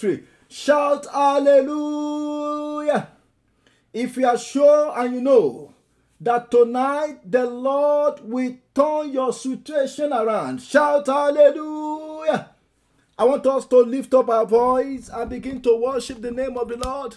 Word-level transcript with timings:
victory, 0.00 0.26
shout 0.48 1.06
hallelujah. 1.12 3.08
If 3.92 4.16
you 4.16 4.26
are 4.26 4.38
sure 4.38 4.98
and 4.98 5.14
you 5.14 5.20
know 5.20 5.74
that 6.20 6.50
tonight 6.50 7.18
the 7.30 7.46
Lord 7.46 8.20
will 8.22 8.56
turn 8.74 9.12
your 9.12 9.32
situation 9.32 10.12
around, 10.12 10.62
shout 10.62 11.06
hallelujah. 11.06 12.50
I 13.18 13.24
want 13.24 13.46
us 13.46 13.66
to 13.66 13.78
lift 13.80 14.14
up 14.14 14.30
our 14.30 14.46
voice 14.46 15.10
and 15.12 15.28
begin 15.28 15.60
to 15.62 15.76
worship 15.76 16.22
the 16.22 16.30
name 16.30 16.56
of 16.56 16.68
the 16.68 16.78
Lord. 16.78 17.16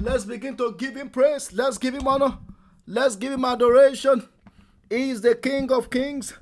Let's 0.00 0.24
begin 0.24 0.56
to 0.56 0.74
give 0.76 0.96
him 0.96 1.10
praise. 1.10 1.52
Let's 1.52 1.78
give 1.78 1.94
him 1.94 2.06
honor. 2.06 2.38
Let's 2.86 3.16
give 3.16 3.32
him 3.32 3.44
adoration. 3.44 4.28
He 4.90 5.10
is 5.10 5.22
the 5.22 5.34
King 5.34 5.70
of 5.72 5.88
kings. 5.88 6.34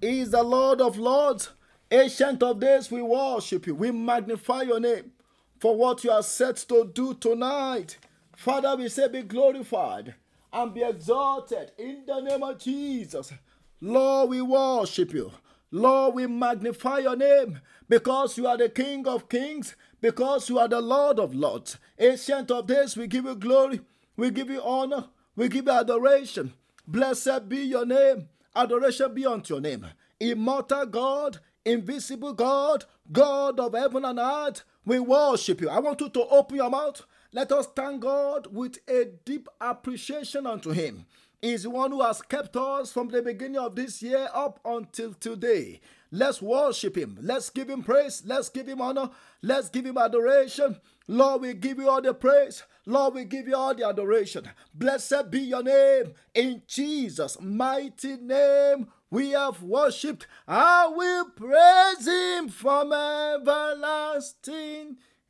He 0.00 0.20
is 0.20 0.30
the 0.30 0.42
Lord 0.42 0.80
of 0.80 0.96
lords. 0.96 1.50
Ancient 1.90 2.42
of 2.42 2.60
days, 2.60 2.90
we 2.90 3.02
worship 3.02 3.66
you. 3.66 3.74
We 3.74 3.90
magnify 3.90 4.62
your 4.62 4.78
name 4.78 5.12
for 5.58 5.76
what 5.76 6.04
you 6.04 6.10
are 6.10 6.22
set 6.22 6.56
to 6.68 6.90
do 6.94 7.14
tonight. 7.14 7.98
Father, 8.36 8.76
we 8.76 8.88
say 8.88 9.08
be 9.08 9.22
glorified 9.22 10.14
and 10.52 10.72
be 10.72 10.82
exalted 10.82 11.72
in 11.78 12.04
the 12.06 12.20
name 12.20 12.42
of 12.42 12.58
Jesus. 12.58 13.32
Lord, 13.80 14.30
we 14.30 14.40
worship 14.40 15.12
you. 15.12 15.32
Lord, 15.70 16.14
we 16.14 16.26
magnify 16.26 16.98
your 16.98 17.16
name 17.16 17.60
because 17.88 18.38
you 18.38 18.46
are 18.46 18.56
the 18.56 18.68
King 18.68 19.06
of 19.06 19.28
kings, 19.28 19.76
because 20.00 20.48
you 20.48 20.58
are 20.58 20.68
the 20.68 20.80
Lord 20.80 21.18
of 21.18 21.34
lords. 21.34 21.78
Ancient 21.98 22.50
of 22.50 22.66
days, 22.66 22.96
we 22.96 23.06
give 23.06 23.24
you 23.24 23.34
glory, 23.34 23.80
we 24.16 24.30
give 24.30 24.50
you 24.50 24.62
honor, 24.62 25.08
we 25.36 25.48
give 25.48 25.66
you 25.66 25.72
adoration. 25.72 26.54
Blessed 26.86 27.48
be 27.48 27.58
your 27.58 27.84
name, 27.84 28.28
adoration 28.56 29.12
be 29.14 29.26
unto 29.26 29.54
your 29.54 29.60
name. 29.60 29.86
Immortal 30.18 30.86
God, 30.86 31.38
invisible 31.64 32.32
God, 32.32 32.84
God 33.12 33.60
of 33.60 33.74
heaven 33.74 34.04
and 34.04 34.18
earth, 34.18 34.64
we 34.88 34.98
worship 34.98 35.60
you. 35.60 35.68
I 35.68 35.78
want 35.80 36.00
you 36.00 36.08
to 36.08 36.26
open 36.28 36.56
your 36.56 36.70
mouth. 36.70 37.04
Let 37.32 37.52
us 37.52 37.66
thank 37.76 38.00
God 38.00 38.48
with 38.50 38.78
a 38.88 39.10
deep 39.24 39.48
appreciation 39.60 40.46
unto 40.46 40.70
Him. 40.70 41.04
He's 41.42 41.62
the 41.62 41.70
one 41.70 41.92
who 41.92 42.02
has 42.02 42.22
kept 42.22 42.56
us 42.56 42.90
from 42.92 43.08
the 43.08 43.22
beginning 43.22 43.60
of 43.60 43.76
this 43.76 44.02
year 44.02 44.28
up 44.34 44.58
until 44.64 45.14
today. 45.14 45.80
Let's 46.10 46.40
worship 46.40 46.96
him. 46.96 47.18
Let's 47.20 47.50
give 47.50 47.68
him 47.68 47.82
praise. 47.82 48.22
Let's 48.24 48.48
give 48.48 48.66
him 48.66 48.80
honor. 48.80 49.10
Let's 49.42 49.68
give 49.68 49.84
him 49.84 49.98
adoration. 49.98 50.80
Lord, 51.06 51.42
we 51.42 51.54
give 51.54 51.78
you 51.78 51.88
all 51.88 52.00
the 52.00 52.14
praise. 52.14 52.62
Lord, 52.86 53.14
we 53.14 53.24
give 53.24 53.46
you 53.46 53.54
all 53.54 53.74
the 53.74 53.86
adoration. 53.86 54.48
Blessed 54.74 55.30
be 55.30 55.40
your 55.40 55.62
name. 55.62 56.14
In 56.34 56.62
Jesus' 56.66 57.38
mighty 57.40 58.16
name, 58.16 58.88
we 59.10 59.30
have 59.30 59.62
worshipped. 59.62 60.26
I 60.46 60.88
will 60.88 61.30
praise 61.30 62.06
him 62.06 62.48
from 62.48 62.92
everlasting, 62.92 64.18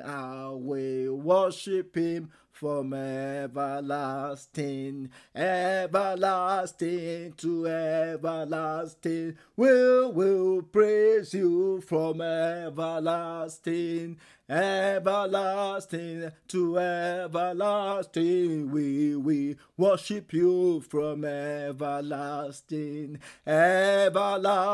I 0.04 0.50
will 0.50 1.16
worship 1.16 1.96
him 1.96 2.32
from 2.64 2.94
everlasting, 2.94 3.60
everlasting 5.36 7.34
to 7.34 7.68
everlasting. 7.68 9.36
We 9.58 9.68
will 10.08 10.62
praise 10.62 11.34
you 11.34 11.82
from 11.82 12.22
everlasting, 12.22 14.18
everlasting 14.50 16.32
to 16.48 16.80
everlasting. 16.80 18.72
We 18.72 19.18
we 19.18 19.58
worship 19.76 20.32
you 20.32 20.80
from 20.88 21.26
everlasting, 21.26 23.20
everlasting 23.46 24.72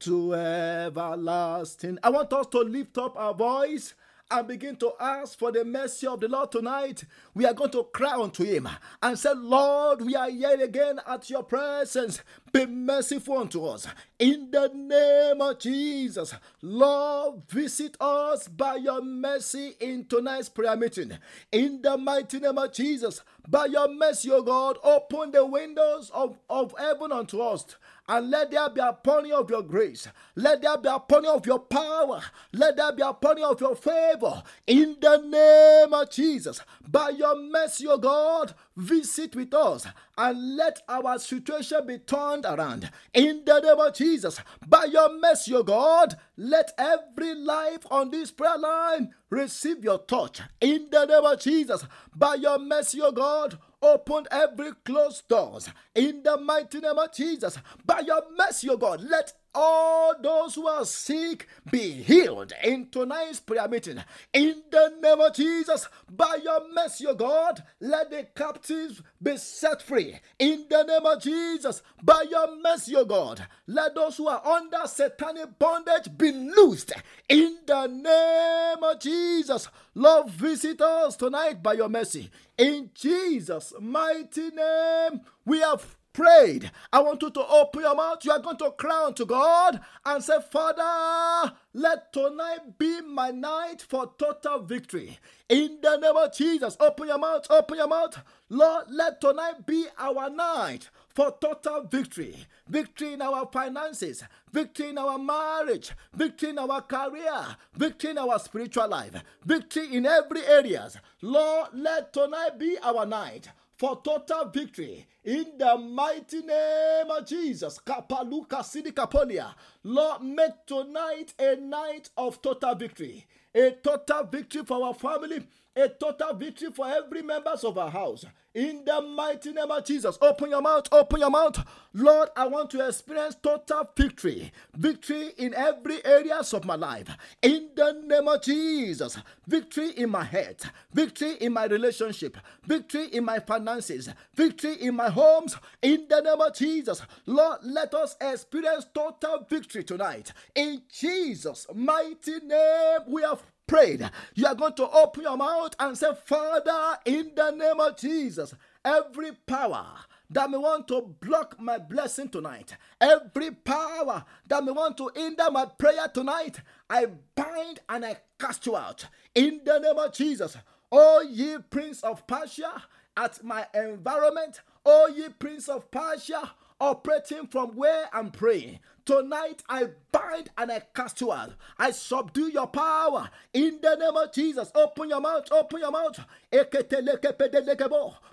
to 0.00 0.34
everlasting. 0.34 2.00
I 2.02 2.10
want 2.10 2.32
us 2.32 2.48
to 2.48 2.58
lift 2.62 2.98
up 2.98 3.16
our 3.16 3.32
voice 3.32 3.94
and 4.30 4.48
begin 4.48 4.76
to 4.76 4.92
ask 4.98 5.38
for 5.38 5.52
the 5.52 5.64
mercy 5.64 6.06
of 6.06 6.20
the 6.20 6.28
Lord 6.28 6.50
tonight, 6.50 7.04
we 7.34 7.46
are 7.46 7.54
going 7.54 7.70
to 7.70 7.84
cry 7.84 8.20
unto 8.20 8.44
Him 8.44 8.68
and 9.02 9.18
say, 9.18 9.32
Lord, 9.34 10.02
we 10.02 10.14
are 10.16 10.30
here 10.30 10.60
again 10.62 11.00
at 11.06 11.30
your 11.30 11.42
presence. 11.42 12.22
Be 12.52 12.66
merciful 12.66 13.38
unto 13.38 13.64
us. 13.66 13.86
In 14.18 14.50
the 14.50 14.70
name 14.74 15.40
of 15.40 15.58
Jesus, 15.58 16.34
Lord, 16.62 17.42
visit 17.48 17.96
us 18.00 18.48
by 18.48 18.76
your 18.76 19.02
mercy 19.02 19.74
in 19.78 20.06
tonight's 20.06 20.48
prayer 20.48 20.76
meeting. 20.76 21.12
In 21.52 21.82
the 21.82 21.96
mighty 21.96 22.40
name 22.40 22.58
of 22.58 22.72
Jesus, 22.72 23.22
by 23.48 23.66
your 23.66 23.88
mercy, 23.92 24.30
O 24.30 24.42
God, 24.42 24.78
open 24.82 25.30
the 25.30 25.46
windows 25.46 26.10
of, 26.12 26.38
of 26.50 26.74
heaven 26.78 27.12
unto 27.12 27.40
us 27.40 27.76
and 28.08 28.30
let 28.30 28.50
there 28.50 28.70
be 28.70 28.80
a 28.80 28.92
pony 28.92 29.32
of 29.32 29.50
your 29.50 29.62
grace. 29.62 30.08
Let 30.34 30.62
there 30.62 30.78
be 30.78 30.88
a 30.88 31.00
pony 31.00 31.28
of 31.28 31.46
your 31.46 31.58
power. 31.58 32.22
Let 32.52 32.76
there 32.76 32.92
be 32.92 33.02
a 33.02 33.12
pony 33.12 33.42
of 33.42 33.60
your 33.60 33.74
favor. 33.74 34.42
In 34.66 34.96
the 35.00 35.16
name 35.16 35.92
of 35.92 36.10
Jesus, 36.10 36.60
by 36.86 37.10
your 37.10 37.36
mercy, 37.36 37.86
O 37.88 37.98
God, 37.98 38.54
visit 38.76 39.34
with 39.34 39.52
us 39.54 39.86
and 40.16 40.56
let 40.56 40.82
our 40.88 41.18
situation 41.18 41.86
be 41.86 41.98
turned 41.98 42.44
around. 42.44 42.90
In 43.12 43.42
the 43.44 43.60
name 43.60 43.80
of 43.80 43.94
Jesus, 43.94 44.40
by 44.66 44.84
your 44.84 45.18
mercy, 45.18 45.54
O 45.54 45.62
God, 45.62 46.16
let 46.36 46.72
every 46.78 47.34
life 47.34 47.86
on 47.90 48.10
this 48.10 48.30
prayer 48.30 48.58
line 48.58 49.14
receive 49.30 49.82
your 49.82 49.98
touch. 49.98 50.40
In 50.60 50.88
the 50.90 51.06
name 51.06 51.24
of 51.24 51.40
Jesus, 51.40 51.84
by 52.14 52.36
your 52.36 52.58
mercy, 52.58 53.00
O 53.00 53.10
God, 53.10 53.58
open 53.86 54.26
every 54.30 54.72
closed 54.84 55.28
doors. 55.28 55.68
In 55.94 56.22
the 56.22 56.36
mighty 56.38 56.80
name 56.80 56.98
of 56.98 57.12
Jesus, 57.12 57.58
by 57.84 58.00
your 58.00 58.22
mercy, 58.36 58.68
O 58.68 58.76
God, 58.76 59.00
let 59.02 59.32
all 59.56 60.14
those 60.22 60.54
who 60.54 60.68
are 60.68 60.84
sick 60.84 61.48
be 61.70 61.90
healed 61.90 62.52
in 62.62 62.88
tonight's 62.90 63.40
prayer 63.40 63.66
meeting. 63.66 63.98
In 64.32 64.62
the 64.70 64.94
name 65.00 65.20
of 65.20 65.34
Jesus, 65.34 65.88
by 66.08 66.38
your 66.44 66.70
mercy, 66.72 67.06
O 67.06 67.14
God, 67.14 67.64
let 67.80 68.10
the 68.10 68.28
captives 68.36 69.02
be 69.22 69.38
set 69.38 69.80
free. 69.82 70.20
In 70.38 70.66
the 70.68 70.82
name 70.82 71.06
of 71.06 71.22
Jesus, 71.22 71.82
by 72.02 72.26
your 72.30 72.60
mercy, 72.60 72.94
O 72.96 73.04
God, 73.06 73.46
let 73.66 73.94
those 73.94 74.18
who 74.18 74.28
are 74.28 74.46
under 74.46 74.86
satanic 74.86 75.58
bondage 75.58 76.16
be 76.16 76.30
loosed. 76.32 76.92
In 77.28 77.56
the 77.66 77.86
name 77.86 78.84
of 78.84 79.00
Jesus, 79.00 79.68
Lord, 79.94 80.30
visit 80.30 80.80
us 80.82 81.16
tonight 81.16 81.62
by 81.62 81.72
your 81.72 81.88
mercy. 81.88 82.30
In 82.58 82.90
Jesus' 82.94 83.72
mighty 83.80 84.50
name, 84.50 85.22
we 85.46 85.60
have 85.60 85.96
prayed, 86.16 86.70
I 86.90 87.00
want 87.00 87.20
you 87.20 87.30
to 87.30 87.46
open 87.46 87.82
your 87.82 87.94
mouth. 87.94 88.24
You 88.24 88.32
are 88.32 88.38
going 88.38 88.56
to 88.56 88.70
cry 88.70 89.04
unto 89.04 89.26
God 89.26 89.78
and 90.04 90.24
say, 90.24 90.38
Father, 90.50 91.52
let 91.74 92.10
tonight 92.10 92.78
be 92.78 93.02
my 93.02 93.30
night 93.30 93.84
for 93.86 94.10
total 94.18 94.60
victory. 94.60 95.18
In 95.50 95.78
the 95.82 95.98
name 95.98 96.16
of 96.16 96.34
Jesus, 96.34 96.74
open 96.80 97.08
your 97.08 97.18
mouth, 97.18 97.46
open 97.50 97.76
your 97.76 97.86
mouth. 97.86 98.18
Lord, 98.48 98.86
let 98.88 99.20
tonight 99.20 99.66
be 99.66 99.86
our 99.98 100.30
night 100.30 100.88
for 101.14 101.36
total 101.38 101.82
victory. 101.82 102.46
Victory 102.66 103.12
in 103.12 103.20
our 103.20 103.46
finances, 103.52 104.24
victory 104.50 104.88
in 104.88 104.98
our 104.98 105.18
marriage, 105.18 105.92
victory 106.14 106.48
in 106.48 106.58
our 106.58 106.80
career, 106.80 107.56
victory 107.74 108.12
in 108.12 108.18
our 108.18 108.38
spiritual 108.38 108.88
life, 108.88 109.22
victory 109.44 109.94
in 109.94 110.06
every 110.06 110.46
areas. 110.46 110.96
Lord, 111.20 111.68
let 111.74 112.14
tonight 112.14 112.58
be 112.58 112.78
our 112.82 113.04
night 113.04 113.50
for 113.76 114.00
total 114.02 114.46
victory 114.46 115.06
in 115.24 115.44
the 115.58 115.76
mighty 115.76 116.40
name 116.42 117.10
of 117.10 117.26
Jesus. 117.26 117.78
Kapaluka 117.78 118.62
Sidikapolia. 118.62 119.54
Lord, 119.84 120.22
make 120.22 120.66
tonight 120.66 121.34
a 121.38 121.56
night 121.56 122.08
of 122.16 122.40
total 122.40 122.74
victory. 122.74 123.26
A 123.54 123.72
total 123.82 124.24
victory 124.24 124.62
for 124.64 124.84
our 124.86 124.94
family, 124.94 125.46
a 125.76 125.88
total 125.88 126.34
victory 126.34 126.70
for 126.72 126.88
every 126.88 127.22
members 127.22 127.62
of 127.62 127.76
our 127.76 127.90
house. 127.90 128.24
In 128.54 128.86
the 128.86 129.02
mighty 129.02 129.52
name 129.52 129.70
of 129.70 129.84
Jesus, 129.84 130.16
open 130.22 130.48
your 130.48 130.62
mouth, 130.62 130.88
open 130.90 131.20
your 131.20 131.28
mouth. 131.28 131.62
Lord, 131.92 132.30
I 132.34 132.46
want 132.46 132.70
to 132.70 132.88
experience 132.88 133.36
total 133.42 133.90
victory. 133.94 134.50
Victory 134.74 135.32
in 135.36 135.52
every 135.52 136.02
areas 136.02 136.54
of 136.54 136.64
my 136.64 136.74
life. 136.74 137.06
In 137.42 137.68
the 137.76 138.00
name 138.06 138.26
of 138.26 138.40
Jesus, 138.42 139.18
victory 139.46 139.90
in 139.90 140.08
my 140.08 140.24
head, 140.24 140.62
victory 140.94 141.34
in 141.34 141.52
my 141.52 141.66
relationship, 141.66 142.38
victory 142.64 143.08
in 143.08 143.26
my 143.26 143.40
finances, 143.40 144.08
victory 144.34 144.76
in 144.80 144.96
my 144.96 145.10
homes. 145.10 145.54
In 145.82 146.06
the 146.08 146.22
name 146.22 146.40
of 146.40 146.54
Jesus, 146.54 147.02
Lord, 147.26 147.58
let 147.62 147.92
us 147.92 148.16
experience 148.22 148.86
total 148.94 149.46
victory 149.50 149.84
tonight. 149.84 150.32
In 150.54 150.80
Jesus' 150.90 151.66
mighty 151.74 152.40
name, 152.40 153.00
we 153.06 153.20
have 153.20 153.42
prayed, 153.66 154.08
you 154.34 154.46
are 154.46 154.54
going 154.54 154.74
to 154.74 154.88
open 154.90 155.22
your 155.22 155.36
mouth 155.36 155.74
and 155.78 155.96
say, 155.96 156.10
Father, 156.24 156.98
in 157.04 157.32
the 157.34 157.50
name 157.50 157.80
of 157.80 157.96
Jesus, 157.96 158.54
every 158.84 159.32
power 159.46 159.86
that 160.30 160.50
may 160.50 160.58
want 160.58 160.88
to 160.88 161.02
block 161.20 161.60
my 161.60 161.78
blessing 161.78 162.28
tonight, 162.28 162.76
every 163.00 163.50
power 163.50 164.24
that 164.46 164.64
may 164.64 164.72
want 164.72 164.96
to 164.96 165.10
hinder 165.14 165.50
my 165.50 165.66
prayer 165.66 166.08
tonight, 166.12 166.60
I 166.90 167.06
bind 167.34 167.80
and 167.88 168.04
I 168.04 168.16
cast 168.38 168.66
you 168.66 168.76
out 168.76 169.06
in 169.34 169.60
the 169.64 169.78
name 169.78 169.98
of 169.98 170.12
Jesus. 170.12 170.56
Oh, 170.90 171.24
ye 171.28 171.58
prince 171.70 172.02
of 172.02 172.26
Persia, 172.26 172.84
at 173.16 173.42
my 173.42 173.66
environment, 173.74 174.60
O 174.84 175.08
ye 175.08 175.28
prince 175.28 175.68
of 175.68 175.90
Persia, 175.90 176.52
operating 176.80 177.46
from 177.46 177.70
where 177.74 178.08
I'm 178.12 178.30
praying. 178.30 178.78
Tonight 179.06 179.62
I 179.68 179.86
bind 180.12 180.50
and 180.58 180.72
I 180.72 180.82
cast 180.94 181.20
you 181.20 181.32
out. 181.32 181.52
I 181.78 181.92
subdue 181.92 182.50
your 182.50 182.66
power 182.66 183.30
in 183.54 183.78
the 183.80 183.94
name 183.94 184.16
of 184.16 184.32
Jesus. 184.32 184.72
Open 184.74 185.08
your 185.08 185.20
mouth, 185.20 185.46
open 185.52 185.80
your 185.80 185.92
mouth. 185.92 186.18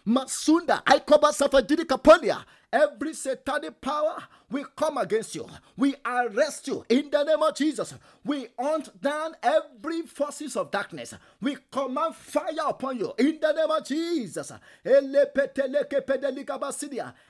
Masunda, 0.08 0.82
I 0.88 1.00
cover 1.00 1.28
Safadiri 1.28 1.86
Kapolia. 1.86 2.44
Every 2.74 3.14
satanic 3.14 3.80
power, 3.82 4.18
we 4.50 4.66
come 4.76 4.98
against 4.98 5.36
you. 5.36 5.48
We 5.78 5.94
arrest 6.04 6.68
you 6.68 6.84
in 6.90 7.12
the 7.12 7.24
name 7.24 7.44
of 7.44 7.56
Jesus. 7.56 7.94
We 8.26 8.48
hunt 8.58 9.00
down 9.00 9.36
every 9.44 10.02
forces 10.02 10.58
of 10.58 10.72
darkness. 10.72 11.14
We 11.40 11.58
command 11.72 12.16
fire 12.16 12.50
upon 12.68 12.98
you 12.98 13.14
in 13.20 13.40
the 13.40 13.52
name 13.52 13.70
of 13.70 13.86
Jesus. 13.86 14.52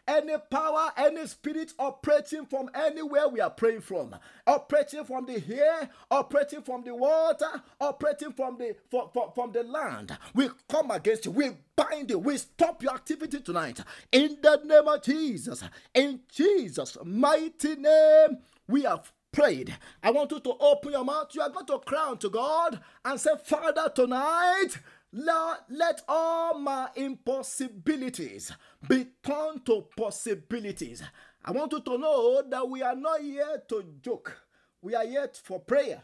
Any 0.07 0.33
power, 0.49 0.91
any 0.95 1.27
spirit 1.27 1.73
operating 1.77 2.45
from 2.45 2.69
anywhere 2.73 3.27
we 3.27 3.41
are 3.41 3.49
praying 3.49 3.81
from, 3.81 4.15
operating 4.47 5.03
from 5.03 5.25
the 5.25 5.43
air, 5.53 5.89
operating 6.09 6.61
from 6.61 6.85
the 6.85 6.95
water, 6.95 7.61
operating 7.81 8.31
from 8.31 8.57
the 8.57 8.77
from, 8.89 9.09
from, 9.11 9.31
from 9.35 9.51
the 9.51 9.63
land, 9.63 10.17
we 10.33 10.49
come 10.69 10.91
against 10.91 11.25
you. 11.25 11.31
We 11.31 11.51
bind 11.75 12.09
you. 12.09 12.19
We 12.19 12.37
stop 12.37 12.81
your 12.83 12.93
activity 12.93 13.39
tonight 13.41 13.79
in 14.11 14.37
the 14.41 14.61
name 14.63 14.87
of 14.87 15.01
Jesus. 15.03 15.63
In 15.93 16.21
Jesus' 16.31 16.97
mighty 17.03 17.75
name, 17.75 18.37
we 18.67 18.83
have 18.83 19.11
prayed. 19.31 19.75
I 20.01 20.11
want 20.11 20.31
you 20.31 20.39
to 20.39 20.53
open 20.59 20.91
your 20.91 21.03
mouth. 21.03 21.29
You 21.33 21.41
are 21.41 21.49
going 21.49 21.65
to 21.65 21.79
cry 21.79 22.13
to 22.19 22.29
God 22.29 22.79
and 23.03 23.19
say, 23.19 23.31
Father, 23.43 23.91
tonight, 23.93 24.69
let 25.11 26.01
all 26.07 26.59
my 26.59 26.89
impossibilities 26.95 28.51
be 28.87 29.07
turned 29.23 29.65
to 29.65 29.85
possibilities. 29.97 31.03
I 31.43 31.51
want 31.51 31.71
you 31.71 31.81
to 31.81 31.97
know 31.97 32.43
that 32.49 32.69
we 32.69 32.81
are 32.81 32.95
not 32.95 33.21
here 33.21 33.61
to 33.69 33.83
joke. 34.01 34.37
We 34.81 34.95
are 34.95 35.05
here 35.05 35.29
for 35.43 35.59
prayers. 35.59 35.99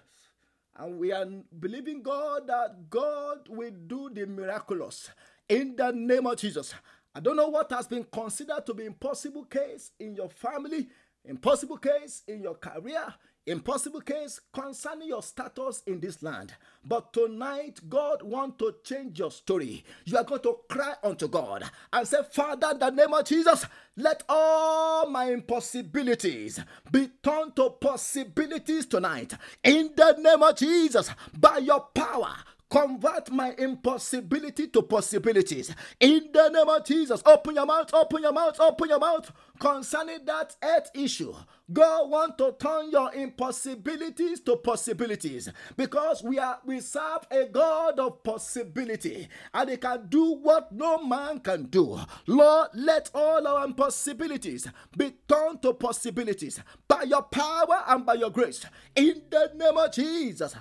And 0.76 0.98
we 0.98 1.12
are 1.12 1.26
believing 1.60 2.02
God 2.02 2.48
that 2.48 2.90
God 2.90 3.48
will 3.50 3.74
do 3.88 4.10
the 4.14 4.26
miraculous 4.26 5.10
in 5.50 5.76
the 5.76 5.92
name 5.92 6.28
of 6.28 6.38
Jesus. 6.38 6.74
I 7.14 7.20
don't 7.20 7.36
know 7.36 7.50
what 7.50 7.72
has 7.72 7.88
been 7.88 8.06
considered 8.06 8.66
to 8.68 8.74
be 8.74 8.86
impossible 8.86 9.46
case 9.46 9.92
in 10.00 10.16
your 10.16 10.30
family, 10.30 10.88
impossible 11.26 11.78
case 11.78 12.22
in 12.28 12.42
your 12.42 12.56
career, 12.56 13.14
impossible 13.48 14.02
case 14.02 14.40
concerning 14.54 15.08
your 15.08 15.24
status 15.24 15.82
in 15.88 16.00
this 16.00 16.22
land. 16.22 16.54
But 16.86 17.12
tonight, 17.12 17.80
God 17.90 18.22
wants 18.22 18.58
to 18.60 18.76
change 18.84 19.18
your 19.18 19.32
story. 19.32 19.84
You 20.06 20.18
are 20.18 20.24
going 20.24 20.42
to 20.44 20.60
cry 20.70 20.94
unto 21.04 21.28
God 21.28 21.64
and 21.92 22.08
say, 22.08 22.20
Father, 22.32 22.72
in 22.72 22.80
the 22.80 22.90
name 22.92 23.14
of 23.14 23.26
Jesus, 23.26 23.66
let 23.98 24.22
all 24.30 25.10
my 25.10 25.32
impossibilities 25.32 26.60
be 26.92 27.10
turned 27.24 27.56
to 27.56 27.72
possibilities 27.72 28.86
tonight. 28.86 29.34
In 29.64 29.92
the 29.96 30.16
name 30.20 30.44
of 30.44 30.56
Jesus, 30.56 31.10
by 31.38 31.58
your 31.58 31.82
power, 31.94 32.36
Convert 32.70 33.32
my 33.32 33.54
impossibility 33.58 34.68
to 34.68 34.84
possibilities. 34.84 35.74
In 36.00 36.30
the 36.32 36.50
name 36.50 36.70
of 36.70 36.86
Jesus, 36.86 37.22
open 37.26 37.56
your 37.56 37.66
mouth, 37.66 37.94
open 37.94 38.22
your 38.22 38.34
mouth, 38.34 38.60
open 38.60 38.90
your 38.90 39.00
mouth 39.00 39.32
concerning 39.60 40.26
that 40.26 40.56
earth 40.64 40.90
issue. 40.94 41.34
God 41.72 42.10
want 42.10 42.38
to 42.40 42.56
turn 42.60 42.90
your 42.90 43.14
impossibilities 43.14 44.40
to 44.42 44.56
possibilities 44.56 45.50
because 45.78 46.24
we 46.24 46.40
are 46.40 46.60
we 46.66 46.80
serve 46.80 47.28
a 47.30 47.46
God 47.46 48.00
of 48.00 48.24
possibility 48.24 49.28
and 49.54 49.70
he 49.70 49.78
can 49.78 50.08
do 50.10 50.34
what 50.34 50.72
no 50.72 51.04
man 51.04 51.40
can 51.40 51.66
do. 51.66 52.00
Lord, 52.26 52.70
let 52.74 53.12
all 53.14 53.46
our 53.48 53.66
impossibilities 53.66 54.68
be 54.98 55.14
turned 55.28 55.62
to 55.62 55.74
possibilities 55.74 56.60
by 56.88 57.04
your 57.04 57.22
power 57.22 57.84
and 57.88 58.04
by 58.04 58.16
your 58.16 58.32
grace. 58.32 58.66
In 58.96 59.22
the 59.30 59.52
name 59.56 59.78
of 59.78 59.92
Jesus. 59.94 60.56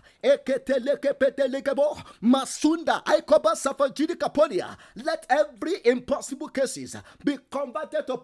Masunda 2.23 3.02
Let 4.97 5.26
every 5.31 5.75
impossible 5.85 6.49
cases 6.49 6.97
be 7.25 7.38
converted 7.50 8.07
to 8.07 8.17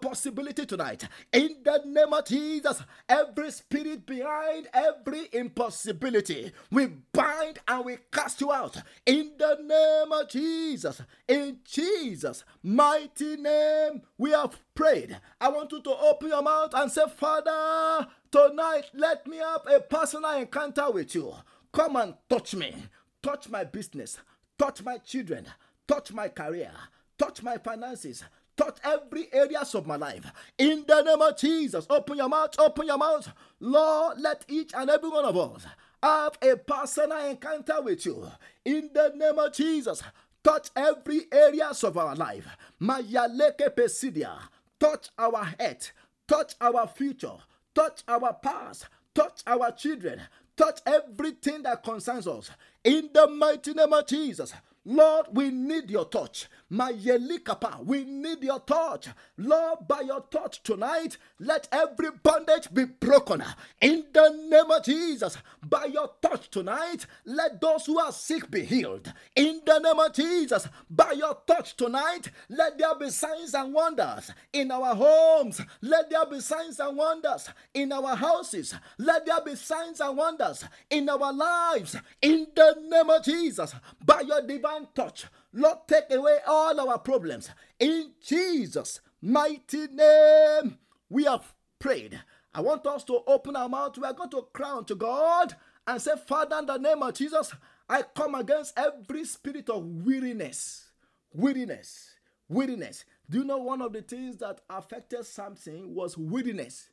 possibility 0.65 0.75
tonight. 0.75 1.07
In 1.31 1.57
the 1.63 1.81
name 1.85 2.13
of 2.13 2.25
Jesus, 2.25 2.81
every 3.07 3.51
spirit 3.51 4.05
behind 4.05 4.67
every 4.73 5.29
impossibility, 5.33 6.51
we 6.71 6.87
bind 7.13 7.59
and 7.67 7.85
we 7.85 7.97
cast 8.11 8.41
you 8.41 8.51
out. 8.51 8.77
In 9.05 9.31
the 9.37 9.57
name 9.61 10.11
of 10.11 10.29
Jesus, 10.29 11.01
in 11.27 11.59
Jesus' 11.63 12.43
mighty 12.63 13.37
name, 13.37 14.01
we 14.17 14.31
have 14.31 14.57
prayed. 14.73 15.19
I 15.39 15.49
want 15.49 15.71
you 15.71 15.81
to 15.81 15.91
open 15.91 16.29
your 16.29 16.41
mouth 16.41 16.73
and 16.73 16.91
say, 16.91 17.03
Father, 17.15 18.07
tonight 18.31 18.85
let 18.93 19.25
me 19.27 19.37
have 19.37 19.61
a 19.71 19.79
personal 19.79 20.31
encounter 20.31 20.91
with 20.91 21.15
you. 21.15 21.33
Come 21.71 21.95
and 21.97 22.15
touch 22.29 22.55
me, 22.55 22.73
touch 23.21 23.49
my 23.49 23.63
business, 23.63 24.17
touch 24.57 24.83
my 24.83 24.97
children, 24.97 25.45
touch 25.87 26.13
my 26.13 26.29
career, 26.29 26.71
touch 27.17 27.43
my 27.43 27.57
finances, 27.57 28.23
touch 28.57 28.77
every 28.83 29.27
areas 29.33 29.75
of 29.75 29.85
my 29.85 29.95
life. 29.95 30.25
In 30.57 30.85
the 30.87 31.01
name 31.01 31.21
of 31.21 31.37
Jesus, 31.37 31.85
open 31.89 32.17
your 32.17 32.29
mouth, 32.29 32.55
open 32.59 32.87
your 32.87 32.97
mouth. 32.97 33.31
Lord, 33.59 34.19
let 34.19 34.45
each 34.47 34.71
and 34.73 34.89
every 34.89 35.09
one 35.09 35.25
of 35.25 35.37
us 35.37 35.65
have 36.01 36.37
a 36.41 36.55
personal 36.55 37.29
encounter 37.29 37.81
with 37.81 38.05
you. 38.05 38.27
In 38.63 38.89
the 38.93 39.11
name 39.15 39.39
of 39.39 39.53
Jesus, 39.53 40.03
touch 40.43 40.69
every 40.75 41.25
areas 41.31 41.83
of 41.83 41.97
our 41.97 42.15
life. 42.15 42.47
Mayaleke 42.81 43.75
pesidia. 43.75 44.37
Touch 44.79 45.07
our 45.17 45.45
head, 45.57 45.87
touch 46.27 46.53
our 46.59 46.85
future, 46.87 47.31
touch 47.73 48.03
our 48.07 48.33
past, 48.33 48.87
touch 49.13 49.41
our 49.47 49.71
children, 49.71 50.21
touch 50.57 50.81
everything 50.85 51.63
that 51.63 51.81
concerns 51.81 52.27
us. 52.27 52.51
In 52.83 53.09
the 53.13 53.27
mighty 53.27 53.73
name 53.73 53.93
of 53.93 54.05
Jesus. 54.05 54.53
Lord, 54.85 55.27
we 55.31 55.49
need 55.49 55.89
your 55.89 56.05
touch. 56.05 56.47
Mayelikapa, 56.71 57.83
we 57.83 58.03
need 58.03 58.43
your 58.43 58.59
touch. 58.59 59.07
Lord, 59.37 59.87
by 59.87 60.01
your 60.01 60.21
touch 60.21 60.61
tonight, 60.61 61.17
let 61.39 61.67
every 61.71 62.09
bondage 62.23 62.73
be 62.73 62.85
broken. 62.85 63.43
In 63.81 64.05
the 64.13 64.29
name 64.49 64.69
of 64.69 64.83
Jesus, 64.83 65.37
by 65.63 65.85
your 65.85 66.11
touch 66.21 66.49
tonight, 66.49 67.05
let 67.25 67.59
those 67.61 67.85
who 67.85 67.99
are 67.99 68.11
sick 68.11 68.49
be 68.51 68.63
healed. 68.63 69.11
In 69.35 69.61
the 69.65 69.79
name 69.79 69.99
of 69.99 70.13
Jesus, 70.13 70.67
by 70.89 71.13
your 71.13 71.37
touch 71.47 71.75
tonight, 71.75 72.29
let 72.49 72.77
there 72.77 72.95
be 72.95 73.09
signs 73.09 73.53
and 73.53 73.73
wonders 73.73 74.31
in 74.53 74.71
our 74.71 74.95
homes. 74.95 75.61
Let 75.81 76.09
there 76.09 76.25
be 76.25 76.39
signs 76.39 76.79
and 76.79 76.97
wonders 76.97 77.49
in 77.73 77.91
our 77.91 78.15
houses. 78.15 78.75
Let 78.97 79.25
there 79.25 79.41
be 79.41 79.55
signs 79.55 79.99
and 79.99 80.17
wonders 80.17 80.63
in 80.89 81.09
our 81.09 81.33
lives. 81.33 81.95
In 82.21 82.47
the 82.55 82.75
name 82.87 83.09
of 83.09 83.23
Jesus, 83.23 83.73
by 84.03 84.21
your 84.21 84.41
divine 84.41 84.74
touch, 84.95 85.25
Lord, 85.53 85.79
take 85.87 86.11
away 86.11 86.39
all 86.47 86.79
our 86.79 86.99
problems. 86.99 87.49
In 87.79 88.11
Jesus' 88.25 89.01
mighty 89.21 89.87
name, 89.87 90.77
we 91.09 91.23
have 91.25 91.53
prayed. 91.79 92.21
I 92.53 92.61
want 92.61 92.85
us 92.87 93.03
to 93.05 93.21
open 93.27 93.55
our 93.55 93.69
mouth. 93.69 93.97
We 93.97 94.05
are 94.05 94.13
going 94.13 94.29
to 94.31 94.47
cry 94.53 94.71
unto 94.71 94.95
God 94.95 95.55
and 95.87 96.01
say, 96.01 96.11
Father, 96.27 96.59
in 96.59 96.65
the 96.65 96.77
name 96.77 97.03
of 97.03 97.13
Jesus, 97.13 97.53
I 97.89 98.01
come 98.01 98.35
against 98.35 98.77
every 98.77 99.25
spirit 99.25 99.69
of 99.69 99.85
weariness. 100.05 100.89
Weariness. 101.33 102.15
Weariness. 102.47 103.05
Do 103.29 103.39
you 103.39 103.43
know 103.43 103.57
one 103.57 103.81
of 103.81 103.93
the 103.93 104.01
things 104.01 104.37
that 104.37 104.61
affected 104.69 105.25
Samson 105.25 105.93
was 105.93 106.17
weariness? 106.17 106.89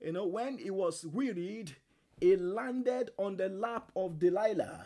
You 0.00 0.12
know, 0.12 0.26
when 0.26 0.58
he 0.58 0.70
was 0.70 1.06
wearied, 1.06 1.76
he 2.20 2.36
landed 2.36 3.10
on 3.16 3.36
the 3.36 3.48
lap 3.48 3.90
of 3.96 4.18
Delilah. 4.18 4.84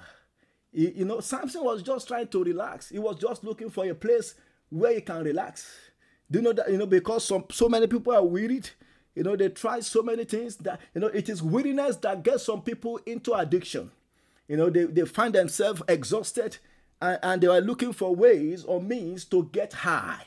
He, 0.78 0.92
you 0.92 1.04
know, 1.04 1.18
Samson 1.18 1.64
was 1.64 1.82
just 1.82 2.06
trying 2.06 2.28
to 2.28 2.44
relax. 2.44 2.90
He 2.90 3.00
was 3.00 3.16
just 3.16 3.42
looking 3.42 3.68
for 3.68 3.84
a 3.84 3.94
place 3.96 4.36
where 4.70 4.94
he 4.94 5.00
can 5.00 5.24
relax. 5.24 5.68
Do 6.30 6.38
you 6.38 6.44
know 6.44 6.52
that? 6.52 6.70
You 6.70 6.76
know, 6.76 6.86
because 6.86 7.24
some 7.24 7.46
so 7.50 7.68
many 7.68 7.88
people 7.88 8.12
are 8.12 8.24
wearied. 8.24 8.70
You 9.16 9.24
know, 9.24 9.34
they 9.34 9.48
try 9.48 9.80
so 9.80 10.02
many 10.02 10.24
things 10.24 10.54
that 10.58 10.80
you 10.94 11.00
know 11.00 11.08
it 11.08 11.28
is 11.28 11.42
weariness 11.42 11.96
that 11.96 12.22
gets 12.22 12.44
some 12.44 12.62
people 12.62 13.00
into 13.06 13.32
addiction. 13.32 13.90
You 14.46 14.56
know, 14.56 14.70
they, 14.70 14.84
they 14.84 15.04
find 15.04 15.34
themselves 15.34 15.82
exhausted 15.88 16.58
and, 17.02 17.18
and 17.24 17.42
they 17.42 17.48
are 17.48 17.60
looking 17.60 17.92
for 17.92 18.14
ways 18.14 18.62
or 18.62 18.80
means 18.80 19.24
to 19.26 19.50
get 19.50 19.72
high. 19.72 20.22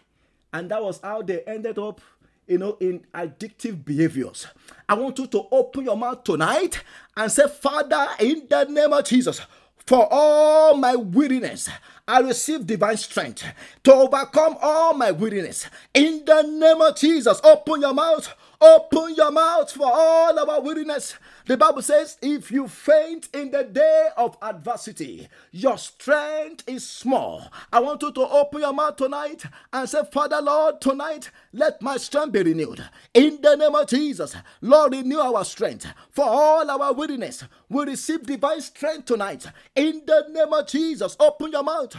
And 0.52 0.70
that 0.70 0.84
was 0.84 1.00
how 1.02 1.22
they 1.22 1.44
ended 1.44 1.80
up 1.80 2.02
you 2.46 2.58
know, 2.58 2.76
in 2.82 3.06
addictive 3.14 3.86
behaviors. 3.86 4.48
I 4.90 4.96
want 4.96 5.18
you 5.18 5.28
to 5.28 5.48
open 5.50 5.86
your 5.86 5.96
mouth 5.96 6.26
tonight 6.26 6.84
and 7.16 7.32
say, 7.32 7.48
Father, 7.48 8.06
in 8.20 8.46
the 8.50 8.66
name 8.66 8.92
of 8.92 9.06
Jesus, 9.06 9.40
for 9.86 10.08
all 10.12 10.78
my 10.78 10.96
weariness 10.96 11.70
I 12.12 12.20
receive 12.20 12.68
divine 12.68 12.98
strength 12.98 13.46
to 13.84 13.94
overcome 13.94 14.58
all 14.62 14.94
my 14.94 15.12
weariness. 15.12 15.70
In 15.94 16.26
the 16.26 16.42
name 16.42 16.82
of 16.82 16.98
Jesus, 16.98 17.40
open 17.42 17.80
your 17.80 17.94
mouth. 17.94 18.34
Open 18.60 19.16
your 19.16 19.32
mouth 19.32 19.72
for 19.72 19.90
all 19.90 20.38
our 20.38 20.62
weariness. 20.62 21.16
The 21.48 21.58
Bible 21.58 21.82
says, 21.82 22.18
if 22.22 22.52
you 22.52 22.68
faint 22.68 23.28
in 23.34 23.50
the 23.52 23.64
day 23.64 24.10
of 24.16 24.38
adversity, 24.42 25.28
your 25.52 25.78
strength 25.78 26.64
is 26.68 26.88
small. 26.88 27.48
I 27.74 27.80
want 27.80 28.02
you 28.04 28.12
to 28.12 28.22
open 28.22 28.62
your 28.62 28.74
mouth 28.74 28.96
tonight 28.96 29.44
and 29.74 29.90
say, 29.90 30.02
Father, 30.12 30.40
Lord, 30.40 30.80
tonight, 30.80 31.32
let 31.52 31.82
my 31.82 31.98
strength 31.98 32.34
be 32.34 32.44
renewed. 32.44 32.88
In 33.14 33.40
the 33.42 33.56
name 33.56 33.74
of 33.74 33.88
Jesus, 33.88 34.36
Lord, 34.62 34.94
renew 34.94 35.20
our 35.20 35.44
strength. 35.44 35.88
For 36.12 36.26
all 36.26 36.70
our 36.70 36.94
weariness, 36.94 37.44
we 37.70 37.86
receive 37.86 38.24
divine 38.24 38.62
strength 38.62 39.06
tonight. 39.06 39.46
In 39.76 40.04
the 40.06 40.28
name 40.30 40.54
of 40.54 40.68
Jesus, 40.68 41.18
open 41.20 41.52
your 41.52 41.64
mouth. 41.64 41.96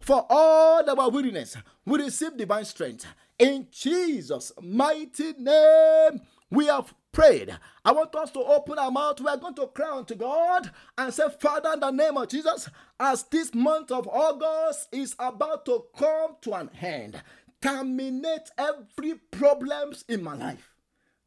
For 0.00 0.26
all 0.30 0.90
our 0.90 1.10
weariness, 1.10 1.56
we 1.84 1.98
receive 1.98 2.36
divine 2.36 2.64
strength. 2.64 3.06
In 3.38 3.66
Jesus' 3.70 4.52
mighty 4.60 5.32
name, 5.34 6.20
we 6.50 6.66
have 6.66 6.94
prayed. 7.12 7.56
I 7.84 7.92
want 7.92 8.14
us 8.14 8.30
to 8.32 8.40
open 8.40 8.78
our 8.78 8.90
mouth. 8.90 9.20
We 9.20 9.28
are 9.28 9.36
going 9.36 9.54
to 9.56 9.66
cry 9.68 9.96
unto 9.96 10.14
God 10.14 10.70
and 10.96 11.12
say, 11.12 11.24
Father, 11.40 11.72
in 11.74 11.80
the 11.80 11.90
name 11.90 12.16
of 12.16 12.28
Jesus, 12.28 12.68
as 12.98 13.24
this 13.24 13.54
month 13.54 13.90
of 13.90 14.08
August 14.08 14.88
is 14.92 15.14
about 15.18 15.64
to 15.66 15.84
come 15.96 16.36
to 16.42 16.54
an 16.54 16.70
end, 16.80 17.20
terminate 17.60 18.50
every 18.56 19.14
problems 19.30 20.04
in 20.08 20.22
my 20.22 20.34
life. 20.34 20.70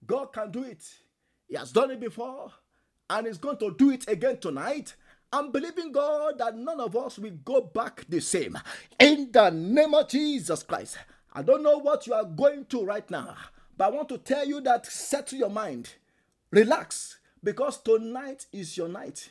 God 0.06 0.34
can 0.34 0.52
do 0.52 0.64
it. 0.64 0.84
He 1.48 1.56
has 1.56 1.72
done 1.72 1.92
it 1.92 2.00
before 2.00 2.52
and 3.10 3.28
is 3.28 3.38
going 3.38 3.58
to 3.58 3.76
do 3.78 3.92
it 3.92 4.08
again 4.08 4.40
tonight. 4.40 4.96
I'm 5.32 5.52
believing 5.52 5.92
God 5.92 6.38
that 6.40 6.56
none 6.56 6.80
of 6.80 6.96
us 6.96 7.20
will 7.20 7.38
go 7.44 7.62
back 7.62 8.06
the 8.08 8.22
same. 8.22 8.58
In 9.00 9.32
the 9.32 9.50
name 9.50 9.94
of 9.94 10.08
Jesus 10.08 10.64
Christ. 10.64 10.98
I 11.38 11.42
don't 11.42 11.64
know 11.64 11.78
what 11.80 12.08
you 12.08 12.14
are 12.14 12.24
going 12.24 12.64
to 12.68 12.86
right 12.86 13.08
now, 13.12 13.36
but 13.78 13.86
I 13.86 13.90
want 13.90 14.08
to 14.08 14.18
tell 14.18 14.48
you 14.48 14.62
that 14.62 14.86
settle 14.86 15.38
your 15.38 15.50
mind, 15.50 15.90
relax, 16.50 17.18
because 17.44 17.78
tonight 17.82 18.46
is 18.54 18.78
your 18.78 18.88
night. 18.88 19.30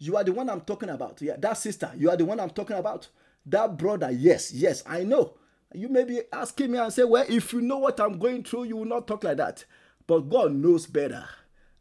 You 0.00 0.16
are 0.16 0.24
the 0.24 0.32
one 0.32 0.50
I'm 0.50 0.62
talking 0.62 0.88
about. 0.88 1.22
Yeah, 1.22 1.36
that 1.38 1.56
sister, 1.56 1.92
you 1.96 2.10
are 2.10 2.16
the 2.16 2.24
one 2.24 2.40
I'm 2.40 2.50
talking 2.50 2.76
about. 2.76 3.06
That 3.46 3.76
brother, 3.78 4.10
yes, 4.10 4.52
yes, 4.52 4.82
I 4.88 5.04
know. 5.04 5.34
You 5.72 5.88
may 5.88 6.02
be 6.02 6.20
asking 6.32 6.72
me 6.72 6.78
and 6.78 6.92
say, 6.92 7.04
Well, 7.04 7.24
if 7.28 7.52
you 7.52 7.60
know 7.60 7.78
what 7.78 8.00
I'm 8.00 8.18
going 8.18 8.42
through, 8.42 8.64
you 8.64 8.78
will 8.78 8.84
not 8.84 9.06
talk 9.06 9.22
like 9.22 9.36
that. 9.36 9.64
But 10.08 10.28
God 10.28 10.52
knows 10.52 10.86
better. 10.86 11.24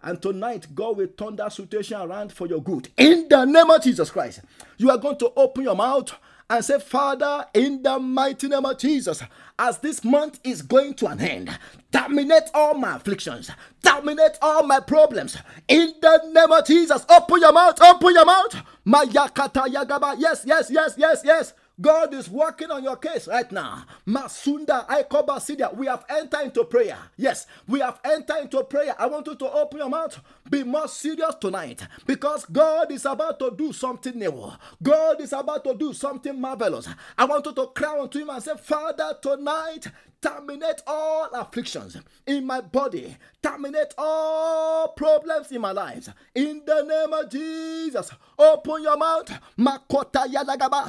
And 0.03 0.21
tonight, 0.21 0.67
God 0.75 0.97
will 0.97 1.07
turn 1.07 1.37
that 1.37 1.53
situation 1.53 1.99
around 1.99 2.31
for 2.31 2.45
your 2.45 2.61
good. 2.61 2.89
In 2.97 3.27
the 3.27 3.45
name 3.45 3.71
of 3.71 3.81
Jesus 3.81 4.11
Christ, 4.11 4.41
you 4.77 4.91
are 4.91 4.97
going 4.99 5.17
to 5.17 5.33
open 5.35 5.63
your 5.63 5.75
mouth 5.75 6.13
and 6.49 6.63
say, 6.63 6.79
Father, 6.79 7.45
in 7.53 7.81
the 7.81 7.99
mighty 7.99 8.47
name 8.47 8.65
of 8.65 8.77
Jesus, 8.77 9.21
as 9.57 9.79
this 9.79 10.03
month 10.03 10.39
is 10.43 10.61
going 10.61 10.93
to 10.95 11.07
an 11.07 11.19
end, 11.19 11.57
terminate 11.91 12.49
all 12.53 12.75
my 12.75 12.95
afflictions, 12.97 13.49
terminate 13.83 14.37
all 14.41 14.63
my 14.63 14.79
problems. 14.79 15.37
In 15.67 15.93
the 16.01 16.21
name 16.31 16.51
of 16.51 16.65
Jesus, 16.65 17.05
open 17.09 17.41
your 17.41 17.53
mouth, 17.53 17.81
open 17.81 18.13
your 18.13 18.25
mouth. 18.25 18.55
Mayakata 18.85 19.67
Yagaba. 19.67 20.15
Yes, 20.19 20.43
yes, 20.45 20.69
yes, 20.69 20.95
yes, 20.97 21.21
yes. 21.23 21.53
God 21.81 22.13
is 22.13 22.29
working 22.29 22.71
on 22.71 22.83
your 22.83 22.95
case 22.95 23.27
right 23.27 23.51
now. 23.51 23.83
Masunda 24.07 24.87
Aikoba 24.87 25.39
Sidia. 25.39 25.75
We 25.75 25.87
have 25.87 26.05
entered 26.09 26.43
into 26.43 26.63
prayer. 26.63 26.97
Yes, 27.17 27.47
we 27.67 27.79
have 27.79 27.99
entered 28.05 28.43
into 28.43 28.63
prayer. 28.63 28.95
I 28.97 29.07
want 29.07 29.27
you 29.27 29.35
to 29.35 29.51
open 29.51 29.79
your 29.79 29.89
mouth. 29.89 30.19
Be 30.49 30.63
more 30.63 30.87
serious 30.87 31.35
tonight 31.41 31.81
because 32.05 32.45
God 32.45 32.91
is 32.91 33.05
about 33.05 33.39
to 33.39 33.51
do 33.57 33.73
something 33.73 34.17
new. 34.17 34.51
God 34.81 35.21
is 35.21 35.33
about 35.33 35.63
to 35.63 35.73
do 35.73 35.93
something 35.93 36.39
marvelous. 36.39 36.87
I 37.17 37.25
want 37.25 37.45
you 37.45 37.53
to 37.53 37.67
cry 37.67 37.99
unto 37.99 38.19
Him 38.19 38.29
and 38.29 38.43
say, 38.43 38.55
Father, 38.57 39.17
tonight 39.21 39.87
terminate 40.25 40.81
all 40.87 41.29
afflictions 41.33 41.97
in 42.25 42.45
my 42.47 42.59
body, 42.59 43.15
terminate 43.43 43.93
all 43.97 44.87
problems 44.89 45.51
in 45.51 45.61
my 45.61 45.71
life. 45.71 46.09
In 46.33 46.63
the 46.65 46.81
name 46.81 47.13
of 47.13 47.29
Jesus, 47.29 48.09
open 48.39 48.81
your 48.81 48.97
mouth. 48.97 49.31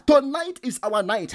Tonight 0.06 0.60
is 0.62 0.80
our 0.82 1.02
night. 1.02 1.34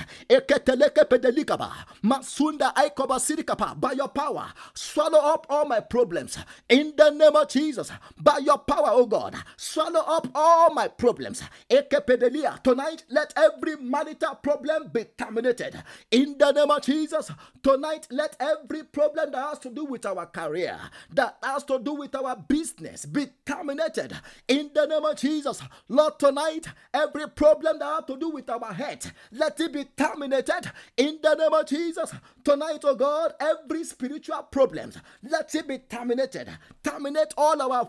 By 3.78 3.92
your 3.92 4.08
power, 4.08 4.54
swallow 4.74 5.20
up 5.20 5.46
all 5.50 5.66
my 5.66 5.80
problems. 5.80 6.40
In 6.70 6.94
the 6.98 7.12
name 7.12 7.36
of 7.36 7.50
Jesus, 7.50 7.92
by 8.20 8.40
your 8.40 8.58
power, 8.58 8.90
oh 8.92 9.06
God, 9.06 9.36
swallow 9.58 10.02
up 10.02 10.28
all 10.36 10.74
my 10.74 10.88
problems. 10.88 11.44
Tonight, 11.70 13.04
let 13.10 13.34
every 13.38 13.76
marital 13.78 14.36
problem 14.36 14.90
be 14.94 15.06
terminated. 15.18 15.82
In 16.12 16.38
the 16.38 16.52
name 16.52 16.72
of 16.72 16.82
Jesus, 16.84 17.32
tonight, 17.64 18.08
let 18.12 18.36
every 18.40 18.84
problem 18.84 19.32
that 19.32 19.42
has 19.50 19.60
to 19.60 19.70
do 19.70 19.86
with 19.86 20.06
our 20.06 20.26
career, 20.26 20.80
that 21.14 21.38
has 21.44 21.64
to 21.66 21.80
do 21.80 21.94
with 21.94 22.14
our 22.16 22.36
business 22.36 23.06
be 23.06 23.28
terminated 23.46 24.14
in 24.48 24.72
the 24.74 24.86
name 24.86 25.06
of 25.06 25.16
Jesus. 25.18 25.62
Lord, 25.88 26.20
tonight, 26.20 26.68
every 26.94 27.28
problem 27.30 27.80
that 27.80 27.86
has 27.86 28.06
to 28.06 28.18
do 28.18 28.30
with 28.30 28.50
our 28.50 28.74
head, 28.74 29.12
let 29.32 29.60
it 29.60 29.74
be 29.74 29.86
terminated 29.86 30.72
in 30.98 31.20
the 31.22 31.36
name 31.36 31.54
of 31.54 31.66
Jesus. 31.66 32.14
Tonight, 32.44 32.80
oh 32.84 32.96
God, 32.96 33.34
every 33.40 33.84
spiritual 33.84 34.44
problem, 34.44 34.92
let 35.24 35.54
it 35.56 35.68
be 35.68 35.78
terminated. 35.80 36.50
Terminate 36.84 37.34
all 37.38 37.62
our 37.62 37.86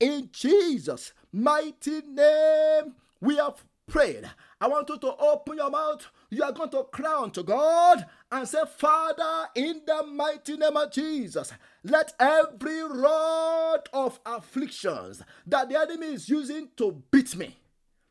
in 0.00 0.28
Jesus' 0.32 1.12
mighty 1.32 2.02
name. 2.02 2.94
We 3.20 3.36
have 3.36 3.64
prayed. 3.86 4.30
I 4.60 4.68
want 4.68 4.88
you 4.88 4.98
to 4.98 5.16
open 5.16 5.56
your 5.56 5.70
mouth. 5.70 6.06
You 6.30 6.42
are 6.44 6.52
going 6.52 6.70
to 6.70 6.84
cry 6.84 7.22
unto 7.22 7.42
God 7.42 8.06
and 8.30 8.48
say, 8.48 8.62
Father, 8.76 9.48
in 9.54 9.82
the 9.86 10.04
mighty 10.06 10.56
name 10.56 10.76
of 10.76 10.92
Jesus, 10.92 11.52
let 11.84 12.12
every 12.18 12.82
rod 12.82 13.88
of 13.92 14.20
afflictions 14.24 15.22
that 15.46 15.68
the 15.68 15.78
enemy 15.78 16.06
is 16.06 16.28
using 16.28 16.68
to 16.76 17.02
beat 17.10 17.36
me 17.36 17.56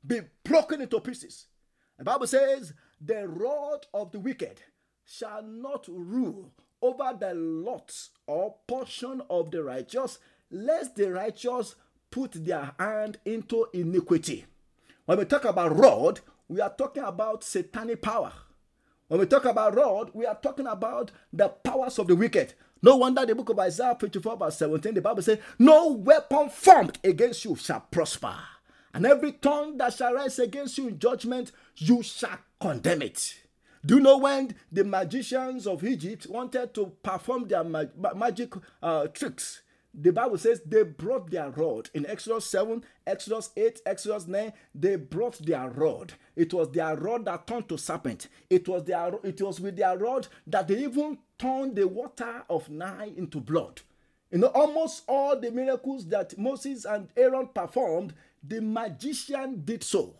be 0.06 0.22
broken 0.44 0.82
into 0.82 1.00
pieces. 1.00 1.48
The 1.98 2.04
Bible 2.04 2.28
says, 2.28 2.74
the 3.00 3.28
rod 3.28 3.86
of 3.94 4.12
the 4.12 4.20
wicked 4.20 4.62
shall 5.06 5.44
not 5.44 5.88
rule 5.88 6.51
over 6.82 7.16
the 7.20 7.34
lot 7.34 7.94
or 8.25 8.56
portion 8.68 9.22
of 9.30 9.51
the 9.51 9.63
righteous, 9.63 10.20
lest 10.51 10.96
the 10.96 11.12
righteous 11.12 11.75
put 12.10 12.34
their 12.46 12.74
hand 12.77 13.17
into 13.25 13.67
iniquity. 13.74 14.46
When 15.05 15.17
we 15.17 15.25
talk 15.25 15.46
about 15.46 15.75
rod, 15.75 16.20
we 16.48 16.62
are 16.62 16.74
talking 16.77 17.03
about 17.03 17.43
satanic 17.43 18.01
power. 18.01 18.34
When 19.08 19.20
we 19.20 19.25
talk 19.25 19.46
about 19.46 19.75
rod, 19.75 20.12
we 20.13 20.25
are 20.25 20.38
talking 20.41 20.67
about 20.67 21.12
the 21.34 21.50
powers 21.50 21.98
of 22.00 22.08
the 22.08 22.15
wicked. 22.15 22.53
No 22.81 22.98
wonder 22.98 23.25
the 23.25 23.36
book 23.36 23.50
of 23.50 23.60
Isaiah 23.60 23.96
54, 24.00 24.38
verse 24.38 24.58
17, 24.58 24.93
the 24.96 25.01
Bible 25.01 25.22
says, 25.22 25.39
No 25.60 25.89
weapon 25.89 26.50
formed 26.50 26.98
against 27.03 27.46
you 27.46 27.55
shall 27.55 27.81
prosper. 27.81 28.36
And 28.93 29.05
every 29.05 29.34
tongue 29.34 29.77
that 29.77 29.93
shall 29.93 30.13
rise 30.13 30.39
against 30.39 30.77
you 30.77 30.88
in 30.89 31.00
judgment, 31.00 31.51
you 31.77 32.03
shall 32.03 32.38
condemn 32.60 33.01
it. 33.01 33.36
Do 33.86 33.96
you 33.96 34.01
know 34.01 34.17
when 34.17 34.55
the 34.72 34.84
magicians 34.84 35.65
of 35.65 35.84
Egypt 35.84 36.27
wanted 36.29 36.74
to 36.75 36.88
perform 37.01 37.48
their 37.48 37.63
mag- 37.63 37.91
magic 38.15 38.53
uh, 38.81 39.08
tricks? 39.08 39.62
The 39.93 40.12
Bible 40.12 40.38
says 40.38 40.62
they 40.65 40.83
brought 40.83 41.29
their 41.29 41.50
rod. 41.50 41.89
In 41.93 42.05
Exodus 42.05 42.45
7, 42.45 42.83
Exodus 43.05 43.50
8, 43.57 43.81
Exodus 43.86 44.27
9, 44.27 44.53
they 44.74 44.95
brought 44.95 45.38
their 45.45 45.69
rod. 45.69 46.13
It 46.36 46.53
was 46.53 46.71
their 46.71 46.95
rod 46.95 47.25
that 47.25 47.45
turned 47.45 47.67
to 47.69 47.77
serpent. 47.77 48.27
It 48.50 48.67
was 48.67 48.86
their 48.86 49.12
it 49.24 49.41
was 49.41 49.60
with 49.60 49.75
their 49.75 49.98
rod 49.98 50.27
that 50.48 50.67
they 50.67 50.83
even 50.83 51.17
turned 51.38 51.75
the 51.75 51.88
water 51.88 52.43
of 52.50 52.69
Nile 52.69 53.12
into 53.17 53.41
blood. 53.41 53.81
You 54.31 54.39
know, 54.39 54.48
almost 54.48 55.03
all 55.07 55.38
the 55.38 55.51
miracles 55.51 56.07
that 56.07 56.38
Moses 56.38 56.86
and 56.86 57.10
Aaron 57.17 57.50
performed, 57.53 58.13
the 58.41 58.62
magician 58.62 59.62
did 59.65 59.83
so, 59.83 60.15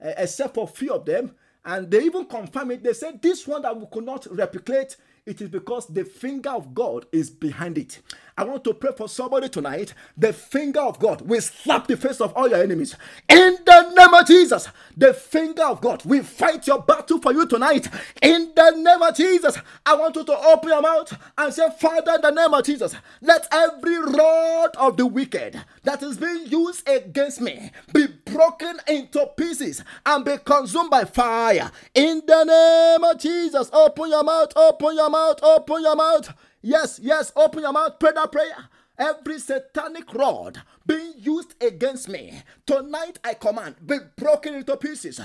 except 0.00 0.54
for 0.54 0.64
a 0.64 0.70
few 0.70 0.92
of 0.92 1.06
them. 1.06 1.34
And 1.64 1.90
they 1.90 2.02
even 2.02 2.26
confirmed 2.26 2.72
it. 2.72 2.82
They 2.84 2.92
said, 2.92 3.22
This 3.22 3.46
one 3.46 3.62
that 3.62 3.74
we 3.78 3.86
could 3.90 4.04
not 4.04 4.26
replicate, 4.30 4.96
it 5.24 5.40
is 5.40 5.48
because 5.48 5.86
the 5.86 6.04
finger 6.04 6.50
of 6.50 6.74
God 6.74 7.06
is 7.10 7.30
behind 7.30 7.78
it. 7.78 8.00
I 8.36 8.44
want 8.44 8.64
to 8.64 8.74
pray 8.74 8.90
for 8.96 9.08
somebody 9.08 9.48
tonight. 9.48 9.94
The 10.16 10.32
finger 10.32 10.80
of 10.80 10.98
God 10.98 11.22
will 11.22 11.40
slap 11.40 11.86
the 11.86 11.96
face 11.96 12.20
of 12.20 12.32
all 12.34 12.48
your 12.48 12.62
enemies. 12.62 12.96
In 13.28 13.58
the 13.64 13.90
name 13.94 14.12
of 14.12 14.26
Jesus, 14.26 14.68
the 14.96 15.14
finger 15.14 15.64
of 15.64 15.80
God 15.80 16.04
will 16.04 16.24
fight 16.24 16.66
your 16.66 16.82
battle 16.82 17.20
for 17.20 17.32
you 17.32 17.46
tonight. 17.46 17.88
In 18.22 18.52
the 18.56 18.70
name 18.72 19.02
of 19.02 19.14
Jesus, 19.16 19.56
I 19.86 19.94
want 19.94 20.16
you 20.16 20.24
to 20.24 20.36
open 20.36 20.68
your 20.70 20.82
mouth 20.82 21.16
and 21.38 21.54
say, 21.54 21.68
Father, 21.78 22.16
in 22.16 22.20
the 22.22 22.30
name 22.30 22.54
of 22.54 22.64
Jesus, 22.64 22.96
let 23.20 23.46
every 23.52 23.98
rod 23.98 24.70
of 24.78 24.96
the 24.96 25.06
wicked 25.06 25.62
that 25.84 26.02
is 26.02 26.16
being 26.16 26.46
used 26.46 26.88
against 26.88 27.40
me 27.40 27.70
be 27.92 28.06
broken 28.24 28.78
into 28.88 29.26
pieces 29.36 29.84
and 30.04 30.24
be 30.24 30.36
consumed 30.44 30.90
by 30.90 31.04
fire. 31.04 31.70
In 31.94 32.22
the 32.26 32.44
name 32.44 33.04
of 33.04 33.18
Jesus, 33.20 33.70
open 33.72 34.10
your 34.10 34.24
mouth, 34.24 34.52
open 34.56 34.96
your 34.96 35.10
mouth, 35.10 35.38
open 35.42 35.82
your 35.82 35.96
mouth. 35.96 36.34
Yes, 36.64 36.98
yes, 37.02 37.30
open 37.36 37.60
your 37.62 37.72
mouth, 37.72 37.98
pray 38.00 38.12
that 38.14 38.32
prayer. 38.32 38.56
Every 38.96 39.40
satanic 39.40 40.14
rod 40.14 40.62
being 40.86 41.14
used 41.16 41.60
against 41.62 42.08
me 42.08 42.42
tonight, 42.64 43.18
I 43.24 43.34
command 43.34 43.76
be 43.84 43.96
broken 44.16 44.54
into 44.54 44.76
pieces. 44.76 45.20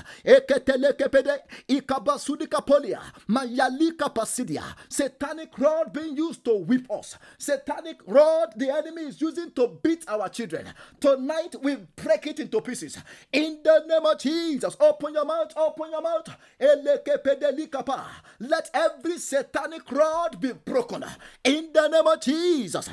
Satanic 4.88 5.58
rod 5.58 5.92
being 5.92 6.16
used 6.16 6.44
to 6.44 6.56
whip 6.56 6.90
us. 6.90 7.16
Satanic 7.38 8.00
rod 8.06 8.54
the 8.56 8.70
enemy 8.70 9.02
is 9.02 9.20
using 9.20 9.50
to 9.52 9.78
beat 9.82 10.04
our 10.08 10.28
children. 10.28 10.66
Tonight, 11.00 11.54
we 11.62 11.76
break 11.96 12.26
it 12.26 12.40
into 12.40 12.60
pieces. 12.60 12.98
In 13.32 13.60
the 13.62 13.84
name 13.86 14.04
of 14.04 14.18
Jesus, 14.18 14.76
open 14.80 15.14
your 15.14 15.24
mouth, 15.24 15.52
open 15.56 15.90
your 15.90 16.02
mouth. 16.02 16.28
Let 18.40 18.70
every 18.74 19.18
satanic 19.18 19.90
rod 19.92 20.40
be 20.40 20.52
broken. 20.52 21.04
In 21.44 21.70
the 21.72 21.88
name 21.88 22.06
of 22.06 22.20
Jesus, 22.20 22.90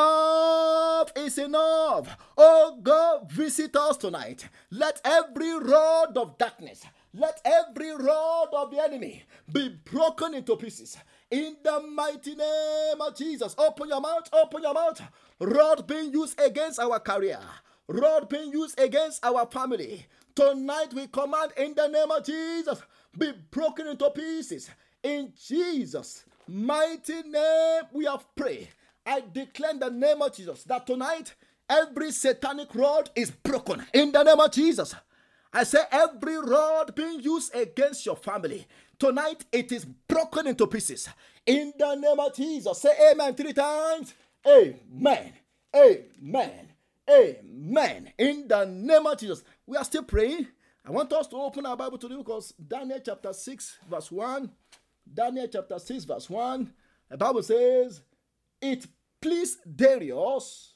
enough 0.00 1.12
is 1.16 1.38
enough. 1.38 2.16
Oh 2.36 2.78
God, 2.82 3.30
visit 3.30 3.74
us 3.76 3.96
tonight. 3.96 4.48
Let 4.70 5.00
every 5.04 5.58
rod 5.58 6.16
of 6.16 6.38
darkness, 6.38 6.84
let 7.14 7.40
every 7.44 7.92
rod 7.92 8.48
of 8.52 8.70
the 8.70 8.82
enemy 8.82 9.24
be 9.50 9.68
broken 9.84 10.34
into 10.34 10.56
pieces. 10.56 10.96
In 11.30 11.56
the 11.62 11.80
mighty 11.80 12.34
name 12.34 13.00
of 13.00 13.16
Jesus, 13.16 13.54
open 13.58 13.88
your 13.88 14.00
mouth, 14.00 14.28
open 14.32 14.62
your 14.62 14.74
mouth. 14.74 15.00
Rod 15.38 15.86
being 15.86 16.12
used 16.12 16.40
against 16.40 16.78
our 16.78 16.98
career, 16.98 17.40
rod 17.88 18.28
being 18.28 18.52
used 18.52 18.78
against 18.78 19.24
our 19.24 19.46
family. 19.46 20.06
Tonight 20.34 20.94
we 20.94 21.06
command 21.08 21.52
in 21.56 21.74
the 21.74 21.88
name 21.88 22.10
of 22.10 22.24
Jesus, 22.24 22.82
be 23.16 23.32
broken 23.50 23.86
into 23.88 24.10
pieces. 24.10 24.70
In 25.02 25.32
Jesus' 25.48 26.24
mighty 26.46 27.22
name, 27.22 27.82
we 27.92 28.04
have 28.04 28.24
prayed. 28.34 28.68
I 29.06 29.22
declare 29.32 29.72
in 29.72 29.78
the 29.78 29.90
name 29.90 30.22
of 30.22 30.34
Jesus 30.34 30.64
that 30.64 30.86
tonight 30.86 31.34
every 31.68 32.12
satanic 32.12 32.74
rod 32.74 33.10
is 33.14 33.30
broken 33.30 33.84
in 33.92 34.12
the 34.12 34.22
name 34.22 34.40
of 34.40 34.52
Jesus. 34.52 34.94
I 35.52 35.64
say 35.64 35.80
every 35.90 36.38
rod 36.38 36.94
being 36.94 37.20
used 37.20 37.54
against 37.54 38.06
your 38.06 38.16
family 38.16 38.66
tonight 39.00 39.44
it 39.50 39.72
is 39.72 39.84
broken 39.84 40.46
into 40.46 40.66
pieces 40.66 41.08
in 41.46 41.72
the 41.76 41.94
name 41.96 42.20
of 42.20 42.36
Jesus. 42.36 42.80
Say 42.80 42.92
amen 43.10 43.34
three 43.34 43.52
times. 43.52 44.14
Amen. 44.46 45.32
Amen. 45.74 46.68
Amen. 47.10 48.12
In 48.18 48.46
the 48.46 48.64
name 48.66 49.06
of 49.06 49.18
Jesus. 49.18 49.42
We 49.66 49.76
are 49.76 49.84
still 49.84 50.04
praying. 50.04 50.46
I 50.86 50.90
want 50.90 51.12
us 51.12 51.26
to 51.28 51.36
open 51.36 51.66
our 51.66 51.76
Bible 51.76 51.98
today 51.98 52.16
because 52.16 52.52
Daniel 52.52 53.00
chapter 53.04 53.32
6, 53.32 53.78
verse 53.90 54.10
1. 54.12 54.50
Daniel 55.12 55.48
chapter 55.50 55.78
6, 55.78 56.04
verse 56.04 56.30
1. 56.30 56.72
The 57.10 57.16
Bible 57.16 57.42
says, 57.42 58.02
It 58.60 58.86
pleased 59.20 59.58
Darius 59.76 60.74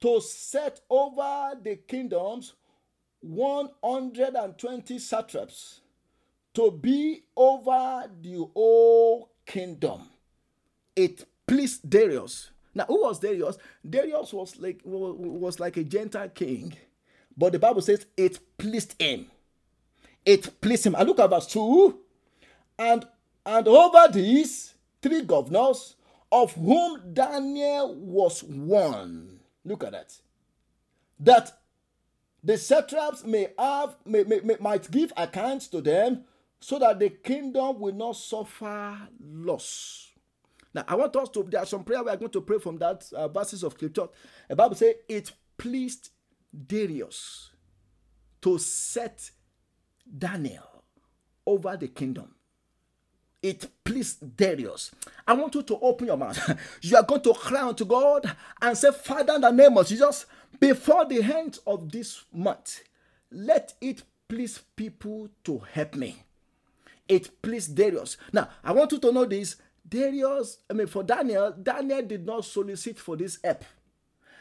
to 0.00 0.20
set 0.20 0.80
over 0.90 1.52
the 1.62 1.76
kingdoms 1.76 2.54
120 3.20 4.98
satraps 4.98 5.80
to 6.52 6.70
be 6.70 7.24
over 7.36 8.04
the 8.20 8.46
whole 8.54 9.30
kingdom. 9.46 10.08
It 10.94 11.26
pleased 11.46 11.88
Darius. 11.88 12.50
Now, 12.74 12.84
who 12.84 13.02
was 13.02 13.18
Darius? 13.18 13.56
Darius 13.88 14.32
was 14.32 14.58
like 14.58 14.80
was 14.84 15.58
like 15.58 15.76
a 15.76 15.84
Gentile 15.84 16.28
king, 16.28 16.76
but 17.36 17.52
the 17.52 17.58
Bible 17.58 17.82
says 17.82 18.06
it 18.16 18.38
pleased 18.58 19.00
him. 19.00 19.30
It 20.24 20.60
pleased 20.60 20.86
him. 20.86 20.94
And 20.94 21.08
look 21.08 21.20
at 21.20 21.30
verse 21.30 21.46
2. 21.46 21.98
And 22.78 23.06
and 23.46 23.68
over 23.68 24.12
these 24.12 24.74
three 25.02 25.22
governors, 25.22 25.96
of 26.34 26.52
whom 26.54 27.14
Daniel 27.14 27.94
was 27.94 28.42
one. 28.42 29.38
Look 29.64 29.84
at 29.84 29.92
that. 29.92 30.18
That 31.20 31.52
the 32.42 32.58
satraps 32.58 33.24
may 33.24 33.52
have 33.56 33.94
may, 34.04 34.24
may, 34.24 34.40
may, 34.40 34.56
might 34.58 34.90
give 34.90 35.12
accounts 35.16 35.68
to 35.68 35.80
them 35.80 36.24
so 36.58 36.80
that 36.80 36.98
the 36.98 37.10
kingdom 37.10 37.78
will 37.78 37.94
not 37.94 38.16
suffer 38.16 38.98
loss. 39.22 40.10
Now, 40.74 40.84
I 40.88 40.96
want 40.96 41.14
us 41.14 41.28
to, 41.30 41.44
there 41.44 41.62
are 41.62 41.66
some 41.66 41.84
prayer 41.84 42.02
we 42.02 42.10
are 42.10 42.16
going 42.16 42.32
to 42.32 42.40
pray 42.40 42.58
from 42.58 42.78
that 42.78 43.08
uh, 43.12 43.28
verses 43.28 43.62
of 43.62 43.74
scripture. 43.74 44.08
The 44.48 44.56
Bible 44.56 44.74
says, 44.74 44.96
it 45.08 45.30
pleased 45.56 46.10
Darius 46.66 47.52
to 48.42 48.58
set 48.58 49.30
Daniel 50.18 50.82
over 51.46 51.76
the 51.76 51.86
kingdom. 51.88 52.33
It 53.44 53.66
pleased 53.84 54.34
Darius. 54.38 54.90
I 55.26 55.34
want 55.34 55.54
you 55.54 55.62
to 55.64 55.78
open 55.80 56.06
your 56.06 56.16
mouth. 56.16 56.58
you 56.80 56.96
are 56.96 57.02
going 57.02 57.20
to 57.20 57.34
cry 57.34 57.68
unto 57.68 57.84
God 57.84 58.34
and 58.62 58.74
say, 58.74 58.90
Father, 58.90 59.34
in 59.34 59.42
the 59.42 59.50
name 59.50 59.76
of 59.76 59.86
Jesus, 59.86 60.24
before 60.58 61.04
the 61.04 61.22
end 61.22 61.58
of 61.66 61.92
this 61.92 62.24
month, 62.32 62.80
let 63.30 63.74
it 63.82 64.02
please 64.30 64.60
people 64.74 65.28
to 65.44 65.58
help 65.74 65.94
me. 65.94 66.22
It 67.06 67.42
pleased 67.42 67.74
Darius. 67.76 68.16
Now, 68.32 68.48
I 68.64 68.72
want 68.72 68.92
you 68.92 68.98
to 69.00 69.12
know 69.12 69.26
this. 69.26 69.56
Darius, 69.86 70.60
I 70.70 70.72
mean, 70.72 70.86
for 70.86 71.02
Daniel, 71.02 71.52
Daniel 71.62 72.00
did 72.00 72.24
not 72.24 72.46
solicit 72.46 72.98
for 72.98 73.14
this 73.14 73.38
help. 73.44 73.62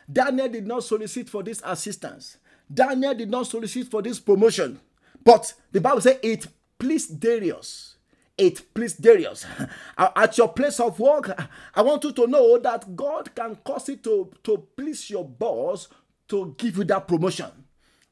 Daniel 0.10 0.48
did 0.48 0.66
not 0.66 0.82
solicit 0.82 1.28
for 1.30 1.44
this 1.44 1.62
assistance. 1.66 2.38
Daniel 2.74 3.14
did 3.16 3.30
not 3.30 3.48
solicit 3.48 3.86
for 3.90 4.02
this 4.02 4.22
promotion. 4.22 4.80
But 5.26 5.54
the 5.74 5.82
Bible 5.82 6.00
says 6.00 6.20
it 6.24 6.48
pleased 6.80 7.20
Darius 7.20 7.93
it 8.38 8.74
pleased 8.74 9.02
Darius. 9.02 9.46
At 9.98 10.38
your 10.38 10.50
place 10.50 10.80
of 10.80 11.00
work, 11.00 11.32
I 11.76 11.82
want 11.82 12.04
you 12.04 12.12
to 12.14 12.28
know 12.28 12.58
that 12.60 12.96
God 12.96 13.34
can 13.36 13.58
cause 13.64 13.90
it 13.90 14.04
to, 14.04 14.32
to 14.44 14.68
please 14.76 15.10
your 15.10 15.26
boss 15.26 15.88
to 16.30 16.56
give 16.58 16.78
you 16.78 16.84
that 16.86 17.08
promotion. 17.08 17.52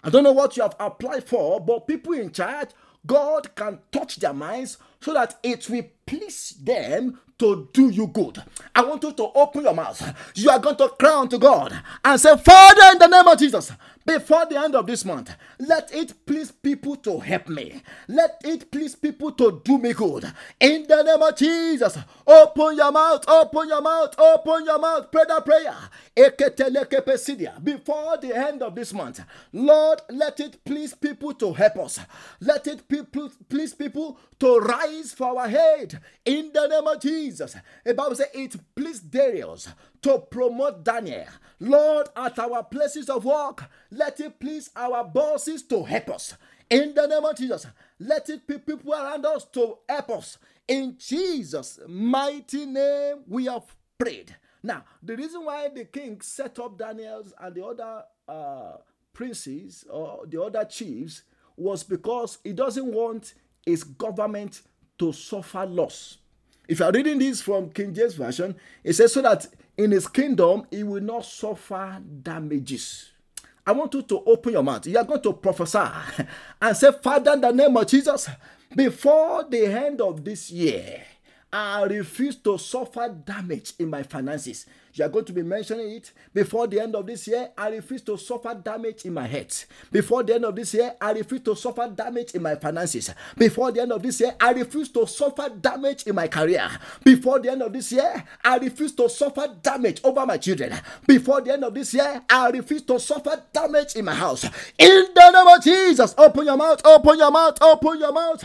I 0.03 0.10
don't 0.10 0.23
know 0.23 0.31
what 0.31 0.57
you 0.57 0.63
have 0.63 0.75
applied 0.79 1.23
for, 1.25 1.60
but 1.60 1.88
people 1.88 2.13
in 2.13 2.31
charge, 2.31 2.69
God 3.05 3.53
can 3.55 3.79
touch 3.91 4.17
their 4.17 4.34
minds 4.34 4.77
so 4.99 5.13
that 5.13 5.38
it 5.43 5.69
will 5.69 5.86
please 6.05 6.55
them 6.62 7.19
to 7.39 7.69
do 7.73 7.89
you 7.89 8.05
good. 8.07 8.41
I 8.75 8.84
want 8.84 9.01
you 9.03 9.13
to 9.13 9.31
open 9.34 9.63
your 9.63 9.73
mouth. 9.73 10.13
You 10.36 10.51
are 10.51 10.60
going 10.60 10.75
to 10.77 10.89
cry 10.89 11.19
unto 11.19 11.39
God 11.39 11.73
and 12.05 12.19
say, 12.21 12.38
Father, 12.38 12.81
in 12.91 12.99
the 12.99 13.07
name 13.07 13.27
of 13.27 13.39
Jesus, 13.39 13.71
before 14.13 14.45
the 14.45 14.60
end 14.60 14.76
of 14.76 14.88
this 14.88 15.06
month, 15.06 15.34
let 15.58 15.93
it 15.95 16.26
please 16.26 16.52
people 16.52 16.97
to 16.97 17.19
help 17.19 17.47
me. 17.47 17.82
Let 18.10 18.41
it 18.43 18.69
please 18.69 18.93
people 18.93 19.32
to 19.34 19.62
do 19.63 19.78
me 19.78 19.93
good. 19.93 20.26
In 20.60 20.86
the 20.88 21.02
name 21.02 21.21
of 21.21 21.38
Jesus, 21.38 21.97
open 22.28 22.76
your 22.76 22.91
mouth, 22.91 23.24
open 23.30 23.69
your 23.69 23.82
mouth, 23.82 24.13
open 24.19 24.65
your 24.65 24.80
mouth. 24.80 25.10
Pray 25.12 25.24
that 25.30 25.45
prayer. 25.45 25.76
Before 27.63 28.17
the 28.17 28.36
end 28.36 28.62
of 28.62 28.76
this 28.76 28.91
month, 28.93 29.21
Lord, 29.54 30.02
let 30.10 30.41
it 30.41 30.63
please 30.65 30.93
people 30.93 31.34
to 31.36 31.54
help 31.54 31.78
us. 31.78 32.00
Let 32.41 32.67
it 32.67 32.84
please 33.50 33.74
people 33.74 34.19
to 34.39 34.60
rise 34.60 35.13
for 35.13 35.39
our 35.39 35.47
head. 35.47 36.02
In 36.26 36.52
the 36.54 36.67
name 36.67 36.86
of 36.88 37.02
Jesus. 37.02 37.56
The 37.86 37.93
Bible 37.93 38.15
says 38.15 38.28
it 38.34 38.56
pleased 38.76 39.10
Darius 39.10 39.69
to 40.01 40.19
promote 40.19 40.83
Daniel. 40.83 41.25
Lord, 41.59 42.09
at 42.15 42.39
our 42.39 42.63
places 42.63 43.09
of 43.09 43.25
work, 43.25 43.65
let 43.91 44.19
it 44.19 44.39
please 44.39 44.69
our 44.75 45.03
bosses 45.03 45.63
to 45.63 45.83
help 45.83 46.09
us. 46.09 46.35
In 46.69 46.95
the 46.95 47.05
name 47.05 47.23
of 47.23 47.35
Jesus, 47.35 47.67
let 47.99 48.29
it 48.29 48.47
be 48.47 48.57
people 48.57 48.93
around 48.93 49.25
us 49.25 49.45
to 49.45 49.77
help 49.87 50.09
us. 50.09 50.37
In 50.67 50.95
Jesus' 50.97 51.79
mighty 51.87 52.65
name, 52.65 53.23
we 53.27 53.45
have 53.45 53.63
prayed. 53.97 54.35
Now, 54.63 54.85
the 55.03 55.15
reason 55.15 55.45
why 55.45 55.69
the 55.69 55.85
king 55.85 56.21
set 56.21 56.57
up 56.59 56.77
Daniel's 56.77 57.33
and 57.39 57.53
the 57.53 57.65
other 57.65 58.03
uh, 58.27 58.77
princes 59.13 59.85
or 59.89 60.25
the 60.27 60.41
other 60.41 60.63
chiefs 60.65 61.23
was 61.57 61.83
because 61.83 62.37
he 62.43 62.53
doesn't 62.53 62.91
want 62.91 63.33
his 63.65 63.83
government 63.83 64.61
to 64.97 65.11
suffer 65.11 65.65
loss. 65.65 66.17
If 66.67 66.79
you 66.79 66.85
are 66.85 66.91
reading 66.91 67.19
this 67.19 67.41
from 67.41 67.69
King 67.69 67.93
James 67.93 68.15
Version, 68.15 68.55
it 68.83 68.93
says, 68.93 69.13
so 69.13 69.21
that 69.23 69.45
in 69.77 69.91
his 69.91 70.07
kingdom 70.07 70.65
he 70.69 70.84
will 70.84 71.01
not 71.01 71.25
suffer 71.25 72.01
damages. 72.21 73.12
I 73.65 73.73
want 73.73 73.93
you 73.93 74.01
to 74.01 74.23
open 74.25 74.53
your 74.53 74.63
mouth. 74.63 74.88
You 74.88 74.97
are 74.97 75.03
going 75.03 75.21
to 75.21 75.34
prophesy 75.34 75.79
and 76.62 76.75
say, 76.75 76.91
Father, 76.91 77.34
in 77.34 77.41
the 77.41 77.51
name 77.51 77.77
of 77.77 77.88
Jesus, 77.88 78.29
before 78.75 79.45
the 79.49 79.65
end 79.65 80.01
of 80.01 80.23
this 80.23 80.49
year, 80.49 81.03
I 81.53 81.84
refuse 81.84 82.38
to 82.38 82.57
suffer 82.57 83.10
damage 83.10 83.73
in 83.77 83.89
my 83.89 84.03
finances. 84.03 84.65
You 84.93 85.06
are 85.06 85.10
going 85.10 85.25
to 85.25 85.34
be 85.34 85.43
mentioning 85.43 85.91
it 85.91 86.12
before 86.34 86.67
the 86.67 86.80
end 86.80 86.95
of 86.95 87.06
this 87.06 87.27
year. 87.27 87.49
I 87.58 87.69
refuse 87.69 88.01
to 88.04 88.17
suffer 88.17 88.54
damage 88.54 89.06
in 89.06 89.13
my 89.13 89.27
head. 89.27 89.54
Before 89.91 90.23
the 90.23 90.36
end 90.36 90.45
of 90.45 90.56
this 90.56 90.73
year, 90.73 90.93
I 90.99 91.12
refuse 91.12 91.41
to 91.41 91.56
suffer 91.56 91.91
damage 91.95 92.32
in 92.32 92.41
my 92.41 92.56
finances. 92.56 93.13
Before 93.38 93.71
the 93.71 93.82
end 93.82 93.91
of 93.91 94.01
this 94.04 94.19
year, 94.19 94.36
I 94.39 94.51
refuse 94.51 94.89
to 94.89 95.08
suffer 95.08 95.49
damage 95.49 96.04
in 96.04 96.15
my 96.15 96.27
career. 96.27 96.69
Before 97.04 97.39
the 97.39 97.51
end 97.51 97.62
of 97.62 97.73
this 97.73 97.91
year, 97.91 98.23
I 98.43 98.58
refuse 98.58 98.91
to 98.93 99.10
suffer 99.10 99.47
damage 99.62 100.01
over 100.04 100.25
my 100.25 100.38
children. 100.38 100.73
Before 101.08 101.41
the 101.41 101.54
end 101.54 101.63
of 101.63 101.73
this 101.73 101.93
year, 101.93 102.21
I 102.30 102.49
refuse 102.49 102.82
to 102.84 102.99
suffer 102.99 103.41
damage 103.54 103.95
in 103.95 104.06
my 104.06 104.15
house. 104.15 104.43
In 104.77 105.06
the 105.15 105.32
name 105.32 105.47
of 105.47 105.63
Jesus, 105.63 106.13
open 106.17 106.45
your 106.45 106.58
mouth, 106.58 106.82
open 106.86 107.17
your 107.17 107.32
mouth, 107.32 107.58
open 107.62 107.99
your 107.99 108.12
mouth. 108.12 108.43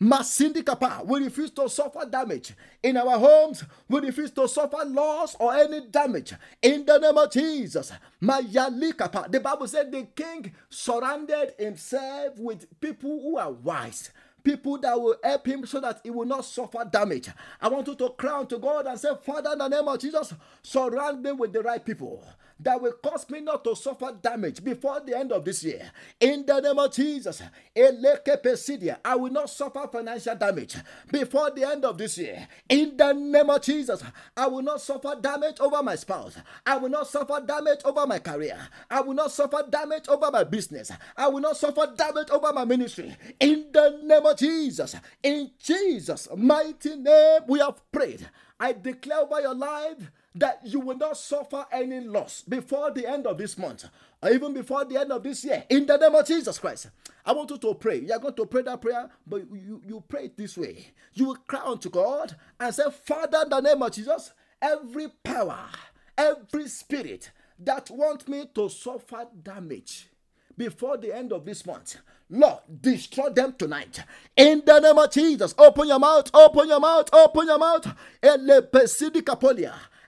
Masindikapa, 0.00 1.04
we 1.04 1.24
refuse 1.24 1.50
to 1.50 1.68
suffer 1.68 2.06
damage 2.08 2.54
in 2.82 2.96
our 2.96 3.18
homes. 3.18 3.64
We 3.88 4.00
refuse 4.00 4.30
to 4.32 4.46
suffer 4.46 4.84
loss 4.86 5.34
or 5.40 5.54
any 5.54 5.86
damage 5.88 6.34
in 6.62 6.86
the 6.86 6.98
name 6.98 7.18
of 7.18 7.32
Jesus. 7.32 7.92
Mayalikapa, 8.22 9.30
the 9.30 9.40
Bible 9.40 9.66
said 9.66 9.90
the 9.90 10.04
king 10.14 10.52
surrounded 10.68 11.54
himself 11.58 12.38
with 12.38 12.80
people 12.80 13.20
who 13.20 13.38
are 13.38 13.52
wise 13.52 14.10
people 14.44 14.78
that 14.78 14.98
will 14.98 15.16
help 15.22 15.46
him 15.46 15.66
so 15.66 15.80
that 15.80 16.00
he 16.02 16.10
will 16.10 16.24
not 16.24 16.42
suffer 16.44 16.88
damage. 16.90 17.28
I 17.60 17.68
want 17.68 17.86
you 17.86 17.94
to 17.96 18.08
cry 18.10 18.44
to 18.44 18.58
God 18.58 18.86
and 18.86 18.98
say, 18.98 19.10
Father, 19.22 19.52
in 19.52 19.58
the 19.58 19.68
name 19.68 19.86
of 19.86 19.98
Jesus, 19.98 20.32
surround 20.62 21.22
me 21.22 21.32
with 21.32 21.52
the 21.52 21.60
right 21.60 21.84
people 21.84 22.24
that 22.60 22.80
will 22.80 22.92
cause 22.92 23.28
me 23.30 23.40
not 23.40 23.64
to 23.64 23.76
suffer 23.76 24.16
damage 24.20 24.62
before 24.62 25.00
the 25.00 25.16
end 25.16 25.32
of 25.32 25.44
this 25.44 25.62
year. 25.62 25.90
In 26.20 26.44
the 26.44 26.60
name 26.60 26.78
of 26.78 26.92
Jesus, 26.92 27.42
I 29.04 29.14
will 29.16 29.30
not 29.30 29.50
suffer 29.50 29.88
financial 29.90 30.34
damage 30.34 30.76
before 31.10 31.50
the 31.50 31.64
end 31.64 31.84
of 31.84 31.98
this 31.98 32.18
year. 32.18 32.48
In 32.68 32.96
the 32.96 33.12
name 33.12 33.50
of 33.50 33.62
Jesus, 33.62 34.02
I 34.36 34.46
will 34.48 34.62
not 34.62 34.80
suffer 34.80 35.16
damage 35.20 35.60
over 35.60 35.82
my 35.82 35.94
spouse. 35.94 36.36
I 36.66 36.76
will 36.76 36.88
not 36.88 37.06
suffer 37.08 37.42
damage 37.46 37.80
over 37.84 38.06
my 38.06 38.18
career. 38.18 38.58
I 38.90 39.00
will 39.00 39.14
not 39.14 39.30
suffer 39.30 39.64
damage 39.68 40.08
over 40.08 40.30
my 40.30 40.44
business. 40.44 40.90
I 41.16 41.28
will 41.28 41.40
not 41.40 41.56
suffer 41.56 41.92
damage 41.96 42.30
over 42.30 42.52
my 42.52 42.64
ministry. 42.64 43.16
In 43.38 43.66
the 43.72 44.00
name 44.02 44.26
of 44.26 44.36
Jesus, 44.36 44.96
in 45.22 45.50
Jesus' 45.62 46.28
mighty 46.36 46.96
name, 46.96 47.42
we 47.46 47.60
have 47.60 47.80
prayed. 47.92 48.28
I 48.60 48.72
declare 48.72 49.20
over 49.20 49.40
your 49.40 49.54
life 49.54 50.10
that 50.34 50.60
you 50.64 50.80
will 50.80 50.96
not 50.96 51.16
suffer 51.16 51.66
any 51.72 52.00
loss 52.00 52.42
before 52.42 52.90
the 52.90 53.06
end 53.06 53.26
of 53.26 53.38
this 53.38 53.56
month 53.58 53.86
or 54.22 54.30
even 54.30 54.52
before 54.52 54.84
the 54.84 54.98
end 54.98 55.10
of 55.10 55.22
this 55.22 55.44
year 55.44 55.64
in 55.68 55.86
the 55.86 55.96
name 55.96 56.14
of 56.14 56.26
Jesus 56.26 56.58
Christ. 56.58 56.88
I 57.24 57.32
want 57.32 57.50
you 57.50 57.58
to 57.58 57.74
pray. 57.74 58.00
You 58.00 58.12
are 58.12 58.18
going 58.18 58.34
to 58.34 58.46
pray 58.46 58.62
that 58.62 58.80
prayer, 58.80 59.08
but 59.26 59.42
you, 59.52 59.82
you 59.86 60.02
pray 60.06 60.24
it 60.26 60.36
this 60.36 60.56
way. 60.56 60.92
You 61.14 61.26
will 61.26 61.36
cry 61.36 61.62
unto 61.64 61.90
God 61.90 62.36
and 62.60 62.74
say, 62.74 62.84
Father, 63.04 63.42
in 63.42 63.48
the 63.50 63.60
name 63.60 63.82
of 63.82 63.92
Jesus, 63.92 64.32
every 64.60 65.08
power, 65.22 65.66
every 66.16 66.68
spirit 66.68 67.30
that 67.58 67.90
want 67.90 68.28
me 68.28 68.44
to 68.54 68.68
suffer 68.68 69.26
damage 69.42 70.08
before 70.56 70.96
the 70.96 71.14
end 71.14 71.32
of 71.32 71.44
this 71.44 71.64
month. 71.66 71.96
Lord, 72.30 72.58
destroy 72.80 73.30
them 73.30 73.54
tonight. 73.56 74.02
In 74.36 74.62
the 74.64 74.80
name 74.80 74.98
of 74.98 75.10
Jesus, 75.10 75.54
open 75.56 75.88
your 75.88 75.98
mouth, 75.98 76.30
open 76.34 76.68
your 76.68 76.80
mouth, 76.80 77.08
open 77.12 77.46
your 77.46 77.58
mouth 77.58 77.86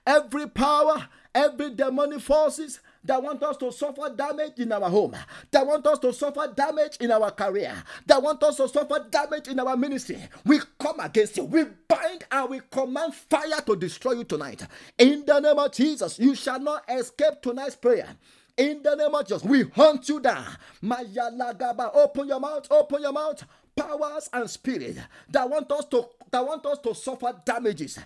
every 0.05 0.47
power, 0.47 1.07
every 1.33 1.71
demonic 1.75 2.21
forces 2.21 2.79
that 3.03 3.21
want 3.21 3.41
us 3.43 3.57
to 3.57 3.71
suffer 3.71 4.13
damage 4.15 4.59
in 4.59 4.71
our 4.71 4.89
home, 4.89 5.15
that 5.51 5.65
want 5.65 5.85
us 5.87 5.99
to 5.99 6.13
suffer 6.13 6.51
damage 6.55 6.97
in 6.99 7.11
our 7.11 7.31
career, 7.31 7.73
that 8.05 8.21
want 8.21 8.41
us 8.43 8.57
to 8.57 8.67
suffer 8.69 9.05
damage 9.09 9.47
in 9.47 9.59
our 9.59 9.75
ministry. 9.75 10.17
We 10.45 10.59
come 10.79 10.99
against 10.99 11.37
you. 11.37 11.45
We 11.45 11.65
bind 11.87 12.25
and 12.31 12.49
we 12.49 12.61
command 12.71 13.15
fire 13.15 13.61
to 13.65 13.75
destroy 13.75 14.13
you 14.13 14.23
tonight. 14.23 14.65
In 14.97 15.25
the 15.25 15.39
name 15.39 15.57
of 15.59 15.71
Jesus, 15.71 16.19
you 16.19 16.35
shall 16.35 16.59
not 16.59 16.83
escape 16.89 17.41
tonight's 17.41 17.75
prayer. 17.75 18.07
In 18.57 18.83
the 18.83 18.95
name 18.95 19.15
of 19.15 19.27
Jesus, 19.27 19.43
we 19.43 19.63
hunt 19.63 20.07
you 20.09 20.19
down. 20.19 20.45
Mayalagaba, 20.83 21.95
open 21.95 22.27
your 22.27 22.39
mouth, 22.39 22.67
open 22.69 23.01
your 23.01 23.13
mouth 23.13 23.43
powers 23.75 24.29
and 24.33 24.49
spirits 24.49 24.99
that 25.29 25.49
want 25.49 25.71
us 25.71 25.85
to 25.85 26.07
that 26.31 26.45
want 26.45 26.65
us 26.65 26.79
to 26.79 26.95
suffer 26.95 27.33
damages. 27.45 27.99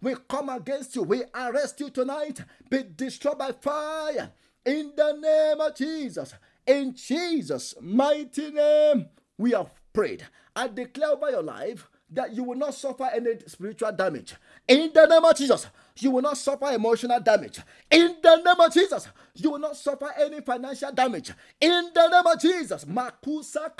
We 0.00 0.14
come 0.28 0.48
against 0.48 0.96
you. 0.96 1.02
We 1.02 1.24
arrest 1.34 1.78
you 1.80 1.90
tonight. 1.90 2.40
Be 2.70 2.84
destroyed 2.96 3.38
by 3.38 3.52
fire. 3.52 4.30
In 4.64 4.92
the 4.96 5.12
name 5.12 5.60
of 5.60 5.74
Jesus. 5.76 6.32
In 6.66 6.94
Jesus' 6.94 7.74
mighty 7.80 8.50
name, 8.50 9.06
we 9.36 9.52
have 9.52 9.70
prayed. 9.92 10.26
I 10.56 10.68
declare 10.68 11.10
over 11.10 11.30
your 11.30 11.42
life 11.42 11.88
that 12.10 12.34
you 12.34 12.44
will 12.44 12.56
not 12.56 12.74
suffer 12.74 13.10
any 13.14 13.38
spiritual 13.46 13.92
damage. 13.92 14.34
In 14.68 14.92
the 14.92 15.06
name 15.06 15.24
of 15.24 15.34
Jesus, 15.34 15.66
you 15.96 16.10
will 16.10 16.22
not 16.22 16.36
suffer 16.36 16.66
emotional 16.66 17.18
damage. 17.20 17.60
In 17.90 18.16
the 18.22 18.36
name 18.36 18.60
of 18.60 18.72
Jesus, 18.72 19.08
you 19.34 19.50
will 19.50 19.58
not 19.58 19.76
suffer 19.76 20.10
any 20.20 20.40
financial 20.42 20.92
damage. 20.92 21.32
In 21.60 21.90
the 21.94 22.08
name 22.08 22.26
of 22.26 22.40
Jesus, 22.40 22.84
Makusa 22.84 23.72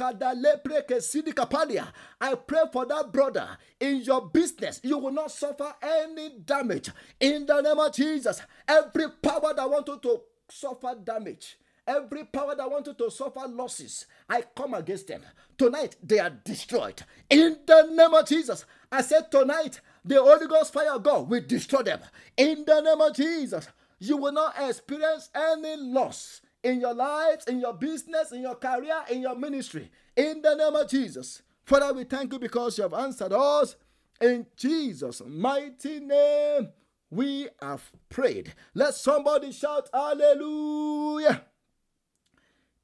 I 2.20 2.35
pray 2.35 2.62
for 2.72 2.87
that 2.87 3.12
brother 3.12 3.48
in 3.79 3.96
your 4.03 4.29
business. 4.29 4.81
You 4.83 4.98
will 4.98 5.12
not 5.12 5.31
suffer 5.31 5.74
any 5.83 6.31
damage. 6.44 6.90
In 7.20 7.46
the 7.46 7.61
name 7.61 7.79
of 7.79 7.92
Jesus, 7.94 8.40
every 8.66 9.11
power 9.22 9.53
that 9.55 9.70
want 9.70 9.87
you 9.88 9.98
to 10.03 10.20
suffer 10.48 10.94
damage 11.05 11.59
Every 11.88 12.24
power 12.24 12.55
that 12.55 12.70
wanted 12.70 12.98
to 12.98 13.11
suffer 13.11 13.48
losses, 13.48 14.05
I 14.29 14.42
come 14.55 14.74
against 14.74 15.07
them. 15.09 15.22
Tonight, 15.57 15.96
they 16.03 16.18
are 16.18 16.29
destroyed. 16.29 17.03
In 17.31 17.61
the 17.66 17.88
name 17.90 18.12
of 18.12 18.29
Jesus, 18.29 18.66
I 18.92 19.01
said 19.01 19.31
tonight, 19.31 19.81
the 20.08 20.22
Holy 20.22 20.46
Ghost 20.46 20.72
fire 20.72 20.94
of 20.94 21.02
God 21.02 21.28
will 21.28 21.42
destroy 21.46 21.82
them. 21.82 22.00
In 22.36 22.64
the 22.64 22.80
name 22.80 23.00
of 23.00 23.14
Jesus, 23.14 23.68
you 23.98 24.16
will 24.16 24.32
not 24.32 24.54
experience 24.58 25.28
any 25.34 25.76
loss 25.76 26.40
in 26.62 26.80
your 26.80 26.94
lives, 26.94 27.46
in 27.46 27.60
your 27.60 27.74
business, 27.74 28.32
in 28.32 28.40
your 28.40 28.54
career, 28.54 29.04
in 29.10 29.20
your 29.20 29.36
ministry. 29.36 29.90
In 30.16 30.40
the 30.40 30.54
name 30.54 30.74
of 30.74 30.88
Jesus. 30.88 31.42
Father, 31.64 31.92
we 31.92 32.04
thank 32.04 32.32
you 32.32 32.38
because 32.38 32.78
you 32.78 32.82
have 32.82 32.94
answered 32.94 33.32
us. 33.34 33.76
In 34.20 34.46
Jesus' 34.56 35.22
mighty 35.26 36.00
name, 36.00 36.70
we 37.10 37.48
have 37.60 37.82
prayed. 38.08 38.54
Let 38.74 38.94
somebody 38.94 39.52
shout, 39.52 39.90
Hallelujah. 39.92 41.44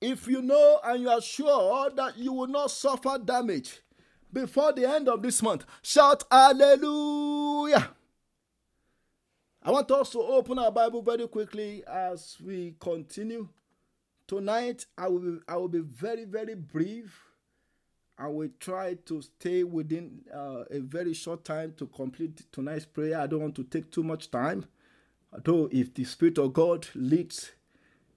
If 0.00 0.28
you 0.28 0.42
know 0.42 0.80
and 0.84 1.00
you 1.00 1.08
are 1.08 1.22
sure 1.22 1.88
that 1.90 2.18
you 2.18 2.34
will 2.34 2.46
not 2.46 2.70
suffer 2.70 3.18
damage 3.18 3.80
before 4.34 4.72
the 4.72 4.84
end 4.88 5.08
of 5.08 5.22
this 5.22 5.40
month, 5.42 5.64
shout 5.80 6.24
hallelujah. 6.30 7.90
I 9.62 9.70
want 9.70 9.90
us 9.92 10.10
to 10.10 10.20
open 10.20 10.58
our 10.58 10.70
Bible 10.70 11.00
very 11.00 11.26
quickly 11.26 11.82
as 11.86 12.36
we 12.44 12.74
continue. 12.78 13.48
Tonight, 14.26 14.84
I 14.98 15.08
will 15.08 15.20
be, 15.20 15.38
I 15.48 15.56
will 15.56 15.68
be 15.68 15.80
very, 15.80 16.24
very 16.24 16.54
brief. 16.54 17.18
I 18.18 18.26
will 18.28 18.50
try 18.60 18.94
to 19.06 19.22
stay 19.22 19.64
within 19.64 20.20
uh, 20.32 20.64
a 20.70 20.80
very 20.80 21.14
short 21.14 21.44
time 21.44 21.72
to 21.78 21.86
complete 21.86 22.42
tonight's 22.52 22.84
prayer. 22.84 23.18
I 23.18 23.26
don't 23.26 23.40
want 23.40 23.54
to 23.56 23.64
take 23.64 23.90
too 23.90 24.02
much 24.02 24.30
time. 24.30 24.66
Although, 25.32 25.68
if 25.72 25.94
the 25.94 26.04
Spirit 26.04 26.38
of 26.38 26.52
God 26.52 26.86
leads 26.94 27.52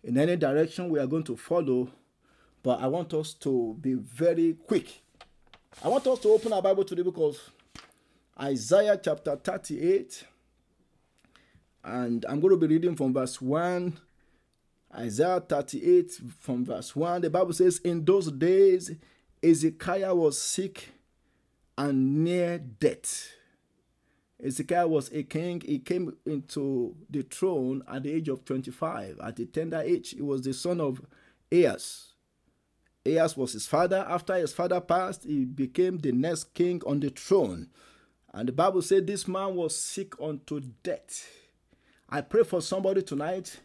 in 0.04 0.18
any 0.18 0.36
direction 0.36 0.90
we 0.90 1.00
are 1.00 1.08
going 1.08 1.24
to 1.24 1.36
follow, 1.38 1.90
but 2.62 2.82
I 2.82 2.88
want 2.88 3.14
us 3.14 3.34
to 3.36 3.78
be 3.80 3.94
very 3.94 4.54
quick. 4.54 5.02
I 5.84 5.90
want 5.90 6.08
us 6.08 6.18
to 6.20 6.30
open 6.30 6.52
our 6.54 6.62
Bible 6.62 6.84
to 6.86 6.96
the 6.96 7.04
book 7.04 7.18
of 7.20 7.40
Isaiah 8.42 9.00
chapter 9.02 9.36
38. 9.36 10.24
And 11.84 12.26
I'm 12.28 12.40
going 12.40 12.60
to 12.60 12.68
be 12.68 12.74
reading 12.74 12.96
from 12.96 13.14
verse 13.14 13.40
1. 13.40 13.96
Isaiah 14.98 15.40
38 15.40 16.20
from 16.40 16.66
verse 16.66 16.96
1. 16.96 17.22
The 17.22 17.30
Bible 17.30 17.54
says, 17.54 17.78
In 17.84 18.04
those 18.04 18.32
days, 18.32 18.92
Hezekiah 19.44 20.16
was 20.16 20.42
sick 20.42 20.90
and 21.78 22.24
near 22.24 22.58
death. 22.58 23.30
Ezekiel 24.44 24.90
was 24.90 25.12
a 25.14 25.22
king. 25.22 25.62
He 25.64 25.78
came 25.78 26.18
into 26.26 26.96
the 27.08 27.22
throne 27.22 27.84
at 27.88 28.02
the 28.02 28.14
age 28.14 28.30
of 28.30 28.44
25. 28.46 29.20
At 29.24 29.40
a 29.40 29.46
tender 29.46 29.82
age, 29.82 30.10
he 30.10 30.24
was 30.24 30.42
the 30.42 30.56
son 30.56 30.82
of 30.82 31.02
Ahaz. 31.52 32.14
Ahaz 33.16 33.38
was 33.38 33.54
his 33.54 33.68
father. 33.68 34.06
After 34.08 34.36
his 34.36 34.54
father 34.54 34.82
passed, 34.82 35.24
he 35.24 35.46
became 35.46 35.98
the 35.98 36.12
next 36.12 36.54
king 36.54 36.82
on 36.86 37.00
the 37.00 37.10
throne. 37.10 37.70
And 38.34 38.48
the 38.48 38.54
Bible 38.54 38.82
said 38.82 39.08
this 39.08 39.28
man 39.28 39.56
was 39.56 39.76
sick 39.76 40.14
unto 40.22 40.62
death. 40.84 41.30
I 42.10 42.22
pray 42.22 42.44
for 42.44 42.62
somebody 42.62 43.02
tonight 43.02 43.60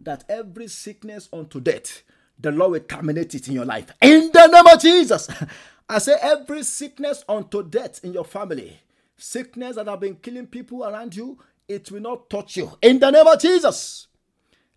that 0.00 0.24
every 0.28 0.68
sickness 0.68 1.28
unto 1.32 1.60
death, 1.60 2.02
the 2.38 2.52
Lord 2.52 2.72
will 2.72 2.80
terminate 2.80 3.34
it 3.34 3.48
in 3.48 3.54
your 3.54 3.64
life. 3.64 3.90
In 4.00 4.30
the 4.32 4.46
name 4.46 4.66
of 4.66 4.80
Jesus. 4.80 5.28
I 5.88 5.98
say 5.98 6.16
every 6.20 6.62
sickness 6.64 7.24
unto 7.28 7.62
death 7.62 8.04
in 8.04 8.12
your 8.12 8.24
family 8.24 8.78
sickness 9.18 9.76
that 9.76 9.88
have 9.88 10.00
been 10.00 10.16
killing 10.16 10.46
people 10.46 10.84
around 10.84 11.14
you, 11.14 11.38
it 11.66 11.90
will 11.90 12.00
not 12.00 12.30
touch 12.30 12.56
you. 12.56 12.70
In 12.80 12.98
the 12.98 13.10
name 13.10 13.26
of 13.26 13.38
Jesus. 13.38 14.06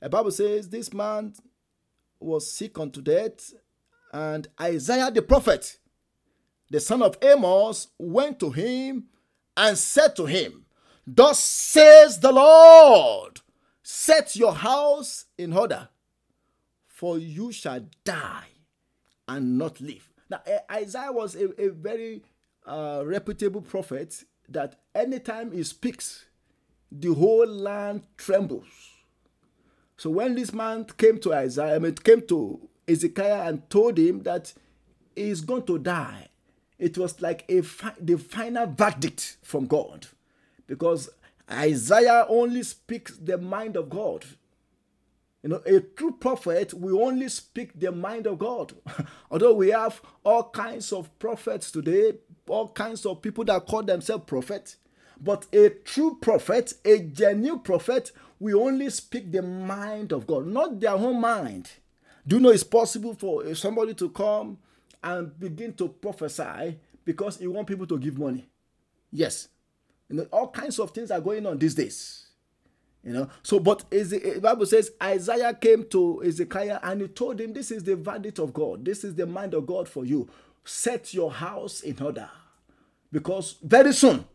The 0.01 0.09
Bible 0.09 0.31
says 0.31 0.67
this 0.67 0.91
man 0.91 1.33
was 2.19 2.51
sick 2.51 2.77
unto 2.79 3.01
death, 3.01 3.53
and 4.11 4.47
Isaiah 4.59 5.11
the 5.11 5.21
prophet, 5.21 5.77
the 6.69 6.79
son 6.79 7.01
of 7.01 7.17
Amos, 7.21 7.87
went 7.97 8.39
to 8.41 8.51
him 8.51 9.05
and 9.55 9.77
said 9.77 10.15
to 10.17 10.25
him, 10.25 10.65
Thus 11.07 11.39
says 11.39 12.19
the 12.19 12.31
Lord, 12.31 13.39
set 13.83 14.35
your 14.35 14.53
house 14.53 15.25
in 15.37 15.53
order, 15.53 15.89
for 16.87 17.17
you 17.17 17.51
shall 17.51 17.85
die 18.03 18.47
and 19.27 19.57
not 19.57 19.81
live. 19.81 20.09
Now, 20.29 20.41
Isaiah 20.71 21.11
was 21.11 21.35
a, 21.35 21.49
a 21.61 21.69
very 21.69 22.23
uh, 22.65 23.03
reputable 23.05 23.61
prophet 23.61 24.23
that 24.49 24.79
anytime 24.93 25.51
he 25.51 25.63
speaks, 25.63 26.25
the 26.91 27.13
whole 27.13 27.47
land 27.47 28.03
trembles. 28.17 28.67
So 29.97 30.09
when 30.09 30.35
this 30.35 30.53
man 30.53 30.85
came 30.97 31.19
to 31.19 31.33
Isaiah, 31.33 31.75
I 31.75 31.79
mean, 31.79 31.91
it 31.91 32.03
came 32.03 32.25
to 32.27 32.69
Ezekiel 32.87 33.41
and 33.41 33.69
told 33.69 33.97
him 33.97 34.23
that 34.23 34.53
is 35.15 35.41
going 35.41 35.65
to 35.65 35.77
die, 35.77 36.27
it 36.79 36.97
was 36.97 37.21
like 37.21 37.45
a 37.49 37.61
fi- 37.61 37.93
the 37.99 38.17
final 38.17 38.65
verdict 38.67 39.37
from 39.43 39.67
God 39.67 40.07
because 40.67 41.09
Isaiah 41.49 42.25
only 42.29 42.63
speaks 42.63 43.17
the 43.17 43.37
mind 43.37 43.75
of 43.75 43.89
God. 43.89 44.25
You 45.43 45.49
know, 45.49 45.61
a 45.65 45.79
true 45.79 46.11
prophet 46.11 46.73
will 46.73 47.03
only 47.03 47.27
speak 47.29 47.79
the 47.79 47.91
mind 47.91 48.27
of 48.27 48.39
God. 48.39 48.73
Although 49.31 49.55
we 49.55 49.69
have 49.69 50.01
all 50.23 50.49
kinds 50.49 50.93
of 50.93 51.17
prophets 51.19 51.71
today, 51.71 52.13
all 52.47 52.69
kinds 52.69 53.05
of 53.05 53.21
people 53.21 53.43
that 53.45 53.65
call 53.65 53.83
themselves 53.83 54.25
prophets, 54.25 54.77
but 55.19 55.47
a 55.53 55.69
true 55.69 56.17
prophet, 56.21 56.73
a 56.85 56.99
genuine 56.99 57.59
prophet, 57.59 58.11
will 58.39 58.61
only 58.61 58.89
speak 58.89 59.31
the 59.31 59.41
mind 59.41 60.11
of 60.11 60.25
God, 60.25 60.47
not 60.47 60.79
their 60.79 60.91
own 60.91 61.19
mind. 61.19 61.69
Do 62.27 62.35
you 62.35 62.41
know 62.41 62.49
it's 62.49 62.63
possible 62.63 63.13
for 63.13 63.45
eh, 63.45 63.53
somebody 63.53 63.93
to 63.95 64.09
come 64.09 64.57
and 65.03 65.37
begin 65.39 65.73
to 65.73 65.87
prophesy 65.87 66.77
because 67.03 67.37
he 67.37 67.47
want 67.47 67.67
people 67.67 67.87
to 67.87 67.97
give 67.97 68.17
money? 68.17 68.47
Yes. 69.11 69.47
You 70.09 70.17
know, 70.17 70.27
all 70.31 70.49
kinds 70.49 70.79
of 70.79 70.91
things 70.91 71.11
are 71.11 71.21
going 71.21 71.45
on 71.45 71.57
these 71.57 71.75
days. 71.75 72.27
You 73.03 73.13
know, 73.13 73.29
so 73.41 73.59
but 73.59 73.83
is 73.89 74.11
the 74.11 74.35
eh, 74.35 74.39
Bible 74.39 74.65
says 74.67 74.91
Isaiah 75.01 75.53
came 75.55 75.85
to 75.85 76.23
Ezekiel 76.23 76.79
and 76.83 77.01
he 77.01 77.07
told 77.07 77.41
him, 77.41 77.51
This 77.53 77.71
is 77.71 77.83
the 77.83 77.95
verdict 77.95 78.37
of 78.37 78.53
God, 78.53 78.85
this 78.85 79.03
is 79.03 79.15
the 79.15 79.25
mind 79.25 79.55
of 79.55 79.65
God 79.65 79.89
for 79.89 80.05
you. 80.05 80.29
Set 80.63 81.11
your 81.13 81.31
house 81.31 81.81
in 81.81 81.99
order 81.99 82.29
because 83.11 83.55
very 83.63 83.93
soon 83.93 84.25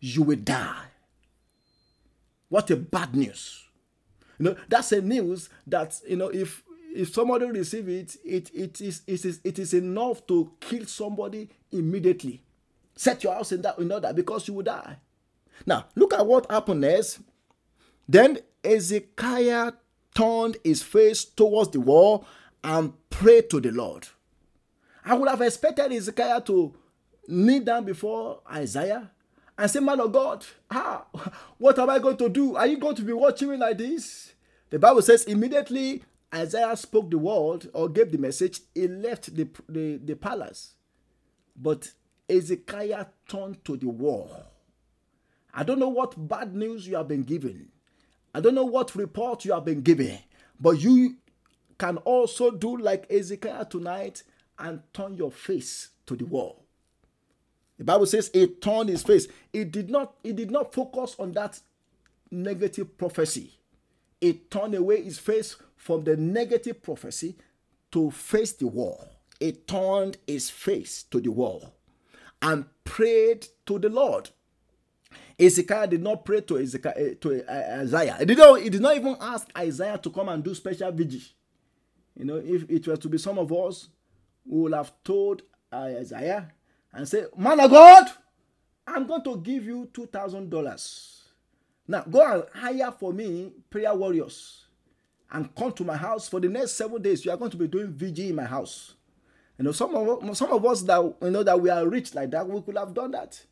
you 0.00 0.22
will 0.22 0.36
die. 0.36 0.86
What 2.48 2.70
a 2.70 2.76
bad 2.76 3.14
news. 3.14 3.62
You 4.38 4.46
know, 4.46 4.56
that's 4.68 4.90
a 4.90 5.00
news 5.00 5.48
that 5.68 6.00
you 6.08 6.16
know 6.16 6.28
if 6.28 6.62
if 6.96 7.12
somebody 7.12 7.46
receive 7.46 7.88
it, 7.88 8.16
it, 8.24 8.50
it 8.54 8.80
is 8.80 9.02
it 9.06 9.24
is 9.24 9.40
it 9.44 9.58
is 9.58 9.74
enough 9.74 10.26
to 10.26 10.52
kill 10.60 10.86
somebody 10.86 11.50
immediately. 11.70 12.42
Set 12.96 13.22
your 13.22 13.34
house 13.34 13.52
in 13.52 13.62
that 13.62 13.78
in 13.78 13.92
order 13.92 14.12
because 14.12 14.48
you 14.48 14.54
will 14.54 14.62
die. 14.62 14.96
Now 15.66 15.86
look 15.94 16.14
at 16.14 16.26
what 16.26 16.50
happened 16.50 16.80
next. 16.80 17.20
Then 18.08 18.38
Hezekiah 18.64 19.72
turned 20.14 20.56
his 20.64 20.82
face 20.82 21.24
towards 21.24 21.70
the 21.70 21.80
wall 21.80 22.26
and 22.64 22.92
prayed 23.10 23.50
to 23.50 23.60
the 23.60 23.70
Lord. 23.70 24.08
I 25.04 25.14
would 25.14 25.28
have 25.28 25.42
expected 25.42 25.92
Hezekiah 25.92 26.40
to 26.42 26.74
kneel 27.28 27.62
down 27.62 27.84
before 27.84 28.40
Isaiah 28.50 29.10
and 29.58 29.70
say, 29.70 29.80
Man 29.80 30.00
of 30.00 30.12
God, 30.12 30.44
ah, 30.70 31.04
what 31.58 31.78
am 31.78 31.90
I 31.90 31.98
going 31.98 32.16
to 32.16 32.28
do? 32.28 32.56
Are 32.56 32.66
you 32.66 32.78
going 32.78 32.96
to 32.96 33.02
be 33.02 33.12
watching 33.12 33.50
me 33.50 33.56
like 33.56 33.78
this? 33.78 34.32
The 34.70 34.78
Bible 34.78 35.02
says 35.02 35.24
immediately 35.24 36.02
Isaiah 36.34 36.76
spoke 36.76 37.10
the 37.10 37.18
word 37.18 37.68
or 37.72 37.88
gave 37.88 38.12
the 38.12 38.18
message, 38.18 38.60
he 38.74 38.88
left 38.88 39.34
the, 39.34 39.48
the, 39.68 39.96
the 39.98 40.16
palace. 40.16 40.74
But 41.56 41.92
Ezekiel 42.28 43.08
turned 43.28 43.64
to 43.64 43.76
the 43.76 43.88
wall. 43.88 44.46
I 45.54 45.62
don't 45.62 45.78
know 45.78 45.88
what 45.88 46.28
bad 46.28 46.54
news 46.54 46.86
you 46.86 46.96
have 46.96 47.08
been 47.08 47.22
given. 47.22 47.68
I 48.34 48.40
don't 48.40 48.54
know 48.54 48.64
what 48.64 48.94
report 48.94 49.44
you 49.44 49.52
have 49.52 49.64
been 49.64 49.80
given, 49.80 50.18
but 50.60 50.80
you 50.80 51.16
can 51.78 51.96
also 51.98 52.50
do 52.50 52.76
like 52.76 53.10
Ezekiel 53.10 53.64
tonight 53.64 54.22
and 54.58 54.82
turn 54.92 55.16
your 55.16 55.30
face 55.30 55.88
to 56.06 56.16
the 56.16 56.26
wall. 56.26 56.64
The 57.78 57.84
Bible 57.84 58.06
says 58.06 58.30
he 58.32 58.46
turned 58.46 58.88
his 58.88 59.02
face. 59.02 59.28
He 59.52 59.64
did 59.64 59.90
not, 59.90 60.14
he 60.22 60.32
did 60.32 60.50
not 60.50 60.72
focus 60.72 61.14
on 61.18 61.32
that 61.32 61.60
negative 62.30 62.96
prophecy. 62.96 63.58
He 64.20 64.34
turned 64.34 64.74
away 64.74 65.02
his 65.02 65.18
face 65.18 65.56
from 65.86 66.02
the 66.02 66.16
negative 66.16 66.82
prophecy 66.82 67.36
to 67.92 68.10
face 68.10 68.50
the 68.54 68.66
wall. 68.66 69.08
He 69.38 69.52
turned 69.52 70.16
his 70.26 70.50
face 70.50 71.04
to 71.12 71.20
the 71.20 71.30
wall 71.30 71.74
and 72.42 72.64
prayed 72.82 73.46
to 73.66 73.78
the 73.78 73.88
Lord. 73.88 74.30
Ezekiel 75.38 75.86
did 75.86 76.02
not 76.02 76.24
pray 76.24 76.40
to, 76.40 76.58
Ezekiel, 76.58 76.92
eh, 76.96 77.14
to 77.20 77.44
eh, 77.48 77.80
Isaiah. 77.82 78.16
He 78.18 78.24
did, 78.24 78.38
not, 78.38 78.60
he 78.60 78.68
did 78.68 78.80
not 78.80 78.96
even 78.96 79.16
ask 79.20 79.46
Isaiah 79.56 79.96
to 79.98 80.10
come 80.10 80.28
and 80.28 80.42
do 80.42 80.54
special 80.56 80.90
vigil. 80.90 81.20
You 82.16 82.24
know, 82.24 82.42
if 82.44 82.68
it 82.68 82.88
was 82.88 82.98
to 82.98 83.08
be 83.08 83.18
some 83.18 83.38
of 83.38 83.52
us, 83.52 83.88
we 84.44 84.62
would 84.62 84.74
have 84.74 84.92
told 85.04 85.42
Isaiah 85.72 86.50
and 86.92 87.08
say, 87.08 87.26
Man 87.36 87.60
of 87.60 87.70
God, 87.70 88.06
I'm 88.88 89.06
going 89.06 89.22
to 89.22 89.36
give 89.36 89.64
you 89.64 89.88
$2,000. 89.92 91.22
Now, 91.86 92.02
go 92.10 92.32
and 92.32 92.44
hire 92.60 92.90
for 92.90 93.12
me 93.12 93.52
prayer 93.70 93.94
warriors 93.94 94.65
and 95.30 95.54
come 95.54 95.72
to 95.72 95.84
my 95.84 95.96
house 95.96 96.28
for 96.28 96.40
the 96.40 96.48
next 96.48 96.72
seven 96.72 97.02
days. 97.02 97.24
You 97.24 97.30
are 97.32 97.36
going 97.36 97.50
to 97.50 97.56
be 97.56 97.68
doing 97.68 97.92
VG 97.92 98.30
in 98.30 98.36
my 98.36 98.44
house. 98.44 98.94
You 99.58 99.64
know, 99.64 99.72
some 99.72 99.94
of, 99.94 100.36
some 100.36 100.52
of 100.52 100.64
us 100.66 100.82
that 100.82 101.00
you 101.22 101.30
know 101.30 101.42
that 101.42 101.60
we 101.60 101.70
are 101.70 101.88
rich 101.88 102.14
like 102.14 102.30
that, 102.30 102.46
we 102.46 102.60
could 102.60 102.76
have 102.76 102.92
done 102.94 103.12
that. 103.12 103.42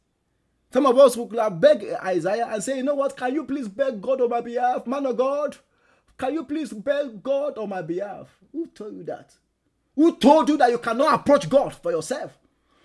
Some 0.73 0.87
of 0.87 0.99
us 0.99 1.15
could 1.15 1.39
have 1.39 1.61
begged 1.61 1.85
Isaiah 2.05 2.49
and 2.51 2.63
say, 2.63 2.79
you 2.79 2.83
know 2.83 2.97
what, 2.97 3.17
can 3.17 3.33
you 3.33 3.45
please 3.45 3.69
beg 3.69 4.03
God 4.03 4.21
on 4.21 4.29
my 4.29 4.41
behalf? 4.41 4.87
Man 4.87 5.07
of 5.07 5.17
God, 5.17 5.57
can 6.19 6.35
you 6.35 6.45
please 6.45 6.73
beg 6.73 7.23
God 7.23 7.57
on 7.59 7.69
my 7.69 7.81
behalf? 7.81 8.29
Who 8.53 8.67
told 8.67 8.97
you 8.97 9.05
that? 9.05 9.35
Who 9.95 10.17
told 10.17 10.49
you 10.49 10.57
that 10.57 10.71
you 10.71 10.79
cannot 10.79 11.15
approach 11.15 11.49
God 11.49 11.75
for 11.75 11.93
yourself? 11.93 12.37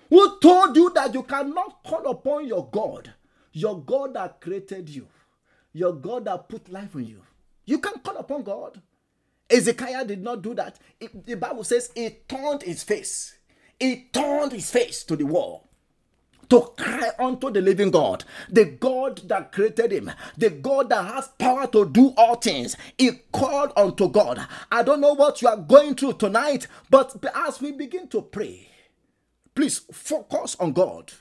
Who 0.10 0.40
told 0.40 0.76
you 0.76 0.92
that 0.96 1.14
you 1.14 1.24
cannot 1.24 1.84
call 1.84 2.08
upon 2.08 2.48
your 2.48 2.70
God? 2.70 3.14
Your 3.52 3.82
God 3.84 4.14
that 4.14 4.40
created 4.40 4.90
you. 4.90 5.08
Your 5.74 5.94
God 5.94 6.26
that 6.26 6.48
put 6.48 6.72
life 6.72 6.96
in 6.96 7.06
you. 7.06 7.22
You 7.70 7.78
can 7.78 8.00
call 8.00 8.18
upon 8.18 8.42
God. 8.42 8.82
Hezekiah 9.48 10.06
did 10.06 10.24
not 10.24 10.42
do 10.42 10.56
that. 10.56 10.80
It, 11.00 11.24
the 11.24 11.36
Bible 11.36 11.64
says 11.64 11.92
he 11.94 12.10
turned 12.28 12.64
his 12.64 12.82
face. 12.82 13.38
He 13.80 14.10
turned 14.12 14.54
his 14.54 14.72
face 14.72 15.04
to 15.04 15.16
the 15.16 15.26
wall 15.28 15.70
to 16.50 16.62
cry 16.76 17.12
unto 17.20 17.52
the 17.52 17.62
living 17.62 17.92
God, 17.92 18.24
the 18.50 18.66
God 18.66 19.22
that 19.30 19.52
created 19.52 19.92
him, 19.92 20.12
the 20.36 20.50
God 20.50 20.90
that 20.90 21.06
has 21.14 21.28
power 21.38 21.68
to 21.68 21.86
do 21.88 22.12
all 22.18 22.38
things. 22.38 22.76
He 22.98 23.12
called 23.32 23.72
unto 23.78 24.10
God. 24.10 24.48
I 24.72 24.82
don't 24.82 25.00
know 25.00 25.14
what 25.14 25.44
you 25.44 25.48
are 25.48 25.56
going 25.58 25.94
through 25.94 26.14
tonight, 26.14 26.66
but 26.90 27.24
as 27.36 27.62
we 27.62 27.72
begin 27.72 28.08
to 28.08 28.24
pray, 28.24 28.68
please 29.54 29.78
focus 29.92 30.56
on 30.60 30.74
God. 30.74 31.14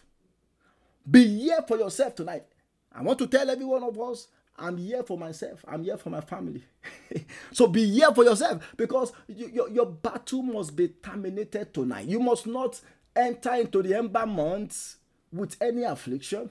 Be 1.11 1.26
here 1.40 1.62
for 1.68 1.76
yourself 1.76 2.14
tonight. 2.14 2.44
I 2.90 3.02
want 3.02 3.18
to 3.18 3.26
tell 3.26 3.50
every 3.50 3.66
one 3.66 3.82
of 3.82 4.00
us 4.00 4.28
I'm 4.59 4.77
here 4.77 5.03
for 5.03 5.16
myself. 5.16 5.64
I'm 5.68 5.85
here 5.85 5.97
for 5.97 6.11
my 6.11 6.21
family. 6.21 6.64
so 7.53 7.66
be 7.68 7.88
here 7.88 8.12
for 8.12 8.25
yourself 8.25 8.75
because 8.77 9.12
you, 9.29 9.49
your, 9.49 9.71
your 9.71 9.87
battle 9.87 10.42
must 10.42 10.75
be 10.75 10.88
terminated 10.88 11.73
tonight. 11.73 12.07
You 12.07 12.21
must 12.21 12.47
not 12.47 12.81
enter 13.14 13.55
into 13.55 13.83
the 13.83 13.97
ember 13.97 14.27
months 14.27 14.97
with 15.33 15.57
any 15.61 15.85
affliction. 15.85 16.51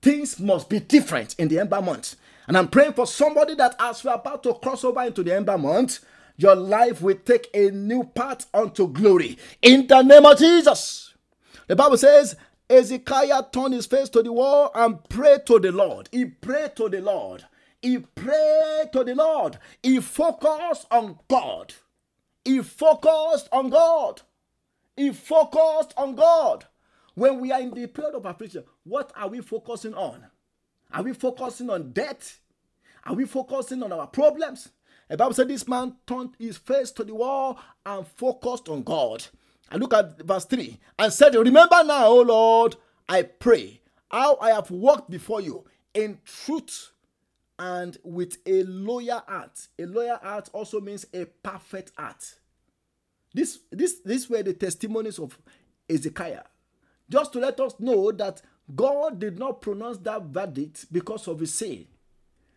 Things 0.00 0.40
must 0.40 0.68
be 0.68 0.80
different 0.80 1.36
in 1.38 1.48
the 1.48 1.60
ember 1.60 1.80
month. 1.80 2.16
And 2.48 2.58
I'm 2.58 2.68
praying 2.68 2.94
for 2.94 3.06
somebody 3.06 3.54
that 3.54 3.76
as 3.78 4.02
we're 4.02 4.14
about 4.14 4.42
to 4.42 4.54
cross 4.54 4.82
over 4.82 5.02
into 5.02 5.22
the 5.22 5.34
ember 5.34 5.56
month, 5.56 6.00
your 6.36 6.56
life 6.56 7.00
will 7.02 7.16
take 7.24 7.48
a 7.54 7.70
new 7.70 8.04
path 8.04 8.46
unto 8.52 8.88
glory. 8.88 9.38
In 9.60 9.86
the 9.86 10.02
name 10.02 10.26
of 10.26 10.38
Jesus. 10.38 11.14
The 11.68 11.76
Bible 11.76 11.96
says, 11.96 12.34
Hezekiah 12.68 13.44
turned 13.52 13.74
his 13.74 13.86
face 13.86 14.08
to 14.10 14.22
the 14.22 14.32
wall 14.32 14.70
and 14.74 15.02
prayed 15.08 15.46
to 15.46 15.58
the 15.58 15.72
Lord. 15.72 16.08
He 16.12 16.24
prayed 16.24 16.76
to 16.76 16.88
the 16.88 17.00
Lord. 17.00 17.44
He 17.80 17.98
prayed 17.98 18.90
to 18.92 19.04
the 19.04 19.14
Lord. 19.14 19.58
He 19.82 20.00
focused 20.00 20.86
on 20.90 21.18
God. 21.28 21.74
He 22.44 22.62
focused 22.62 23.48
on 23.52 23.70
God. 23.70 24.22
He 24.96 25.12
focused 25.12 25.92
on 25.96 26.14
God. 26.14 26.66
When 27.14 27.40
we 27.40 27.52
are 27.52 27.60
in 27.60 27.70
the 27.72 27.86
period 27.86 28.14
of 28.14 28.24
affliction, 28.24 28.64
what 28.84 29.12
are 29.16 29.28
we 29.28 29.40
focusing 29.40 29.94
on? 29.94 30.24
Are 30.92 31.02
we 31.02 31.12
focusing 31.12 31.70
on 31.70 31.92
death? 31.92 32.40
Are 33.04 33.14
we 33.14 33.24
focusing 33.26 33.82
on 33.82 33.92
our 33.92 34.06
problems? 34.06 34.70
The 35.08 35.16
Bible 35.16 35.34
said 35.34 35.48
this 35.48 35.68
man 35.68 35.96
turned 36.06 36.30
his 36.38 36.56
face 36.56 36.90
to 36.92 37.04
the 37.04 37.14
wall 37.14 37.58
and 37.84 38.06
focused 38.06 38.68
on 38.68 38.82
God. 38.82 39.24
Look 39.76 39.94
at 39.94 40.22
verse 40.22 40.44
3 40.44 40.78
and 40.98 41.12
said, 41.12 41.34
Remember 41.34 41.82
now, 41.84 42.06
O 42.06 42.20
Lord, 42.22 42.76
I 43.08 43.22
pray, 43.22 43.80
how 44.10 44.36
I 44.40 44.50
have 44.50 44.70
walked 44.70 45.10
before 45.10 45.40
you 45.40 45.64
in 45.94 46.18
truth 46.24 46.92
and 47.58 47.96
with 48.02 48.38
a 48.46 48.62
loyal 48.64 49.22
heart. 49.26 49.68
A 49.78 49.86
loyal 49.86 50.18
heart 50.18 50.48
also 50.52 50.80
means 50.80 51.06
a 51.14 51.24
perfect 51.24 51.92
heart. 51.96 52.36
This, 53.34 53.60
this, 53.70 54.00
this 54.04 54.28
were 54.28 54.42
the 54.42 54.52
testimonies 54.52 55.18
of 55.18 55.38
Hezekiah 55.88 56.42
just 57.08 57.32
to 57.34 57.38
let 57.40 57.60
us 57.60 57.74
know 57.78 58.10
that 58.12 58.42
God 58.74 59.18
did 59.18 59.38
not 59.38 59.60
pronounce 59.60 59.98
that 59.98 60.22
verdict 60.24 60.86
because 60.90 61.28
of 61.28 61.40
his 61.40 61.52
sin. 61.52 61.86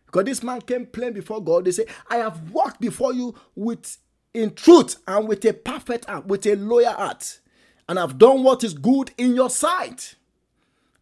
Because 0.06 0.24
this 0.24 0.42
man 0.42 0.60
came 0.62 0.86
plain 0.86 1.12
before 1.12 1.42
God. 1.42 1.64
They 1.64 1.72
say, 1.72 1.86
I 2.08 2.16
have 2.16 2.50
walked 2.50 2.80
before 2.80 3.12
you 3.12 3.34
with 3.54 3.98
in 4.36 4.54
truth 4.54 4.96
and 5.08 5.26
with 5.26 5.44
a 5.46 5.54
perfect 5.54 6.04
heart, 6.04 6.26
with 6.26 6.46
a 6.46 6.54
loyal 6.56 6.92
heart, 6.92 7.40
and 7.88 7.98
have 7.98 8.18
done 8.18 8.42
what 8.42 8.62
is 8.62 8.74
good 8.74 9.10
in 9.16 9.34
your 9.34 9.48
sight. 9.48 10.16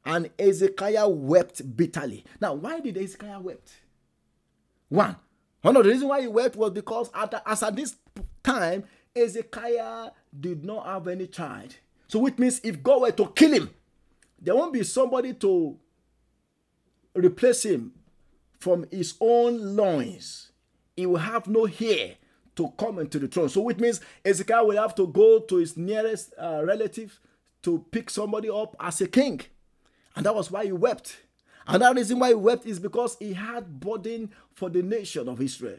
And 0.06 0.30
Hezekiah 0.38 1.08
wept 1.08 1.76
bitterly. 1.76 2.24
Now, 2.40 2.54
why 2.54 2.78
did 2.80 2.96
Hezekiah 2.96 3.40
wept? 3.40 3.72
One, 4.88 5.16
one 5.62 5.76
of 5.76 5.82
the 5.82 5.90
reasons 5.90 6.08
why 6.08 6.20
he 6.20 6.28
wept 6.28 6.56
was 6.56 6.70
because 6.70 7.10
at, 7.14 7.42
as 7.44 7.62
at 7.62 7.74
this 7.74 7.96
time, 8.42 8.84
Hezekiah 9.16 10.10
did 10.38 10.64
not 10.64 10.86
have 10.86 11.08
any 11.08 11.26
child. 11.26 11.74
So, 12.06 12.20
which 12.20 12.38
means 12.38 12.60
if 12.62 12.82
God 12.82 13.00
were 13.00 13.10
to 13.12 13.32
kill 13.34 13.52
him, 13.52 13.70
there 14.40 14.54
won't 14.54 14.72
be 14.72 14.84
somebody 14.84 15.32
to 15.34 15.76
replace 17.14 17.64
him 17.64 17.92
from 18.60 18.86
his 18.90 19.14
own 19.20 19.74
loins. 19.74 20.52
He 20.96 21.06
will 21.06 21.16
have 21.16 21.48
no 21.48 21.66
heir 21.66 22.16
to 22.56 22.72
come 22.78 22.98
into 22.98 23.18
the 23.18 23.28
throne. 23.28 23.48
So, 23.48 23.62
which 23.62 23.78
means 23.78 24.00
Hezekiah 24.24 24.64
will 24.64 24.80
have 24.80 24.94
to 24.96 25.06
go 25.06 25.40
to 25.40 25.56
his 25.56 25.76
nearest 25.76 26.34
uh, 26.38 26.62
relative 26.64 27.18
to 27.62 27.84
pick 27.90 28.10
somebody 28.10 28.50
up 28.50 28.76
as 28.78 29.00
a 29.00 29.08
king. 29.08 29.40
And 30.16 30.24
that 30.26 30.34
was 30.34 30.50
why 30.50 30.66
he 30.66 30.72
wept. 30.72 31.16
And 31.66 31.82
that 31.82 31.96
reason 31.96 32.18
why 32.18 32.28
he 32.28 32.34
wept 32.34 32.66
is 32.66 32.78
because 32.78 33.16
he 33.18 33.32
had 33.32 33.80
burden 33.80 34.30
for 34.52 34.68
the 34.68 34.82
nation 34.82 35.28
of 35.28 35.40
Israel. 35.40 35.78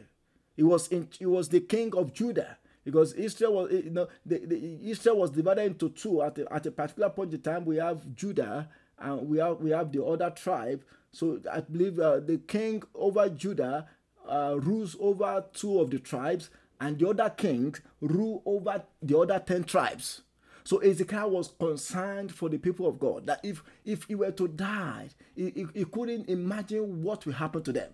He 0.56 0.62
was 0.62 0.88
in, 0.88 1.08
he 1.18 1.26
was 1.26 1.48
the 1.48 1.60
king 1.60 1.94
of 1.94 2.12
Judah 2.12 2.58
because 2.84 3.12
Israel 3.14 3.52
was 3.54 3.72
you 3.72 3.90
know 3.90 4.08
the, 4.24 4.38
the 4.38 4.90
Israel 4.90 5.18
was 5.18 5.30
divided 5.30 5.66
into 5.66 5.90
two 5.90 6.22
at 6.22 6.38
a, 6.38 6.52
at 6.52 6.66
a 6.66 6.70
particular 6.70 7.10
point 7.10 7.34
in 7.34 7.40
time. 7.40 7.64
We 7.64 7.76
have 7.76 8.14
Judah 8.14 8.68
and 8.98 9.28
we 9.28 9.38
have 9.38 9.60
we 9.60 9.70
have 9.70 9.92
the 9.92 10.04
other 10.04 10.30
tribe. 10.30 10.82
So 11.12 11.40
I 11.50 11.60
believe 11.60 11.98
uh, 11.98 12.20
the 12.20 12.38
king 12.38 12.82
over 12.94 13.28
Judah 13.28 13.86
uh, 14.28 14.56
rules 14.60 14.96
over 14.98 15.44
two 15.52 15.80
of 15.80 15.90
the 15.90 15.98
tribes, 15.98 16.50
and 16.80 16.98
the 16.98 17.08
other 17.08 17.30
king 17.30 17.74
rule 18.00 18.42
over 18.44 18.82
the 19.02 19.18
other 19.18 19.38
ten 19.38 19.64
tribes. 19.64 20.22
So 20.64 20.80
Hezekiah 20.80 21.28
was 21.28 21.52
concerned 21.58 22.34
for 22.34 22.48
the 22.48 22.58
people 22.58 22.88
of 22.88 22.98
God 22.98 23.26
that 23.26 23.40
if 23.44 23.62
if 23.84 24.04
he 24.04 24.14
were 24.14 24.32
to 24.32 24.48
die, 24.48 25.10
he, 25.34 25.50
he, 25.50 25.66
he 25.74 25.84
couldn't 25.84 26.28
imagine 26.28 27.02
what 27.02 27.24
will 27.24 27.34
happen 27.34 27.62
to 27.62 27.72
them. 27.72 27.92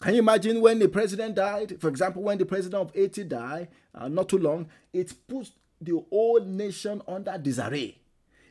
Can 0.00 0.14
you 0.14 0.20
imagine 0.20 0.60
when 0.60 0.78
the 0.78 0.88
president 0.88 1.34
died? 1.34 1.80
For 1.80 1.88
example, 1.88 2.22
when 2.22 2.38
the 2.38 2.44
president 2.44 2.80
of 2.80 2.94
Haiti 2.94 3.24
died, 3.24 3.68
uh, 3.94 4.08
not 4.08 4.28
too 4.28 4.38
long, 4.38 4.68
it 4.92 5.12
put 5.26 5.50
the 5.80 6.04
whole 6.10 6.40
nation 6.40 7.02
under 7.08 7.36
disarray. 7.38 7.98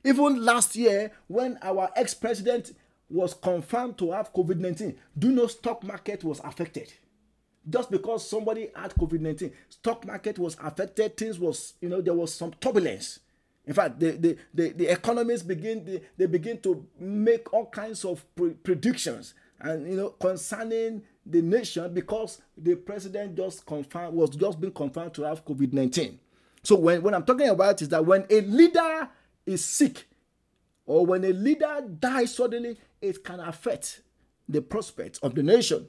Even 0.03 0.43
last 0.43 0.75
year, 0.75 1.11
when 1.27 1.57
our 1.61 1.89
ex-president 1.95 2.75
was 3.09 3.33
confirmed 3.33 3.97
to 3.99 4.11
have 4.11 4.33
COVID-19, 4.33 4.95
do 5.17 5.29
you 5.29 5.33
know 5.33 5.47
stock 5.47 5.83
market 5.83 6.23
was 6.23 6.39
affected? 6.43 6.91
Just 7.67 7.89
because 7.89 8.29
somebody 8.29 8.69
had 8.75 8.93
COVID-19, 8.93 9.51
stock 9.69 10.05
market 10.05 10.37
was 10.37 10.55
affected. 10.61 11.17
Things 11.17 11.39
was, 11.39 11.73
you 11.81 11.89
know, 11.89 12.01
there 12.01 12.13
was 12.13 12.33
some 12.33 12.51
turbulence. 12.59 13.19
In 13.65 13.73
fact, 13.73 13.99
the, 13.99 14.11
the, 14.11 14.37
the, 14.53 14.69
the 14.69 14.87
economists 14.91 15.41
begin 15.41 15.83
they, 15.85 16.01
they 16.17 16.25
begin 16.27 16.59
to 16.61 16.85
make 16.99 17.51
all 17.51 17.65
kinds 17.65 18.05
of 18.05 18.23
pre- 18.35 18.51
predictions 18.51 19.33
and 19.59 19.89
you 19.89 19.95
know 19.95 20.09
concerning 20.09 21.01
the 21.25 21.41
nation 21.41 21.93
because 21.93 22.41
the 22.57 22.75
president 22.75 23.35
just 23.35 23.65
confirmed 23.65 24.13
was 24.13 24.29
just 24.31 24.59
being 24.61 24.73
confirmed 24.73 25.13
to 25.15 25.23
have 25.23 25.43
COVID-19. 25.43 26.19
So 26.61 26.75
when, 26.75 27.01
when 27.01 27.13
I'm 27.13 27.23
talking 27.23 27.49
about 27.49 27.81
is 27.81 27.89
that 27.89 28.05
when 28.05 28.25
a 28.29 28.41
leader 28.41 29.09
is 29.45 29.63
sick 29.63 30.07
or 30.85 31.05
when 31.05 31.23
a 31.23 31.29
leader 31.33 31.81
dies 31.99 32.35
suddenly, 32.35 32.77
it 33.01 33.23
can 33.23 33.39
affect 33.39 34.01
the 34.47 34.61
prospects 34.61 35.17
of 35.19 35.33
the 35.33 35.41
nation. 35.41 35.87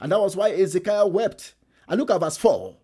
And 0.00 0.12
that 0.12 0.20
was 0.20 0.36
why 0.36 0.50
Hezekiah 0.50 1.06
wept. 1.06 1.54
And 1.88 1.98
look 2.00 2.10
at 2.10 2.20
verse 2.20 2.36
4. 2.36 2.76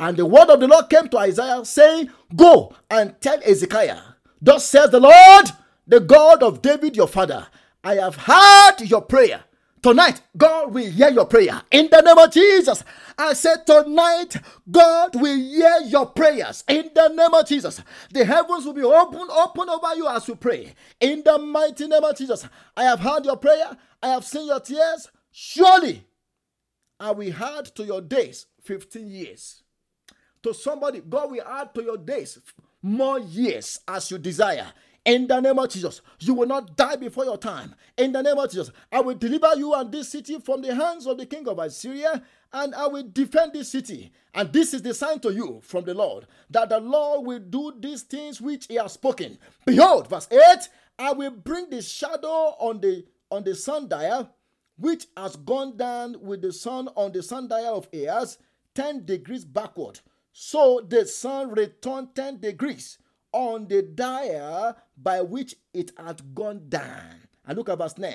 And 0.00 0.16
the 0.16 0.26
word 0.26 0.48
of 0.50 0.60
the 0.60 0.68
Lord 0.68 0.88
came 0.88 1.08
to 1.08 1.18
Isaiah, 1.18 1.64
saying, 1.64 2.10
Go 2.34 2.74
and 2.90 3.20
tell 3.20 3.40
Hezekiah, 3.40 3.98
Thus 4.40 4.64
says 4.64 4.90
the 4.90 5.00
Lord, 5.00 5.50
the 5.86 6.00
God 6.00 6.42
of 6.42 6.62
David 6.62 6.96
your 6.96 7.08
father, 7.08 7.48
I 7.82 7.94
have 7.94 8.16
heard 8.16 8.88
your 8.88 9.02
prayer. 9.02 9.44
Tonight, 9.82 10.22
God 10.36 10.74
will 10.74 10.90
hear 10.90 11.08
your 11.08 11.26
prayer. 11.26 11.62
In 11.70 11.88
the 11.90 12.00
name 12.00 12.18
of 12.18 12.32
Jesus. 12.32 12.82
I 13.16 13.32
said, 13.32 13.66
Tonight, 13.66 14.36
God 14.70 15.14
will 15.14 15.36
hear 15.36 15.80
your 15.86 16.06
prayers. 16.06 16.64
In 16.68 16.90
the 16.94 17.08
name 17.08 17.32
of 17.32 17.46
Jesus. 17.46 17.80
The 18.10 18.24
heavens 18.24 18.66
will 18.66 18.72
be 18.72 18.82
open, 18.82 19.28
open 19.30 19.68
over 19.68 19.94
you 19.96 20.08
as 20.08 20.26
you 20.26 20.34
pray. 20.34 20.74
In 21.00 21.22
the 21.24 21.38
mighty 21.38 21.86
name 21.86 22.02
of 22.02 22.16
Jesus. 22.16 22.48
I 22.76 22.84
have 22.84 23.00
heard 23.00 23.24
your 23.24 23.36
prayer. 23.36 23.76
I 24.02 24.08
have 24.08 24.24
seen 24.24 24.46
your 24.46 24.60
tears. 24.60 25.10
Surely, 25.30 26.04
I 27.00 27.12
will 27.12 27.32
add 27.32 27.66
to 27.76 27.84
your 27.84 28.00
days 28.00 28.46
15 28.62 29.08
years 29.08 29.62
to 30.42 30.54
somebody, 30.54 31.00
God 31.00 31.30
will 31.30 31.42
add 31.46 31.74
to 31.74 31.82
your 31.82 31.98
days 31.98 32.38
more 32.82 33.18
years 33.18 33.80
as 33.86 34.10
you 34.10 34.18
desire. 34.18 34.66
In 35.04 35.26
the 35.26 35.40
name 35.40 35.58
of 35.58 35.70
Jesus, 35.70 36.02
you 36.20 36.34
will 36.34 36.46
not 36.46 36.76
die 36.76 36.96
before 36.96 37.24
your 37.24 37.38
time. 37.38 37.74
In 37.96 38.12
the 38.12 38.22
name 38.22 38.36
of 38.36 38.50
Jesus, 38.50 38.70
I 38.92 39.00
will 39.00 39.14
deliver 39.14 39.54
you 39.56 39.72
and 39.74 39.90
this 39.90 40.10
city 40.10 40.38
from 40.38 40.60
the 40.60 40.74
hands 40.74 41.06
of 41.06 41.16
the 41.16 41.24
king 41.24 41.48
of 41.48 41.58
Assyria, 41.58 42.22
and 42.52 42.74
I 42.74 42.86
will 42.88 43.04
defend 43.10 43.52
this 43.54 43.70
city. 43.70 44.12
And 44.34 44.52
this 44.52 44.74
is 44.74 44.82
the 44.82 44.92
sign 44.92 45.20
to 45.20 45.32
you 45.32 45.60
from 45.62 45.84
the 45.84 45.94
Lord 45.94 46.26
that 46.50 46.68
the 46.68 46.78
Lord 46.78 47.26
will 47.26 47.38
do 47.38 47.72
these 47.78 48.02
things 48.02 48.40
which 48.40 48.66
he 48.66 48.74
has 48.74 48.92
spoken. 48.92 49.38
Behold, 49.64 50.08
verse 50.08 50.28
8 50.30 50.68
I 50.98 51.12
will 51.12 51.30
bring 51.30 51.70
the 51.70 51.80
shadow 51.80 52.54
on 52.58 52.80
the 52.80 53.04
on 53.30 53.44
the 53.44 53.54
sundial, 53.54 54.30
which 54.78 55.06
has 55.16 55.36
gone 55.36 55.76
down 55.76 56.16
with 56.20 56.40
the 56.40 56.52
sun 56.52 56.88
on 56.96 57.12
the 57.12 57.22
sundial 57.22 57.76
of 57.76 57.88
Ahaz, 57.92 58.38
10 58.74 59.04
degrees 59.04 59.44
backward 59.44 60.00
so 60.40 60.86
the 60.88 61.04
sun 61.04 61.50
returned 61.50 62.14
10 62.14 62.38
degrees 62.38 62.98
on 63.32 63.66
the 63.66 63.82
dial 63.82 64.76
by 64.96 65.20
which 65.20 65.56
it 65.74 65.90
had 65.96 66.32
gone 66.32 66.68
down. 66.68 67.26
And 67.44 67.58
look 67.58 67.68
at 67.68 67.78
verse 67.78 67.98
9. 67.98 68.12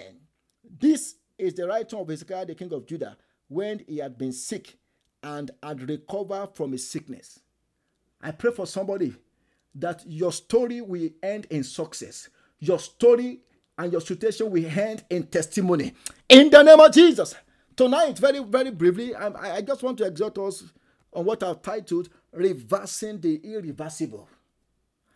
This 0.80 1.16
is 1.38 1.53
the 1.53 1.68
right 1.68 1.93
of 1.93 2.07
Hezekiah, 2.07 2.45
the 2.45 2.55
king 2.55 2.72
of 2.72 2.86
Judah, 2.86 3.18
when 3.49 3.84
he 3.89 3.97
had 3.97 4.18
been 4.18 4.32
sick 4.32 4.78
and 5.22 5.51
had 5.61 5.89
recovered 5.89 6.55
from 6.55 6.72
his 6.72 6.89
sickness. 6.89 7.41
I 8.22 8.32
pray 8.32 8.51
for 8.53 8.66
somebody 8.66 9.14
that 9.76 10.01
your 10.07 10.32
story 10.32 10.80
will 10.80 11.09
end 11.22 11.45
in 11.49 11.66
success. 11.66 12.30
Your 12.59 12.80
story 12.80 13.41
and 13.78 13.92
your 13.92 14.02
situation 14.02 14.50
will 14.50 14.66
end 14.66 15.04
in 15.10 15.24
testimony. 15.24 15.94
In 16.30 16.50
the 16.50 16.62
name 16.64 16.80
of 16.80 16.92
Jesus. 16.94 17.36
Tonight, 17.76 18.18
very, 18.20 18.44
very 18.44 18.72
briefly, 18.72 19.16
I, 19.16 19.56
I 19.56 19.62
just 19.62 19.82
want 19.82 19.98
to 19.98 20.06
exhort 20.06 20.38
us 20.38 20.64
on 21.12 21.26
what 21.26 21.42
I've 21.42 21.62
titled 21.62 22.10
Reversing 22.32 23.20
the 23.20 23.42
Irreversible. 23.44 24.30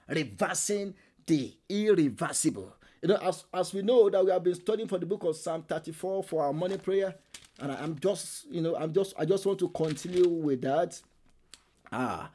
Reversing 0.08 0.96
the 1.26 1.56
Irreversible. 1.70 2.74
You 3.02 3.10
know, 3.10 3.18
as, 3.18 3.46
as 3.54 3.74
we 3.74 3.84
know 3.84 4.10
that 4.10 4.26
we 4.26 4.32
have 4.32 4.44
been 4.44 4.56
studying 4.56 4.88
for 4.88 4.98
the 4.98 5.06
book 5.06 5.24
of 5.24 5.36
Psalm 5.36 5.64
34 5.68 6.24
for 6.24 6.44
our 6.44 6.54
morning 6.54 6.80
prayer, 6.80 7.14
and 7.60 7.72
I, 7.72 7.84
am 7.84 7.98
just, 8.00 8.50
you 8.50 8.62
know, 8.62 8.76
I'm 8.76 8.92
just, 8.92 9.14
I 9.20 9.26
just 9.26 9.46
want 9.46 9.60
to 9.60 9.70
continue 9.70 10.28
with 10.28 10.62
that. 10.62 11.00
Ah, 11.92 12.32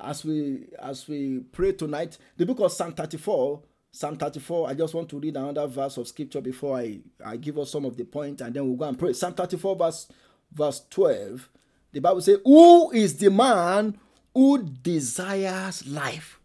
as 0.00 0.24
we 0.24 0.66
as 0.80 1.06
we 1.08 1.40
pray 1.52 1.72
tonight, 1.72 2.16
the 2.36 2.46
book 2.46 2.60
of 2.60 2.72
Psalm 2.72 2.92
34, 2.92 3.60
Psalm 3.94 4.16
34. 4.16 4.70
I 4.70 4.74
just 4.74 4.92
want 4.92 5.08
to 5.10 5.20
read 5.20 5.36
another 5.36 5.68
verse 5.68 5.96
of 5.98 6.08
scripture 6.08 6.40
before 6.40 6.78
I, 6.78 6.98
I 7.24 7.36
give 7.36 7.56
us 7.60 7.70
some 7.70 7.84
of 7.84 7.96
the 7.96 8.04
and 8.20 8.38
then 8.38 8.66
we'll 8.66 8.74
go 8.74 8.86
and 8.86 8.98
pray. 8.98 9.12
Psalm 9.12 9.34
34, 9.34 9.76
verse 9.76 10.08
verse 10.52 10.82
12. 10.90 11.48
The 11.92 12.00
Bible 12.00 12.20
says, 12.20 12.38
Who 12.44 12.90
is 12.90 13.16
the 13.16 13.30
man 13.30 13.96
who 14.34 14.64
desires 14.64 15.86
life? 15.86 16.40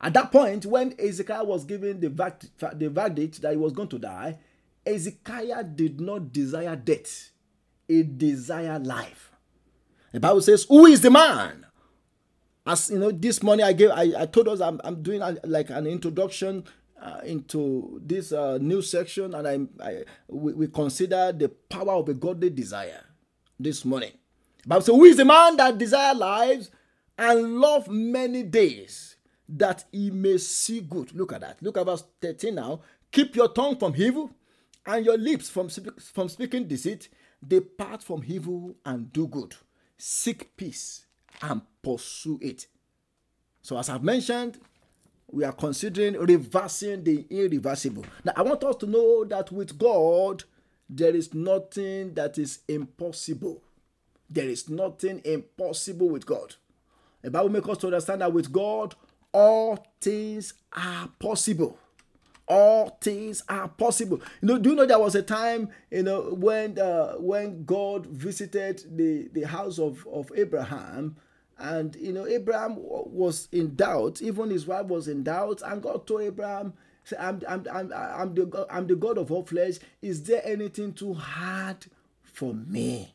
At 0.00 0.14
that 0.14 0.30
point, 0.30 0.64
when 0.66 0.94
Hezekiah 0.96 1.42
was 1.42 1.64
given 1.64 1.98
the, 1.98 2.08
the 2.74 2.90
verdict 2.90 3.42
that 3.42 3.50
he 3.50 3.56
was 3.56 3.72
going 3.72 3.88
to 3.88 3.98
die, 3.98 4.38
Hezekiah 4.86 5.64
did 5.64 6.00
not 6.00 6.32
desire 6.32 6.76
death, 6.76 7.32
he 7.88 8.04
desired 8.04 8.86
life. 8.86 9.32
The 10.12 10.20
Bible 10.20 10.42
says, 10.42 10.64
Who 10.68 10.86
is 10.86 11.00
the 11.00 11.10
man? 11.10 11.66
As 12.66 12.90
you 12.90 12.98
know, 12.98 13.10
this 13.10 13.42
morning 13.42 13.64
I 13.64 13.72
gave, 13.72 13.90
I, 13.90 14.12
I 14.18 14.26
told 14.26 14.48
us 14.48 14.60
I'm, 14.60 14.80
I'm 14.84 15.02
doing 15.02 15.22
a, 15.22 15.36
like 15.44 15.70
an 15.70 15.86
introduction 15.86 16.64
uh, 17.00 17.20
into 17.24 18.00
this 18.04 18.32
uh, 18.32 18.58
new 18.60 18.82
section, 18.82 19.34
and 19.34 19.48
I, 19.48 19.84
I 19.84 20.04
we, 20.28 20.52
we 20.52 20.68
consider 20.68 21.32
the 21.32 21.48
power 21.48 21.92
of 21.94 22.08
a 22.08 22.14
godly 22.14 22.50
desire 22.50 23.02
this 23.58 23.84
morning. 23.84 24.12
But 24.66 24.84
so, 24.84 24.94
Who 24.94 25.04
is 25.04 25.16
the 25.16 25.24
man 25.24 25.56
that 25.56 25.78
desire 25.78 26.14
lives 26.14 26.70
and 27.16 27.58
love 27.58 27.88
many 27.88 28.42
days 28.42 29.16
that 29.48 29.84
he 29.90 30.10
may 30.10 30.36
see 30.36 30.82
good? 30.82 31.14
Look 31.14 31.32
at 31.32 31.40
that. 31.40 31.62
Look 31.62 31.78
at 31.78 31.86
verse 31.86 32.04
13 32.20 32.54
now. 32.54 32.82
Keep 33.10 33.36
your 33.36 33.48
tongue 33.48 33.78
from 33.78 33.94
evil 33.96 34.30
and 34.84 35.04
your 35.04 35.16
lips 35.16 35.48
from, 35.48 35.70
from 35.70 36.28
speaking 36.28 36.68
deceit. 36.68 37.08
Depart 37.46 38.02
from 38.02 38.22
evil 38.26 38.76
and 38.84 39.10
do 39.10 39.26
good. 39.26 39.54
Seek 39.96 40.54
peace 40.58 41.06
and 41.42 41.62
pursue 41.82 42.38
it. 42.42 42.66
So, 43.62 43.78
as 43.78 43.88
I've 43.88 44.02
mentioned, 44.02 44.58
we 45.30 45.44
are 45.44 45.52
considering 45.52 46.14
reversing 46.14 47.04
the 47.04 47.26
irreversible. 47.30 48.04
Now, 48.24 48.32
I 48.36 48.42
want 48.42 48.64
us 48.64 48.76
to 48.76 48.86
know 48.86 49.24
that 49.24 49.52
with 49.52 49.78
God, 49.78 50.44
there 50.88 51.14
is 51.14 51.32
nothing 51.34 52.14
that 52.14 52.36
is 52.38 52.60
impossible. 52.68 53.62
There 54.28 54.48
is 54.48 54.68
nothing 54.68 55.20
impossible 55.24 56.08
with 56.08 56.26
God. 56.26 56.56
The 57.22 57.30
Bible 57.30 57.50
makes 57.50 57.68
us 57.68 57.78
to 57.78 57.88
understand 57.88 58.22
that 58.22 58.32
with 58.32 58.50
God, 58.50 58.94
all 59.32 59.86
things 60.00 60.54
are 60.72 61.08
possible. 61.18 61.78
All 62.48 62.98
things 63.00 63.44
are 63.48 63.68
possible. 63.68 64.20
You 64.40 64.48
know, 64.48 64.58
do 64.58 64.70
you 64.70 64.76
know 64.76 64.86
there 64.86 64.98
was 64.98 65.14
a 65.14 65.22
time, 65.22 65.68
you 65.90 66.02
know, 66.02 66.34
when 66.34 66.78
uh, 66.78 67.12
when 67.14 67.64
God 67.64 68.06
visited 68.06 68.84
the, 68.96 69.28
the 69.32 69.42
house 69.42 69.78
of, 69.78 70.04
of 70.12 70.32
Abraham 70.34 71.16
And 71.60 71.94
you 71.96 72.12
know, 72.12 72.26
Abraham 72.26 72.76
was 72.78 73.48
in 73.52 73.76
doubt, 73.76 74.22
even 74.22 74.50
his 74.50 74.66
wife 74.66 74.86
was 74.86 75.08
in 75.08 75.22
doubt, 75.22 75.62
and 75.64 75.82
God 75.82 76.06
told 76.06 76.22
Abraham, 76.22 76.72
I'm, 77.18 77.42
I'm, 77.46 77.66
I'm, 77.70 77.92
I'm, 77.92 78.34
the, 78.34 78.46
God, 78.46 78.66
I'm 78.70 78.86
the 78.86 78.96
God 78.96 79.18
of 79.18 79.30
all 79.30 79.44
flesh. 79.44 79.76
Is 80.00 80.22
there 80.22 80.42
anything 80.44 80.92
too 80.92 81.14
hard 81.14 81.86
for 82.22 82.54
me? 82.54 83.14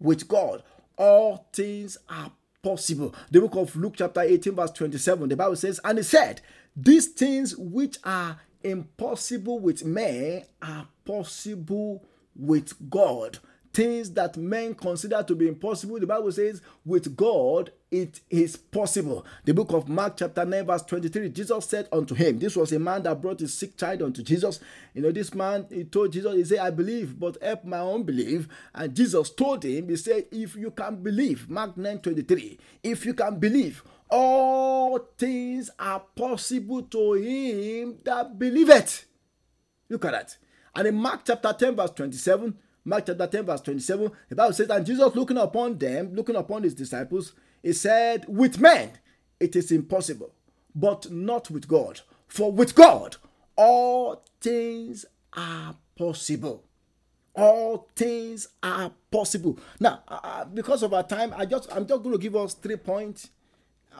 With 0.00 0.26
God, 0.26 0.62
all 0.96 1.46
things 1.52 1.98
are 2.08 2.32
possible. 2.62 3.14
The 3.30 3.40
book 3.40 3.56
of 3.56 3.76
Luke, 3.76 3.94
chapter 3.96 4.20
18, 4.20 4.54
verse 4.54 4.70
27, 4.70 5.28
the 5.28 5.36
Bible 5.36 5.56
says, 5.56 5.80
And 5.84 5.98
he 5.98 6.04
said, 6.04 6.40
These 6.76 7.08
things 7.08 7.56
which 7.56 7.98
are 8.04 8.38
impossible 8.62 9.58
with 9.58 9.84
men 9.84 10.44
are 10.62 10.88
possible 11.04 12.04
with 12.34 12.74
God 12.90 13.38
things 13.72 14.10
that 14.12 14.36
men 14.36 14.74
consider 14.74 15.22
to 15.22 15.34
be 15.34 15.48
impossible, 15.48 15.98
the 15.98 16.06
Bible 16.06 16.32
says, 16.32 16.60
with 16.84 17.16
God 17.16 17.70
it 17.92 18.20
is 18.30 18.56
possible. 18.56 19.24
The 19.44 19.52
book 19.52 19.72
of 19.72 19.86
Mark, 19.86 20.16
chapter 20.16 20.46
9, 20.46 20.64
verse 20.64 20.82
23, 20.82 21.28
Jesus 21.28 21.66
said 21.66 21.88
unto 21.92 22.14
him, 22.14 22.38
This 22.38 22.56
was 22.56 22.72
a 22.72 22.78
man 22.78 23.02
that 23.02 23.20
brought 23.20 23.40
his 23.40 23.52
sick 23.52 23.76
child 23.76 24.00
unto 24.00 24.22
Jesus. 24.22 24.60
You 24.94 25.02
know, 25.02 25.12
this 25.12 25.34
man, 25.34 25.66
he 25.68 25.84
told 25.84 26.12
Jesus, 26.12 26.34
He 26.34 26.44
said, 26.44 26.60
I 26.60 26.70
believe, 26.70 27.20
but 27.20 27.36
help 27.42 27.64
my 27.64 27.80
unbelief. 27.80 28.48
And 28.74 28.96
Jesus 28.96 29.28
told 29.28 29.64
him, 29.64 29.90
He 29.90 29.96
said, 29.96 30.24
If 30.32 30.56
you 30.56 30.70
can 30.70 31.02
believe, 31.02 31.50
Mark 31.50 31.76
9 31.76 31.98
23, 31.98 32.58
if 32.82 33.04
you 33.04 33.12
can 33.12 33.38
believe, 33.38 33.82
all 34.08 34.98
things 35.18 35.70
are 35.78 36.00
possible 36.00 36.82
to 36.82 37.12
him 37.12 37.98
that 38.04 38.38
believeth. 38.38 39.04
Look 39.90 40.06
at 40.06 40.12
that. 40.12 40.36
And 40.74 40.88
in 40.88 40.94
Mark 40.94 41.20
chapter 41.26 41.52
10, 41.52 41.76
verse 41.76 41.90
27, 41.90 42.56
Mark 42.84 43.06
chapter 43.06 43.26
10, 43.26 43.44
verse 43.44 43.60
27, 43.60 44.10
the 44.28 44.36
Bible 44.36 44.52
says, 44.52 44.68
And 44.70 44.84
Jesus 44.84 45.14
looking 45.14 45.36
upon 45.36 45.78
them, 45.78 46.14
looking 46.14 46.36
upon 46.36 46.64
his 46.64 46.74
disciples, 46.74 47.32
he 47.62 47.72
said, 47.72 48.24
With 48.28 48.58
men 48.60 48.92
it 49.38 49.54
is 49.56 49.70
impossible, 49.70 50.32
but 50.74 51.10
not 51.10 51.50
with 51.50 51.68
God. 51.68 52.00
For 52.28 52.50
with 52.50 52.74
God 52.74 53.16
all 53.56 54.24
things 54.40 55.04
are 55.32 55.76
possible. 55.96 56.64
All 57.34 57.88
things 57.96 58.48
are 58.62 58.92
possible. 59.10 59.58
Now, 59.80 60.02
uh, 60.08 60.20
uh 60.22 60.44
because 60.44 60.82
of 60.82 60.92
our 60.92 61.02
time, 61.02 61.32
I 61.36 61.46
just 61.46 61.72
I'm 61.74 61.86
just 61.86 62.02
going 62.02 62.14
to 62.14 62.20
give 62.22 62.36
us 62.36 62.54
three 62.54 62.76
points, 62.76 63.30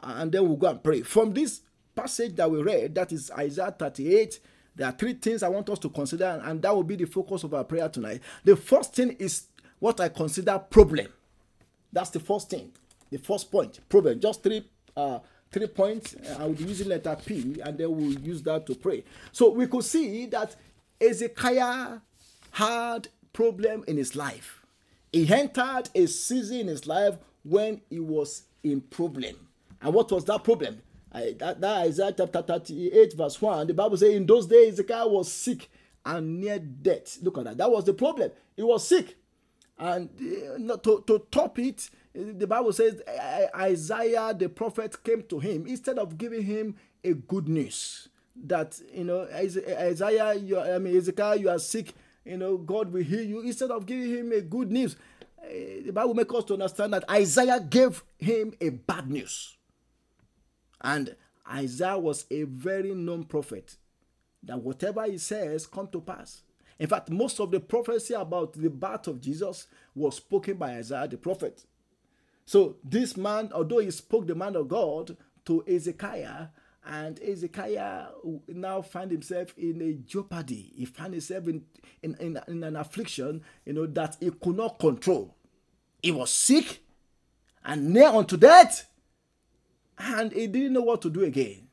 and 0.03 0.31
then 0.31 0.47
we'll 0.47 0.57
go 0.57 0.69
and 0.69 0.83
pray. 0.83 1.01
From 1.01 1.33
this 1.33 1.61
passage 1.95 2.35
that 2.35 2.49
we 2.49 2.61
read, 2.61 2.93
that 2.95 3.11
is 3.11 3.31
Isaiah 3.31 3.71
38, 3.77 4.39
there 4.75 4.87
are 4.87 4.91
three 4.91 5.13
things 5.13 5.43
I 5.43 5.49
want 5.49 5.69
us 5.69 5.79
to 5.79 5.89
consider, 5.89 6.41
and 6.43 6.61
that 6.61 6.75
will 6.75 6.83
be 6.83 6.95
the 6.95 7.05
focus 7.05 7.43
of 7.43 7.53
our 7.53 7.63
prayer 7.63 7.87
tonight. 7.89 8.21
The 8.43 8.55
first 8.55 8.95
thing 8.95 9.11
is 9.19 9.47
what 9.79 9.99
I 9.99 10.09
consider 10.09 10.57
problem. 10.57 11.07
That's 11.91 12.09
the 12.09 12.19
first 12.19 12.49
thing. 12.49 12.71
The 13.11 13.19
first 13.19 13.51
point, 13.51 13.79
problem. 13.87 14.19
Just 14.19 14.41
three 14.41 14.65
uh, 14.97 15.19
three 15.51 15.67
points. 15.67 16.15
I 16.39 16.45
will 16.45 16.53
be 16.53 16.63
using 16.63 16.87
letter 16.89 17.15
P, 17.23 17.61
and 17.63 17.77
then 17.77 17.95
we'll 17.95 18.19
use 18.19 18.41
that 18.43 18.65
to 18.65 18.75
pray. 18.75 19.03
So 19.31 19.51
we 19.51 19.67
could 19.67 19.83
see 19.83 20.25
that 20.27 20.55
Hezekiah 20.99 21.99
had 22.51 23.07
problem 23.31 23.83
in 23.87 23.97
his 23.97 24.15
life. 24.15 24.61
He 25.11 25.31
entered 25.31 25.89
a 25.93 26.07
season 26.07 26.61
in 26.61 26.67
his 26.67 26.87
life 26.87 27.15
when 27.43 27.81
he 27.89 27.99
was 27.99 28.43
in 28.63 28.81
problem. 28.81 29.35
And 29.81 29.93
what 29.93 30.11
was 30.11 30.25
that 30.25 30.43
problem? 30.43 30.81
That, 31.13 31.61
that 31.61 31.77
Isaiah 31.85 32.13
chapter 32.17 32.41
38, 32.41 33.13
verse 33.13 33.41
1, 33.41 33.67
the 33.67 33.73
Bible 33.73 33.97
says, 33.97 34.15
In 34.15 34.25
those 34.25 34.47
days, 34.47 34.81
guy 34.81 35.05
was 35.05 35.31
sick 35.31 35.69
and 36.05 36.41
near 36.41 36.59
death. 36.59 37.19
Look 37.21 37.37
at 37.37 37.43
that. 37.45 37.57
That 37.57 37.71
was 37.71 37.85
the 37.85 37.93
problem. 37.93 38.31
He 38.55 38.63
was 38.63 38.87
sick. 38.87 39.15
And 39.77 40.09
uh, 40.71 40.77
to, 40.77 41.03
to 41.07 41.25
top 41.31 41.59
it, 41.59 41.89
the 42.13 42.45
Bible 42.45 42.71
says 42.73 43.01
Isaiah 43.55 44.33
the 44.37 44.47
prophet 44.47 45.03
came 45.03 45.23
to 45.23 45.39
him 45.39 45.65
instead 45.65 45.97
of 45.97 46.17
giving 46.17 46.43
him 46.43 46.75
a 47.03 47.13
good 47.13 47.47
news 47.47 48.07
that 48.45 48.79
you 48.93 49.03
know 49.03 49.27
Isaiah, 49.33 50.33
you 50.35 50.59
I 50.59 50.77
mean 50.77 50.93
Hezekiah, 50.93 51.37
you 51.37 51.49
are 51.49 51.59
sick. 51.59 51.93
You 52.23 52.37
know 52.37 52.57
God 52.57 52.93
will 52.93 53.03
heal 53.03 53.23
you. 53.23 53.41
Instead 53.41 53.71
of 53.71 53.85
giving 53.85 54.09
him 54.09 54.31
a 54.31 54.41
good 54.41 54.71
news, 54.71 54.95
eh, 55.43 55.81
the 55.85 55.91
Bible 55.91 56.13
makes 56.13 56.33
us 56.33 56.43
to 56.45 56.53
understand 56.53 56.93
that 56.93 57.09
Isaiah 57.09 57.59
gave 57.59 58.03
him 58.17 58.53
a 58.61 58.69
bad 58.69 59.09
news. 59.09 59.57
And 60.83 61.15
Isaiah 61.49 61.97
was 61.97 62.25
a 62.29 62.43
very 62.43 62.93
known 62.93 63.23
prophet 63.23 63.77
that 64.43 64.61
whatever 64.61 65.03
he 65.05 65.17
says 65.17 65.65
come 65.65 65.87
to 65.87 66.01
pass. 66.01 66.41
In 66.79 66.87
fact, 66.87 67.09
most 67.09 67.39
of 67.39 67.51
the 67.51 67.59
prophecy 67.59 68.13
about 68.13 68.53
the 68.53 68.69
birth 68.69 69.07
of 69.07 69.21
Jesus 69.21 69.67
was 69.95 70.17
spoken 70.17 70.57
by 70.57 70.71
Isaiah 70.71 71.07
the 71.07 71.17
prophet. 71.17 71.63
So 72.45 72.77
this 72.83 73.15
man, 73.15 73.51
although 73.53 73.79
he 73.79 73.91
spoke 73.91 74.27
the 74.27 74.35
man 74.35 74.55
of 74.55 74.67
God 74.67 75.15
to 75.45 75.63
Hezekiah, 75.67 76.47
and 76.85 77.17
Hezekiah 77.19 78.07
now 78.49 78.81
find 78.81 79.09
himself 79.09 79.53
in 79.57 79.81
a 79.81 79.93
jeopardy. 79.93 80.73
He 80.75 80.83
found 80.83 81.13
himself 81.13 81.47
in, 81.47 81.63
in, 82.01 82.15
in, 82.19 82.39
in 82.47 82.63
an 82.63 82.75
affliction, 82.75 83.41
you 83.65 83.73
know, 83.73 83.85
that 83.85 84.17
he 84.19 84.29
could 84.31 84.57
not 84.57 84.79
control. 84.79 85.33
He 86.01 86.11
was 86.11 86.29
sick 86.29 86.81
and 87.63 87.93
near 87.93 88.09
unto 88.09 88.35
death 88.35 88.89
and 89.97 90.31
he 90.31 90.47
didn't 90.47 90.73
know 90.73 90.81
what 90.81 91.01
to 91.01 91.09
do 91.09 91.23
again. 91.23 91.67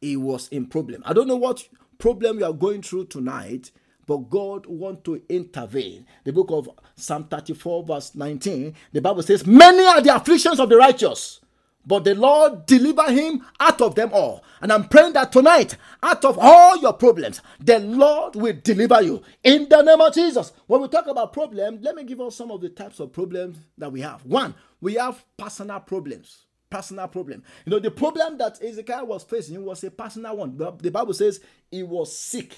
He 0.00 0.16
was 0.16 0.48
in 0.48 0.66
problem. 0.66 1.02
I 1.04 1.12
don't 1.12 1.28
know 1.28 1.36
what 1.36 1.66
problem 1.98 2.38
you 2.38 2.46
are 2.46 2.52
going 2.52 2.82
through 2.82 3.06
tonight, 3.06 3.70
but 4.06 4.30
God 4.30 4.66
want 4.66 5.04
to 5.04 5.22
intervene. 5.28 6.06
The 6.24 6.32
book 6.32 6.50
of 6.50 6.70
Psalm 6.96 7.24
34 7.24 7.84
verse 7.84 8.14
19, 8.14 8.74
the 8.92 9.00
Bible 9.00 9.22
says, 9.22 9.46
"Many 9.46 9.84
are 9.84 10.00
the 10.00 10.14
afflictions 10.14 10.58
of 10.58 10.68
the 10.68 10.76
righteous, 10.76 11.40
but 11.86 12.04
the 12.04 12.14
Lord 12.14 12.66
deliver 12.66 13.10
him 13.12 13.46
out 13.60 13.82
of 13.82 13.94
them 13.94 14.10
all." 14.12 14.42
And 14.62 14.72
I'm 14.72 14.88
praying 14.88 15.12
that 15.12 15.32
tonight, 15.32 15.76
out 16.02 16.24
of 16.24 16.38
all 16.40 16.78
your 16.78 16.94
problems, 16.94 17.42
the 17.60 17.78
Lord 17.78 18.36
will 18.36 18.56
deliver 18.64 19.02
you 19.02 19.22
in 19.44 19.68
the 19.68 19.82
name 19.82 20.00
of 20.00 20.14
Jesus. 20.14 20.52
When 20.66 20.80
we 20.80 20.88
talk 20.88 21.06
about 21.06 21.32
problems, 21.32 21.82
let 21.82 21.94
me 21.94 22.04
give 22.04 22.20
us 22.20 22.34
some 22.34 22.50
of 22.50 22.62
the 22.62 22.70
types 22.70 23.00
of 23.00 23.12
problems 23.12 23.58
that 23.76 23.92
we 23.92 24.00
have. 24.00 24.24
One, 24.24 24.54
we 24.80 24.94
have 24.94 25.24
personal 25.36 25.80
problems 25.80 26.46
personal 26.70 27.08
problem. 27.08 27.42
You 27.66 27.72
know, 27.72 27.78
the 27.80 27.90
problem 27.90 28.38
that 28.38 28.58
Hezekiah 28.58 29.04
was 29.04 29.24
facing 29.24 29.62
was 29.64 29.82
a 29.84 29.90
personal 29.90 30.36
one. 30.36 30.56
The 30.56 30.90
Bible 30.90 31.12
says 31.12 31.40
he 31.70 31.82
was 31.82 32.16
sick. 32.16 32.54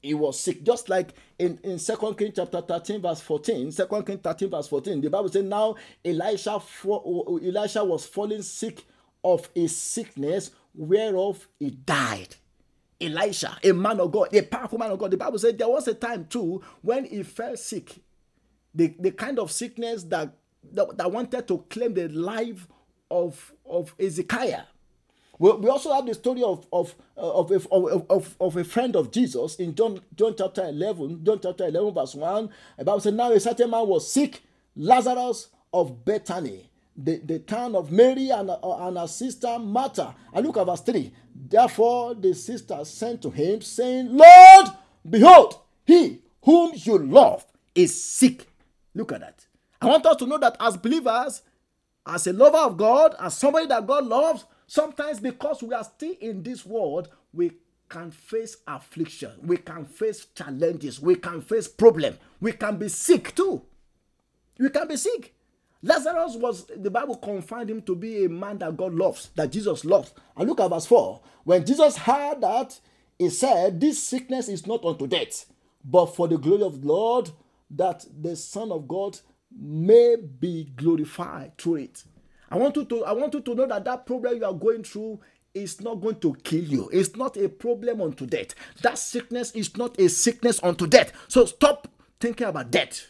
He 0.00 0.14
was 0.14 0.40
sick. 0.40 0.62
Just 0.64 0.88
like 0.88 1.12
in, 1.38 1.58
in 1.62 1.78
2 1.78 2.14
Kings 2.16 2.34
chapter 2.36 2.60
13, 2.62 3.02
verse 3.02 3.20
14. 3.20 3.70
2 3.70 4.02
Kings 4.06 4.20
13, 4.22 4.50
verse 4.50 4.68
14. 4.68 5.00
The 5.00 5.10
Bible 5.10 5.28
says, 5.28 5.44
Now 5.44 5.74
Elisha, 6.04 6.62
Elisha 6.84 7.84
was 7.84 8.06
falling 8.06 8.42
sick 8.42 8.84
of 9.22 9.48
a 9.54 9.66
sickness 9.66 10.52
whereof 10.74 11.46
he 11.58 11.70
died. 11.70 12.36
Elisha, 13.00 13.58
a 13.64 13.72
man 13.72 13.98
of 14.00 14.12
God, 14.12 14.34
a 14.34 14.42
powerful 14.42 14.78
man 14.78 14.90
of 14.90 14.98
God. 14.98 15.10
The 15.10 15.16
Bible 15.16 15.38
said 15.38 15.58
there 15.58 15.68
was 15.68 15.88
a 15.88 15.94
time 15.94 16.26
too 16.26 16.62
when 16.82 17.04
he 17.04 17.22
fell 17.22 17.56
sick. 17.56 17.98
The, 18.74 18.94
the 18.98 19.10
kind 19.10 19.38
of 19.38 19.50
sickness 19.50 20.04
that, 20.04 20.34
that, 20.72 20.96
that 20.96 21.10
wanted 21.10 21.48
to 21.48 21.58
claim 21.70 21.94
the 21.94 22.08
life 22.08 22.68
of, 23.10 23.52
of 23.68 23.94
Hezekiah. 23.98 24.62
We, 25.40 25.70
also 25.70 25.94
have 25.94 26.04
the 26.04 26.12
story 26.12 26.42
of, 26.42 26.66
of, 26.70 26.94
uh, 27.16 27.32
of, 27.32 27.50
a, 27.50 27.54
of, 27.70 28.10
of, 28.10 28.36
of 28.38 28.56
a 28.58 28.64
friend 28.64 28.94
of 28.94 29.10
Jesus 29.10 29.56
in 29.56 29.74
John, 29.74 30.02
John 30.14 30.34
chapter 30.36 30.64
11, 30.68 31.24
John 31.24 31.40
chapter 31.42 31.66
11, 31.66 31.94
verse 31.94 32.14
1. 32.14 32.50
The 32.76 32.84
Bible 32.84 33.00
says, 33.00 33.14
Now 33.14 33.32
a 33.32 33.40
certain 33.40 33.70
man 33.70 33.86
was 33.86 34.12
sick, 34.12 34.42
Lazarus 34.76 35.48
of 35.72 36.04
Bethany, 36.04 36.68
the, 36.94 37.16
the 37.24 37.38
town 37.38 37.74
of 37.74 37.90
Mary 37.90 38.28
and, 38.28 38.50
uh, 38.50 38.86
and 38.86 38.98
her 38.98 39.06
sister 39.06 39.58
Martha. 39.58 40.14
And 40.34 40.46
look 40.46 40.58
at 40.58 40.66
verse 40.66 40.82
3. 40.82 41.10
Therefore 41.48 42.14
the 42.14 42.34
sister 42.34 42.84
sent 42.84 43.22
to 43.22 43.30
him, 43.30 43.62
saying, 43.62 44.08
Lord, 44.14 44.66
behold, 45.08 45.58
he 45.86 46.20
whom 46.42 46.72
you 46.74 46.98
love 46.98 47.46
is 47.74 48.02
sick. 48.02 48.46
Look 48.94 49.12
at 49.12 49.20
that. 49.20 49.46
I 49.80 49.86
want 49.86 50.04
us 50.04 50.16
to 50.16 50.26
know 50.26 50.36
that 50.36 50.56
as 50.60 50.76
believers, 50.76 51.40
as 52.10 52.26
a 52.26 52.32
lover 52.32 52.58
of 52.58 52.76
God, 52.76 53.14
as 53.20 53.36
somebody 53.36 53.66
that 53.66 53.86
God 53.86 54.04
loves, 54.04 54.44
sometimes 54.66 55.20
because 55.20 55.62
we 55.62 55.74
are 55.74 55.84
still 55.84 56.14
in 56.20 56.42
this 56.42 56.66
world, 56.66 57.08
we 57.32 57.52
can 57.88 58.10
face 58.10 58.56
affliction, 58.66 59.32
we 59.42 59.56
can 59.56 59.84
face 59.84 60.26
challenges, 60.34 61.00
we 61.00 61.14
can 61.14 61.40
face 61.40 61.68
problem, 61.68 62.18
we 62.40 62.52
can 62.52 62.76
be 62.76 62.88
sick 62.88 63.34
too. 63.34 63.62
We 64.58 64.70
can 64.70 64.88
be 64.88 64.96
sick. 64.96 65.34
Lazarus 65.82 66.36
was, 66.36 66.66
the 66.76 66.90
Bible 66.90 67.16
confined 67.16 67.70
him 67.70 67.80
to 67.82 67.94
be 67.94 68.24
a 68.24 68.28
man 68.28 68.58
that 68.58 68.76
God 68.76 68.92
loves, 68.92 69.30
that 69.36 69.50
Jesus 69.50 69.84
loves. 69.84 70.12
And 70.36 70.48
look 70.48 70.60
at 70.60 70.68
verse 70.68 70.86
4. 70.86 71.20
When 71.44 71.64
Jesus 71.64 71.96
heard 71.96 72.42
that, 72.42 72.78
he 73.18 73.30
said, 73.30 73.80
This 73.80 74.02
sickness 74.02 74.48
is 74.48 74.66
not 74.66 74.84
unto 74.84 75.06
death, 75.06 75.46
but 75.82 76.14
for 76.14 76.28
the 76.28 76.36
glory 76.36 76.62
of 76.62 76.82
the 76.82 76.88
Lord, 76.88 77.30
that 77.70 78.04
the 78.20 78.36
Son 78.36 78.70
of 78.70 78.86
God 78.86 79.18
may 79.56 80.16
be 80.16 80.70
glorified 80.76 81.56
through 81.58 81.76
it. 81.76 82.04
I 82.50 82.56
want 82.56 82.76
you 82.76 82.84
to 82.84 83.04
I 83.04 83.12
want 83.12 83.34
you 83.34 83.40
to 83.40 83.54
know 83.54 83.66
that 83.66 83.84
that 83.84 84.06
problem 84.06 84.36
you 84.38 84.44
are 84.44 84.52
going 84.52 84.82
through 84.82 85.20
is 85.54 85.80
not 85.80 86.00
going 86.00 86.20
to 86.20 86.34
kill 86.42 86.64
you. 86.64 86.88
It's 86.92 87.16
not 87.16 87.36
a 87.36 87.48
problem 87.48 88.00
unto 88.00 88.26
death. 88.26 88.54
That 88.82 88.98
sickness 88.98 89.50
is 89.52 89.76
not 89.76 89.98
a 89.98 90.08
sickness 90.08 90.62
unto 90.62 90.86
death. 90.86 91.12
So 91.28 91.44
stop 91.46 91.88
thinking 92.20 92.46
about 92.46 92.70
death. 92.70 93.06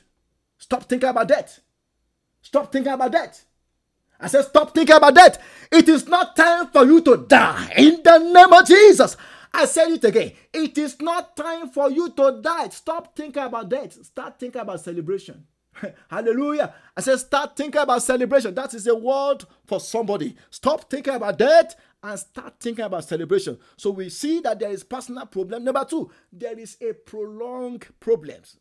Stop 0.59 0.85
thinking 0.85 1.09
about 1.09 1.29
death. 1.29 1.61
Stop 2.43 2.73
thinking 2.73 2.93
about 2.93 3.13
death. 3.13 3.45
I 4.19 4.27
said, 4.27 4.43
stop 4.43 4.75
thinking 4.75 4.97
about 4.97 5.15
death. 5.15 5.39
It 5.73 5.89
is 5.89 6.07
not 6.07 6.37
time 6.37 6.69
for 6.69 6.85
you 6.85 7.01
to 7.03 7.17
die 7.29 7.73
in 7.77 8.03
the 8.03 8.19
name 8.19 8.53
of 8.53 8.67
Jesus. 8.67 9.17
I 9.53 9.65
said 9.65 9.91
it 9.91 10.05
again. 10.05 10.33
It 10.53 10.77
is 10.79 11.01
not 11.01 11.37
time 11.37 11.71
for 11.71 11.91
you 11.91 12.11
to 12.11 12.41
die. 12.43 12.69
Stop 12.69 13.17
thinking 13.17 13.43
about 13.43 13.69
death. 13.71 14.05
Start 14.05 14.39
thinking 14.39 14.61
about 14.61 14.81
celebration. 14.81 15.47
Hallelujah. 16.11 16.75
I 16.97 17.01
said, 17.01 17.17
start 17.19 17.57
thinking 17.57 17.81
about 17.81 18.03
celebration. 18.03 18.55
That 18.55 18.75
is 18.75 18.87
a 18.87 18.95
word 18.95 19.45
for 19.67 19.81
somebody. 19.81 20.37
Stop 20.51 20.91
thinking 20.91 21.15
about 21.15 21.39
death 21.39 21.77
and 22.03 22.19
start 22.19 22.55
thinking 22.61 22.85
about 22.85 23.05
celebration. 23.05 23.59
So 23.77 23.91
we 23.91 24.09
see 24.09 24.41
that 24.41 24.59
there 24.59 24.71
is 24.71 24.85
personal 24.85 25.27
problem. 25.27 25.65
Number 25.65 25.85
two, 25.85 26.11
there 26.33 26.59
is 26.59 26.77
a 26.81 26.93
prolonged 26.93 27.87
problems 28.01 28.57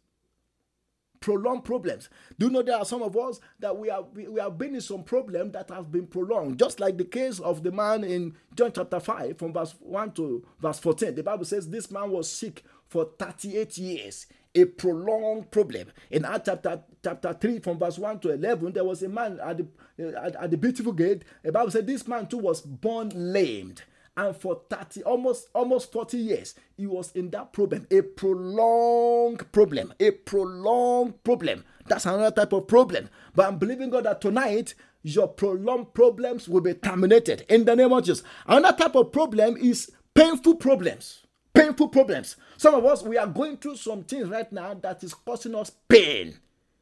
prolonged 1.20 1.64
problems. 1.64 2.10
Do 2.38 2.48
you 2.48 2.52
know 2.52 2.62
there 2.62 2.78
are 2.78 2.86
some 2.86 3.02
of 3.02 3.16
us 3.18 3.40
that 3.60 3.78
we 3.78 3.90
have 3.90 4.06
we, 4.14 4.28
we 4.28 4.40
have 4.40 4.58
been 4.58 4.76
in 4.76 4.82
some 4.82 5.04
problem 5.04 5.52
that 5.52 5.70
have 5.70 5.92
been 5.92 6.08
prolonged, 6.08 6.60
just 6.60 6.80
like 6.80 6.98
the 6.98 7.06
case 7.06 7.40
of 7.40 7.64
the 7.64 7.72
man 7.72 8.04
in 8.04 8.36
John 8.56 8.72
chapter 8.74 9.00
5, 9.00 9.38
from 9.38 9.54
verse 9.54 9.76
1 9.80 10.12
to 10.14 10.46
verse 10.60 10.80
14. 10.80 11.16
The 11.16 11.24
Bible 11.24 11.46
says 11.46 11.70
this 11.70 11.92
man 11.92 12.10
was 12.12 12.32
sick 12.32 12.64
for 12.88 13.10
38 13.20 13.78
years. 13.78 14.28
A 14.56 14.66
prolonged 14.66 15.52
problem. 15.52 15.92
In 16.10 16.26
Acts 16.26 16.46
chapter, 16.46 16.82
chapter 17.04 17.34
3, 17.34 17.60
from 17.60 17.78
verse 17.78 18.00
1 18.00 18.20
to 18.22 18.32
11, 18.32 18.74
there 18.74 18.84
was 18.84 19.04
a 19.04 19.10
man 19.10 19.40
at 19.44 19.58
the, 19.58 19.68
uh, 20.18 20.26
at, 20.26 20.36
at 20.36 20.52
the 20.52 20.58
beautiful 20.58 20.92
gate. 20.92 21.24
The 21.44 21.52
Bible 21.52 21.72
said 21.72 21.86
this 21.86 22.08
man 22.08 22.28
too 22.28 22.40
was 22.40 22.62
born 22.62 23.12
lamed 23.16 23.84
and 24.20 24.36
for 24.36 24.62
30 24.70 25.04
almost 25.04 25.48
almost 25.54 25.92
40 25.94 26.18
years 26.18 26.56
he 26.76 26.86
was 26.86 27.12
in 27.14 27.30
that 27.32 27.54
problem. 27.54 27.88
A 27.90 28.02
prolonged 28.02 29.50
problem. 29.52 29.94
A 30.00 30.12
prolonged 30.12 31.24
problem. 31.24 31.64
That's 31.88 32.06
another 32.06 32.32
type 32.32 32.54
of 32.54 32.68
problem. 32.68 33.10
But 33.34 33.48
i'm 33.48 33.58
believing 33.58 33.90
god 33.90 34.06
that 34.06 34.22
tonight 34.22 34.74
your 35.04 35.28
prolonged 35.30 35.94
problems 35.94 36.50
will 36.50 36.62
be 36.62 36.74
terminated. 36.74 37.46
In 37.50 37.66
the 37.66 37.76
name 37.76 37.94
of 37.94 38.04
jesus. 38.04 38.24
Another 38.46 38.78
type 38.78 38.96
of 38.96 39.12
problem 39.12 39.56
is 39.58 39.92
painful 40.14 40.56
problems 40.56 41.24
painful 41.60 41.88
problems 41.90 42.36
some 42.58 42.74
of 42.76 42.86
us 42.86 43.04
we 43.04 43.18
are 43.18 43.28
going 43.28 43.58
through 43.58 43.76
some 43.76 44.04
things 44.04 44.28
right 44.28 44.52
now 44.52 44.74
that 44.74 45.04
is 45.04 45.14
causing 45.14 45.56
us 45.56 45.72
pain 45.88 46.38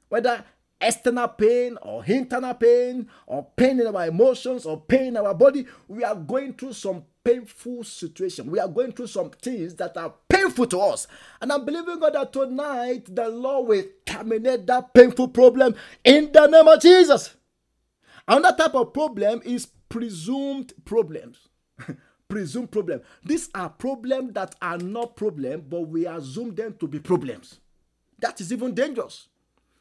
whether 0.09 0.43
external 0.80 1.28
pain 1.28 1.78
or 1.82 2.05
internal 2.05 2.53
pain 2.53 3.07
or 3.25 3.45
pain 3.55 3.80
in 3.80 3.88
our 3.88 4.07
emotions 4.07 4.65
or 4.65 4.80
pain 4.80 5.07
in 5.07 5.17
our 5.17 5.34
body 5.34 5.65
we 5.88 6.03
are 6.03 6.15
going 6.15 6.53
through 6.53 6.73
some 6.73 7.03
painful 7.28 7.84
situation. 7.84 8.49
We 8.49 8.57
are 8.59 8.69
going 8.69 8.93
through 8.93 9.07
some 9.07 9.30
things 9.32 9.75
that 9.75 9.97
are 9.97 10.13
painful 10.30 10.65
to 10.67 10.80
us. 10.80 11.07
And 11.41 11.51
I'm 11.51 11.65
believing 11.65 11.99
God 11.99 12.13
that 12.13 12.32
tonight 12.32 13.13
the 13.13 13.28
Lord 13.28 13.67
will 13.67 13.84
terminate 14.05 14.65
that 14.67 14.93
painful 14.93 15.28
problem 15.30 15.75
in 16.05 16.32
the 16.32 16.47
name 16.47 16.67
of 16.67 16.80
Jesus. 16.82 17.36
Another 18.30 18.55
type 18.55 18.75
of 18.75 18.93
problem 18.93 19.41
is 19.43 19.67
presumed 19.89 20.71
problems. 20.86 21.49
presumed 22.28 22.71
problem. 22.71 23.01
These 23.23 23.49
are 23.55 23.69
problems 23.69 24.34
that 24.34 24.55
are 24.61 24.78
not 24.78 25.15
problems, 25.15 25.63
but 25.69 25.82
we 25.82 26.05
assume 26.05 26.55
them 26.55 26.75
to 26.80 26.88
be 26.88 26.99
problems. 26.99 27.59
That 28.19 28.41
is 28.41 28.51
even 28.51 28.73
dangerous. 28.73 29.28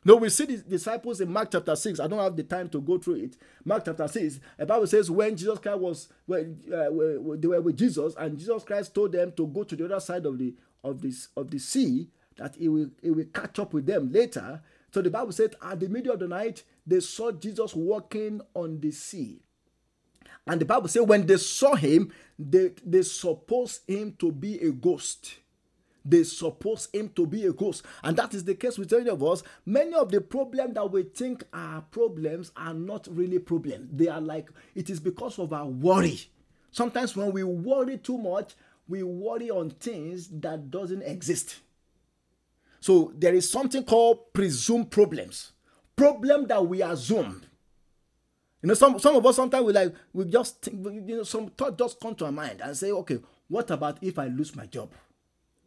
No, 0.05 0.14
we 0.14 0.28
see 0.28 0.44
the 0.44 0.59
disciples 0.59 1.20
in 1.20 1.32
Mark 1.32 1.51
chapter 1.51 1.74
6. 1.74 1.99
I 1.99 2.07
don't 2.07 2.20
have 2.20 2.36
the 2.36 2.44
time 2.44 2.68
to 2.68 2.80
go 2.80 2.97
through 2.97 3.16
it. 3.16 3.36
Mark 3.64 3.84
chapter 3.84 4.07
6, 4.07 4.38
the 4.57 4.64
Bible 4.64 4.86
says 4.86 5.11
when 5.11 5.36
Jesus 5.36 5.59
Christ 5.59 5.80
was, 5.80 6.09
when 6.26 6.61
uh, 6.72 7.36
they 7.36 7.49
were 7.49 7.61
with 7.61 7.76
Jesus, 7.76 8.14
and 8.16 8.38
Jesus 8.38 8.62
Christ 8.62 8.94
told 8.94 9.11
them 9.11 9.32
to 9.32 9.47
go 9.49 9.64
to 9.64 9.74
the 9.74 9.84
other 9.84 9.99
side 9.99 10.24
of 10.24 10.38
the 10.38 10.55
of 10.84 11.03
this 11.03 11.28
of 11.36 11.51
the 11.51 11.59
sea, 11.59 12.09
that 12.36 12.55
he 12.55 12.68
will, 12.68 12.88
he 13.03 13.11
will 13.11 13.24
catch 13.34 13.59
up 13.59 13.72
with 13.72 13.86
them 13.86 14.12
later. 14.12 14.62
So 14.92 15.03
the 15.03 15.11
Bible 15.11 15.32
said 15.32 15.57
at 15.61 15.80
the 15.80 15.88
middle 15.88 16.12
of 16.12 16.20
the 16.20 16.28
night, 16.28 16.62
they 16.86 17.01
saw 17.01 17.32
Jesus 17.32 17.74
walking 17.74 18.40
on 18.55 18.78
the 18.78 18.92
sea. 18.92 19.40
And 20.47 20.61
the 20.61 20.64
Bible 20.64 20.88
said 20.88 21.09
when 21.09 21.26
they 21.26 21.38
saw 21.38 21.74
him, 21.74 22.12
they, 22.38 22.72
they 22.84 23.03
supposed 23.03 23.80
him 23.88 24.14
to 24.18 24.30
be 24.30 24.59
a 24.61 24.70
ghost 24.70 25.38
they 26.09 26.22
suppose 26.22 26.88
him 26.92 27.11
to 27.16 27.26
be 27.26 27.44
a 27.47 27.53
ghost. 27.53 27.82
And 28.03 28.16
that 28.16 28.32
is 28.32 28.44
the 28.44 28.55
case 28.55 28.78
with 28.78 28.92
many 28.92 29.11
of 29.11 29.22
us. 29.22 29.42
Many 29.64 29.94
of 29.94 30.11
the 30.11 30.20
problems 30.20 30.74
that 30.74 30.90
we 30.90 31.03
think 31.03 31.44
are 31.53 31.82
problems 31.90 32.53
are 32.57 32.72
not 32.74 33.09
really 33.11 33.38
problems. 33.40 33.88
They 33.92 34.09
are 34.09 34.20
like, 34.20 34.49
it 34.74 34.88
is 34.88 35.01
because 35.01 35.38
of 35.38 35.53
our 35.53 35.66
worry. 35.66 36.20
Sometimes 36.70 37.16
when 37.16 37.32
we 37.32 37.42
worry 37.42 37.99
too 37.99 38.18
much, 38.18 38.55
we 38.88 39.03
worry 39.03 39.51
on 39.51 39.70
things 39.70 40.28
that 40.28 40.70
doesn't 40.70 41.03
exist. 41.03 41.57
So 42.80 43.12
there 43.16 43.34
is 43.34 43.51
something 43.51 43.82
called 43.82 44.32
presumed 44.32 44.90
problems. 44.92 45.53
Problem 45.97 46.47
that 46.47 46.64
we 46.64 46.82
assume. 46.82 47.42
You 48.67 48.71
know, 48.71 48.75
some, 48.75 48.99
some 48.99 49.14
of 49.14 49.25
us 49.25 49.37
sometimes 49.37 49.64
we 49.64 49.73
like 49.73 49.95
we 50.12 50.25
just 50.25 50.61
think, 50.61 50.85
you 51.09 51.19
know, 51.19 51.23
some 51.23 51.47
thought 51.51 51.79
just 51.79 52.01
come 52.01 52.17
to 52.17 52.25
our 52.25 52.33
mind 52.33 52.61
and 52.61 52.77
say, 52.77 52.91
okay, 52.91 53.21
what 53.47 53.71
about 53.71 53.99
if 54.03 54.19
I 54.19 54.27
lose 54.27 54.57
my 54.57 54.67
job? 54.67 54.91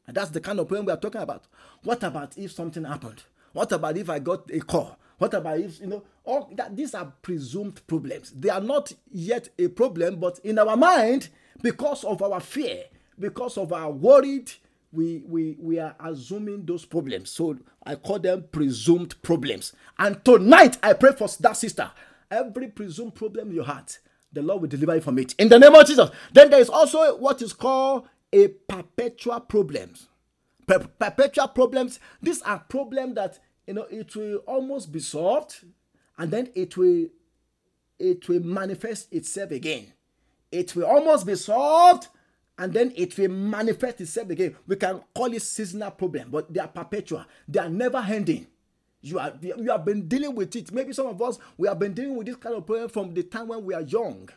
And 0.05 0.17
that's 0.17 0.31
the 0.31 0.41
kind 0.41 0.59
of 0.59 0.67
problem 0.67 0.85
we 0.85 0.91
are 0.91 0.97
talking 0.97 1.21
about. 1.21 1.45
What 1.83 2.03
about 2.03 2.37
if 2.37 2.51
something 2.51 2.83
happened? 2.83 3.23
What 3.53 3.71
about 3.71 3.95
if 3.95 4.09
I 4.09 4.19
got 4.19 4.51
a 4.51 4.59
call? 4.59 4.97
What 5.17 5.33
about 5.33 5.59
if, 5.61 5.79
you 5.79 5.87
know, 5.87 6.03
all 6.25 6.51
that 6.57 6.75
these 6.75 6.93
are 6.93 7.13
presumed 7.21 7.79
problems. 7.87 8.31
They 8.31 8.49
are 8.49 8.59
not 8.59 8.91
yet 9.09 9.47
a 9.57 9.69
problem, 9.69 10.17
but 10.17 10.39
in 10.39 10.59
our 10.59 10.75
mind, 10.75 11.29
because 11.61 12.03
of 12.03 12.21
our 12.21 12.41
fear, 12.41 12.83
because 13.17 13.57
of 13.57 13.71
our 13.71 13.89
worried, 13.89 14.51
we 14.91 15.23
we 15.25 15.55
we 15.57 15.79
are 15.79 15.95
assuming 16.01 16.65
those 16.65 16.83
problems. 16.83 17.31
So 17.31 17.59
I 17.81 17.95
call 17.95 18.19
them 18.19 18.43
presumed 18.51 19.21
problems. 19.21 19.71
And 19.97 20.21
tonight 20.25 20.77
I 20.83 20.91
pray 20.91 21.13
for 21.13 21.29
that 21.39 21.55
sister. 21.55 21.89
Every 22.31 22.67
presumed 22.67 23.15
problem 23.15 23.51
you 23.51 23.63
had, 23.63 23.91
the 24.31 24.41
Lord 24.41 24.61
will 24.61 24.69
deliver 24.69 24.95
you 24.95 25.01
from 25.01 25.17
it. 25.17 25.33
In 25.39 25.49
the 25.49 25.57
name 25.59 25.73
of 25.73 25.85
Jesus. 25.87 26.09
Then 26.31 26.49
there 26.49 26.59
is 26.59 26.69
also 26.69 27.17
what 27.17 27.41
is 27.41 27.53
called 27.53 28.07
a 28.31 28.47
perpetual 28.47 29.39
problems. 29.41 30.07
Per- 30.67 30.87
perpetual 30.99 31.47
problems. 31.47 31.99
These 32.21 32.41
are 32.43 32.59
problems 32.59 33.15
that 33.15 33.39
you 33.65 33.73
know 33.73 33.87
it 33.89 34.15
will 34.15 34.37
almost 34.47 34.91
be 34.91 34.99
solved, 34.99 35.63
and 36.17 36.29
then 36.31 36.49
it 36.55 36.77
will 36.77 37.07
it 37.97 38.29
will 38.29 38.41
manifest 38.41 39.11
itself 39.11 39.51
again. 39.51 39.93
It 40.51 40.75
will 40.75 40.85
almost 40.85 41.25
be 41.25 41.35
solved, 41.35 42.07
and 42.57 42.73
then 42.73 42.93
it 42.95 43.17
will 43.17 43.29
manifest 43.29 44.01
itself 44.01 44.29
again. 44.29 44.55
We 44.67 44.75
can 44.75 45.01
call 45.15 45.33
it 45.33 45.41
seasonal 45.41 45.91
problem, 45.91 46.29
but 46.29 46.53
they 46.53 46.59
are 46.59 46.67
perpetual. 46.67 47.25
They 47.47 47.59
are 47.59 47.69
never 47.69 47.97
ending. 47.97 48.47
You 49.01 49.19
are 49.19 49.33
you 49.41 49.71
have 49.71 49.85
been 49.85 50.07
dealing 50.07 50.35
with 50.35 50.55
it. 50.55 50.71
Maybe 50.71 50.93
some 50.93 51.07
of 51.07 51.21
us 51.21 51.39
we 51.57 51.67
have 51.67 51.79
been 51.79 51.93
dealing 51.93 52.15
with 52.15 52.27
this 52.27 52.35
kind 52.35 52.55
of 52.55 52.65
problem 52.65 52.89
from 52.89 53.13
the 53.13 53.23
time 53.23 53.47
when 53.47 53.63
we 53.63 53.73
are 53.73 53.81
young. 53.81 54.29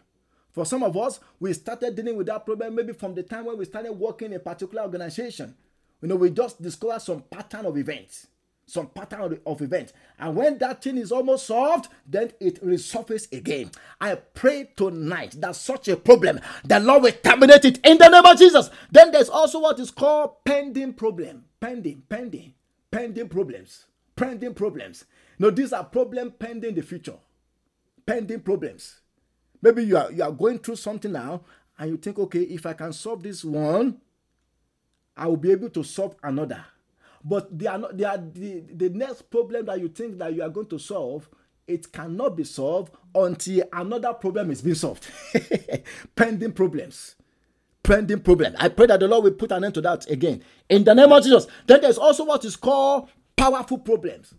For 0.52 0.66
some 0.66 0.82
of 0.82 0.96
us, 0.96 1.18
we 1.40 1.52
started 1.54 1.96
dealing 1.96 2.16
with 2.16 2.26
that 2.26 2.44
problem 2.44 2.74
maybe 2.74 2.92
from 2.92 3.14
the 3.14 3.22
time 3.22 3.46
when 3.46 3.56
we 3.58 3.64
started 3.64 3.92
working 3.92 4.32
in 4.32 4.34
a 4.34 4.38
particular 4.38 4.82
organization. 4.82 5.54
You 6.02 6.08
know, 6.08 6.16
we 6.16 6.30
just 6.30 6.60
discover 6.60 6.98
some 7.00 7.22
pattern 7.22 7.64
of 7.64 7.78
events, 7.78 8.26
some 8.66 8.88
pattern 8.88 9.38
of, 9.46 9.60
events. 9.62 9.94
And 10.18 10.36
when 10.36 10.58
that 10.58 10.82
thing 10.82 10.98
is 10.98 11.10
almost 11.10 11.46
solved, 11.46 11.88
then 12.06 12.32
it 12.38 12.62
resurfaces 12.62 13.32
again. 13.32 13.70
I 14.00 14.16
pray 14.16 14.68
tonight 14.76 15.36
that 15.40 15.56
such 15.56 15.88
a 15.88 15.96
problem, 15.96 16.40
the 16.64 16.80
Lord 16.80 17.04
will 17.04 17.12
terminate 17.12 17.64
it 17.64 17.78
in 17.86 17.96
the 17.98 18.08
name 18.08 18.26
of 18.26 18.38
Jesus. 18.38 18.68
Then 18.90 19.10
there's 19.10 19.30
also 19.30 19.60
what 19.60 19.78
is 19.78 19.90
called 19.90 20.44
pending 20.44 20.94
problem. 20.94 21.44
Pending, 21.60 22.02
pending, 22.08 22.52
pending 22.90 23.28
problems. 23.28 23.86
Pending 24.22 24.54
problems. 24.54 25.04
Know, 25.38 25.50
these 25.50 25.72
are 25.72 25.84
problems 25.84 26.32
pending 26.38 26.74
the 26.74 26.82
future. 26.82 27.16
Pending 28.06 28.40
problems 28.40 29.00
Maybe 29.62 29.84
you 29.84 29.96
are 29.96 30.10
you 30.10 30.24
are 30.24 30.32
going 30.32 30.58
through 30.58 30.76
something 30.76 31.12
now 31.12 31.42
and 31.78 31.90
you 31.90 31.96
think, 31.96 32.18
okay, 32.18 32.40
if 32.42 32.66
I 32.66 32.72
can 32.74 32.92
solve 32.92 33.22
this 33.22 33.44
one, 33.44 34.00
I 35.16 35.28
will 35.28 35.36
be 35.36 35.52
able 35.52 35.70
to 35.70 35.84
solve 35.84 36.16
another. 36.22 36.64
But 37.24 37.56
they 37.56 37.66
are 37.68 37.78
not 37.78 37.96
they 37.96 38.04
are 38.04 38.18
the, 38.18 38.64
the 38.74 38.88
next 38.88 39.30
problem 39.30 39.66
that 39.66 39.80
you 39.80 39.88
think 39.88 40.18
that 40.18 40.34
you 40.34 40.42
are 40.42 40.48
going 40.48 40.66
to 40.66 40.78
solve, 40.78 41.28
it 41.68 41.92
cannot 41.92 42.36
be 42.36 42.42
solved 42.42 42.92
until 43.14 43.62
another 43.72 44.12
problem 44.14 44.50
is 44.50 44.60
being 44.60 44.74
solved. 44.74 45.06
Pending 46.16 46.52
problems. 46.52 47.14
Pending 47.84 48.20
problem. 48.20 48.54
I 48.58 48.68
pray 48.68 48.86
that 48.86 48.98
the 48.98 49.08
Lord 49.08 49.24
will 49.24 49.32
put 49.32 49.52
an 49.52 49.62
end 49.64 49.74
to 49.74 49.80
that 49.82 50.10
again. 50.10 50.42
In 50.68 50.82
the 50.82 50.94
name 50.94 51.12
of 51.12 51.22
Jesus. 51.22 51.46
Then 51.66 51.80
there's 51.82 51.98
also 51.98 52.24
what 52.24 52.44
is 52.44 52.56
called 52.56 53.08
powerful 53.50 53.78
problems. 53.78 54.34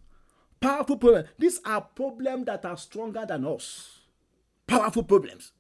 Powerful 0.60 0.98
problems. 0.98 1.28
These 1.38 1.60
are 1.66 1.82
problems 1.82 2.46
that 2.46 2.66
are 2.66 2.78
stronger 2.78 3.26
than 3.28 3.46
us 3.46 4.00
Powerful 4.66 5.04
problems. 5.04 5.52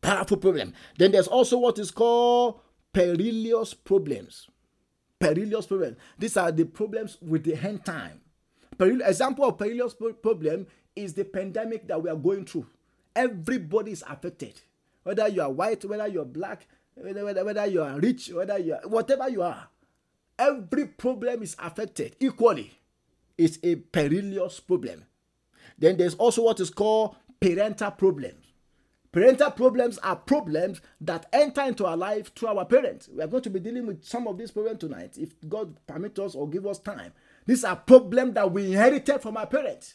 Powerful 0.00 0.38
problem. 0.38 0.72
Then 0.98 1.12
there's 1.12 1.28
also 1.28 1.58
what 1.58 1.78
is 1.78 1.90
called 1.90 2.60
perilous 2.92 3.74
problems. 3.74 4.48
Perilous 5.18 5.66
problems. 5.66 5.96
These 6.18 6.36
are 6.36 6.50
the 6.50 6.64
problems 6.64 7.18
with 7.22 7.44
the 7.44 7.54
end 7.54 7.84
time. 7.84 8.20
Peril- 8.76 9.02
example 9.02 9.44
of 9.44 9.58
perilous 9.58 9.94
problem 10.22 10.66
is 10.96 11.14
the 11.14 11.24
pandemic 11.24 11.86
that 11.88 12.02
we 12.02 12.10
are 12.10 12.16
going 12.16 12.44
through. 12.44 12.66
Everybody 13.14 13.92
is 13.92 14.02
affected. 14.08 14.60
Whether 15.04 15.28
you 15.28 15.42
are 15.42 15.50
white, 15.52 15.84
whether 15.84 16.08
you're 16.08 16.24
black, 16.24 16.66
whether, 16.94 17.24
whether, 17.24 17.44
whether 17.44 17.66
you 17.66 17.82
are 17.82 18.00
rich, 18.00 18.30
whether 18.32 18.58
you 18.58 18.74
are 18.74 18.88
whatever 18.88 19.28
you 19.28 19.42
are. 19.42 19.68
Every 20.38 20.86
problem 20.86 21.42
is 21.42 21.56
affected 21.58 22.16
equally. 22.20 22.78
It's 23.36 23.58
a 23.62 23.76
perilous 23.76 24.60
problem. 24.60 25.04
Then 25.78 25.96
there's 25.96 26.14
also 26.14 26.42
what 26.42 26.60
is 26.60 26.70
called 26.70 27.16
parental 27.40 27.90
problems. 27.90 28.44
Parental 29.12 29.52
problems 29.52 29.98
are 29.98 30.16
problems 30.16 30.80
that 31.00 31.26
enter 31.32 31.62
into 31.62 31.86
our 31.86 31.96
life 31.96 32.34
through 32.34 32.48
our 32.48 32.64
parents. 32.64 33.08
We 33.08 33.22
are 33.22 33.28
going 33.28 33.44
to 33.44 33.50
be 33.50 33.60
dealing 33.60 33.86
with 33.86 34.04
some 34.04 34.26
of 34.26 34.36
these 34.36 34.50
problems 34.50 34.80
tonight, 34.80 35.16
if 35.16 35.34
God 35.48 35.76
permits 35.86 36.18
us 36.18 36.34
or 36.34 36.48
give 36.48 36.66
us 36.66 36.80
time. 36.80 37.12
These 37.46 37.62
are 37.62 37.76
problems 37.76 38.34
that 38.34 38.50
we 38.50 38.66
inherited 38.72 39.22
from 39.22 39.36
our 39.36 39.46
parents. 39.46 39.94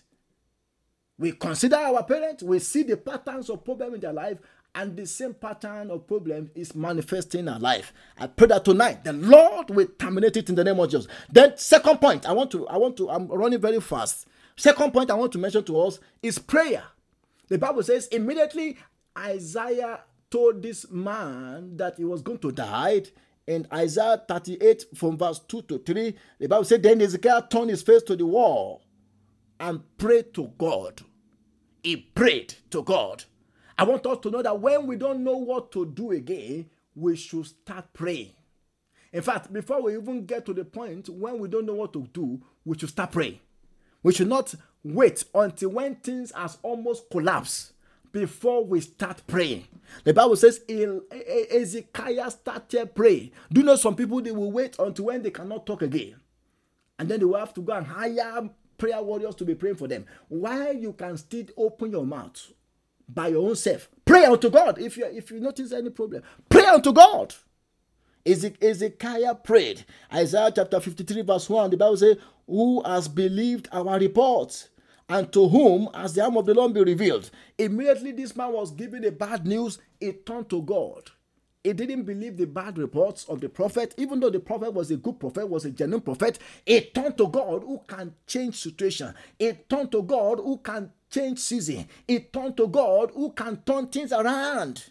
We 1.18 1.34
consider 1.34 1.76
our 1.76 2.04
parents, 2.04 2.44
we 2.44 2.60
see 2.60 2.84
the 2.84 2.96
patterns 2.96 3.50
of 3.50 3.66
problem 3.66 3.96
in 3.96 4.00
their 4.00 4.14
life, 4.14 4.38
and 4.76 4.96
the 4.96 5.06
same 5.06 5.34
pattern 5.34 5.90
of 5.92 6.08
problem 6.08 6.52
is 6.56 6.76
manifesting 6.76 7.42
in 7.42 7.50
our 7.50 7.60
life. 7.60 7.92
I 8.18 8.28
pray 8.28 8.48
that 8.48 8.66
tonight 8.66 9.04
the 9.04 9.14
Lord 9.14 9.70
will 9.70 9.88
terminate 9.98 10.38
it 10.38 10.50
in 10.50 10.56
the 10.56 10.64
name 10.64 10.80
of 10.80 10.90
Jesus. 10.90 11.08
Then, 11.32 11.58
second 11.58 12.00
point, 12.00 12.26
I 12.26 12.32
want 12.32 12.52
to, 12.52 12.68
I 12.68 12.78
want 12.78 12.98
to, 12.98 13.10
I'm 13.10 13.28
running 13.28 13.60
very 13.60 13.82
fast. 13.82 14.28
Second 14.56 14.92
point 14.94 15.10
I 15.10 15.16
want 15.16 15.32
to 15.34 15.38
mention 15.38 15.64
to 15.64 15.80
us 15.80 16.00
is 16.22 16.38
prayer. 16.38 16.84
The 17.48 17.58
Bible 17.58 17.82
says 17.84 18.08
immediately 18.08 18.78
Isaiah 19.18 20.02
told 20.30 20.62
this 20.62 20.90
man 20.92 21.78
that 21.78 21.96
he 21.98 22.06
was 22.06 22.22
going 22.22 22.40
to 22.40 22.52
die. 22.52 23.04
In 23.48 23.66
Isaiah 23.74 24.22
38, 24.28 24.86
from 24.96 25.18
verse 25.18 25.40
2 25.40 25.64
to 25.64 25.80
3, 25.80 26.16
the 26.40 26.48
Bible 26.48 26.64
said, 26.66 26.84
Then 26.84 27.00
Hezekiah 27.00 27.48
turned 27.50 27.72
his 27.72 27.82
face 27.82 28.04
to 28.04 28.16
the 28.16 28.26
wall 28.26 28.84
and 29.60 29.82
prayed 29.98 30.34
to 30.36 30.52
God. 30.58 31.02
He 31.82 31.96
prayed 31.96 32.54
to 32.70 32.84
God. 32.84 33.24
I 33.80 33.84
want 33.84 34.06
us 34.08 34.18
to 34.24 34.30
know 34.30 34.42
that 34.42 34.60
when 34.60 34.88
we 34.88 34.98
don't 34.98 35.24
know 35.24 35.38
what 35.38 35.72
to 35.72 35.86
do 35.86 36.12
again, 36.12 36.70
we 36.98 37.16
should 37.16 37.46
start 37.46 37.94
praying. 37.94 38.32
In 39.14 39.22
fact, 39.22 39.54
before 39.54 39.82
we 39.82 39.96
even 39.96 40.26
get 40.26 40.46
to 40.48 40.54
the 40.54 40.66
point 40.66 41.08
when 41.08 41.40
we 41.40 41.48
don't 41.48 41.66
know 41.66 41.76
what 41.76 41.94
to 41.94 42.06
do, 42.12 42.42
we 42.66 42.78
should 42.78 42.90
start 42.90 43.14
praying. 43.14 43.40
We 44.04 44.12
should 44.12 44.28
not 44.28 44.54
wait 44.84 45.24
until 45.34 45.70
when 45.70 45.96
things 45.96 46.34
has 46.36 46.58
almost 46.62 47.10
collapsed 47.10 47.72
before 48.12 48.66
we 48.66 48.82
start 48.82 49.22
praying. 49.28 49.66
The 50.04 50.14
Bible 50.14 50.36
says 50.36 50.60
Hezekiah 50.68 52.32
started 52.32 52.94
praying. 52.94 53.32
Do 53.50 53.62
you 53.62 53.66
know 53.66 53.78
some 53.78 53.96
people 53.96 54.22
they 54.22 54.32
will 54.32 54.52
wait 54.52 54.76
until 54.78 55.06
when 55.06 55.22
they 55.24 55.32
cannot 55.32 55.66
talk 55.66 55.84
again, 55.84 56.16
and 57.00 57.08
then 57.08 57.20
they 57.20 57.26
will 57.26 57.40
have 57.40 57.54
to 57.54 57.62
go 57.62 57.72
and 57.72 57.88
hire 57.88 58.50
prayer 58.78 59.02
warriors 59.02 59.36
to 59.36 59.46
be 59.46 59.56
praying 59.56 59.78
for 59.78 59.88
them. 59.88 60.06
While 60.28 60.74
you 60.74 60.92
can 60.92 61.16
still 61.16 61.46
open 61.56 61.92
your 61.92 62.06
mouth 62.06 62.52
by 63.14 63.30
your 63.30 63.50
own 63.50 63.56
self, 63.56 63.90
pray 64.06 64.26
unto 64.26 64.50
God. 64.50 64.80
If 64.80 64.98
you 64.98 65.06
if 65.06 65.32
you 65.32 65.40
notice 65.40 65.72
any 65.72 65.90
problem, 65.90 66.24
pray 66.50 66.66
unto 66.66 66.94
God. 66.94 67.34
Hezekiah 68.26 69.36
prayed. 69.36 69.86
Isaiah 70.14 70.52
chapter 70.56 70.80
53, 70.80 71.24
verse 71.24 71.50
1, 71.50 71.72
the 71.72 71.78
Bible 71.78 71.98
says, 71.98 72.18
Who 72.46 72.84
has 72.84 73.08
believed 73.08 73.68
our 73.72 73.98
reports? 73.98 74.70
and 75.10 75.34
to 75.34 75.50
whom 75.50 75.90
has 75.94 76.14
the 76.14 76.24
arm 76.24 76.38
of 76.38 76.46
the 76.46 76.54
Lord 76.54 76.74
been 76.74 76.86
revealed? 76.86 77.32
Immediately, 77.58 78.12
this 78.12 78.36
man 78.36 78.54
was 78.54 78.72
given 78.72 79.02
the 79.02 79.12
bad 79.12 79.46
news, 79.46 79.80
he 80.00 80.12
turned 80.14 80.50
to 80.52 80.62
God. 80.62 81.10
He 81.64 81.74
didn't 81.74 82.04
believe 82.04 82.38
the 82.38 82.46
bad 82.46 82.78
reports 82.78 83.26
of 83.26 83.42
the 83.42 83.50
prophet, 83.50 83.94
even 83.98 84.20
though 84.20 84.30
the 84.30 84.40
prophet 84.40 84.74
was 84.74 84.92
a 84.92 84.96
good 84.98 85.20
prophet, 85.20 85.50
was 85.50 85.66
a 85.66 85.72
genuine 85.72 86.02
prophet. 86.02 86.40
He 86.66 86.80
turned 86.82 87.18
to 87.18 87.28
God 87.28 87.64
who 87.64 87.82
can 87.86 88.14
change 88.28 88.56
situation. 88.56 89.14
He 89.38 89.52
turned 89.68 89.92
to 89.92 90.02
God 90.04 90.38
who 90.38 90.58
can 90.60 90.92
change 91.10 91.40
season. 91.40 91.88
He 92.08 92.20
turned 92.20 92.58
to 92.58 92.68
God 92.68 93.12
who 93.14 93.32
can 93.32 93.58
turn 93.66 93.88
things 93.88 94.12
around. 94.12 94.84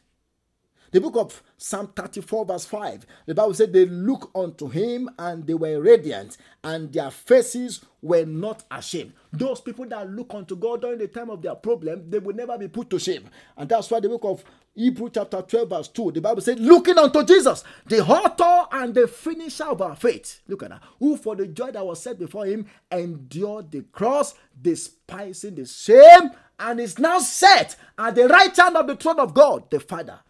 The 0.91 1.03
book 1.03 1.17
of 1.17 1.43
Psalm 1.59 1.93
34, 1.95 2.47
verse 2.47 2.65
5, 2.65 3.05
the 3.27 3.35
Bible 3.35 3.53
said, 3.53 3.75
They 3.75 3.85
look 3.85 4.31
unto 4.35 4.69
him 4.69 5.11
and 5.19 5.47
they 5.47 5.53
were 5.53 5.83
radiant, 5.83 6.39
and 6.65 6.91
their 6.91 7.11
faces 7.11 7.85
were 8.01 8.25
not 8.25 8.65
ashamed. 8.71 9.13
Those 9.31 9.61
people 9.61 9.85
that 9.89 10.09
look 10.09 10.33
unto 10.33 10.57
God 10.57 10.81
during 10.81 10.99
the 10.99 11.09
time 11.09 11.29
of 11.29 11.43
their 11.43 11.57
problem, 11.57 12.09
they 12.09 12.19
will 12.19 12.35
never 12.35 12.57
be 12.57 12.69
put 12.69 12.89
to 12.89 12.99
shame. 12.99 13.29
And 13.59 13.69
that's 13.69 13.91
why 13.91 14.01
the 14.01 14.09
book 14.09 14.25
of 14.25 14.43
Hebrew, 14.79 15.11
chapter 15.11 15.43
12, 15.43 15.69
verse 15.69 15.89
2, 15.89 16.13
the 16.13 16.21
Bible 16.21 16.41
said, 16.41 16.61
Looking 16.61 16.99
unto 16.99 17.25
Jesus, 17.25 17.65
the 17.87 17.99
author 18.07 18.69
and 18.71 18.95
the 18.95 19.09
finisher 19.09 19.65
of 19.65 19.83
our 19.83 19.97
faith. 19.97 20.41
Look 20.47 20.63
at 20.63 20.71
that. 20.71 20.83
Who 21.01 21.17
for 21.17 21.35
the 21.35 21.49
joy 21.49 21.73
that 21.73 21.85
was 21.85 22.01
set 22.01 22.17
before 22.17 22.47
him 22.47 22.67
endured 22.93 23.73
the 23.73 23.83
cross, 23.91 24.35
despising 24.63 25.57
the 25.57 25.67
shame, 25.67 26.31
and 26.61 26.79
is 26.79 26.97
now 26.97 27.19
set 27.19 27.75
at 27.99 28.15
the 28.15 28.29
right 28.29 28.57
hand 28.57 28.77
of 28.77 28.87
the 28.87 28.95
throne 28.95 29.19
of 29.19 29.35
God, 29.35 29.69
the 29.69 29.81
Father. 29.81 30.21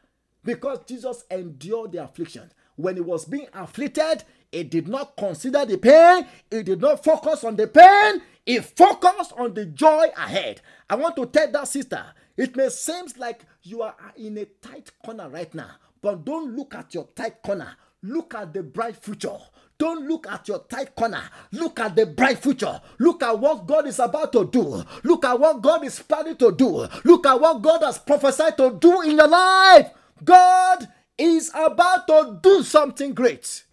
Because 0.42 0.78
Jesus 0.86 1.24
endured 1.30 1.92
the 1.92 2.02
affliction. 2.04 2.50
When 2.76 2.94
he 2.94 3.02
was 3.02 3.26
being 3.26 3.48
afflicted, 3.52 4.24
he 4.50 4.62
did 4.62 4.88
not 4.88 5.14
consider 5.18 5.66
the 5.66 5.76
pain, 5.76 6.26
he 6.50 6.62
did 6.62 6.80
not 6.80 7.04
focus 7.04 7.44
on 7.44 7.56
the 7.56 7.66
pain, 7.66 8.22
he 8.46 8.60
focused 8.60 9.34
on 9.36 9.52
the 9.52 9.66
joy 9.66 10.06
ahead. 10.16 10.62
I 10.88 10.94
want 10.94 11.16
to 11.16 11.26
tell 11.26 11.50
that 11.52 11.68
sister, 11.68 12.02
it 12.38 12.56
may 12.56 12.68
seem 12.70 13.06
like 13.18 13.42
you 13.68 13.82
are 13.82 13.94
in 14.16 14.38
a 14.38 14.44
tight 14.44 14.90
corner 15.04 15.28
right 15.28 15.52
now, 15.54 15.70
but 16.00 16.24
don't 16.24 16.56
look 16.56 16.74
at 16.74 16.94
your 16.94 17.08
tight 17.14 17.42
corner. 17.42 17.76
Look 18.02 18.34
at 18.34 18.52
the 18.54 18.62
bright 18.62 18.96
future. 18.96 19.36
Don't 19.76 20.08
look 20.08 20.26
at 20.28 20.48
your 20.48 20.60
tight 20.60 20.94
corner. 20.94 21.22
Look 21.52 21.78
at 21.80 21.94
the 21.94 22.06
bright 22.06 22.38
future. 22.38 22.80
Look 22.98 23.22
at 23.22 23.38
what 23.38 23.66
God 23.66 23.86
is 23.86 23.98
about 23.98 24.32
to 24.32 24.46
do. 24.46 24.82
Look 25.04 25.24
at 25.24 25.38
what 25.38 25.60
God 25.62 25.84
is 25.84 26.00
planning 26.00 26.36
to 26.36 26.52
do. 26.52 26.86
Look 27.04 27.26
at 27.26 27.40
what 27.40 27.62
God 27.62 27.82
has 27.82 27.98
prophesied 27.98 28.56
to 28.56 28.76
do 28.80 29.02
in 29.02 29.16
your 29.16 29.28
life. 29.28 29.90
God 30.24 30.88
is 31.16 31.50
about 31.54 32.06
to 32.08 32.38
do 32.42 32.62
something 32.62 33.14
great. 33.14 33.64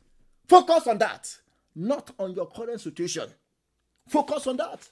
Focus 0.48 0.88
on 0.88 0.98
that, 1.00 1.38
not 1.76 2.12
on 2.20 2.34
your 2.34 2.48
current 2.48 2.82
situation. 2.82 3.30
Focus 4.08 4.46
on 4.48 4.58
that, 4.58 4.88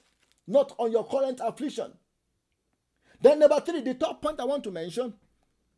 not 0.46 0.74
on 0.78 0.90
your 0.90 1.06
current 1.06 1.40
affliction. 1.42 1.92
Then, 3.24 3.38
number 3.38 3.58
three, 3.60 3.80
the 3.80 3.94
top 3.94 4.20
point 4.20 4.38
I 4.38 4.44
want 4.44 4.62
to 4.64 4.70
mention 4.70 5.14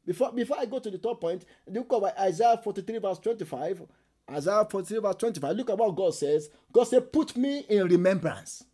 before, 0.05 0.32
before 0.32 0.59
I 0.59 0.66
go 0.66 0.80
to 0.80 0.90
the 0.90 0.99
top 0.99 1.20
point, 1.20 1.44
look 1.68 1.92
at 1.92 2.18
Isaiah 2.18 2.61
43, 2.62 2.99
verse 2.99 3.18
25. 3.20 3.82
Isaiah 4.30 4.66
43, 4.68 4.99
verse 4.99 5.16
25. 5.16 5.57
Look 5.57 5.70
at 5.70 5.78
what 5.78 5.94
God 5.94 6.14
says. 6.14 6.51
God 6.72 6.84
said, 6.84 7.12
Put 7.12 7.36
me 7.36 7.61
in 7.68 7.86
remembrance. 7.86 8.64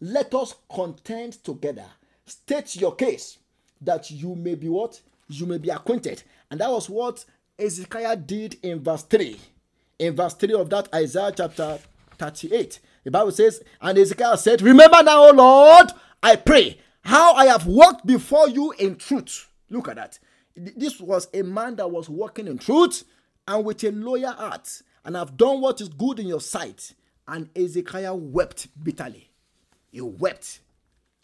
Let 0.00 0.34
us 0.34 0.54
contend 0.72 1.42
together. 1.42 1.86
State 2.26 2.76
your 2.76 2.94
case 2.94 3.38
that 3.80 4.10
you 4.10 4.34
may 4.34 4.54
be 4.56 4.68
what? 4.68 5.00
you 5.28 5.46
may 5.46 5.58
be 5.58 5.70
acquainted. 5.70 6.22
And 6.50 6.60
that 6.60 6.70
was 6.70 6.88
what 6.88 7.24
Hezekiah 7.58 8.16
did 8.16 8.56
in 8.62 8.82
verse 8.82 9.02
3. 9.02 9.38
In 9.98 10.14
verse 10.14 10.34
3 10.34 10.54
of 10.54 10.70
that 10.70 10.92
Isaiah 10.94 11.32
chapter 11.34 11.78
38, 12.18 12.80
the 13.04 13.10
Bible 13.10 13.32
says, 13.32 13.62
And 13.80 13.96
Hezekiah 13.98 14.36
said, 14.36 14.62
Remember 14.62 15.02
now, 15.02 15.28
O 15.28 15.32
Lord, 15.32 15.86
I 16.22 16.36
pray, 16.36 16.78
how 17.06 17.34
I 17.34 17.46
have 17.46 17.66
walked 17.66 18.04
before 18.04 18.48
you 18.48 18.72
in 18.72 18.96
truth. 18.96 19.48
Look 19.70 19.86
at 19.88 19.96
that. 19.96 20.18
This 20.56 21.00
was 21.00 21.28
a 21.32 21.42
man 21.42 21.76
that 21.76 21.88
was 21.90 22.08
walking 22.08 22.48
in 22.48 22.58
truth 22.58 23.04
and 23.46 23.64
with 23.64 23.84
a 23.84 23.92
loyal 23.92 24.32
heart, 24.32 24.82
and 25.04 25.16
I've 25.16 25.36
done 25.36 25.60
what 25.60 25.80
is 25.80 25.88
good 25.88 26.18
in 26.18 26.26
your 26.26 26.40
sight. 26.40 26.94
And 27.28 27.48
Hezekiah 27.54 28.14
wept 28.14 28.68
bitterly. 28.82 29.30
He 29.92 30.00
wept. 30.00 30.60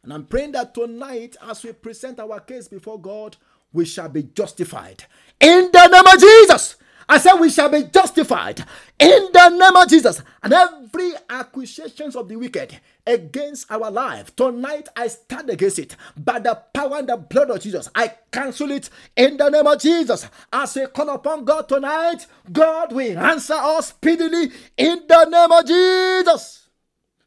And 0.04 0.12
I'm 0.12 0.26
praying 0.26 0.52
that 0.52 0.72
tonight, 0.74 1.36
as 1.42 1.64
we 1.64 1.72
present 1.72 2.20
our 2.20 2.38
case 2.40 2.68
before 2.68 3.00
God, 3.00 3.36
we 3.72 3.84
shall 3.84 4.08
be 4.08 4.22
justified. 4.22 5.04
In 5.40 5.70
the 5.72 5.88
name 5.88 6.06
of 6.06 6.20
Jesus. 6.20 6.76
I 7.09 7.18
said 7.18 7.34
we 7.34 7.50
shall 7.50 7.68
be 7.68 7.84
justified 7.84 8.64
in 8.98 9.28
the 9.32 9.48
name 9.50 9.76
of 9.76 9.88
Jesus. 9.88 10.22
And 10.42 10.53
every 10.53 11.12
accusations 11.28 12.16
of 12.16 12.28
the 12.28 12.36
wicked 12.36 12.78
against 13.07 13.70
our 13.70 13.90
life, 13.90 14.34
tonight 14.36 14.88
I 14.96 15.09
stand 15.09 15.50
against 15.50 15.78
it 15.78 15.96
by 16.16 16.38
the 16.38 16.55
power 16.72 16.98
and 16.98 17.09
the 17.09 17.16
blood 17.16 17.50
of 17.50 17.61
Jesus. 17.61 17.88
I 17.94 18.14
cancel 18.30 18.70
it 18.70 18.90
in 19.16 19.36
the 19.36 19.48
name 19.48 19.66
of 19.66 19.80
Jesus. 19.80 20.28
As 20.53 20.74
we 20.76 20.86
call 20.86 21.11
upon 21.11 21.44
God 21.44 21.68
tonight, 21.68 22.26
God 22.50 22.92
will 22.92 23.18
answer 23.18 23.55
us 23.55 23.88
speedily 23.88 24.50
in 24.76 25.03
the 25.09 25.24
name 25.26 25.53
of 25.53 25.66
Jesus. 25.66 26.68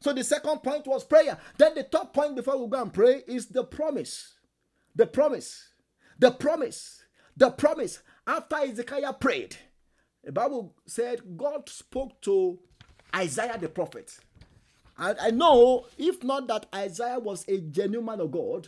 So 0.00 0.12
the 0.12 0.24
second 0.24 0.58
point 0.58 0.86
was 0.86 1.04
prayer. 1.04 1.38
Then 1.58 1.74
the 1.74 1.82
third 1.82 2.12
point 2.12 2.36
before 2.36 2.62
we 2.62 2.68
go 2.70 2.80
and 2.80 2.92
pray 2.92 3.22
is 3.26 3.46
the 3.46 3.64
promise. 3.64 4.34
The 4.94 5.06
promise. 5.06 5.70
The 6.18 6.30
promise, 6.30 7.02
the 7.36 7.50
promise. 7.50 8.00
After 8.26 8.56
Hezekiah 8.56 9.12
prayed, 9.14 9.56
the 10.26 10.32
Bible 10.32 10.74
said 10.86 11.20
God 11.36 11.68
spoke 11.68 12.20
to 12.22 12.58
Isaiah 13.14 13.56
the 13.58 13.68
prophet. 13.68 14.18
And 14.98 15.16
I 15.20 15.30
know 15.30 15.86
if 15.96 16.24
not 16.24 16.48
that 16.48 16.66
Isaiah 16.74 17.20
was 17.20 17.44
a 17.46 17.60
genuine 17.60 18.06
man 18.06 18.20
of 18.20 18.32
God, 18.32 18.66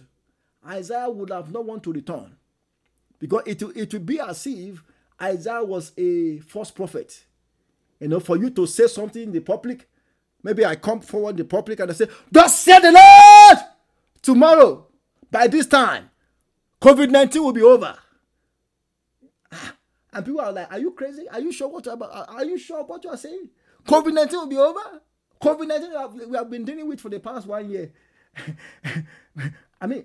Isaiah 0.64 1.10
would 1.10 1.30
have 1.30 1.50
not 1.52 1.64
want 1.64 1.82
to 1.82 1.92
return. 1.92 2.36
Because 3.18 3.42
it, 3.46 3.60
it 3.74 3.92
would 3.92 4.06
be 4.06 4.20
as 4.20 4.46
if 4.46 4.84
Isaiah 5.20 5.64
was 5.64 5.90
a 5.98 6.38
false 6.38 6.70
prophet. 6.70 7.24
You 7.98 8.06
know, 8.06 8.20
for 8.20 8.36
you 8.36 8.50
to 8.50 8.64
say 8.66 8.86
something 8.86 9.20
in 9.24 9.32
the 9.32 9.40
public, 9.40 9.88
maybe 10.44 10.64
I 10.64 10.76
come 10.76 11.00
forward 11.00 11.30
in 11.30 11.36
the 11.38 11.44
public 11.44 11.80
and 11.80 11.90
I 11.90 11.94
say, 11.94 12.06
Thus 12.30 12.56
said 12.56 12.78
the 12.80 12.92
Lord! 12.92 13.58
Tomorrow, 14.22 14.86
by 15.28 15.48
this 15.48 15.66
time, 15.66 16.10
COVID 16.80 17.10
19 17.10 17.42
will 17.42 17.52
be 17.52 17.62
over. 17.62 17.98
And 20.18 20.24
people 20.26 20.40
are 20.40 20.50
like, 20.50 20.72
Are 20.72 20.80
you 20.80 20.90
crazy? 20.90 21.28
Are 21.28 21.38
you 21.38 21.52
sure 21.52 21.68
what 21.68 21.86
about 21.86 22.28
are 22.28 22.44
you 22.44 22.58
sure 22.58 22.82
what 22.82 23.04
you 23.04 23.10
are 23.10 23.16
saying? 23.16 23.50
COVID 23.86 24.12
19 24.12 24.36
will 24.40 24.46
be 24.48 24.56
over? 24.56 25.00
COVID 25.40 25.68
19 25.68 26.28
we 26.28 26.36
have 26.36 26.50
been 26.50 26.64
dealing 26.64 26.88
with 26.88 26.98
for 27.00 27.08
the 27.08 27.20
past 27.20 27.46
one 27.46 27.70
year. 27.70 27.92
I 29.80 29.86
mean, 29.86 30.04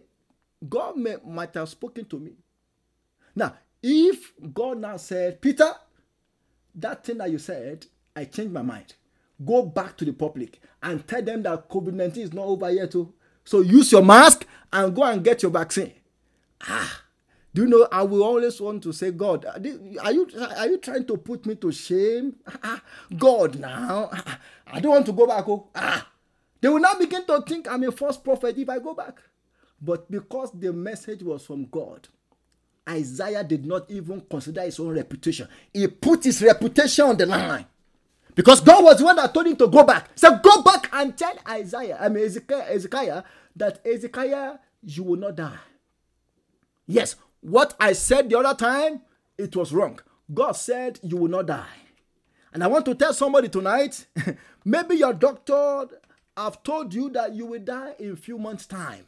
God 0.70 0.98
may, 0.98 1.16
might 1.26 1.56
have 1.56 1.68
spoken 1.68 2.06
to 2.06 2.20
me. 2.20 2.34
Now, 3.36 3.56
if 3.82 4.34
God 4.54 4.78
now 4.78 4.98
said, 4.98 5.42
Peter, 5.42 5.72
that 6.76 7.04
thing 7.04 7.18
that 7.18 7.32
you 7.32 7.40
said, 7.40 7.88
I 8.16 8.26
changed 8.26 8.54
my 8.54 8.62
mind. 8.62 8.94
Go 9.44 9.64
back 9.66 9.98
to 9.98 10.06
the 10.06 10.14
public 10.14 10.62
and 10.84 11.08
tell 11.08 11.24
them 11.24 11.42
that 11.42 11.68
COVID 11.72 11.94
19 11.94 12.24
is 12.24 12.34
not 12.34 12.46
over 12.46 12.70
yet. 12.70 12.92
Too. 12.92 13.12
So 13.46 13.62
use 13.62 13.92
your 13.92 14.04
mask 14.04 14.46
and 14.72 14.96
go 14.96 15.06
and 15.06 15.24
get 15.24 15.42
your 15.42 15.50
vaccine. 15.52 15.94
Ah, 16.62 17.02
do 17.54 17.62
you 17.62 17.68
know? 17.68 17.88
I 17.92 18.02
will 18.04 18.24
always 18.24 18.60
want 18.60 18.82
to 18.84 18.92
say, 18.92 19.12
God, 19.12 19.46
are 19.46 19.60
you 19.62 20.30
are 20.58 20.68
you 20.68 20.78
trying 20.78 21.06
to 21.06 21.18
put 21.18 21.46
me 21.46 21.56
to 21.56 21.72
shame? 21.72 22.36
Ah, 22.64 22.82
God, 23.16 23.60
now 23.60 24.10
I 24.68 24.80
don't 24.80 24.92
want 24.92 25.06
to 25.06 25.12
go 25.14 25.28
back. 25.28 25.48
Oh, 25.48 25.70
ah, 25.76 26.08
they 26.60 26.70
will 26.70 26.80
now 26.80 26.96
begin 26.96 27.26
to 27.26 27.42
think 27.42 27.68
I'm 27.70 27.84
a 27.84 27.92
false 27.92 28.18
prophet 28.18 28.58
if 28.58 28.70
I 28.70 28.80
go 28.80 28.94
back. 28.94 29.20
But 29.80 30.10
because 30.10 30.52
the 30.54 30.74
message 30.74 31.22
was 31.22 31.46
from 31.46 31.66
God, 31.66 32.08
Isaiah 32.90 33.44
did 33.44 33.66
not 33.66 33.90
even 33.92 34.22
consider 34.22 34.62
his 34.62 34.80
own 34.80 34.96
reputation. 34.96 35.48
He 35.72 35.88
put 35.88 36.24
his 36.24 36.42
reputation 36.42 37.06
on 37.06 37.18
the 37.18 37.26
line. 37.26 37.66
Because 38.36 38.62
God 38.62 38.84
was 38.84 38.98
the 38.98 39.06
one 39.06 39.16
that 39.18 39.32
told 39.34 39.46
him 39.46 39.56
to 39.58 39.68
go 39.68 39.84
back. 39.84 40.10
So 40.16 40.38
go 40.38 40.64
back 40.64 40.90
and 40.92 41.16
tell 41.16 41.36
Isaiah, 41.48 41.98
I 42.00 42.10
mean 42.10 42.24
Hezekiah, 42.24 42.64
Hezekiah, 42.64 43.24
that 43.56 43.80
Hezekiah, 43.86 44.54
you 44.82 45.04
will 45.04 45.18
not 45.18 45.36
die. 45.36 45.58
Yes, 46.88 47.16
what 47.44 47.76
I 47.80 47.94
said 47.94 48.30
the 48.30 48.40
other 48.40 48.56
time, 48.56 49.02
it 49.38 49.56
was 49.56 49.74
wrong. 49.74 50.00
God 50.34 50.54
said 50.54 51.00
you 51.04 51.18
will 51.18 51.30
not 51.30 51.48
die. 51.48 51.66
And 52.54 52.64
I 52.64 52.68
want 52.68 52.86
to 52.86 52.96
tell 52.96 53.14
somebody 53.14 53.50
tonight, 53.50 54.06
maybe 54.66 54.96
your 54.96 55.14
doctor 55.14 55.88
have 56.38 56.64
told 56.64 56.94
you 56.94 57.10
that 57.10 57.34
you 57.34 57.46
will 57.46 57.60
die 57.60 57.96
in 58.00 58.14
a 58.14 58.16
few 58.16 58.38
months' 58.38 58.66
time. 58.66 59.06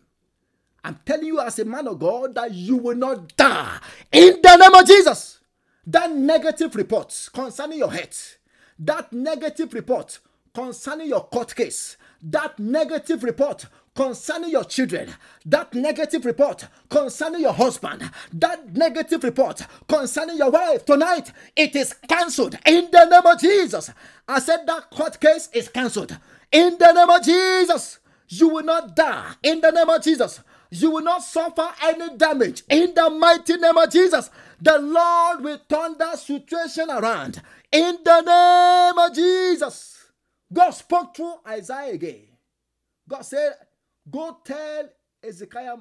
I'm 0.83 0.99
telling 1.05 1.25
you 1.25 1.39
as 1.39 1.57
a 1.59 1.65
man 1.65 1.87
of 1.87 1.97
God 1.99 2.35
that 2.35 2.53
you 2.53 2.77
will 2.77 2.95
not 2.95 3.35
die 3.37 3.79
in 4.11 4.39
the 4.41 4.55
name 4.57 4.73
of 4.75 4.85
Jesus. 4.85 5.39
That 5.87 6.11
negative 6.11 6.75
report 6.75 7.29
concerning 7.33 7.79
your 7.79 7.91
health, 7.91 8.37
that 8.79 9.13
negative 9.13 9.73
report 9.73 10.19
concerning 10.53 11.07
your 11.07 11.23
court 11.23 11.55
case, 11.55 11.97
that 12.21 12.59
negative 12.59 13.23
report 13.23 13.65
concerning 13.95 14.51
your 14.51 14.65
children, 14.65 15.13
that 15.45 15.73
negative 15.73 16.25
report 16.25 16.67
concerning 16.89 17.41
your 17.41 17.53
husband, 17.53 18.09
that 18.33 18.75
negative 18.75 19.23
report 19.23 19.61
concerning 19.87 20.37
your 20.37 20.51
wife 20.51 20.85
tonight, 20.85 21.31
it 21.55 21.75
is 21.75 21.93
cancelled 22.07 22.57
in 22.65 22.89
the 22.91 23.05
name 23.05 23.25
of 23.25 23.39
Jesus. 23.39 23.89
I 24.27 24.39
said 24.39 24.67
that 24.67 24.91
court 24.91 25.19
case 25.19 25.49
is 25.53 25.69
cancelled 25.69 26.17
in 26.51 26.77
the 26.77 26.91
name 26.91 27.09
of 27.09 27.23
Jesus. 27.23 27.99
You 28.27 28.49
will 28.49 28.63
not 28.63 28.95
die 28.95 29.33
in 29.43 29.61
the 29.61 29.71
name 29.71 29.89
of 29.89 30.03
Jesus. 30.03 30.41
You 30.71 30.91
will 30.91 31.03
not 31.03 31.23
suffer 31.23 31.69
any 31.83 32.17
damage 32.17 32.63
in 32.69 32.93
the 32.93 33.09
mighty 33.09 33.55
name 33.55 33.77
of 33.77 33.89
Jesus. 33.91 34.29
The 34.61 34.79
Lord 34.79 35.43
will 35.43 35.59
turn 35.69 35.97
that 35.99 36.19
situation 36.19 36.89
around 36.89 37.41
in 37.71 37.99
the 38.03 38.21
name 38.21 38.97
of 38.97 39.15
Jesus. 39.15 40.05
God 40.51 40.71
spoke 40.71 41.15
through 41.15 41.35
Isaiah 41.47 41.93
again. 41.93 42.27
God 43.07 43.21
said, 43.21 43.53
Go 44.09 44.37
tell 44.43 44.89
Hezekiah, 45.23 45.77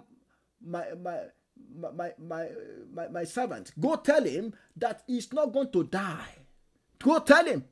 my, 0.64 0.84
my, 1.02 1.18
my, 1.76 2.12
my, 2.18 2.48
my, 2.92 3.08
my 3.08 3.24
servant, 3.24 3.72
go 3.78 3.96
tell 3.96 4.24
him 4.24 4.54
that 4.76 5.02
he's 5.06 5.32
not 5.32 5.52
going 5.52 5.70
to 5.72 5.84
die. 5.84 6.38
Go 7.02 7.18
tell 7.18 7.44
him. 7.44 7.64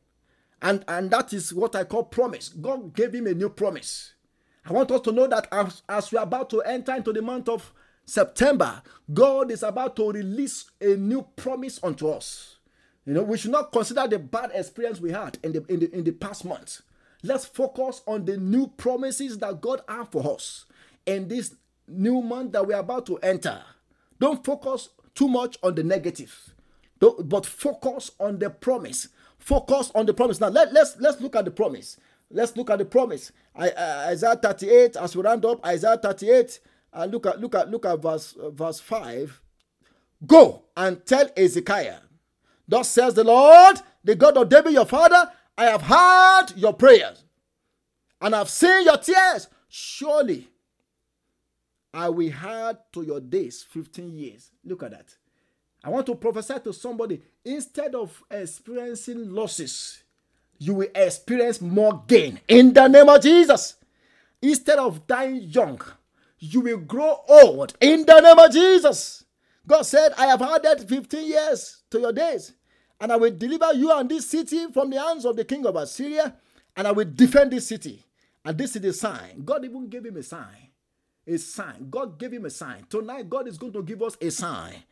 And, 0.61 0.84
and 0.86 1.11
that 1.11 1.32
is 1.32 1.53
what 1.53 1.74
I 1.74 1.84
call 1.84 2.05
promise. 2.05 2.50
God 2.50 2.94
gave 2.94 3.14
him 3.14 3.26
a 3.26 3.34
new 3.34 3.48
promise. 3.48 4.14
I 4.64 4.72
want 4.72 4.90
us 4.92 5.00
to 5.03 5.12
know 5.12 5.26
that 5.26 5.48
as, 5.50 5.82
as 5.88 6.12
we 6.12 6.18
are 6.18 6.24
about 6.24 6.50
to 6.50 6.61
enter 6.62 6.94
into 6.94 7.12
the 7.12 7.22
month 7.22 7.48
of 7.48 7.72
September, 8.05 8.82
God 9.12 9.50
is 9.50 9.62
about 9.62 9.96
to 9.96 10.12
release 10.12 10.70
a 10.80 10.96
new 10.96 11.26
promise 11.34 11.80
unto 11.82 12.09
us. 12.09 12.57
You 13.05 13.14
know, 13.14 13.22
we 13.22 13.38
should 13.38 13.50
not 13.50 13.72
consider 13.72 14.07
the 14.07 14.18
bad 14.18 14.53
experience 14.55 15.00
we 15.00 15.11
had 15.11 15.38
in 15.42 15.53
the 15.53 15.64
in 15.68 15.80
the, 15.80 15.96
in 15.96 16.05
the 16.05 16.12
past 16.12 16.44
months. 16.44 16.82
Let's 17.22 17.44
focus 17.44 18.02
on 18.06 18.24
the 18.24 18.36
new 18.36 18.66
promises 18.66 19.38
that 19.38 19.60
God 19.60 19.82
has 19.88 20.08
for 20.10 20.34
us 20.34 20.64
in 21.06 21.28
this 21.28 21.54
new 21.86 22.20
month 22.20 22.52
that 22.52 22.66
we're 22.66 22.78
about 22.78 23.06
to 23.06 23.18
enter. 23.18 23.62
Don't 24.18 24.44
focus 24.44 24.88
too 25.14 25.28
much 25.28 25.56
on 25.62 25.74
the 25.74 25.84
negative, 25.84 26.54
but 26.98 27.46
focus 27.46 28.10
on 28.18 28.38
the 28.38 28.50
promise. 28.50 29.08
Focus 29.38 29.90
on 29.94 30.06
the 30.06 30.14
promise. 30.14 30.40
Now 30.40 30.48
let, 30.48 30.72
let's 30.72 30.96
let's 31.00 31.20
look 31.20 31.36
at 31.36 31.44
the 31.44 31.50
promise. 31.50 31.98
Let's 32.30 32.56
look 32.56 32.70
at 32.70 32.78
the 32.78 32.84
promise. 32.84 33.32
I, 33.54 33.70
uh, 33.70 34.06
Isaiah 34.08 34.36
38, 34.36 34.96
as 34.96 35.14
we 35.14 35.22
round 35.22 35.44
up, 35.44 35.64
Isaiah 35.66 35.98
38, 35.98 36.60
and 36.92 37.02
uh, 37.02 37.04
look 37.06 37.26
at 37.26 37.40
look 37.40 37.54
at 37.54 37.70
look 37.70 37.84
at 37.84 38.00
verse 38.00 38.34
uh, 38.36 38.50
verse 38.50 38.80
5. 38.80 39.40
Go 40.26 40.62
and 40.76 41.04
tell 41.04 41.28
Hezekiah, 41.36 41.98
Thus 42.68 42.88
says 42.88 43.14
the 43.14 43.24
Lord, 43.24 43.80
the 44.04 44.14
God 44.14 44.36
of 44.36 44.48
David, 44.48 44.72
your 44.72 44.86
father, 44.86 45.30
I 45.62 45.66
have 45.66 45.82
heard 45.82 46.58
your 46.58 46.72
prayers 46.72 47.22
and 48.20 48.34
I've 48.34 48.50
seen 48.50 48.84
your 48.84 48.96
tears. 48.96 49.46
Surely 49.68 50.48
I 51.94 52.08
will 52.08 52.32
add 52.32 52.78
to 52.94 53.02
your 53.02 53.20
days 53.20 53.64
15 53.70 54.12
years. 54.12 54.50
Look 54.64 54.82
at 54.82 54.90
that. 54.90 55.14
I 55.84 55.90
want 55.90 56.06
to 56.06 56.16
prophesy 56.16 56.54
to 56.64 56.72
somebody 56.72 57.22
instead 57.44 57.94
of 57.94 58.24
experiencing 58.28 59.32
losses, 59.32 60.02
you 60.58 60.74
will 60.74 60.88
experience 60.92 61.60
more 61.60 62.02
gain 62.08 62.40
in 62.48 62.72
the 62.72 62.88
name 62.88 63.08
of 63.08 63.22
Jesus. 63.22 63.76
Instead 64.40 64.80
of 64.80 65.06
dying 65.06 65.42
young, 65.42 65.80
you 66.40 66.60
will 66.60 66.78
grow 66.78 67.20
old 67.28 67.74
in 67.80 68.04
the 68.04 68.20
name 68.20 68.38
of 68.38 68.50
Jesus. 68.50 69.24
God 69.64 69.82
said, 69.82 70.12
I 70.18 70.26
have 70.26 70.42
added 70.42 70.88
15 70.88 71.24
years 71.24 71.82
to 71.90 72.00
your 72.00 72.12
days, 72.12 72.52
and 73.03 73.11
I 73.11 73.16
will 73.16 73.32
deliver 73.32 73.74
you 73.74 73.90
and 73.90 74.09
this 74.09 74.28
city 74.28 74.68
from 74.72 74.88
the 74.90 75.00
hands 75.03 75.24
of 75.24 75.34
the 75.34 75.44
king 75.44 75.66
of 75.66 75.74
Assyria, 75.74 76.36
and 76.76 76.86
I 76.86 76.92
will 76.92 77.05
defend 77.05 77.50
this 77.50 77.66
city. 77.66 78.05
And 78.44 78.57
this 78.57 78.76
is 78.76 78.82
the 78.82 78.92
sign. 78.92 79.42
God 79.44 79.64
even 79.64 79.88
gave 79.88 80.07
him 80.07 80.16
a 80.16 80.22
sign. 80.22 80.68
A 81.26 81.36
sign. 81.36 81.88
God 81.90 82.16
gave 82.16 82.32
him 82.32 82.44
a 82.44 82.50
sign. 82.50 82.86
Tonight, 82.88 83.28
God 83.28 83.48
is 83.48 83.59
going 83.59 83.72
to 83.72 83.82
give 83.82 84.03
us 84.03 84.16
a 84.20 84.30
sign 84.30 84.84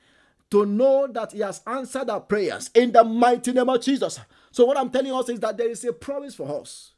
to 0.51 0.67
know 0.67 1.07
that 1.07 1.31
He 1.31 1.39
has 1.39 1.61
answered 1.65 2.11
our 2.11 2.21
prayers 2.21 2.69
in 2.75 2.91
the 2.91 3.05
mighty 3.05 3.53
name 3.53 3.69
of 3.69 3.81
Jesus. 3.81 4.19
So, 4.51 4.65
what 4.65 4.77
I'm 4.77 4.91
telling 4.91 5.13
us 5.13 5.29
is 5.29 5.39
that 5.39 5.57
there 5.57 5.71
is 5.71 5.85
a 5.85 5.93
promise 5.93 6.35
for 6.35 6.61
us. 6.61 6.91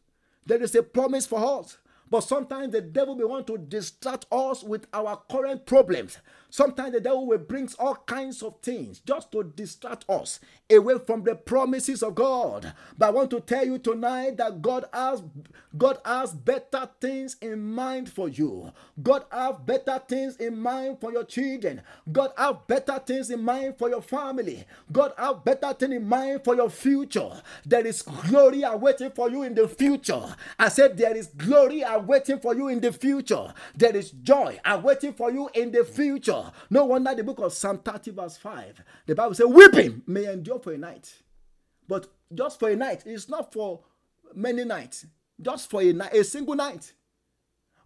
There 0.47 0.63
is 0.63 0.75
a 0.75 0.83
promise 0.83 1.27
for 1.27 1.61
us. 1.61 1.77
But 2.09 2.23
sometimes 2.23 2.73
the 2.73 2.81
devil 2.81 3.15
may 3.15 3.25
want 3.25 3.47
to 3.49 3.59
distract 3.59 4.25
us 4.33 4.63
with 4.63 4.87
our 4.95 5.21
current 5.31 5.67
problems. 5.67 6.19
Sometimes 6.53 6.93
the 6.93 7.01
devil 7.01 7.27
will 7.27 7.39
bring 7.39 7.67
all 7.79 7.95
kinds 7.95 8.43
of 8.43 8.61
things 8.61 9.01
just 9.01 9.33
to 9.33 9.43
distract 9.43 10.05
us 10.11 10.39
away 10.71 10.99
from 10.99 11.25
the 11.25 11.35
promises 11.35 12.03
of 12.03 12.15
God. 12.15 12.75
But 12.99 13.07
I 13.07 13.11
want 13.11 13.31
to 13.31 13.41
tell 13.41 13.65
you 13.67 13.79
tonight 13.79 14.37
that 14.37 14.61
God 14.61 14.85
has 14.93 15.23
God 15.79 15.99
has 16.05 16.35
better 16.35 16.91
things 17.01 17.37
in 17.41 17.59
mind 17.75 18.11
for 18.13 18.29
you. 18.29 18.71
God 19.03 19.25
has 19.33 19.57
better 19.65 19.99
things 20.07 20.37
in 20.37 20.59
mind 20.59 20.99
for 21.01 21.11
your 21.11 21.25
children. 21.25 21.81
God 22.13 22.33
has 22.37 22.57
better 22.67 22.99
things 22.99 23.31
in 23.31 23.43
mind 23.43 23.79
for 23.79 23.89
your 23.89 24.03
family. 24.03 24.67
God 24.93 25.15
has 25.17 25.37
better 25.43 25.73
things 25.73 25.95
in 25.95 26.07
mind 26.07 26.45
for 26.45 26.55
your 26.55 26.69
future. 26.69 27.31
There 27.65 27.87
is 27.87 28.03
glory 28.03 28.63
awaiting 28.63 29.13
for 29.13 29.31
you 29.31 29.43
in 29.43 29.55
the 29.55 29.69
future. 29.69 30.23
I 30.59 30.69
said 30.69 30.99
there 30.99 31.17
is 31.17 31.29
glory 31.29 31.81
awaiting 31.83 32.41
for 32.41 32.55
you 32.55 32.69
in 32.69 32.81
the 32.81 32.93
future. 32.93 33.55
There 33.75 33.97
is 33.97 34.11
joy 34.11 34.61
awaiting 34.67 35.15
for 35.15 35.31
you 35.33 35.49
in 35.55 35.73
the 35.73 35.85
future. 35.85 36.42
No 36.71 36.87
wonder 36.87 37.15
the 37.15 37.25
book 37.25 37.39
of 37.41 37.53
Psalm 37.53 37.79
30, 37.79 38.11
verse 38.13 38.37
5, 38.37 38.83
the 39.07 39.15
Bible 39.15 39.35
says, 39.35 39.47
Weeping 39.47 40.03
may 40.07 40.33
endure 40.33 40.59
for 40.59 40.73
a 40.73 40.79
night. 40.79 41.23
But 41.89 42.09
just 42.35 42.59
for 42.59 42.71
a 42.71 42.77
night, 42.77 43.03
it's 43.05 43.29
not 43.29 43.53
for 43.53 43.81
many 44.35 44.65
nights, 44.65 45.07
just 45.41 45.69
for 45.71 45.83
a 45.83 45.93
night, 45.93 46.15
a 46.15 46.25
single 46.25 46.55
night. 46.55 46.93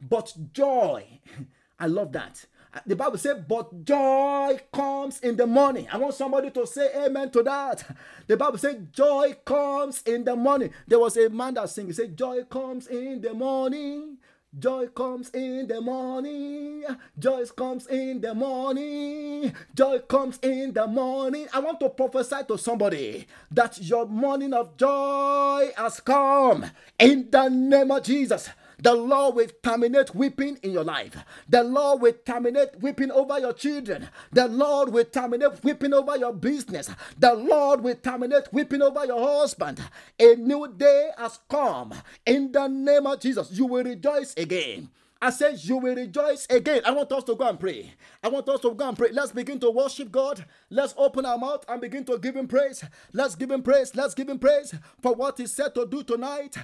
But 0.01 0.33
joy, 0.53 1.21
I 1.79 1.87
love 1.87 2.13
that. 2.13 2.45
The 2.85 2.97
Bible 2.97 3.17
says, 3.17 3.43
but 3.49 3.85
joy 3.85 4.59
comes 4.73 5.21
in 5.21 5.37
the 5.37 5.47
morning. 5.47 5.89
I 5.91 5.97
want 5.97 6.15
somebody 6.15 6.51
to 6.51 6.67
say 6.67 6.91
amen 7.07 7.31
to 7.31 7.43
that. 7.45 7.97
The 8.27 8.37
Bible 8.37 8.59
says, 8.59 8.77
joy 8.93 9.35
comes 9.45 10.03
in 10.03 10.25
the 10.25 10.37
morning. 10.37 10.71
There 10.87 10.99
was 10.99 11.17
a 11.17 11.31
man 11.31 11.55
that 11.55 11.71
sing. 11.71 11.87
He 11.87 11.93
said, 11.95 12.17
joy 12.17 12.45
comes 12.45 12.87
in 12.89 13.23
the 13.23 13.33
morning. 13.33 14.19
Joy 14.59 14.87
comes 14.87 15.29
in 15.31 15.67
the 15.67 15.83
morning. 15.83 16.83
Joy 17.19 17.45
comes 17.45 17.87
in 17.89 18.23
the 18.23 18.35
morning. 18.35 19.53
Joy 19.75 19.99
comes 19.99 20.39
in 20.43 20.73
the 20.73 20.87
morning. 20.87 21.47
I 21.53 21.59
want 21.59 21.79
to 21.81 21.91
prophesy 21.91 22.37
to 22.49 22.57
somebody 22.57 23.27
that 23.51 23.79
your 23.83 24.07
morning 24.07 24.55
of 24.55 24.75
joy 24.79 25.73
has 25.77 26.01
come 26.01 26.65
in 26.99 27.31
the 27.31 27.51
name 27.51 27.91
of 27.91 28.03
Jesus. 28.03 28.49
The 28.79 28.95
Lord 28.95 29.37
will 29.37 29.49
terminate 29.63 30.15
weeping 30.15 30.59
in 30.63 30.73
your 30.73 30.85
life. 30.85 31.17
The 31.49 31.65
Lord 31.65 32.03
will 32.03 32.13
terminate 32.25 32.81
weeping 32.81 33.11
over 33.11 33.39
your 33.39 33.53
children. 33.53 34.09
The 34.33 34.49
Lord 34.49 34.93
will 34.93 35.05
terminate 35.05 35.65
weeping 35.65 35.95
over 35.95 36.17
your 36.17 36.33
business. 36.33 36.91
The 37.19 37.35
Lord 37.35 37.83
will 37.83 37.97
terminate 37.97 38.53
weeping 38.53 38.83
over 38.83 39.07
your 39.07 39.41
husband. 39.41 39.81
A 40.21 40.35
new 40.37 40.73
day 40.77 41.11
has 41.17 41.39
come. 41.49 41.95
In 42.27 42.53
the 42.53 42.69
name 42.69 43.07
of 43.07 43.21
Jesus, 43.21 43.51
you 43.53 43.67
will 43.67 43.85
rejoice 43.85 44.35
again. 44.37 44.91
I 45.21 45.31
said, 45.31 45.63
You 45.65 45.79
will 45.79 45.95
rejoice 45.95 46.47
again. 46.51 46.83
I 46.85 46.91
want 46.91 47.11
us 47.11 47.25
to 47.25 47.35
go 47.35 47.49
and 47.49 47.59
pray. 47.59 47.95
I 48.23 48.29
want 48.29 48.49
us 48.51 48.61
to 48.61 48.75
go 48.75 48.87
and 48.87 48.97
pray. 48.97 49.09
Let's 49.13 49.33
begin 49.33 49.59
to 49.61 49.71
worship 49.71 50.13
God. 50.13 50.45
Let's 50.69 50.95
open 50.99 51.25
our 51.25 51.39
mouth 51.39 51.65
and 51.69 51.81
begin 51.81 52.05
to 52.05 52.19
give 52.19 52.37
Him 52.37 52.47
praise. 52.47 52.85
Let's 53.15 53.35
give 53.35 53.51
Him 53.51 53.63
praise. 53.63 53.95
Let's 53.95 54.13
give 54.15 54.29
Him 54.29 54.39
praise 54.39 54.75
for 55.01 55.15
what 55.15 55.39
He 55.39 55.47
said 55.47 55.75
to 55.75 55.87
do 55.87 56.03
tonight. 56.03 56.57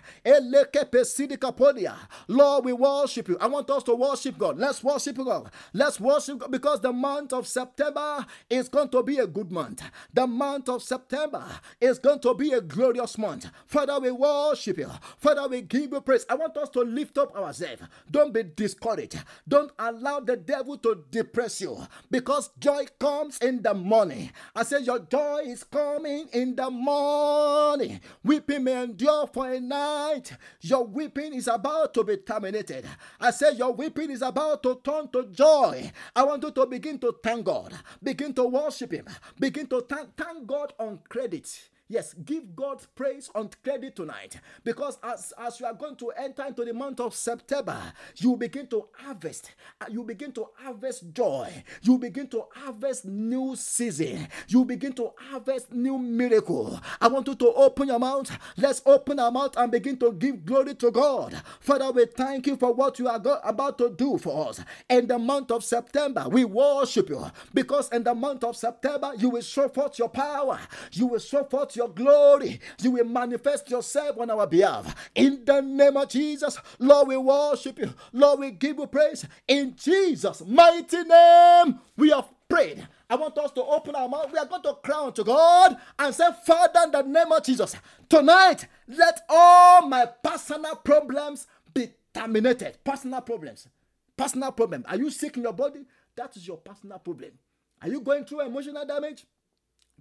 Lord, 2.29 2.65
we 2.65 2.73
worship 2.75 3.29
you. 3.29 3.39
I 3.41 3.47
want 3.47 3.71
us 3.71 3.83
to 3.85 3.95
worship 3.95 4.37
God. 4.37 4.59
Let's 4.59 4.85
worship 4.85 5.17
God. 5.17 5.51
Let's 5.73 5.99
worship 5.99 6.39
God 6.39 6.51
because 6.51 6.81
the 6.81 6.93
month 6.93 7.33
of 7.33 7.47
September 7.47 8.27
is 8.51 8.69
going 8.69 8.91
to 8.91 9.03
be 9.03 9.19
a 9.19 9.27
good 9.27 9.51
month. 9.51 9.83
The 10.13 10.27
month 10.27 10.69
of 10.69 10.83
September 10.83 11.45
is 11.81 11.99
going 11.99 12.21
to 12.21 12.35
be 12.35 12.53
a 12.53 12.61
glorious 12.61 13.17
month. 13.17 13.47
Father, 13.67 13.99
we 13.99 14.11
worship 14.11 14.77
you. 14.77 14.91
Father, 15.17 15.49
we 15.49 15.63
give 15.63 15.91
you 15.93 16.01
praise. 16.03 16.27
I 16.29 16.35
want 16.35 16.57
us 16.59 16.69
to 16.71 16.81
lift 16.81 17.17
up 17.17 17.35
ourselves. 17.35 17.83
Don't 18.11 18.33
be 18.33 18.42
discouraged. 18.43 19.19
Don't 19.47 19.73
allow 19.79 20.21
the 20.21 20.37
devil 20.37 20.77
to 20.79 21.05
depress 21.11 21.61
you 21.61 21.79
because 22.11 22.51
joy 22.59 22.87
comes 22.99 23.39
in 23.39 23.63
the 23.63 23.75
morning. 23.75 24.31
I 24.55 24.63
say, 24.65 24.81
Your 24.81 25.01
joy 25.01 25.43
is 25.47 25.65
coming 25.65 26.29
in 26.33 26.57
the 26.57 26.71
morning. 26.71 28.01
Weeping 28.25 28.65
may 28.65 28.83
endure 28.83 29.27
for 29.33 29.51
a 29.51 29.61
night. 29.61 30.33
Your 30.61 30.85
weeping 30.85 31.35
is 31.35 31.49
about 31.49 31.95
to 31.95 32.05
be 32.05 32.17
terminated. 32.19 32.85
I 33.21 33.31
say, 33.31 33.53
Your 33.55 33.73
weeping 33.73 34.11
is 34.11 34.23
about 34.23 34.63
to 34.65 34.81
turn 34.83 35.09
to 35.13 35.25
joy. 35.27 35.91
I 36.15 36.25
want 36.25 36.43
you 36.43 36.51
to 36.51 36.67
begin 36.67 36.99
to 37.01 37.15
thank 37.23 37.45
God, 37.45 37.75
begin 38.03 38.35
to 38.35 38.45
worship 38.45 38.93
Him, 38.93 39.07
begin 39.39 39.67
to 39.69 39.81
thank, 39.89 40.17
thank 40.17 40.47
God 40.47 40.73
on 40.79 41.01
credit. 41.09 41.49
Yes, 41.93 42.15
give 42.25 42.57
God 42.57 42.81
praise 42.95 43.29
on 43.35 43.51
credit 43.63 43.95
tonight 43.95 44.41
because 44.65 44.99
as, 45.03 45.35
as 45.39 45.61
you 45.61 45.67
are 45.67 45.75
going 45.75 45.95
to 45.97 46.09
enter 46.13 46.43
into 46.47 46.65
the 46.65 46.73
month 46.73 47.01
of 47.01 47.15
September, 47.15 47.79
you 48.17 48.35
begin 48.35 48.67
to 48.69 48.87
harvest. 48.95 49.51
Uh, 49.79 49.85
you 49.91 50.03
begin 50.03 50.33
to 50.33 50.47
harvest 50.57 51.13
joy. 51.13 51.53
You 51.83 51.99
begin 51.99 52.29
to 52.29 52.45
harvest 52.55 53.05
new 53.05 53.55
season. 53.57 54.27
You 54.49 54.65
begin 54.65 54.95
to 54.95 55.11
harvest 55.19 55.71
new 55.71 55.99
miracle. 55.99 56.81
I 56.99 57.09
want 57.09 57.29
you 57.29 57.35
to 57.35 57.53
open 57.53 57.89
your 57.89 57.99
mouth. 57.99 58.31
Let's 58.57 58.81
open 58.87 59.19
our 59.19 59.31
mouth 59.31 59.55
and 59.59 59.71
begin 59.71 59.99
to 59.99 60.13
give 60.13 60.47
glory 60.47 60.75
to 60.77 60.91
God. 60.91 61.43
Father, 61.61 61.91
we 61.91 62.07
thank 62.07 62.47
you 62.47 62.57
for 62.57 62.73
what 62.73 62.99
you 62.99 63.07
are 63.07 63.21
about 63.45 63.77
to 63.77 63.91
do 63.91 64.17
for 64.17 64.49
us. 64.49 64.65
In 64.89 65.09
the 65.09 65.19
month 65.19 65.51
of 65.51 65.63
September, 65.63 66.27
we 66.27 66.47
worship 66.47 67.11
you 67.11 67.23
because 67.53 67.91
in 67.91 68.03
the 68.03 68.15
month 68.15 68.45
of 68.45 68.57
September, 68.57 69.13
you 69.19 69.29
will 69.29 69.43
show 69.43 69.69
forth 69.69 69.99
your 69.99 70.09
power. 70.09 70.59
You 70.93 71.09
will 71.09 71.19
show 71.19 71.45
forth 71.45 71.77
your 71.77 71.82
your 71.83 71.91
glory. 71.93 72.61
You 72.81 72.93
will 72.93 73.05
manifest 73.05 73.71
yourself 73.71 74.19
on 74.19 74.31
our 74.31 74.47
behalf. 74.47 75.11
In 75.15 75.45
the 75.45 75.61
name 75.61 75.97
of 75.97 76.09
Jesus, 76.09 76.59
Lord, 76.79 77.09
we 77.09 77.17
worship 77.17 77.79
you. 77.79 77.93
Lord, 78.13 78.41
we 78.41 78.51
give 78.53 78.79
you 78.79 78.87
praise. 78.87 79.27
In 79.49 79.75
Jesus' 79.77 80.43
mighty 80.47 81.03
name, 81.03 81.81
we 81.97 82.11
have 82.11 82.29
prayed. 82.49 82.87
I 83.11 83.17
want 83.17 83.37
us 83.39 83.51
to 83.53 83.65
open 83.65 83.95
our 83.95 84.09
mouth. 84.09 84.31
We 84.33 84.39
are 84.39 84.47
going 84.47 84.63
to 84.63 84.75
crown 84.83 85.13
to 85.15 85.25
God 85.25 85.77
and 85.99 86.15
say, 86.15 86.29
Father, 86.47 86.81
in 86.85 86.93
the 86.93 87.03
name 87.03 87.33
of 87.33 87.43
Jesus, 87.43 87.75
tonight, 88.09 88.67
let 88.89 89.21
all 89.29 89.87
my 89.87 90.07
personal 90.23 90.77
problems 90.77 91.47
be 91.75 91.91
terminated. 92.15 92.79
Personal 92.85 93.21
problems. 93.21 93.69
Personal 94.17 94.53
problem. 94.53 94.85
Are 94.89 94.97
you 94.97 95.11
sick 95.11 95.37
in 95.37 95.43
your 95.43 95.53
body? 95.53 95.81
That 96.17 96.37
is 96.37 96.47
your 96.47 96.59
personal 96.59 96.99
problem. 96.99 97.33
Are 97.81 97.89
you 97.89 98.01
going 98.01 98.25
through 98.25 98.47
emotional 98.47 98.87
damage? 98.87 99.25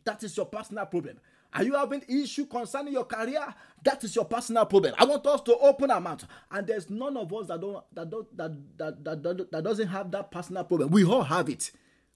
That 0.03 0.23
is 0.23 0.35
your 0.35 0.45
personal 0.45 0.85
problem. 0.85 1.17
Are 1.53 1.63
you 1.63 1.73
having 1.75 2.03
issue 2.07 2.45
concerning 2.45 2.93
your 2.93 3.05
career? 3.05 3.53
That 3.83 4.03
is 4.03 4.15
your 4.15 4.25
personal 4.25 4.65
problem. 4.65 4.93
I 4.97 5.05
want 5.05 5.25
us 5.27 5.41
to 5.41 5.57
open 5.57 5.91
our 5.91 5.99
mouth. 5.99 6.25
And 6.49 6.65
there's 6.65 6.89
none 6.89 7.17
of 7.17 7.33
us 7.33 7.47
that 7.47 7.59
don't 7.59 7.83
that 7.93 8.09
don't 8.09 8.37
that 8.37 8.77
that, 8.77 9.03
that, 9.03 9.23
that, 9.23 9.51
that 9.51 9.63
doesn't 9.63 9.87
have 9.87 10.11
that 10.11 10.31
personal 10.31 10.63
problem. 10.63 10.91
We 10.91 11.03
all 11.03 11.23
have 11.23 11.49
it. 11.49 11.71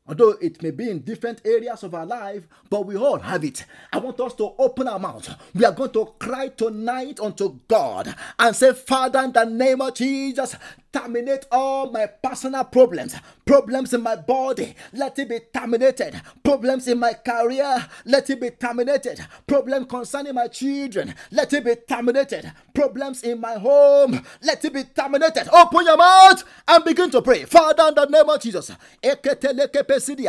Although 0.08 0.32
it 0.40 0.62
may 0.62 0.70
be 0.70 0.88
in 0.90 1.00
different 1.00 1.42
areas 1.44 1.82
of 1.82 1.96
our 1.96 2.06
life, 2.06 2.48
but 2.70 2.86
we 2.86 2.96
all 2.96 3.18
have 3.18 3.44
it. 3.44 3.66
I 3.92 3.98
want 3.98 4.20
us 4.20 4.36
to 4.36 4.54
open 4.60 4.88
our 4.88 5.00
mouth. 5.00 5.28
We 5.56 5.66
are 5.66 5.72
going 5.72 5.92
to 5.94 6.14
cry 6.20 6.50
tonight 6.50 7.20
unto 7.20 7.60
God 7.68 8.14
and 8.38 8.56
say, 8.56 8.74
Father, 8.74 9.22
in 9.24 9.32
the 9.32 9.46
name 9.46 9.82
of 9.82 9.96
Jesus, 9.96 10.56
terminate 10.96 11.46
all 11.52 11.92
my 11.92 12.06
personal 12.06 12.64
problems, 12.64 13.16
problems 13.46 13.94
in 13.94 14.02
my 14.02 14.16
body, 14.16 14.74
let 14.94 15.20
it 15.20 15.28
be 15.28 15.40
terminated, 15.54 16.22
problems 16.42 16.88
in 16.88 16.98
my 16.98 17.12
career, 17.14 17.86
let 18.06 18.30
it 18.30 18.40
be 18.40 18.50
terminated, 18.52 19.20
problems 19.46 19.88
concerning 19.90 20.34
my 20.34 20.48
children, 20.48 21.14
let 21.32 21.52
it 21.52 21.66
be 21.66 21.76
terminated, 21.76 22.50
problems 22.74 23.24
in 23.24 23.42
my 23.42 23.56
home, 23.56 24.22
let 24.42 24.64
it 24.64 24.74
be 24.74 24.84
terminated. 24.86 25.50
Open 25.54 25.86
your 25.86 25.98
mouth 25.98 26.44
and 26.66 26.86
begin 26.86 27.10
to 27.12 27.22
pray. 27.22 27.44
Father, 27.44 27.90
in 27.90 27.96
the 27.96 28.06
name 28.06 28.30
of 28.30 28.40
Jesus, 28.42 28.72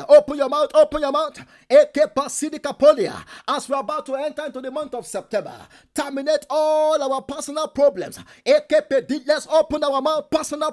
open 0.08 0.36
your 0.36 0.48
mouth, 0.48 0.70
open 0.74 1.00
your 1.00 1.12
mouth. 1.12 1.38
As 1.70 3.68
we're 3.68 3.76
about 3.78 4.06
to 4.06 4.14
enter 4.16 4.46
into 4.46 4.60
the 4.60 4.70
month 4.72 4.94
of 4.94 5.06
September, 5.06 5.54
terminate 5.94 6.44
all 6.50 7.00
our 7.00 7.22
personal 7.22 7.68
problems. 7.68 8.18
Let's 8.44 9.46
open 9.46 9.84
our 9.84 10.02
mouth, 10.02 10.28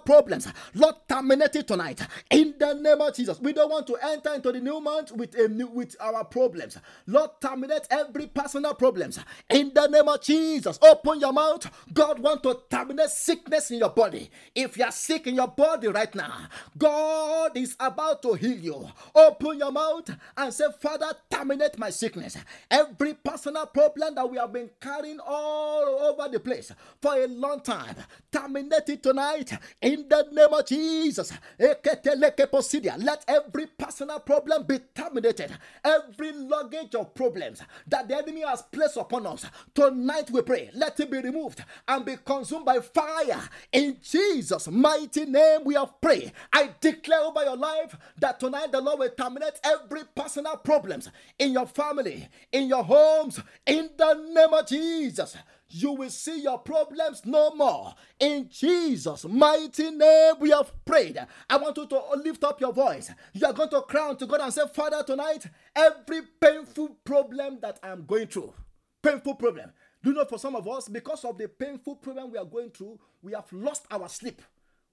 problems, 0.05 0.47
Lord, 0.73 0.95
terminate 1.07 1.55
it 1.55 1.67
tonight. 1.67 2.01
In 2.29 2.55
the 2.59 2.73
name 2.73 3.01
of 3.01 3.15
Jesus. 3.15 3.39
We 3.39 3.53
don't 3.53 3.69
want 3.69 3.87
to 3.87 3.97
enter 4.03 4.33
into 4.33 4.51
the 4.51 4.59
new 4.59 4.79
month 4.79 5.11
with 5.11 5.35
a 5.35 5.47
new 5.47 5.67
with 5.67 5.95
our 5.99 6.23
problems. 6.25 6.77
Lord, 7.07 7.31
terminate 7.41 7.87
every 7.89 8.27
personal 8.27 8.73
problems. 8.73 9.19
In 9.49 9.71
the 9.73 9.87
name 9.87 10.07
of 10.07 10.21
Jesus. 10.21 10.79
Open 10.81 11.19
your 11.19 11.33
mouth. 11.33 11.69
God 11.93 12.19
want 12.19 12.43
to 12.43 12.59
terminate 12.69 13.09
sickness 13.09 13.71
in 13.71 13.79
your 13.79 13.89
body. 13.89 14.29
If 14.55 14.77
you 14.77 14.85
are 14.85 14.91
sick 14.91 15.27
in 15.27 15.35
your 15.35 15.47
body 15.47 15.87
right 15.87 16.13
now, 16.15 16.47
God 16.77 17.57
is 17.57 17.75
about 17.79 18.21
to 18.23 18.33
heal 18.33 18.57
you. 18.57 18.89
Open 19.15 19.57
your 19.57 19.71
mouth 19.71 20.09
and 20.37 20.53
say, 20.53 20.65
Father, 20.79 21.11
terminate 21.29 21.77
my 21.77 21.89
sickness. 21.89 22.37
Every 22.69 23.13
personal 23.13 23.65
problem 23.67 24.15
that 24.15 24.29
we 24.29 24.37
have 24.37 24.53
been 24.53 24.69
carrying 24.79 25.19
all 25.25 25.83
over 25.83 26.29
the 26.29 26.39
place 26.39 26.71
for 27.01 27.15
a 27.15 27.27
long 27.27 27.61
time, 27.61 27.95
terminate 28.31 28.89
it 28.89 29.03
tonight 29.03 29.51
in 29.81 30.07
the 30.07 30.27
name 30.31 30.53
of 30.53 30.65
Jesus. 30.65 31.31
Let 31.59 33.25
every 33.27 33.65
personal 33.67 34.19
problem 34.19 34.63
be 34.63 34.79
terminated. 34.93 35.57
Every 35.83 36.31
luggage 36.31 36.95
of 36.95 37.13
problems 37.13 37.61
that 37.87 38.07
the 38.07 38.17
enemy 38.17 38.41
has 38.41 38.61
placed 38.61 38.97
upon 38.97 39.27
us. 39.27 39.45
Tonight 39.73 40.31
we 40.31 40.41
pray. 40.41 40.69
Let 40.73 40.99
it 40.99 41.11
be 41.11 41.19
removed 41.19 41.63
and 41.87 42.05
be 42.05 42.15
consumed 42.23 42.65
by 42.65 42.79
fire. 42.79 43.41
In 43.71 43.97
Jesus' 44.01 44.67
mighty 44.67 45.25
name 45.25 45.61
we 45.65 45.75
have 45.75 45.99
prayed. 46.01 46.31
I 46.51 46.71
declare 46.79 47.21
over 47.21 47.43
your 47.43 47.57
life 47.57 47.95
that 48.19 48.39
tonight 48.39 48.71
the 48.71 48.81
Lord 48.81 48.99
will 48.99 49.09
terminate 49.09 49.59
every 49.63 50.01
personal 50.15 50.57
problems 50.57 51.09
in 51.37 51.53
your 51.53 51.67
family, 51.67 52.27
in 52.51 52.67
your 52.67 52.83
homes, 52.83 53.39
in 53.65 53.89
the 53.97 54.13
name 54.33 54.53
of 54.53 54.67
Jesus 54.67 55.35
you 55.73 55.93
will 55.93 56.09
see 56.09 56.41
your 56.41 56.59
problems 56.59 57.25
no 57.25 57.51
more. 57.55 57.93
In 58.19 58.47
Jesus' 58.49 59.25
mighty 59.25 59.91
name, 59.91 60.35
we 60.39 60.51
have 60.51 60.71
prayed. 60.85 61.17
I 61.49 61.57
want 61.57 61.77
you 61.77 61.87
to 61.87 62.01
lift 62.23 62.43
up 62.43 62.61
your 62.61 62.73
voice. 62.73 63.11
You 63.33 63.47
are 63.47 63.53
going 63.53 63.69
to 63.69 63.81
cry 63.81 64.13
to 64.13 64.25
God 64.27 64.41
and 64.41 64.53
say, 64.53 64.61
Father, 64.73 65.03
tonight, 65.03 65.45
every 65.75 66.21
painful 66.39 66.97
problem 67.03 67.59
that 67.61 67.79
I'm 67.81 68.05
going 68.05 68.27
through, 68.27 68.53
painful 69.01 69.35
problem. 69.35 69.71
Do 70.03 70.09
you 70.09 70.15
know 70.15 70.25
for 70.25 70.37
some 70.37 70.55
of 70.55 70.67
us, 70.67 70.89
because 70.89 71.23
of 71.25 71.37
the 71.37 71.47
painful 71.47 71.95
problem 71.95 72.31
we 72.31 72.37
are 72.37 72.45
going 72.45 72.69
through, 72.69 72.99
we 73.21 73.31
have 73.33 73.51
lost 73.51 73.85
our 73.89 74.09
sleep. 74.09 74.41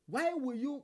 Why 0.07 0.33
will 0.35 0.57
you 0.57 0.83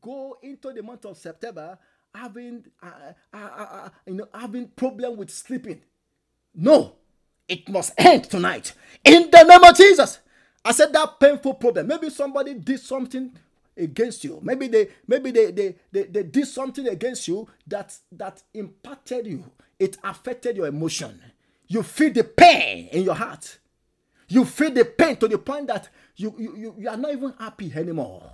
go 0.00 0.36
into 0.42 0.72
the 0.72 0.82
month 0.82 1.04
of 1.04 1.16
September 1.16 1.78
having 2.14 2.64
uh, 2.82 3.12
uh, 3.32 3.36
uh, 3.36 3.66
uh 3.72 3.88
you 4.06 4.14
know 4.14 4.28
having 4.34 4.68
problem 4.68 5.16
with 5.16 5.30
sleeping? 5.30 5.80
No, 6.54 6.96
it 7.52 7.68
must 7.68 7.92
end 7.98 8.24
tonight. 8.24 8.72
In 9.04 9.30
the 9.30 9.42
name 9.42 9.62
of 9.64 9.76
Jesus. 9.76 10.18
I 10.64 10.72
said 10.72 10.92
that 10.92 11.18
painful 11.18 11.54
problem. 11.54 11.88
Maybe 11.88 12.08
somebody 12.08 12.54
did 12.54 12.80
something 12.80 13.32
against 13.76 14.24
you. 14.24 14.38
Maybe 14.42 14.68
they 14.68 14.88
maybe 15.06 15.30
they 15.30 15.50
they, 15.50 15.74
they, 15.90 16.04
they 16.04 16.22
did 16.22 16.46
something 16.46 16.86
against 16.88 17.26
you 17.28 17.48
that 17.66 17.96
that 18.12 18.42
impacted 18.54 19.26
you. 19.26 19.44
It 19.78 19.98
affected 20.04 20.56
your 20.56 20.66
emotion. 20.66 21.20
You 21.66 21.82
feel 21.82 22.12
the 22.12 22.24
pain 22.24 22.88
in 22.88 23.02
your 23.02 23.14
heart. 23.14 23.58
You 24.28 24.44
feel 24.44 24.70
the 24.70 24.84
pain 24.84 25.16
to 25.16 25.28
the 25.28 25.38
point 25.38 25.66
that 25.66 25.88
you, 26.16 26.34
you, 26.38 26.56
you, 26.56 26.74
you 26.78 26.88
are 26.88 26.96
not 26.96 27.12
even 27.12 27.34
happy 27.38 27.72
anymore. 27.74 28.30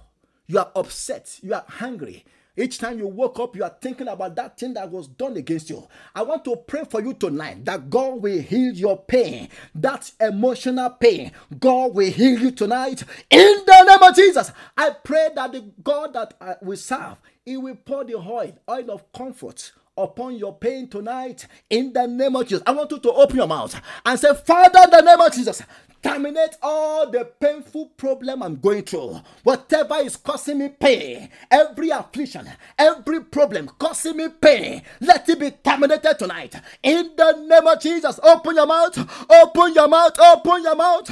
You 0.47 0.59
are 0.59 0.71
upset. 0.77 1.39
You 1.43 1.55
are 1.55 1.65
hungry. 1.67 2.25
Each 2.59 2.79
time 2.79 2.99
you 2.99 3.07
woke 3.07 3.39
up, 3.39 3.55
you 3.55 3.63
are 3.63 3.77
thinking 3.81 4.09
about 4.09 4.35
that 4.35 4.59
thing 4.59 4.75
that 4.75 4.91
was 4.91 5.07
done 5.07 5.37
against 5.37 5.71
you. 5.71 5.87
I 6.13 6.23
want 6.23 6.45
to 6.47 6.57
pray 6.57 6.83
for 6.91 7.01
you 7.01 7.15
tonight 7.15 7.65
that 7.65 7.89
God 7.89 8.21
will 8.21 8.41
heal 8.43 8.75
your 8.75 8.99
pain, 8.99 9.49
that 9.77 10.11
emotional 10.21 10.91
pain. 10.91 11.31
God 11.61 11.95
will 11.95 12.11
heal 12.11 12.39
you 12.39 12.51
tonight 12.51 13.05
in 13.31 13.63
the 13.65 13.85
name 13.87 14.03
of 14.03 14.17
Jesus. 14.17 14.51
I 14.77 14.91
pray 14.91 15.29
that 15.37 15.53
the 15.53 15.71
God 15.85 16.15
that 16.15 16.59
we 16.61 16.75
serve, 16.75 17.17
He 17.45 17.57
will 17.57 17.77
pour 17.77 18.05
the 18.05 18.17
oil, 18.17 18.53
oil 18.69 18.91
of 18.91 19.13
comfort 19.13 19.71
upon 19.97 20.37
your 20.37 20.55
pain 20.55 20.89
tonight 20.89 21.47
in 21.71 21.93
the 21.93 22.07
name 22.07 22.37
of 22.37 22.45
Jesus. 22.47 22.63
I 22.67 22.73
want 22.73 22.91
you 22.91 22.99
to 22.99 23.13
open 23.13 23.37
your 23.37 23.49
mouth 23.49 23.81
and 24.05 24.19
say, 24.19 24.35
Father, 24.35 24.81
in 24.85 24.91
the 24.91 25.01
name 25.03 25.21
of 25.21 25.33
Jesus, 25.33 25.63
terminate 26.03 26.57
all 26.63 27.11
the 27.11 27.25
painful 27.25 27.87
problem 27.97 28.43
I'm 28.43 28.57
going 28.57 28.83
through. 28.83 29.21
Whatever 29.43 29.97
is 29.97 30.17
causing 30.17 30.59
me 30.59 30.69
pain, 30.69 31.29
every 31.51 31.91
affliction, 31.91 32.49
every 32.79 33.23
problem 33.25 33.71
causing 33.79 34.17
me 34.17 34.29
pain, 34.29 34.83
let 35.01 35.29
it 35.29 35.39
be 35.39 35.51
terminated 35.51 36.19
tonight. 36.19 36.55
In 36.83 37.11
the 37.17 37.33
name 37.49 37.67
of 37.67 37.81
Jesus, 37.81 38.21
open 38.23 38.57
your 38.57 38.67
mouth, 38.67 38.99
open 39.31 39.75
your 39.75 39.89
mouth, 39.89 40.19
open 40.19 40.63
your 40.63 40.77
mouth. 40.77 41.11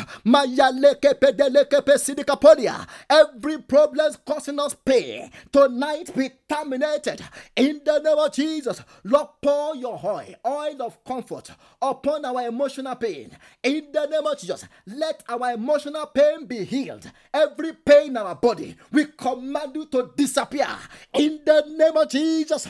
Every 3.10 3.58
problem 3.62 4.14
causing 4.26 4.60
us 4.60 4.74
pain 4.84 5.30
tonight 5.52 6.14
be 6.14 6.30
terminated. 6.48 7.22
In 7.56 7.80
the 7.84 7.98
name 7.98 8.18
of 8.18 8.32
Jesus, 8.32 8.82
Lord, 9.04 9.28
pour 9.42 9.76
your 9.76 10.00
oil, 10.02 10.34
oil 10.46 10.82
of 10.82 11.04
comfort 11.04 11.50
upon 11.80 12.24
our 12.24 12.46
emotional 12.46 12.94
pain. 12.96 13.30
In 13.62 13.90
the 13.92 14.06
name 14.06 14.26
of 14.26 14.38
Jesus, 14.38 14.64
let 14.86 15.22
our 15.28 15.52
emotional 15.52 16.06
pain 16.06 16.46
be 16.46 16.64
healed. 16.64 17.10
Every 17.34 17.72
pain 17.72 18.08
in 18.08 18.16
our 18.16 18.34
body, 18.34 18.76
we 18.92 19.06
command 19.06 19.74
you 19.74 19.86
to 19.86 20.12
disappear. 20.16 20.68
In 21.12 21.40
the 21.44 21.64
name 21.76 21.96
of 21.96 22.08
Jesus. 22.08 22.68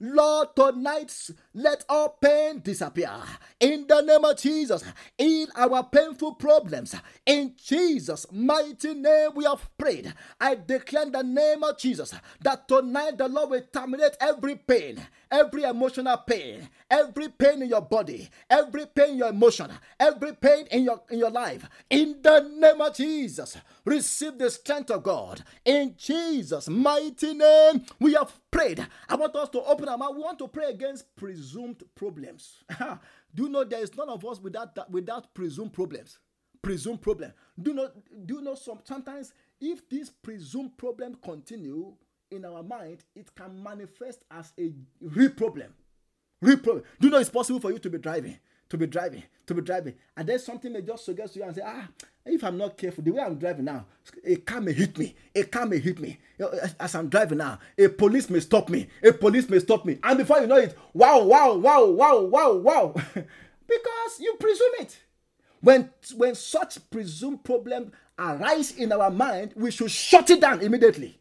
Lord, 0.00 0.48
tonight, 0.56 1.30
let 1.54 1.84
all 1.88 2.10
pain 2.20 2.60
disappear. 2.60 3.10
In 3.60 3.86
the 3.86 4.02
name 4.02 4.24
of 4.24 4.36
Jesus, 4.36 4.84
in 5.16 5.46
our 5.56 5.84
painful 5.84 6.34
problems, 6.34 6.94
in 7.24 7.54
Jesus' 7.62 8.26
mighty 8.30 8.94
name, 8.94 9.30
we 9.34 9.44
have 9.44 9.68
prayed. 9.78 10.12
I 10.40 10.54
declare 10.56 11.04
in 11.04 11.12
the 11.12 11.22
name 11.22 11.62
of 11.62 11.78
Jesus 11.78 12.14
that 12.42 12.68
tonight 12.68 13.16
the 13.18 13.28
Lord 13.28 13.50
will 13.50 13.62
terminate 13.72 14.16
every 14.20 14.56
pain, 14.56 15.00
every 15.30 15.62
emotional 15.62 16.18
pain, 16.18 16.68
every 16.90 17.28
pain 17.28 17.62
in 17.62 17.68
your 17.68 17.80
body, 17.82 18.28
every 18.50 18.86
pain 18.86 19.10
in 19.12 19.16
your 19.18 19.28
emotion, 19.28 19.65
every 19.98 20.32
pain 20.34 20.66
in 20.70 20.84
your 20.84 21.02
in 21.10 21.18
your 21.18 21.30
life. 21.30 21.68
In 21.90 22.20
the 22.22 22.40
name 22.40 22.80
of 22.80 22.94
Jesus, 22.94 23.56
receive 23.84 24.38
the 24.38 24.50
strength 24.50 24.90
of 24.90 25.02
God. 25.02 25.42
In 25.64 25.94
Jesus' 25.96 26.68
mighty 26.68 27.34
name, 27.34 27.84
we 28.00 28.14
have 28.14 28.38
prayed. 28.50 28.86
I 29.08 29.14
want 29.16 29.36
us 29.36 29.48
to 29.50 29.62
open 29.62 29.88
our 29.88 29.98
mouth. 29.98 30.14
We 30.14 30.22
want 30.22 30.38
to 30.38 30.48
pray 30.48 30.70
against 30.70 31.14
presumed 31.16 31.82
problems. 31.94 32.64
do 33.34 33.44
you 33.44 33.48
know 33.48 33.64
there 33.64 33.82
is 33.82 33.94
none 33.96 34.08
of 34.08 34.24
us 34.24 34.40
without 34.40 34.74
that, 34.74 34.90
without 34.90 35.34
presumed 35.34 35.72
problems? 35.72 36.18
Presumed 36.62 37.02
problem. 37.02 37.32
Do 37.60 37.74
not 37.74 37.92
do 38.26 38.34
you 38.34 38.40
know 38.42 38.54
some 38.54 38.80
sometimes 38.84 39.32
if 39.60 39.88
this 39.88 40.10
presumed 40.10 40.76
problem 40.76 41.16
continue 41.22 41.94
in 42.30 42.44
our 42.44 42.62
mind, 42.62 43.04
it 43.14 43.34
can 43.34 43.62
manifest 43.62 44.24
as 44.30 44.52
a 44.58 44.72
real 45.00 45.30
problem. 45.30 45.72
Real 46.40 46.58
problem. 46.58 46.84
Do 47.00 47.06
you 47.06 47.12
know 47.12 47.18
it's 47.18 47.30
possible 47.30 47.60
for 47.60 47.72
you 47.72 47.78
to 47.78 47.90
be 47.90 47.98
driving, 47.98 48.38
to 48.68 48.76
be 48.76 48.86
driving, 48.86 49.22
to 49.46 49.54
be 49.54 49.62
driving, 49.62 49.94
and 50.16 50.28
then 50.28 50.38
something 50.38 50.72
may 50.72 50.82
just 50.82 51.04
suggest 51.04 51.34
to 51.34 51.40
you 51.40 51.44
and 51.44 51.54
say, 51.54 51.62
ah, 51.64 51.88
if 52.24 52.42
I'm 52.42 52.58
not 52.58 52.76
careful, 52.76 53.04
the 53.04 53.12
way 53.12 53.22
I'm 53.22 53.36
driving 53.38 53.66
now, 53.66 53.86
a 54.24 54.36
car 54.36 54.60
may 54.60 54.72
hit 54.72 54.98
me. 54.98 55.14
A 55.34 55.44
car 55.44 55.66
may 55.66 55.78
hit 55.78 56.00
me. 56.00 56.18
As 56.80 56.94
I'm 56.94 57.08
driving 57.08 57.38
now, 57.38 57.58
a 57.78 57.88
police 57.88 58.28
may 58.28 58.40
stop 58.40 58.68
me. 58.68 58.88
A 59.02 59.12
police 59.12 59.48
may 59.48 59.60
stop 59.60 59.84
me. 59.84 59.98
And 60.02 60.18
before 60.18 60.40
you 60.40 60.48
know 60.48 60.56
it, 60.56 60.76
wow, 60.92 61.22
wow, 61.22 61.54
wow, 61.54 61.84
wow, 61.86 62.20
wow, 62.20 62.52
wow. 62.54 62.94
because 63.14 64.20
you 64.20 64.34
presume 64.40 64.72
it. 64.80 64.98
When, 65.60 65.90
when 66.16 66.34
such 66.34 66.78
presumed 66.90 67.44
problem 67.44 67.92
arise 68.18 68.72
in 68.72 68.92
our 68.92 69.10
mind, 69.10 69.52
we 69.56 69.70
should 69.70 69.90
shut 69.90 70.30
it 70.30 70.40
down 70.40 70.60
immediately. 70.62 71.20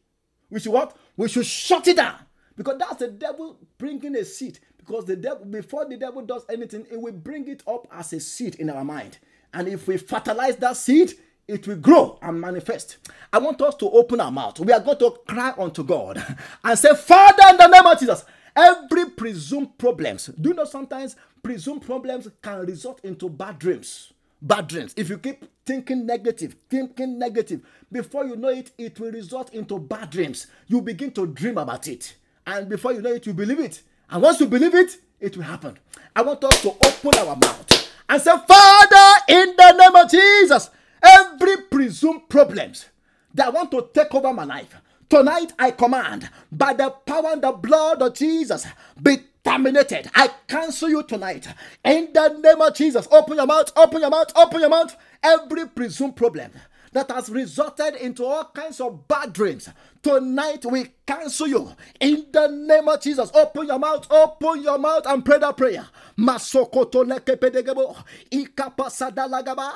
We 0.49 0.59
should 0.59 0.73
what? 0.73 0.97
We 1.17 1.27
should 1.29 1.45
shut 1.45 1.87
it 1.87 1.97
down. 1.97 2.15
Because 2.55 2.77
that's 2.79 2.97
the 2.97 3.09
devil 3.09 3.59
bringing 3.77 4.15
a 4.15 4.23
seed. 4.25 4.59
Because 4.86 5.05
the 5.05 5.15
devil, 5.15 5.45
before 5.45 5.86
the 5.88 5.97
devil 5.97 6.21
does 6.21 6.45
anything, 6.49 6.86
it 6.91 6.99
will 6.99 7.13
bring 7.13 7.47
it 7.47 7.63
up 7.67 7.88
as 7.91 8.13
a 8.13 8.19
seed 8.19 8.55
in 8.55 8.69
our 8.69 8.83
mind. 8.83 9.17
And 9.53 9.67
if 9.67 9.88
we 9.88 9.97
fertilize 9.97 10.57
that 10.57 10.77
seed, 10.77 11.13
it 11.47 11.67
will 11.67 11.77
grow 11.77 12.19
and 12.21 12.39
manifest. 12.39 12.97
I 13.31 13.38
want 13.39 13.61
us 13.61 13.75
to 13.75 13.89
open 13.89 14.19
our 14.19 14.31
mouth. 14.31 14.59
We 14.59 14.73
are 14.73 14.79
going 14.79 14.97
to 14.99 15.11
cry 15.27 15.53
unto 15.57 15.83
God 15.83 16.23
and 16.63 16.77
say, 16.79 16.93
Father, 16.95 17.43
in 17.51 17.57
the 17.57 17.67
name 17.67 17.86
of 17.86 17.99
Jesus, 17.99 18.25
every 18.55 19.09
presumed 19.11 19.77
problems. 19.77 20.27
Do 20.27 20.49
you 20.49 20.55
know 20.55 20.65
sometimes 20.65 21.15
presumed 21.41 21.83
problems 21.83 22.27
can 22.41 22.65
result 22.65 23.03
into 23.03 23.29
bad 23.29 23.59
dreams? 23.59 24.13
Bad 24.41 24.67
dreams. 24.67 24.93
If 24.97 25.09
you 25.09 25.17
keep 25.17 25.45
thinking 25.65 26.05
negative, 26.05 26.55
thinking 26.69 27.17
negative, 27.17 27.61
before 27.91 28.25
you 28.25 28.36
know 28.36 28.49
it, 28.49 28.71
it 28.77 28.99
will 28.99 29.11
result 29.11 29.53
into 29.53 29.79
bad 29.79 30.09
dreams. 30.09 30.47
You 30.67 30.81
begin 30.81 31.11
to 31.11 31.25
dream 31.25 31.57
about 31.57 31.88
it. 31.88 32.15
And 32.45 32.69
before 32.69 32.93
you 32.93 33.01
know 33.01 33.13
it, 33.13 33.25
you 33.25 33.33
believe 33.33 33.59
it. 33.59 33.81
And 34.10 34.22
once 34.22 34.39
you 34.39 34.47
believe 34.47 34.76
it, 34.76 34.97
it 35.20 35.36
will 35.36 35.43
happen. 35.43 35.78
I 36.16 36.22
want 36.22 36.43
us 36.43 36.62
to 36.62 36.70
open 36.70 37.20
our 37.20 37.36
mouth 37.36 37.91
and 38.08 38.22
say, 38.22 38.32
Father, 38.47 39.22
in 39.30 39.56
the 39.58 39.72
name 39.74 39.95
of 39.95 40.10
Jesus, 40.10 40.70
every 41.01 41.58
presumed 41.64 42.30
problems 42.30 42.86
that 43.34 43.53
want 43.53 43.72
to 43.72 43.89
take 43.93 44.14
over 44.14 44.34
my 44.34 44.43
life, 44.45 44.76
tonight 45.10 45.53
I 45.58 45.72
command 45.72 46.30
by 46.51 46.74
the 46.74 46.89
power 46.89 47.32
and 47.34 47.41
the 47.41 47.51
blood 47.51 48.01
of 48.01 48.14
Jesus, 48.14 48.66
be 49.01 49.18
terminated. 49.43 50.10
I 50.16 50.30
cancel 50.47 50.89
you 50.89 51.03
tonight. 51.03 51.47
In 51.84 52.10
the 52.14 52.30
name 52.30 52.62
of 52.62 52.76
Jesus, 52.76 53.08
open 53.12 53.38
your 53.38 53.45
mouth, 53.45 53.72
open 53.76 54.01
your 54.01 54.10
mouth, 54.10 54.32
open 54.36 54.60
your 54.60 54.70
mouth. 54.70 54.95
Every 55.22 55.68
presumed 55.68 56.16
problem 56.16 56.51
that 56.93 57.12
has 57.12 57.30
resulted 57.30 57.95
into 57.95 58.26
all 58.26 58.45
kinds 58.45 58.80
of 58.80 59.08
bad 59.08 59.34
dreams. 59.34 59.70
Tonight 60.06 60.64
we 60.66 60.86
cancel 61.03 61.47
you 61.47 61.72
in 61.99 62.28
the 62.32 62.47
name 62.47 62.88
of 62.88 63.01
Jesus. 63.01 63.32
Open 63.34 63.66
your 63.66 63.80
mouth, 63.80 64.06
open 64.12 64.62
your 64.62 64.78
mouth 64.78 65.03
and 65.08 65.26
pray 65.26 65.39
that 65.39 65.58
prayer. 65.58 65.88
Masokoto 66.18 67.03
leke 67.03 67.36
pedegebo, 67.36 67.95
ikapasada 68.32 69.28
lagaba, 69.28 69.74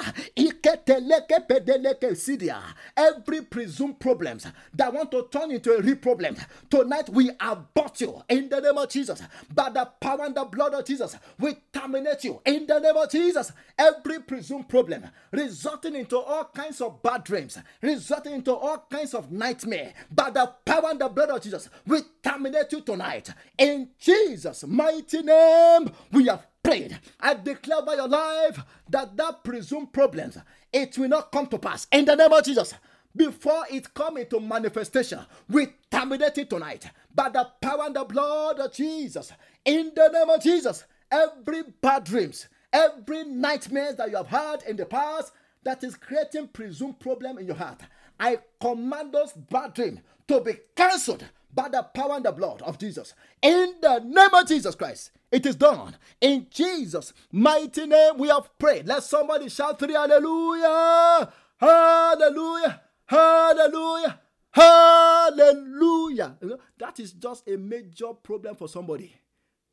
pedeleke 1.47 2.11
sidia. 2.15 2.61
Every 2.95 3.41
presumed 3.41 3.99
problems 3.99 4.45
that 4.73 4.93
want 4.93 5.09
to 5.11 5.27
turn 5.31 5.49
into 5.51 5.73
a 5.73 5.81
real 5.81 5.95
problem. 5.95 6.37
Tonight 6.69 7.09
we 7.09 7.31
abort 7.39 7.99
you 7.99 8.21
in 8.29 8.49
the 8.49 8.61
name 8.61 8.77
of 8.77 8.87
Jesus. 8.89 9.21
By 9.53 9.71
the 9.71 9.85
power 9.99 10.25
and 10.25 10.35
the 10.35 10.45
blood 10.45 10.75
of 10.75 10.85
Jesus, 10.85 11.17
we 11.39 11.55
terminate 11.73 12.23
you 12.23 12.39
in 12.45 12.67
the 12.67 12.79
name 12.79 12.95
of 12.95 13.09
Jesus. 13.11 13.51
Every 13.77 14.19
presumed 14.21 14.69
problem 14.69 15.05
resulting 15.31 15.95
into 15.95 16.17
all 16.17 16.45
kinds 16.55 16.81
of 16.81 17.01
bad 17.01 17.23
dreams, 17.23 17.57
resulting 17.81 18.33
into 18.33 18.53
all 18.53 18.85
kinds 18.89 19.13
of 19.13 19.31
nightmare. 19.31 19.93
By 20.19 20.31
the 20.31 20.53
power 20.65 20.89
and 20.89 20.99
the 20.99 21.07
blood 21.07 21.29
of 21.29 21.41
Jesus, 21.41 21.69
we 21.87 22.01
terminate 22.21 22.73
you 22.73 22.81
tonight. 22.81 23.29
In 23.57 23.87
Jesus' 23.97 24.65
mighty 24.67 25.21
name, 25.21 25.89
we 26.11 26.25
have 26.25 26.45
prayed. 26.61 26.99
I 27.21 27.35
declare 27.35 27.83
by 27.83 27.93
your 27.93 28.09
life 28.09 28.59
that 28.89 29.15
that 29.15 29.45
presumed 29.45 29.93
problems, 29.93 30.37
it 30.73 30.97
will 30.97 31.07
not 31.07 31.31
come 31.31 31.47
to 31.47 31.57
pass. 31.57 31.87
In 31.93 32.03
the 32.03 32.17
name 32.17 32.33
of 32.33 32.43
Jesus, 32.43 32.73
before 33.15 33.63
it 33.71 33.93
come 33.93 34.17
into 34.17 34.41
manifestation, 34.41 35.21
we 35.47 35.67
terminate 35.89 36.37
it 36.37 36.49
tonight 36.49 36.89
by 37.15 37.29
the 37.29 37.47
power 37.61 37.85
and 37.85 37.95
the 37.95 38.03
blood 38.03 38.59
of 38.59 38.73
Jesus. 38.73 39.31
In 39.63 39.93
the 39.95 40.09
name 40.09 40.29
of 40.29 40.43
Jesus, 40.43 40.83
every 41.09 41.63
bad 41.81 42.03
dreams, 42.03 42.49
every 42.73 43.23
nightmares 43.23 43.95
that 43.95 44.09
you 44.09 44.17
have 44.17 44.27
had 44.27 44.63
in 44.63 44.75
the 44.75 44.85
past, 44.85 45.31
that 45.63 45.81
is 45.81 45.95
creating 45.95 46.49
presumed 46.49 46.99
problem 46.99 47.37
in 47.37 47.47
your 47.47 47.55
heart. 47.55 47.81
I 48.19 48.39
command 48.59 49.13
those 49.13 49.33
bad 49.33 49.73
dreams 49.73 49.99
to 50.27 50.41
be 50.41 50.53
cancelled 50.75 51.25
by 51.53 51.69
the 51.69 51.81
power 51.81 52.15
and 52.15 52.25
the 52.25 52.31
blood 52.31 52.61
of 52.61 52.77
Jesus. 52.77 53.13
In 53.41 53.75
the 53.81 53.99
name 53.99 54.33
of 54.33 54.47
Jesus 54.47 54.75
Christ, 54.75 55.11
it 55.31 55.45
is 55.45 55.55
done. 55.55 55.95
In 56.21 56.47
Jesus' 56.49 57.13
mighty 57.31 57.85
name, 57.85 58.17
we 58.17 58.27
have 58.27 58.57
prayed. 58.57 58.87
Let 58.87 59.03
somebody 59.03 59.49
shout 59.49 59.79
three 59.79 59.93
hallelujah! 59.93 61.31
Hallelujah! 61.57 62.81
Hallelujah! 63.05 64.19
Hallelujah! 64.51 66.37
that 66.77 66.99
is 66.99 67.13
just 67.13 67.47
a 67.47 67.57
major 67.57 68.13
problem 68.13 68.55
for 68.55 68.67
somebody. 68.67 69.15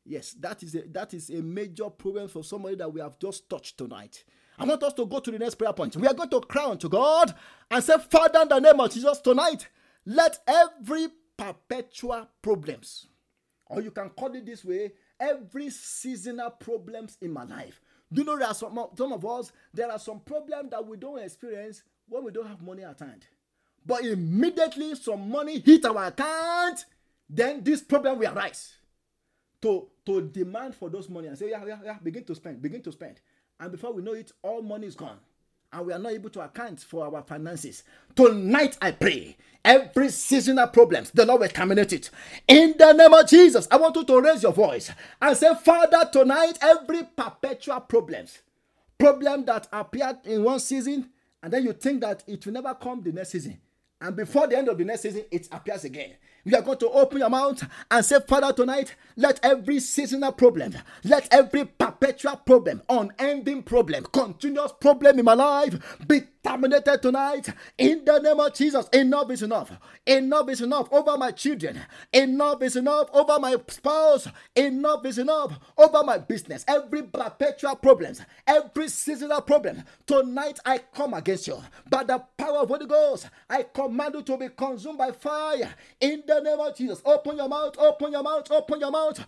Yes, 0.05 0.33
that 0.39 0.63
is 0.63 0.75
a, 0.75 0.83
that 0.93 1.13
is 1.13 1.29
a 1.29 1.41
major 1.41 1.89
problem 1.89 2.29
for 2.29 2.43
somebody 2.43 2.75
that 2.75 2.91
we 2.91 3.01
have 3.01 3.19
just 3.19 3.49
touched 3.49 3.77
tonight. 3.77 4.23
I 4.57 4.65
want 4.65 4.81
us 4.83 4.93
to 4.93 5.05
go 5.05 5.19
to 5.19 5.31
the 5.31 5.39
next 5.39 5.55
prayer 5.55 5.73
point. 5.73 5.95
We 5.95 6.07
are 6.07 6.13
going 6.13 6.29
to 6.29 6.41
cry 6.41 6.65
unto 6.65 6.89
God 6.89 7.33
and 7.69 7.83
say, 7.83 7.95
Father, 8.09 8.41
in 8.41 8.47
the 8.49 8.59
name 8.59 8.79
of 8.79 8.91
Jesus, 8.91 9.19
tonight, 9.19 9.67
let 10.05 10.39
every 10.47 11.09
perpetual 11.37 12.27
problems, 12.41 13.07
or 13.67 13.81
you 13.81 13.91
can 13.91 14.09
call 14.09 14.33
it 14.33 14.45
this 14.45 14.65
way, 14.65 14.93
every 15.19 15.69
seasonal 15.69 16.49
problems 16.49 17.17
in 17.21 17.31
my 17.31 17.43
life. 17.43 17.79
Do 18.11 18.21
you 18.21 18.25
know 18.25 18.37
there 18.37 18.47
are 18.47 18.55
some, 18.55 18.79
some 18.97 19.13
of 19.13 19.25
us, 19.25 19.51
there 19.73 19.91
are 19.91 19.99
some 19.99 20.21
problems 20.21 20.71
that 20.71 20.85
we 20.85 20.97
don't 20.97 21.19
experience 21.19 21.83
when 22.07 22.23
we 22.23 22.31
don't 22.31 22.47
have 22.47 22.61
money 22.61 22.83
at 22.83 22.99
hand. 22.99 23.27
But 23.85 24.05
immediately 24.05 24.95
some 24.95 25.29
money 25.29 25.59
hit 25.59 25.85
our 25.85 26.05
account, 26.05 26.85
then 27.29 27.63
this 27.63 27.81
problem 27.81 28.19
will 28.19 28.33
arise. 28.33 28.73
To, 29.61 29.89
to 30.05 30.21
demand 30.21 30.75
for 30.75 30.89
those 30.89 31.09
money 31.09 31.27
and 31.27 31.37
say, 31.37 31.49
yeah, 31.49 31.65
yeah, 31.65 31.79
yeah, 31.83 31.97
begin 32.01 32.23
to 32.25 32.35
spend, 32.35 32.61
begin 32.61 32.81
to 32.83 32.91
spend. 32.91 33.19
And 33.59 33.71
before 33.71 33.93
we 33.93 34.03
know 34.03 34.13
it, 34.13 34.31
all 34.43 34.61
money 34.61 34.87
is 34.87 34.95
gone. 34.95 35.17
And 35.73 35.85
we 35.85 35.93
are 35.93 35.99
not 35.99 36.13
able 36.13 36.29
to 36.31 36.41
account 36.41 36.79
for 36.79 37.05
our 37.05 37.21
finances. 37.23 37.83
Tonight, 38.15 38.77
I 38.81 38.91
pray 38.91 39.35
every 39.65 40.09
seasonal 40.09 40.67
problems, 40.67 41.11
the 41.11 41.25
Lord 41.25 41.41
will 41.41 41.49
terminate 41.49 41.91
it. 41.91 42.09
In 42.47 42.75
the 42.77 42.93
name 42.93 43.13
of 43.13 43.27
Jesus, 43.27 43.67
I 43.69 43.77
want 43.77 43.95
you 43.95 44.05
to 44.05 44.21
raise 44.21 44.43
your 44.43 44.53
voice 44.53 44.91
and 45.21 45.35
say, 45.35 45.53
Father, 45.55 46.09
tonight, 46.11 46.57
every 46.61 47.03
perpetual 47.03 47.81
problems, 47.81 48.39
Problem 48.97 49.45
that 49.45 49.67
appeared 49.71 50.17
in 50.25 50.43
one 50.43 50.59
season, 50.59 51.09
and 51.43 51.53
then 51.53 51.63
you 51.63 51.73
think 51.73 52.01
that 52.01 52.23
it 52.25 52.43
will 52.45 52.53
never 52.53 52.73
come 52.73 53.01
the 53.03 53.11
next 53.11 53.29
season. 53.29 53.59
And 53.99 54.15
before 54.15 54.47
the 54.47 54.57
end 54.57 54.69
of 54.69 54.77
the 54.77 54.85
next 54.85 55.01
season, 55.01 55.25
it 55.31 55.47
appears 55.51 55.83
again. 55.83 56.11
You 56.43 56.55
are 56.55 56.61
going 56.61 56.77
to 56.77 56.89
open 56.89 57.17
your 57.17 57.29
mouth 57.29 57.61
and 57.89 58.05
say, 58.05 58.19
Father, 58.25 58.53
tonight, 58.53 58.95
let 59.15 59.39
every 59.43 59.79
seasonal 59.79 60.31
problem, 60.31 60.75
let 61.03 61.27
every 61.33 61.65
perpetual 61.65 62.37
problem, 62.37 62.83
unending 62.87 63.63
problem, 63.63 64.05
continuous 64.13 64.71
problem 64.79 65.19
in 65.19 65.25
my 65.25 65.33
life 65.33 65.97
be 66.07 66.21
terminated 66.47 67.01
tonight 67.01 67.49
in 67.77 68.05
the 68.05 68.19
name 68.19 68.39
of 68.39 68.53
Jesus. 68.53 68.87
Enough 68.89 69.31
is 69.31 69.43
enough. 69.43 69.71
Enough 70.05 70.49
is 70.49 70.61
enough 70.61 70.87
over 70.93 71.17
my 71.17 71.31
children. 71.31 71.79
Enough 72.13 72.61
is 72.63 72.75
enough 72.77 73.09
over 73.13 73.39
my 73.39 73.55
spouse. 73.67 74.27
Enough 74.55 75.05
is 75.05 75.17
enough 75.19 75.59
over 75.77 76.03
my 76.03 76.17
business. 76.17 76.63
Every 76.67 77.03
perpetual 77.03 77.75
problems, 77.75 78.21
every 78.47 78.87
seasonal 78.89 79.41
problem. 79.41 79.83
Tonight 80.05 80.59
I 80.65 80.79
come 80.95 81.13
against 81.13 81.47
you. 81.47 81.57
By 81.89 82.03
the 82.05 82.19
power 82.37 82.59
of 82.59 82.69
Holy 82.69 82.87
Ghost, 82.87 83.29
I 83.49 83.63
command 83.63 84.15
you 84.15 84.23
to 84.23 84.37
be 84.37 84.49
consumed 84.49 84.97
by 84.97 85.11
fire 85.11 85.73
in 85.99 86.23
the 86.27 86.39
name 86.41 86.59
of 86.59 86.75
Jesus. 86.75 87.01
Open 87.05 87.37
your 87.37 87.49
mouth, 87.49 87.75
open 87.77 88.11
your 88.11 88.23
mouth, 88.23 88.49
open 88.51 88.79
your 88.79 88.91
mouth. 88.91 89.25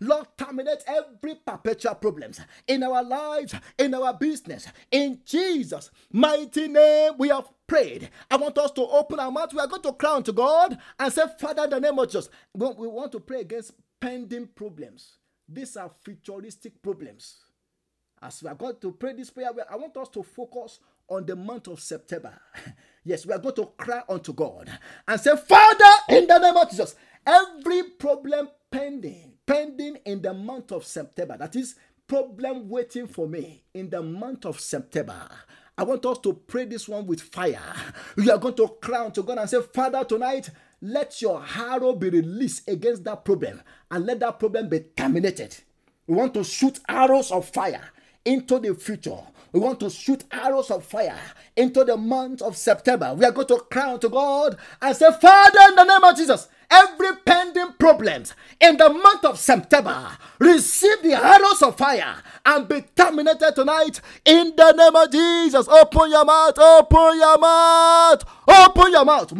Lord, 0.00 0.26
terminate 0.36 0.84
every 0.86 1.34
perpetual 1.36 1.94
problems 1.94 2.40
in 2.68 2.82
our 2.82 3.02
lives, 3.02 3.54
in 3.78 3.94
our 3.94 4.12
business 4.14 4.49
in 4.90 5.20
Jesus' 5.24 5.90
mighty 6.12 6.68
name, 6.68 7.12
we 7.18 7.28
have 7.28 7.48
prayed. 7.66 8.10
I 8.30 8.36
want 8.36 8.58
us 8.58 8.70
to 8.72 8.82
open 8.82 9.20
our 9.20 9.30
mouth. 9.30 9.52
We 9.52 9.60
are 9.60 9.66
going 9.66 9.82
to 9.82 9.92
cry 9.92 10.20
to 10.20 10.32
God 10.32 10.78
and 10.98 11.12
say, 11.12 11.22
Father, 11.38 11.64
in 11.64 11.70
the 11.70 11.80
name 11.80 11.98
of 11.98 12.06
Jesus, 12.08 12.28
we 12.54 12.66
want 12.88 13.12
to 13.12 13.20
pray 13.20 13.40
against 13.42 13.72
pending 14.00 14.48
problems. 14.48 15.18
These 15.48 15.76
are 15.76 15.90
futuristic 16.02 16.80
problems. 16.82 17.36
As 18.22 18.42
we 18.42 18.48
are 18.48 18.54
going 18.54 18.76
to 18.80 18.92
pray 18.92 19.14
this 19.14 19.30
prayer, 19.30 19.50
I 19.70 19.76
want 19.76 19.96
us 19.96 20.08
to 20.10 20.22
focus 20.22 20.80
on 21.08 21.26
the 21.26 21.34
month 21.34 21.68
of 21.68 21.80
September. 21.80 22.38
yes, 23.04 23.26
we 23.26 23.32
are 23.32 23.38
going 23.38 23.54
to 23.56 23.66
cry 23.76 24.02
unto 24.08 24.32
God 24.32 24.70
and 25.08 25.20
say, 25.20 25.36
Father, 25.36 25.84
in 26.10 26.26
the 26.26 26.38
name 26.38 26.56
of 26.56 26.70
Jesus, 26.70 26.94
every 27.26 27.82
problem 27.98 28.48
pending, 28.70 29.32
pending 29.46 29.96
in 30.04 30.22
the 30.22 30.32
month 30.32 30.70
of 30.70 30.84
September, 30.84 31.36
that 31.38 31.56
is 31.56 31.74
problem 32.10 32.68
waiting 32.68 33.06
for 33.06 33.28
me 33.28 33.62
in 33.72 33.88
the 33.88 34.02
month 34.02 34.44
of 34.44 34.58
September. 34.58 35.28
I 35.78 35.84
want 35.84 36.04
us 36.04 36.18
to 36.18 36.32
pray 36.32 36.64
this 36.64 36.88
one 36.88 37.06
with 37.06 37.20
fire. 37.20 37.62
You 38.16 38.32
are 38.32 38.38
going 38.38 38.56
to 38.56 38.66
cry 38.82 39.08
to 39.10 39.22
God 39.22 39.38
and 39.38 39.48
say, 39.48 39.62
Father, 39.62 40.02
tonight, 40.04 40.50
let 40.82 41.22
your 41.22 41.40
arrow 41.56 41.94
be 41.94 42.10
released 42.10 42.68
against 42.68 43.04
that 43.04 43.24
problem 43.24 43.62
and 43.92 44.04
let 44.06 44.18
that 44.18 44.40
problem 44.40 44.68
be 44.68 44.80
terminated. 44.80 45.56
We 46.08 46.16
want 46.16 46.34
to 46.34 46.42
shoot 46.42 46.80
arrows 46.88 47.30
of 47.30 47.48
fire 47.48 47.84
into 48.24 48.58
the 48.58 48.74
future. 48.74 49.20
We 49.52 49.60
want 49.60 49.78
to 49.78 49.88
shoot 49.88 50.24
arrows 50.32 50.72
of 50.72 50.84
fire 50.84 51.16
into 51.56 51.84
the 51.84 51.96
month 51.96 52.42
of 52.42 52.56
September. 52.56 53.14
We 53.14 53.24
are 53.24 53.30
going 53.32 53.46
to 53.46 53.60
cry 53.70 53.96
to 53.96 54.08
God 54.08 54.56
and 54.82 54.96
say, 54.96 55.10
Father, 55.12 55.60
in 55.68 55.76
the 55.76 55.84
name 55.84 56.02
of 56.02 56.16
Jesus, 56.16 56.48
every 56.70 57.16
pending 57.24 57.72
problems 57.78 58.34
in 58.60 58.76
the 58.76 58.88
month 58.88 59.24
of 59.24 59.38
September 59.38 60.08
receive 60.38 61.02
the 61.02 61.14
arrows 61.14 61.62
of 61.62 61.76
fire 61.76 62.16
and 62.46 62.68
be 62.68 62.82
terminated 62.94 63.54
tonight 63.54 64.00
in 64.24 64.54
the 64.56 64.72
name 64.72 64.96
of 64.96 65.10
Jesus. 65.10 65.68
Open 65.68 66.10
your 66.10 66.24
mouth, 66.24 66.58
open 66.58 67.18
your 67.18 67.38
mouth, 67.38 68.24
open 68.48 68.92
your 68.92 69.04
mouth. 69.04 69.32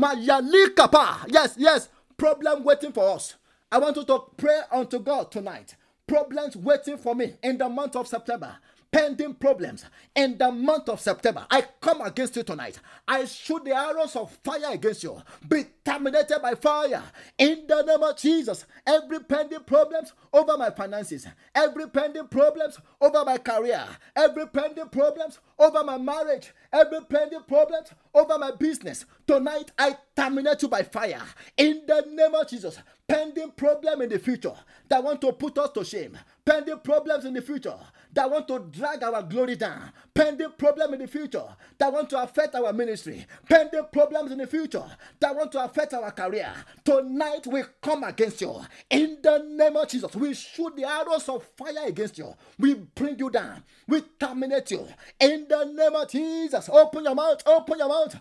Yes, 1.29 1.55
yes, 1.57 1.89
problem 2.17 2.65
waiting 2.65 2.93
for 2.93 3.15
us. 3.17 3.37
I 3.73 3.79
want 3.79 3.97
you 3.97 4.05
to 4.05 4.25
pray 4.37 4.61
unto 4.73 4.99
God 4.99 5.31
tonight. 5.31 5.77
Problems 6.07 6.57
waiting 6.57 6.99
for 6.99 7.15
me 7.15 7.35
in 7.43 7.57
the 7.57 7.69
month 7.69 7.95
of 7.95 8.09
September 8.09 8.57
pending 8.93 9.35
problems 9.35 9.85
in 10.15 10.37
the 10.37 10.51
month 10.51 10.89
of 10.89 11.01
September. 11.01 11.47
I 11.51 11.63
come 11.81 12.01
against 12.01 12.37
you 12.37 12.43
tonight. 12.43 12.79
I 13.07 13.25
shoot 13.25 13.65
the 13.65 13.75
arrows 13.77 14.17
of 14.17 14.37
fire 14.43 14.73
against 14.73 15.03
you. 15.03 15.21
Be 15.49 15.65
terminated 15.85 16.41
by 16.43 16.55
fire 16.55 17.03
in 17.39 17.67
the 17.69 17.83
name 17.83 18.03
of 18.03 18.17
Jesus. 18.17 18.67
Every 18.87 19.21
pending 19.21 19.65
problems 19.65 20.13
over 20.33 20.57
my 20.57 20.71
finances, 20.71 21.27
every 21.55 21.89
pending 21.89 22.29
problems 22.29 22.79
over 23.01 23.25
my 23.25 23.39
career, 23.39 23.85
every 24.17 24.47
pending 24.49 24.89
problems 24.89 25.39
over 25.59 25.85
my 25.85 25.99
marriage, 25.99 26.53
every 26.73 27.01
pending 27.03 27.43
problems 27.47 27.89
over 28.15 28.39
my 28.39 28.51
business. 28.53 29.05
Tonight 29.27 29.71
I 29.79 29.97
terminate 30.17 30.63
you 30.63 30.69
by 30.69 30.83
fire 30.83 31.23
in 31.57 31.83
the 31.87 32.07
name 32.11 32.35
of 32.35 32.49
Jesus. 32.49 32.79
Pending 33.07 33.51
problem 33.53 34.03
in 34.03 34.09
the 34.09 34.19
future 34.21 34.55
that 34.89 35.03
want 35.03 35.21
to 35.21 35.33
put 35.33 35.59
us 35.59 35.71
to 35.73 35.85
shame. 35.85 36.17
Pending 36.45 36.79
problems 36.79 37.25
in 37.25 37.35
the 37.35 37.43
future 37.43 37.75
that 38.13 38.31
want 38.31 38.49
to 38.49 38.59
drag 38.71 39.03
our 39.03 39.23
glory 39.23 39.57
down, 39.57 39.93
pending 40.15 40.53
problem 40.59 40.95
in 40.95 41.01
the 41.01 41.07
future 41.07 41.45
that 41.79 41.93
want 41.93 42.11
to 42.11 42.23
affect 42.23 42.55
our 42.55 42.73
ministry, 42.73 43.27
pending 43.49 43.87
problems 43.93 44.33
in 44.33 44.39
the 44.39 44.47
future 44.47 44.85
that 45.21 45.35
want 45.35 45.53
to 45.53 45.65
affect 45.65 45.95
our 45.95 46.11
career. 46.11 46.53
Tonight 46.85 47.47
we 47.47 47.63
come 47.83 48.05
against 48.05 48.41
you 48.41 48.61
in 48.91 49.19
the 49.23 49.39
name 49.39 49.77
of 49.77 49.89
Jesus. 49.89 50.15
We 50.15 50.35
shoot 50.35 50.77
the 50.77 50.85
arrows 50.85 51.29
of 51.29 51.45
fire 51.57 51.87
against 51.87 52.19
you. 52.19 52.35
We 52.59 52.75
bring 52.75 53.19
you 53.19 53.31
down. 53.31 53.63
We 53.87 54.03
terminate 54.19 54.71
you 54.71 54.87
in 55.19 55.47
the 55.49 55.65
name 55.65 55.95
of 55.95 56.09
Jesus. 56.11 56.69
Open 56.71 57.05
your 57.05 57.15
mouth. 57.15 57.43
Open 57.47 57.79
your 57.79 57.89
mouth. 57.89 58.17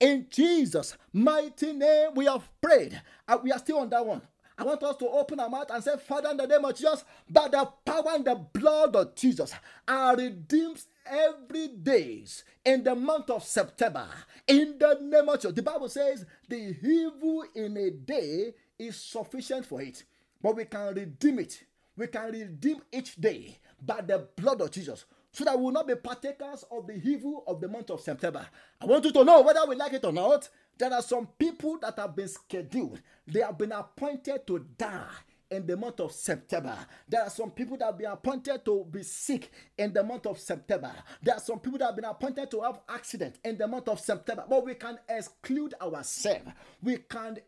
In 0.00 0.26
Jesus' 0.30 0.96
mighty 1.12 1.72
name, 1.72 2.10
we 2.14 2.26
have 2.26 2.48
prayed. 2.60 3.00
And 3.28 3.42
we 3.42 3.52
are 3.52 3.58
still 3.58 3.78
on 3.78 3.90
that 3.90 4.04
one. 4.04 4.22
I 4.56 4.62
want 4.62 4.82
us 4.84 4.96
to 4.98 5.08
open 5.08 5.40
our 5.40 5.50
mouth 5.50 5.70
and 5.70 5.82
say, 5.82 5.96
Father, 5.96 6.30
in 6.30 6.36
the 6.36 6.46
name 6.46 6.64
of 6.64 6.76
Jesus, 6.76 7.04
by 7.28 7.48
the 7.48 7.68
power 7.84 8.14
and 8.14 8.24
the 8.24 8.36
blood 8.36 8.94
of 8.94 9.14
Jesus, 9.16 9.52
I 9.86 10.12
redeem 10.14 10.74
every 11.04 11.68
days 11.68 12.44
in 12.64 12.84
the 12.84 12.94
month 12.94 13.30
of 13.30 13.42
September. 13.42 14.06
In 14.46 14.78
the 14.78 14.98
name 15.02 15.28
of 15.28 15.36
Jesus. 15.40 15.54
The 15.54 15.62
Bible 15.62 15.88
says 15.88 16.24
the 16.48 16.76
evil 16.82 17.44
in 17.54 17.76
a 17.76 17.90
day 17.90 18.54
is 18.78 18.96
sufficient 18.96 19.66
for 19.66 19.82
it. 19.82 20.04
But 20.40 20.56
we 20.56 20.66
can 20.66 20.94
redeem 20.94 21.40
it. 21.40 21.64
We 21.96 22.06
can 22.06 22.30
redeem 22.30 22.80
each 22.92 23.16
day 23.16 23.58
by 23.84 24.02
the 24.02 24.28
blood 24.36 24.60
of 24.60 24.70
Jesus 24.70 25.04
so 25.34 25.44
that 25.44 25.58
we 25.58 25.64
will 25.64 25.72
not 25.72 25.86
be 25.86 25.96
partakers 25.96 26.64
of 26.70 26.86
the 26.86 26.94
evil 27.04 27.42
of 27.46 27.60
the 27.60 27.68
month 27.68 27.90
of 27.90 28.00
September. 28.00 28.46
I 28.80 28.86
want 28.86 29.04
you 29.04 29.12
to 29.12 29.24
know 29.24 29.42
whether 29.42 29.66
we 29.66 29.74
like 29.74 29.92
it 29.92 30.04
or 30.04 30.12
not 30.12 30.48
there 30.78 30.92
are 30.92 31.02
some 31.02 31.28
people 31.38 31.78
that 31.78 31.98
have 31.98 32.16
been 32.16 32.28
scheduled, 32.28 33.00
they 33.26 33.40
have 33.40 33.58
been 33.58 33.72
appointed 33.72 34.46
to 34.46 34.58
die 34.76 35.06
in 35.50 35.66
the 35.66 35.76
month 35.76 36.00
of 36.00 36.10
September. 36.10 36.76
There 37.08 37.22
are 37.22 37.30
some 37.30 37.50
people 37.50 37.76
that 37.76 37.86
have 37.86 37.98
been 37.98 38.10
appointed 38.10 38.64
to 38.64 38.84
be 38.90 39.02
sick 39.02 39.52
in 39.78 39.92
the 39.92 40.02
month 40.02 40.26
of 40.26 40.38
September. 40.38 40.92
There 41.22 41.34
are 41.34 41.40
some 41.40 41.60
people 41.60 41.78
that 41.78 41.86
have 41.86 41.96
been 41.96 42.04
appointed 42.04 42.50
to 42.50 42.62
have 42.62 42.80
accident 42.88 43.36
in 43.44 43.56
the 43.56 43.68
month 43.68 43.88
of 43.88 44.00
September. 44.00 44.44
But 44.48 44.64
we 44.64 44.74
can 44.74 44.98
exclude 45.08 45.74
ourselves. 45.80 46.50
We 46.82 46.96
can 46.96 47.38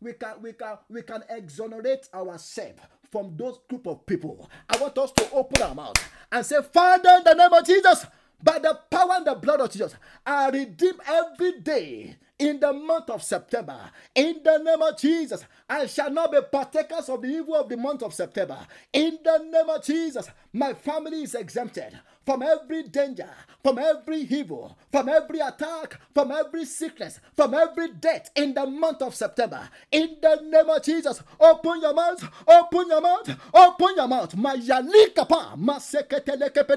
we 0.00 0.12
can 0.12 0.34
we 0.42 0.52
can 0.52 0.76
we 0.88 1.02
can 1.02 1.24
exonerate 1.28 2.08
ourselves 2.14 2.80
from 3.10 3.36
those 3.36 3.58
group 3.68 3.86
of 3.86 4.04
people. 4.06 4.48
I 4.68 4.78
want 4.78 4.96
us 4.98 5.12
to 5.12 5.30
open 5.32 5.62
our 5.62 5.74
mouth 5.74 5.96
and 6.30 6.44
say, 6.44 6.56
Father, 6.72 7.10
in 7.18 7.24
the 7.24 7.34
name 7.34 7.52
of 7.52 7.66
Jesus, 7.66 8.06
by 8.42 8.58
the 8.58 8.78
power 8.90 9.14
and 9.14 9.26
the 9.26 9.34
blood 9.34 9.60
of 9.60 9.70
Jesus, 9.70 9.94
I 10.24 10.50
redeem 10.50 10.94
every 11.06 11.60
day 11.60 12.16
in 12.38 12.60
the 12.60 12.72
month 12.72 13.08
of 13.10 13.22
September. 13.22 13.78
In 14.14 14.40
the 14.44 14.58
name 14.58 14.82
of 14.82 14.98
Jesus, 14.98 15.44
I 15.68 15.86
shall 15.86 16.10
not 16.10 16.32
be 16.32 16.38
partakers 16.52 17.08
of 17.08 17.22
the 17.22 17.28
evil 17.28 17.54
of 17.54 17.68
the 17.68 17.76
month 17.76 18.02
of 18.02 18.12
September. 18.12 18.58
In 18.92 19.18
the 19.24 19.38
name 19.38 19.68
of 19.70 19.82
Jesus, 19.82 20.28
my 20.52 20.74
family 20.74 21.22
is 21.22 21.34
exempted 21.34 21.98
from 22.26 22.42
every 22.42 22.82
danger, 22.82 23.30
from 23.62 23.78
every 23.78 24.18
evil, 24.22 24.76
from 24.90 25.08
every 25.08 25.38
attack, 25.38 25.98
from 26.12 26.32
every 26.32 26.64
sickness, 26.64 27.20
from 27.36 27.54
every 27.54 27.92
death 27.92 28.30
in 28.34 28.52
the 28.52 28.66
month 28.66 29.00
of 29.00 29.14
September. 29.14 29.68
In 29.92 30.16
the 30.20 30.40
name 30.42 30.68
of 30.68 30.82
Jesus, 30.82 31.22
open 31.40 31.80
your 31.80 31.94
mouth, 31.94 32.28
open 32.48 32.88
your 32.88 33.00
mouth, 33.00 33.30
open 33.54 33.94
your 33.96 34.08
mouth. 34.08 34.34
Mayalikapa, 34.34 35.56
maseketelekepe 35.56 36.76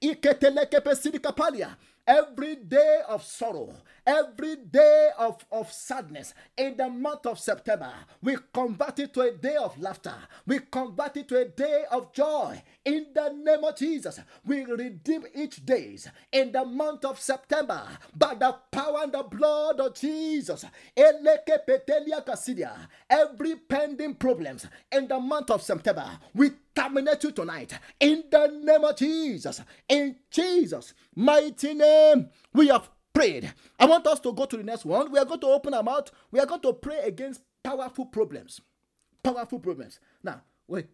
iketelekepe 0.00 0.94
sidikapalia 0.96 1.76
every 2.06 2.56
day 2.56 3.00
of 3.08 3.22
sorrow, 3.22 3.72
every 4.06 4.56
day 4.56 5.10
of, 5.18 5.44
of 5.50 5.72
sadness 5.72 6.34
in 6.56 6.76
the 6.76 6.88
month 6.88 7.26
of 7.26 7.38
September, 7.38 7.92
we 8.22 8.36
convert 8.52 8.98
it 8.98 9.14
to 9.14 9.22
a 9.22 9.32
day 9.32 9.56
of 9.56 9.80
laughter. 9.80 10.14
We 10.46 10.60
convert 10.60 11.16
it 11.16 11.28
to 11.28 11.40
a 11.40 11.44
day 11.46 11.84
of 11.90 12.12
joy. 12.12 12.62
In 12.84 13.06
the 13.14 13.30
name 13.30 13.64
of 13.64 13.76
Jesus, 13.76 14.20
we 14.44 14.64
redeem 14.64 15.24
each 15.34 15.64
days 15.64 16.08
in 16.32 16.52
the 16.52 16.64
month 16.64 17.04
of 17.04 17.20
September 17.20 17.82
by 18.14 18.34
the 18.34 18.56
power 18.70 19.00
and 19.02 19.12
the 19.12 19.22
blood 19.22 19.80
of 19.80 19.94
Jesus. 19.94 20.64
Every 23.10 23.56
pending 23.56 24.14
problems 24.14 24.66
in 24.90 25.08
the 25.08 25.20
month 25.20 25.50
of 25.50 25.62
September, 25.62 26.18
we 26.34 26.50
terminate 26.74 27.22
you 27.24 27.32
tonight 27.32 27.78
in 28.00 28.24
the 28.30 28.46
name 28.48 28.84
of 28.84 28.96
Jesus. 28.96 29.60
In 29.88 30.16
Jesus' 30.30 30.94
mighty 31.14 31.74
name, 31.74 32.28
we 32.52 32.68
have 32.68 32.88
prayed. 33.12 33.52
I 33.78 33.86
want 33.86 34.06
us 34.06 34.20
to 34.20 34.32
go 34.32 34.44
to 34.46 34.56
the 34.56 34.62
next 34.62 34.84
one. 34.84 35.10
We 35.10 35.18
are 35.18 35.24
going 35.24 35.40
to 35.40 35.46
open 35.48 35.74
our 35.74 35.82
mouth. 35.82 36.10
We 36.30 36.40
are 36.40 36.46
going 36.46 36.60
to 36.62 36.72
pray 36.72 36.98
against 37.00 37.42
powerful 37.62 38.06
problems. 38.06 38.60
Powerful 39.22 39.60
problems. 39.60 40.00
Now, 40.22 40.42
wait. 40.66 40.86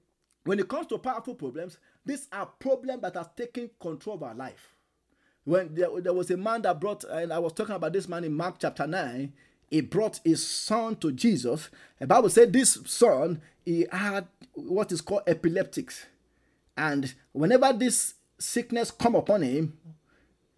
when 0.44 0.58
it 0.58 0.68
comes 0.68 0.86
to 0.86 0.96
powerful 0.98 1.34
problems, 1.34 1.78
these 2.06 2.26
are 2.32 2.46
problems 2.46 3.02
that 3.02 3.16
are 3.16 3.30
taking 3.36 3.68
control 3.78 4.16
of 4.16 4.22
our 4.22 4.34
life. 4.34 4.74
When 5.44 5.74
there, 5.74 5.88
there 6.00 6.14
was 6.14 6.30
a 6.30 6.36
man 6.38 6.62
that 6.62 6.80
brought, 6.80 7.04
and 7.04 7.32
I 7.32 7.38
was 7.38 7.52
talking 7.52 7.74
about 7.74 7.92
this 7.92 8.08
man 8.08 8.24
in 8.24 8.32
Mark 8.32 8.56
chapter 8.58 8.86
9, 8.86 9.32
he 9.70 9.80
brought 9.82 10.20
his 10.24 10.46
son 10.46 10.96
to 10.96 11.12
Jesus. 11.12 11.68
The 11.98 12.06
Bible 12.06 12.30
said 12.30 12.52
this 12.52 12.78
son, 12.86 13.42
he 13.64 13.86
had 13.92 14.26
what 14.54 14.90
is 14.90 15.02
called 15.02 15.22
epileptics. 15.26 16.06
And 16.76 17.12
whenever 17.32 17.72
this 17.74 18.14
sickness 18.38 18.90
come 18.90 19.14
upon 19.14 19.42
him, 19.42 19.76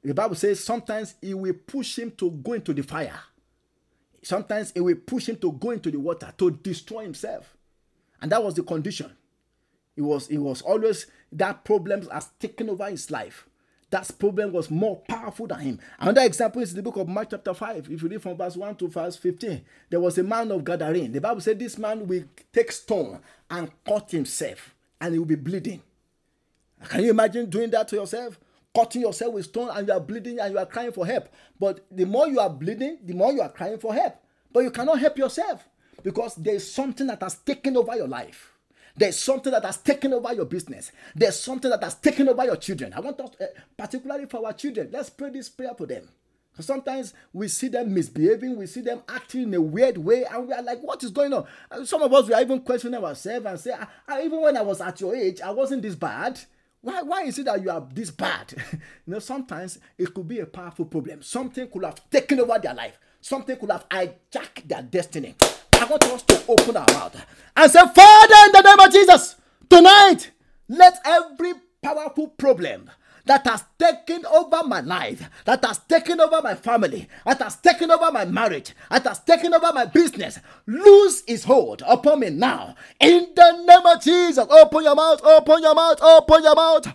the 0.02 0.14
Bible 0.14 0.34
says 0.34 0.62
sometimes 0.62 1.14
it 1.20 1.34
will 1.34 1.54
push 1.66 1.98
him 1.98 2.10
to 2.12 2.30
go 2.30 2.54
into 2.54 2.72
the 2.72 2.82
fire. 2.82 3.18
Sometimes 4.22 4.72
it 4.74 4.80
will 4.80 4.96
push 4.96 5.28
him 5.28 5.36
to 5.36 5.52
go 5.52 5.70
into 5.70 5.90
the 5.90 5.98
water 5.98 6.32
to 6.38 6.50
destroy 6.50 7.02
himself. 7.02 7.56
And 8.20 8.30
that 8.32 8.42
was 8.42 8.54
the 8.54 8.62
condition. 8.62 9.10
It 9.96 10.02
was, 10.02 10.28
it 10.28 10.38
was 10.38 10.62
always 10.62 11.06
that 11.32 11.64
problem 11.64 12.08
has 12.10 12.28
taken 12.38 12.70
over 12.70 12.88
his 12.88 13.10
life. 13.10 13.46
That 13.90 14.08
problem 14.18 14.52
was 14.52 14.70
more 14.70 14.96
powerful 15.08 15.48
than 15.48 15.60
him. 15.60 15.80
Another 15.98 16.22
example 16.22 16.62
is 16.62 16.72
the 16.72 16.82
book 16.82 16.96
of 16.96 17.08
Mark 17.08 17.30
chapter 17.30 17.52
5. 17.52 17.90
If 17.90 18.02
you 18.02 18.08
read 18.08 18.22
from 18.22 18.36
verse 18.36 18.56
1 18.56 18.76
to 18.76 18.88
verse 18.88 19.16
15, 19.16 19.62
there 19.90 20.00
was 20.00 20.16
a 20.16 20.22
man 20.22 20.52
of 20.52 20.62
Gadarene. 20.62 21.12
The 21.12 21.20
Bible 21.20 21.40
said 21.40 21.58
this 21.58 21.76
man 21.76 22.06
will 22.06 22.24
take 22.52 22.70
stone 22.70 23.18
and 23.50 23.70
cut 23.84 24.12
himself 24.12 24.74
and 25.00 25.12
he 25.12 25.18
will 25.18 25.26
be 25.26 25.34
bleeding. 25.34 25.82
Can 26.88 27.02
you 27.02 27.10
imagine 27.10 27.50
doing 27.50 27.70
that 27.70 27.88
to 27.88 27.96
yourself? 27.96 28.38
Cutting 28.74 29.02
yourself 29.02 29.34
with 29.34 29.46
stone 29.46 29.70
and 29.72 29.86
you 29.88 29.92
are 29.92 30.00
bleeding 30.00 30.38
and 30.38 30.52
you 30.52 30.58
are 30.58 30.66
crying 30.66 30.92
for 30.92 31.06
help. 31.06 31.28
But 31.58 31.84
the 31.90 32.06
more 32.06 32.28
you 32.28 32.38
are 32.38 32.50
bleeding, 32.50 32.98
the 33.04 33.14
more 33.14 33.32
you 33.32 33.40
are 33.40 33.48
crying 33.48 33.78
for 33.78 33.92
help. 33.92 34.16
But 34.52 34.60
you 34.60 34.70
cannot 34.70 35.00
help 35.00 35.18
yourself 35.18 35.68
because 36.02 36.34
there 36.36 36.54
is 36.54 36.72
something 36.72 37.06
that 37.08 37.22
has 37.22 37.36
taken 37.36 37.76
over 37.76 37.96
your 37.96 38.08
life. 38.08 38.52
There's 38.96 39.18
something 39.18 39.52
that 39.52 39.64
has 39.64 39.78
taken 39.78 40.12
over 40.12 40.32
your 40.34 40.44
business. 40.44 40.92
There's 41.14 41.38
something 41.38 41.70
that 41.70 41.82
has 41.82 41.94
taken 41.94 42.28
over 42.28 42.44
your 42.44 42.56
children. 42.56 42.92
I 42.92 43.00
want 43.00 43.20
us, 43.20 43.30
uh, 43.40 43.46
particularly 43.76 44.26
for 44.26 44.44
our 44.44 44.52
children, 44.52 44.90
let's 44.92 45.10
pray 45.10 45.30
this 45.30 45.48
prayer 45.48 45.74
for 45.76 45.86
them. 45.86 46.08
Because 46.52 46.66
sometimes 46.66 47.14
we 47.32 47.48
see 47.48 47.68
them 47.68 47.94
misbehaving, 47.94 48.56
we 48.56 48.66
see 48.66 48.80
them 48.80 49.02
acting 49.08 49.44
in 49.44 49.54
a 49.54 49.60
weird 49.60 49.96
way, 49.96 50.24
and 50.24 50.48
we 50.48 50.52
are 50.52 50.62
like, 50.62 50.80
what 50.80 51.02
is 51.04 51.10
going 51.10 51.32
on? 51.32 51.46
And 51.70 51.86
some 51.86 52.02
of 52.02 52.12
us, 52.12 52.26
we 52.26 52.34
are 52.34 52.42
even 52.42 52.60
questioning 52.60 53.02
ourselves 53.02 53.46
and 53.46 53.60
say, 53.60 53.72
I, 53.72 53.86
I, 54.08 54.22
even 54.24 54.40
when 54.40 54.56
I 54.56 54.62
was 54.62 54.80
at 54.80 55.00
your 55.00 55.14
age, 55.14 55.40
I 55.40 55.50
wasn't 55.50 55.82
this 55.82 55.94
bad. 55.94 56.40
Why, 56.82 57.02
why 57.02 57.22
is 57.24 57.38
it 57.38 57.44
that 57.44 57.62
you 57.62 57.70
are 57.70 57.86
this 57.92 58.10
bad? 58.10 58.54
you 58.72 58.78
know, 59.06 59.18
sometimes 59.18 59.78
it 59.98 60.14
could 60.14 60.26
be 60.26 60.38
a 60.40 60.46
powerful 60.46 60.86
problem. 60.86 61.22
Something 61.22 61.68
could 61.68 61.84
have 61.84 62.08
taken 62.08 62.40
over 62.40 62.58
their 62.58 62.74
life. 62.74 62.98
Something 63.20 63.56
could 63.58 63.70
have 63.70 63.86
hijacked 63.90 64.66
their 64.66 64.82
destiny. 64.82 65.34
I 65.74 65.84
want 65.84 66.04
us 66.04 66.22
to 66.22 66.42
open 66.48 66.76
our 66.76 66.86
mouth 66.86 67.22
and 67.56 67.70
say, 67.70 67.80
Father, 67.80 68.34
in 68.46 68.52
the 68.52 68.62
name 68.64 68.80
of 68.86 68.92
Jesus, 68.92 69.36
tonight, 69.68 70.30
let 70.68 70.98
every 71.04 71.52
powerful 71.82 72.28
problem 72.28 72.90
that 73.30 73.46
has 73.46 73.62
taken 73.78 74.26
over 74.26 74.64
my 74.66 74.80
life, 74.80 75.30
that 75.44 75.64
has 75.64 75.78
taken 75.78 76.20
over 76.20 76.42
my 76.42 76.56
family, 76.56 77.06
that 77.24 77.40
has 77.40 77.54
taken 77.58 77.88
over 77.88 78.10
my 78.10 78.24
marriage, 78.24 78.74
that 78.90 79.04
has 79.04 79.20
taken 79.20 79.54
over 79.54 79.72
my 79.72 79.84
business, 79.84 80.40
lose 80.66 81.22
its 81.28 81.44
hold 81.44 81.80
upon 81.86 82.18
me 82.18 82.30
now. 82.30 82.74
In 82.98 83.28
the 83.36 83.64
name 83.64 83.86
of 83.86 84.02
Jesus, 84.02 84.44
open 84.50 84.82
your 84.82 84.96
mouth, 84.96 85.22
open 85.22 85.62
your 85.62 85.76
mouth, 85.76 86.02
open 86.02 86.42
your 86.42 86.56
mouth 86.56 86.92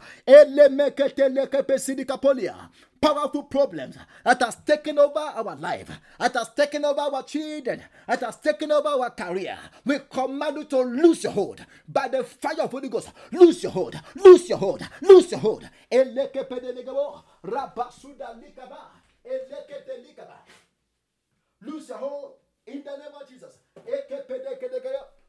powerful 3.06 3.44
problems 3.44 3.98
that 4.24 4.42
has 4.42 4.56
taken 4.66 4.98
over 4.98 5.20
our 5.20 5.56
life, 5.58 5.92
that 6.20 6.34
has 6.34 6.50
taken 6.56 6.84
over 6.84 7.02
our 7.02 7.22
children, 7.22 7.84
that 8.08 8.20
has 8.22 8.38
taken 8.38 8.72
over 8.72 8.88
our 8.88 9.12
career. 9.12 9.58
We 9.86 10.00
command 10.10 10.58
you 10.58 10.64
to 10.66 10.80
lose 10.80 11.24
your 11.24 11.32
hold 11.32 11.64
by 11.88 12.08
the 12.08 12.24
fire 12.24 12.62
of 12.62 12.72
Holy 12.72 12.90
Ghost. 12.90 13.12
Lose 13.32 13.62
your 13.62 13.72
hold, 13.72 14.00
lose 14.16 14.50
your 14.50 14.58
hold, 14.58 14.82
lose 15.02 15.30
your 15.30 15.40
hold. 15.40 15.70
Lose 21.62 21.90
your 21.90 21.98
hold 21.98 22.34
in 22.68 22.84
the 22.84 22.92
name 22.98 23.14
of 23.22 23.30
Jesus. 23.30 23.60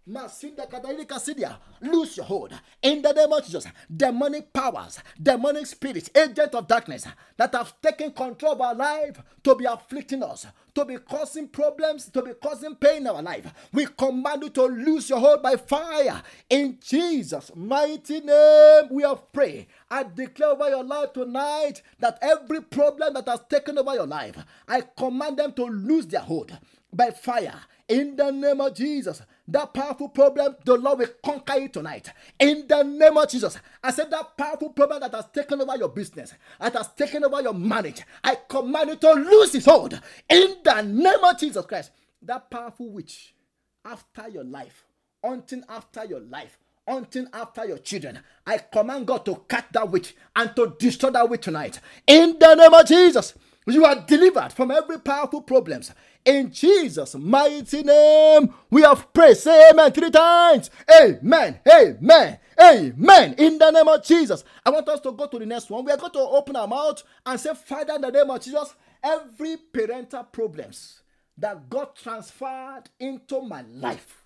Lose 0.09 2.17
your 2.17 2.27
hold 2.27 2.53
in 2.81 3.03
the 3.03 3.13
name 3.13 3.33
of 3.33 3.45
Jesus. 3.45 3.67
Demonic 3.95 4.53
powers, 4.53 5.01
demonic 5.21 5.67
spirits, 5.67 6.11
agents 6.15 6.55
of 6.55 6.69
darkness 6.69 7.09
that 7.37 7.53
have 7.53 7.75
taken 7.81 8.13
control 8.13 8.53
of 8.53 8.61
our 8.61 8.75
life 8.75 9.21
to 9.43 9.57
be 9.57 9.65
afflicting 9.65 10.23
us, 10.23 10.47
to 10.77 10.85
be 10.85 10.97
causing 10.99 11.49
problems, 11.49 12.09
to 12.11 12.23
be 12.23 12.35
causing 12.35 12.77
pain 12.77 12.99
in 12.99 13.07
our 13.09 13.21
life. 13.21 13.53
We 13.73 13.87
command 13.87 14.45
you 14.45 14.51
to 14.51 14.67
lose 14.67 15.11
your 15.11 15.19
hold 15.19 15.43
by 15.43 15.57
fire 15.57 16.23
in 16.49 16.79
Jesus' 16.81 17.51
mighty 17.57 18.21
name. 18.21 18.85
We 18.93 19.03
have 19.03 19.33
prayed. 19.33 19.67
I 19.91 20.05
declare 20.05 20.51
over 20.51 20.69
your 20.69 20.85
life 20.85 21.15
tonight 21.15 21.83
that 21.99 22.21
every 22.23 22.63
problem 22.63 23.15
that 23.15 23.27
has 23.27 23.41
taken 23.51 23.77
over 23.77 23.95
your 23.95 24.07
life, 24.07 24.37
I 24.69 24.83
command 24.97 25.39
them 25.39 25.53
to 25.55 25.65
lose 25.65 26.07
their 26.07 26.21
hold 26.21 26.57
by 26.93 27.11
fire 27.11 27.61
in 27.89 28.17
the 28.17 28.31
name 28.31 28.61
of 28.61 28.75
Jesus. 28.75 29.23
That 29.49 29.73
powerful 29.73 30.09
problem, 30.09 30.57
the 30.65 30.77
Lord 30.77 30.99
will 30.99 31.09
conquer 31.25 31.55
it 31.55 31.73
tonight. 31.73 32.11
In 32.39 32.67
the 32.67 32.83
name 32.83 33.17
of 33.17 33.29
Jesus. 33.29 33.57
I 33.83 33.93
said 33.93 34.11
that 34.11 34.37
powerful 34.37 34.71
problem 34.71 35.01
that 35.01 35.15
has 35.15 35.27
taken 35.33 35.61
over 35.61 35.77
your 35.77 35.89
business, 35.89 36.35
that 36.61 36.75
has 36.75 36.93
taken 36.95 37.25
over 37.25 37.41
your 37.41 37.55
marriage, 37.55 38.03
I 38.25 38.37
command 38.49 38.91
you 38.91 38.97
to 38.97 39.13
lose 39.13 39.55
its 39.55 39.67
hold. 39.67 40.01
In 40.29 40.57
the 40.65 40.83
name 40.83 41.23
of 41.23 41.39
Jesus 41.39 41.65
Christ. 41.65 41.93
That 42.23 42.51
powerful 42.51 42.91
witch 42.91 43.35
after 43.85 44.29
your 44.29 44.45
life, 44.45 44.85
hunting 45.25 45.63
after 45.69 46.05
your 46.05 46.21
life, 46.21 46.59
hunting 46.89 47.29
after 47.33 47.65
your 47.67 47.79
children. 47.79 48.19
I 48.47 48.59
command 48.59 49.07
God 49.07 49.25
to 49.27 49.37
cut 49.49 49.67
that 49.73 49.91
witch 49.91 50.17
and 50.35 50.57
to 50.57 50.75
destroy 50.79 51.11
that 51.11 51.29
witch 51.29 51.43
tonight. 51.43 51.81
In 52.07 52.37
the 52.39 52.55
name 52.55 52.75
of 52.75 52.87
Jesus. 52.87 53.35
You 53.69 53.85
are 53.85 53.97
delivered 54.07 54.53
from 54.53 54.71
every 54.71 55.01
powerful 55.01 55.43
problems. 55.43 55.93
In 56.27 56.51
Jesus' 56.53 57.15
mighty 57.15 57.83
name, 57.83 58.53
we 58.71 58.83
have 58.83 59.13
prayed. 59.15 59.37
Say 59.37 59.71
amen 59.71 59.93
three 59.93 60.11
times. 60.11 60.71
Amen. 61.01 61.61
Amen. 61.73 62.39
Amen. 62.61 63.35
In 63.39 63.59
the 63.59 63.71
name 63.71 63.89
of 63.89 64.05
Jesus. 64.05 64.45
I 64.65 64.71
want 64.71 64.89
us 64.89 65.01
to 65.01 65.13
go 65.13 65.27
to 65.27 65.39
the 65.39 65.47
next 65.47 65.71
one. 65.71 65.85
We 65.85 65.93
are 65.93 65.97
going 65.97 66.13
to 66.13 66.19
open 66.19 66.57
our 66.57 66.67
mouth 66.69 67.03
and 67.25 67.41
say, 67.41 67.55
Father, 67.55 67.95
in 67.95 68.01
the 68.03 68.11
name 68.11 68.31
of 68.31 68.43
Jesus, 68.43 68.75
every 69.03 69.57
parental 69.73 70.25
problems 70.25 71.01
that 71.39 71.71
got 71.71 71.97
transferred 71.97 72.85
into 72.99 73.41
my 73.43 73.63
life 73.63 74.23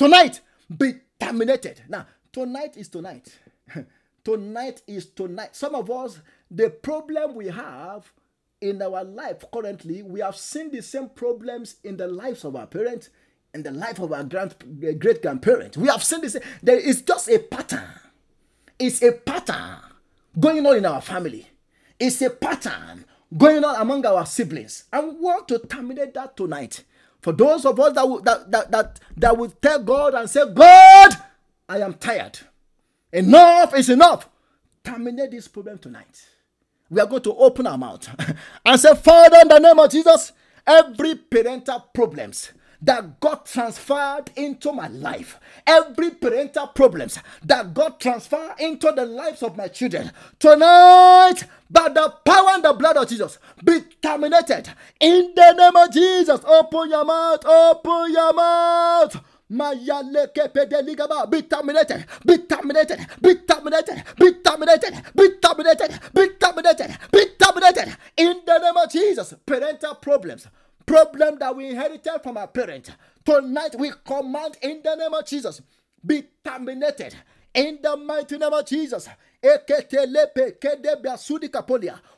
tonight 0.00 0.40
be 0.78 0.94
terminated. 1.20 1.82
Now, 1.86 2.06
tonight 2.32 2.78
is 2.78 2.88
tonight. 2.88 3.38
tonight 4.24 4.80
is 4.86 5.06
tonight. 5.10 5.54
Some 5.54 5.74
of 5.74 5.90
us, 5.90 6.20
the 6.50 6.70
problem 6.70 7.34
we 7.34 7.48
have 7.48 8.10
in 8.60 8.82
our 8.82 9.04
life 9.04 9.44
currently, 9.52 10.02
we 10.02 10.20
have 10.20 10.36
seen 10.36 10.70
the 10.70 10.82
same 10.82 11.08
problems 11.08 11.76
in 11.82 11.96
the 11.96 12.06
lives 12.06 12.44
of 12.44 12.56
our 12.56 12.66
parents, 12.66 13.08
in 13.54 13.62
the 13.62 13.70
life 13.70 13.98
of 13.98 14.12
our 14.12 14.22
grand, 14.24 14.54
eh, 14.82 14.92
great 14.92 15.22
grandparents. 15.22 15.76
We 15.76 15.88
have 15.88 16.04
seen 16.04 16.20
this. 16.20 16.36
There 16.62 16.78
is 16.78 17.02
just 17.02 17.28
a 17.28 17.38
pattern. 17.38 17.88
It's 18.78 19.02
a 19.02 19.12
pattern 19.12 19.78
going 20.38 20.66
on 20.66 20.76
in 20.76 20.86
our 20.86 21.00
family. 21.00 21.48
It's 21.98 22.20
a 22.22 22.30
pattern 22.30 23.04
going 23.36 23.64
on 23.64 23.76
among 23.80 24.04
our 24.06 24.24
siblings. 24.26 24.84
And 24.92 25.08
we 25.08 25.14
want 25.20 25.48
to 25.48 25.58
terminate 25.58 26.14
that 26.14 26.36
tonight. 26.36 26.84
For 27.20 27.32
those 27.32 27.66
of 27.66 27.78
us 27.80 27.94
that 27.94 28.08
will, 28.08 28.20
that, 28.22 28.50
that, 28.50 28.70
that, 28.70 29.00
that 29.16 29.36
will 29.36 29.50
tell 29.50 29.82
God 29.82 30.14
and 30.14 30.28
say, 30.28 30.42
God, 30.52 31.10
I 31.68 31.78
am 31.80 31.94
tired. 31.94 32.38
Enough 33.12 33.74
is 33.74 33.90
enough. 33.90 34.28
Terminate 34.84 35.30
this 35.32 35.48
problem 35.48 35.78
tonight 35.78 36.29
we 36.90 37.00
are 37.00 37.06
going 37.06 37.22
to 37.22 37.34
open 37.34 37.66
our 37.66 37.78
mouth 37.78 38.08
and 38.66 38.80
say, 38.80 38.94
Father, 38.94 39.38
in 39.42 39.48
the 39.48 39.58
name 39.58 39.78
of 39.78 39.90
Jesus, 39.90 40.32
every 40.66 41.14
parental 41.14 41.80
problems 41.94 42.52
that 42.82 43.20
got 43.20 43.46
transferred 43.46 44.30
into 44.36 44.72
my 44.72 44.88
life, 44.88 45.38
every 45.66 46.10
parental 46.10 46.66
problems 46.68 47.18
that 47.44 47.74
got 47.74 48.00
transferred 48.00 48.54
into 48.58 48.90
the 48.92 49.04
lives 49.04 49.42
of 49.42 49.56
my 49.56 49.68
children, 49.68 50.10
tonight, 50.38 51.44
by 51.70 51.88
the 51.88 52.12
power 52.24 52.50
and 52.50 52.64
the 52.64 52.72
blood 52.72 52.96
of 52.96 53.08
Jesus, 53.08 53.38
be 53.62 53.80
terminated. 54.02 54.68
In 54.98 55.32
the 55.36 55.52
name 55.52 55.76
of 55.76 55.92
Jesus, 55.92 56.40
open 56.44 56.90
your 56.90 57.04
mouth, 57.04 57.44
open 57.44 58.12
your 58.12 58.32
mouth. 58.32 59.20
Be 59.50 61.42
terminated, 61.42 62.06
be 62.24 62.38
terminated, 62.38 63.06
be 63.20 63.34
terminated, 63.34 64.06
be 64.20 64.32
terminated, 64.44 65.02
be 65.16 65.28
terminated, 65.42 66.00
be 66.14 66.28
terminated, 66.40 66.98
be 67.12 67.26
terminated. 67.36 67.96
In 68.16 68.40
the 68.46 68.58
name 68.58 68.76
of 68.76 68.90
Jesus, 68.90 69.34
parental 69.44 69.96
problems, 69.96 70.46
problem 70.86 71.38
that 71.40 71.56
we 71.56 71.70
inherited 71.70 72.20
from 72.22 72.36
our 72.36 72.46
parents. 72.46 72.90
Tonight 73.24 73.74
we 73.76 73.90
command 74.04 74.56
in 74.62 74.82
the 74.84 74.94
name 74.94 75.14
of 75.14 75.26
Jesus, 75.26 75.60
be 76.06 76.24
terminated 76.44 77.16
In 77.52 77.78
the 77.82 77.96
mighty 77.96 78.38
name 78.38 78.52
of 78.52 78.64
Jesus. 78.66 79.08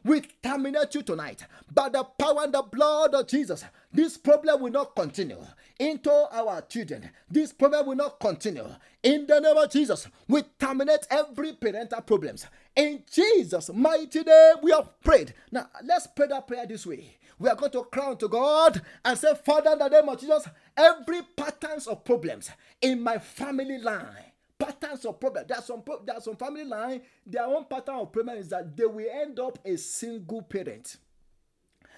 We 0.04 0.20
terminate 0.42 0.94
you 0.94 1.02
tonight 1.02 1.46
by 1.72 1.88
the 1.88 2.04
power 2.04 2.42
and 2.42 2.52
the 2.52 2.62
blood 2.62 3.14
of 3.14 3.28
Jesus. 3.28 3.64
This 3.92 4.18
problem 4.18 4.60
will 4.60 4.72
not 4.72 4.94
continue 4.96 5.38
into 5.78 6.10
our 6.10 6.60
children. 6.62 7.08
This 7.30 7.52
problem 7.52 7.86
will 7.86 7.94
not 7.94 8.18
continue. 8.20 8.66
In 9.02 9.26
the 9.26 9.40
name 9.40 9.56
of 9.56 9.70
Jesus, 9.70 10.08
we 10.28 10.42
terminate 10.58 11.06
every 11.10 11.52
parental 11.52 12.00
problems. 12.02 12.46
In 12.74 13.04
Jesus' 13.10 13.70
mighty 13.72 14.22
name, 14.22 14.56
we 14.62 14.72
have 14.72 15.00
prayed. 15.00 15.32
Now, 15.50 15.68
let's 15.84 16.08
pray 16.08 16.26
that 16.26 16.46
prayer 16.46 16.66
this 16.66 16.84
way. 16.86 17.18
We 17.38 17.48
are 17.48 17.56
going 17.56 17.72
to 17.72 17.84
crown 17.84 18.18
to 18.18 18.28
God 18.28 18.82
and 19.04 19.16
say, 19.16 19.34
Father, 19.44 19.72
in 19.72 19.78
the 19.78 19.88
name 19.88 20.08
of 20.08 20.20
Jesus, 20.20 20.48
every 20.76 21.22
patterns 21.36 21.86
of 21.86 22.04
problems 22.04 22.50
in 22.80 23.00
my 23.00 23.18
family 23.18 23.78
line 23.78 24.31
patterns 24.62 25.04
of 25.04 25.18
problem. 25.18 25.44
There 25.48 25.58
are 25.58 25.62
some 25.62 25.82
there 26.04 26.16
are 26.16 26.20
some 26.20 26.36
family 26.36 26.64
line. 26.64 27.02
Their 27.26 27.44
own 27.44 27.64
pattern 27.64 27.96
of 27.96 28.12
problem 28.12 28.38
is 28.38 28.48
that 28.50 28.76
they 28.76 28.86
will 28.86 29.06
end 29.10 29.38
up 29.40 29.58
a 29.64 29.76
single 29.76 30.42
parent. 30.42 30.96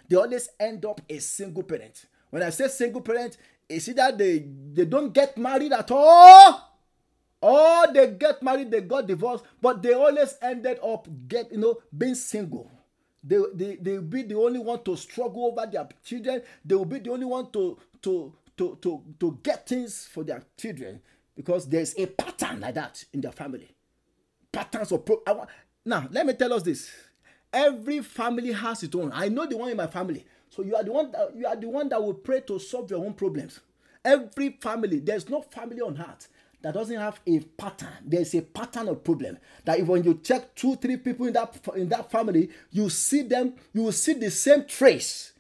They 0.08 0.16
always 0.16 0.48
end 0.58 0.84
up 0.84 1.00
a 1.08 1.18
single 1.18 1.62
parent. 1.62 2.06
When 2.30 2.42
I 2.42 2.50
say 2.50 2.68
single 2.68 3.00
parent, 3.00 3.36
it's 3.68 3.88
either 3.88 4.12
they 4.16 4.46
they 4.72 4.84
don't 4.84 5.12
get 5.12 5.36
married 5.38 5.72
at 5.72 5.90
all, 5.90 6.78
or 7.40 7.86
they 7.92 8.08
get 8.12 8.42
married, 8.42 8.70
they 8.70 8.80
got 8.80 9.06
divorced, 9.06 9.44
but 9.60 9.82
they 9.82 9.92
always 9.92 10.36
ended 10.42 10.78
up 10.82 11.08
get 11.28 11.52
you 11.52 11.58
know 11.58 11.78
being 11.96 12.14
single. 12.14 12.70
They, 13.26 13.38
they, 13.54 13.76
they 13.76 13.92
will 13.92 14.02
be 14.02 14.22
the 14.22 14.36
only 14.36 14.58
one 14.58 14.82
to 14.84 14.96
struggle 14.96 15.46
over 15.46 15.66
their 15.70 15.88
children. 16.04 16.42
They 16.62 16.74
will 16.74 16.84
be 16.84 16.98
the 16.98 17.10
only 17.10 17.24
one 17.24 17.50
to, 17.52 17.78
to, 18.02 18.34
to, 18.58 18.78
to, 18.82 19.02
to 19.18 19.38
get 19.42 19.66
things 19.66 20.06
for 20.12 20.24
their 20.24 20.42
children 20.58 21.00
because 21.36 21.68
there's 21.68 21.96
a 21.98 22.06
pattern 22.06 22.60
like 22.60 22.74
that 22.74 23.04
in 23.12 23.20
their 23.20 23.32
family. 23.32 23.74
Patterns 24.52 24.92
of 24.92 25.04
pro- 25.04 25.22
now. 25.84 26.08
Let 26.10 26.26
me 26.26 26.32
tell 26.34 26.52
us 26.52 26.62
this: 26.62 26.90
every 27.52 28.00
family 28.00 28.52
has 28.52 28.82
its 28.82 28.94
own. 28.94 29.10
I 29.12 29.28
know 29.28 29.46
the 29.46 29.56
one 29.56 29.70
in 29.70 29.76
my 29.76 29.86
family, 29.86 30.24
so 30.48 30.62
you 30.62 30.76
are 30.76 30.84
the 30.84 30.92
one 30.92 31.10
that 31.12 31.36
you 31.36 31.46
are 31.46 31.56
the 31.56 31.68
one 31.68 31.88
that 31.88 32.02
will 32.02 32.14
pray 32.14 32.40
to 32.42 32.58
solve 32.58 32.90
your 32.90 33.04
own 33.04 33.14
problems. 33.14 33.60
Every 34.04 34.50
family, 34.60 35.00
there's 35.00 35.28
no 35.28 35.40
family 35.42 35.80
on 35.80 35.98
earth 35.98 36.28
that 36.62 36.74
doesn't 36.74 36.96
have 36.96 37.20
a 37.26 37.40
pattern. 37.40 37.92
There's 38.04 38.34
a 38.34 38.40
pattern 38.42 38.88
of 38.88 39.04
problem 39.04 39.38
that 39.64 39.78
if 39.78 39.86
when 39.86 40.04
you 40.04 40.20
check 40.22 40.54
two, 40.54 40.76
three 40.76 40.96
people 40.96 41.26
in 41.26 41.32
that 41.34 41.60
in 41.76 41.88
that 41.90 42.10
family, 42.10 42.50
you 42.70 42.88
see 42.90 43.22
them, 43.22 43.54
you 43.72 43.82
will 43.82 43.92
see 43.92 44.14
the 44.14 44.30
same 44.30 44.64
trace. 44.66 45.32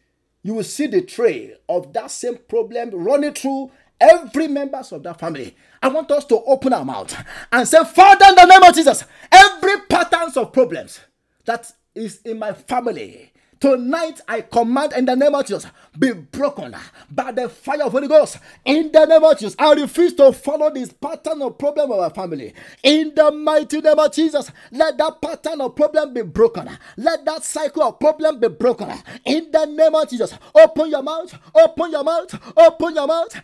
You 0.42 0.54
will 0.54 0.64
see 0.64 0.86
the 0.86 1.00
trail 1.00 1.56
of 1.68 1.94
that 1.94 2.10
same 2.10 2.36
problem 2.36 2.90
running 2.90 3.32
through 3.32 3.70
every 3.98 4.48
members 4.48 4.92
of 4.92 5.02
that 5.04 5.18
family. 5.18 5.56
I 5.84 5.88
want 5.88 6.10
us 6.12 6.24
to 6.26 6.42
open 6.44 6.72
our 6.72 6.82
mouth 6.82 7.14
and 7.52 7.68
say, 7.68 7.84
Father, 7.84 8.24
in 8.30 8.36
the 8.36 8.46
name 8.46 8.62
of 8.62 8.74
Jesus, 8.74 9.04
every 9.30 9.82
patterns 9.82 10.34
of 10.34 10.50
problems 10.50 10.98
that 11.44 11.70
is 11.94 12.22
in 12.24 12.38
my 12.38 12.54
family, 12.54 13.33
Tonight 13.64 14.20
I 14.28 14.42
command 14.42 14.92
in 14.92 15.06
the 15.06 15.16
name 15.16 15.34
of 15.34 15.46
Jesus, 15.46 15.66
be 15.98 16.12
broken 16.12 16.76
by 17.10 17.32
the 17.32 17.48
fire 17.48 17.84
of 17.84 17.92
Holy 17.92 18.08
Ghost. 18.08 18.36
In 18.62 18.92
the 18.92 19.06
name 19.06 19.24
of 19.24 19.38
Jesus, 19.38 19.56
I 19.58 19.72
refuse 19.72 20.12
to 20.16 20.34
follow 20.34 20.68
this 20.68 20.92
pattern 20.92 21.40
of 21.40 21.56
problem 21.56 21.90
of 21.90 21.98
our 21.98 22.10
family. 22.10 22.52
In 22.82 23.14
the 23.14 23.30
mighty 23.30 23.80
name 23.80 23.98
of 23.98 24.12
Jesus, 24.12 24.52
let 24.70 24.98
that 24.98 25.22
pattern 25.22 25.62
of 25.62 25.74
problem 25.74 26.12
be 26.12 26.20
broken. 26.20 26.68
Let 26.98 27.24
that 27.24 27.42
cycle 27.42 27.84
of 27.84 27.98
problem 27.98 28.38
be 28.38 28.48
broken. 28.48 28.90
In 29.24 29.50
the 29.50 29.64
name 29.64 29.94
of 29.94 30.10
Jesus, 30.10 30.34
open 30.54 30.90
your 30.90 31.02
mouth, 31.02 31.34
open 31.54 31.90
your 31.90 32.04
mouth, 32.04 32.38
open 32.58 32.94
your 32.94 33.06
mouth. 33.06 33.40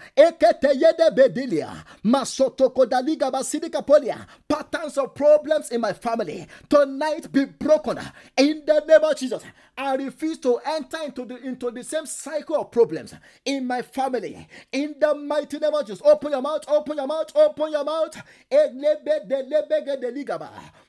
Patterns 4.49 4.99
of 4.99 5.15
problems 5.15 5.71
in 5.71 5.81
my 5.81 5.95
family 5.95 6.47
tonight 6.69 7.33
be 7.33 7.47
broken. 7.47 7.99
In 8.37 8.65
the 8.67 8.85
name 8.87 9.03
of 9.03 9.17
Jesus, 9.17 9.43
I 9.79 10.10
refuse 10.11 10.39
to 10.39 10.59
enter 10.67 10.99
into 11.05 11.25
the 11.25 11.37
into 11.47 11.71
the 11.71 11.85
same 11.85 12.05
cycle 12.05 12.57
of 12.57 12.71
problems 12.71 13.15
in 13.45 13.67
my 13.67 13.81
family. 13.81 14.47
In 14.73 14.97
the 14.99 15.15
mighty 15.15 15.59
name 15.59 15.73
of 15.73 15.87
Jesus, 15.87 16.03
open 16.05 16.33
your 16.33 16.43
mouth, 16.43 16.65
open 16.69 16.97
your 16.97 17.07
mouth, 17.07 17.31
open 17.35 17.71
your 17.73 17.85
mouth. 17.85 18.17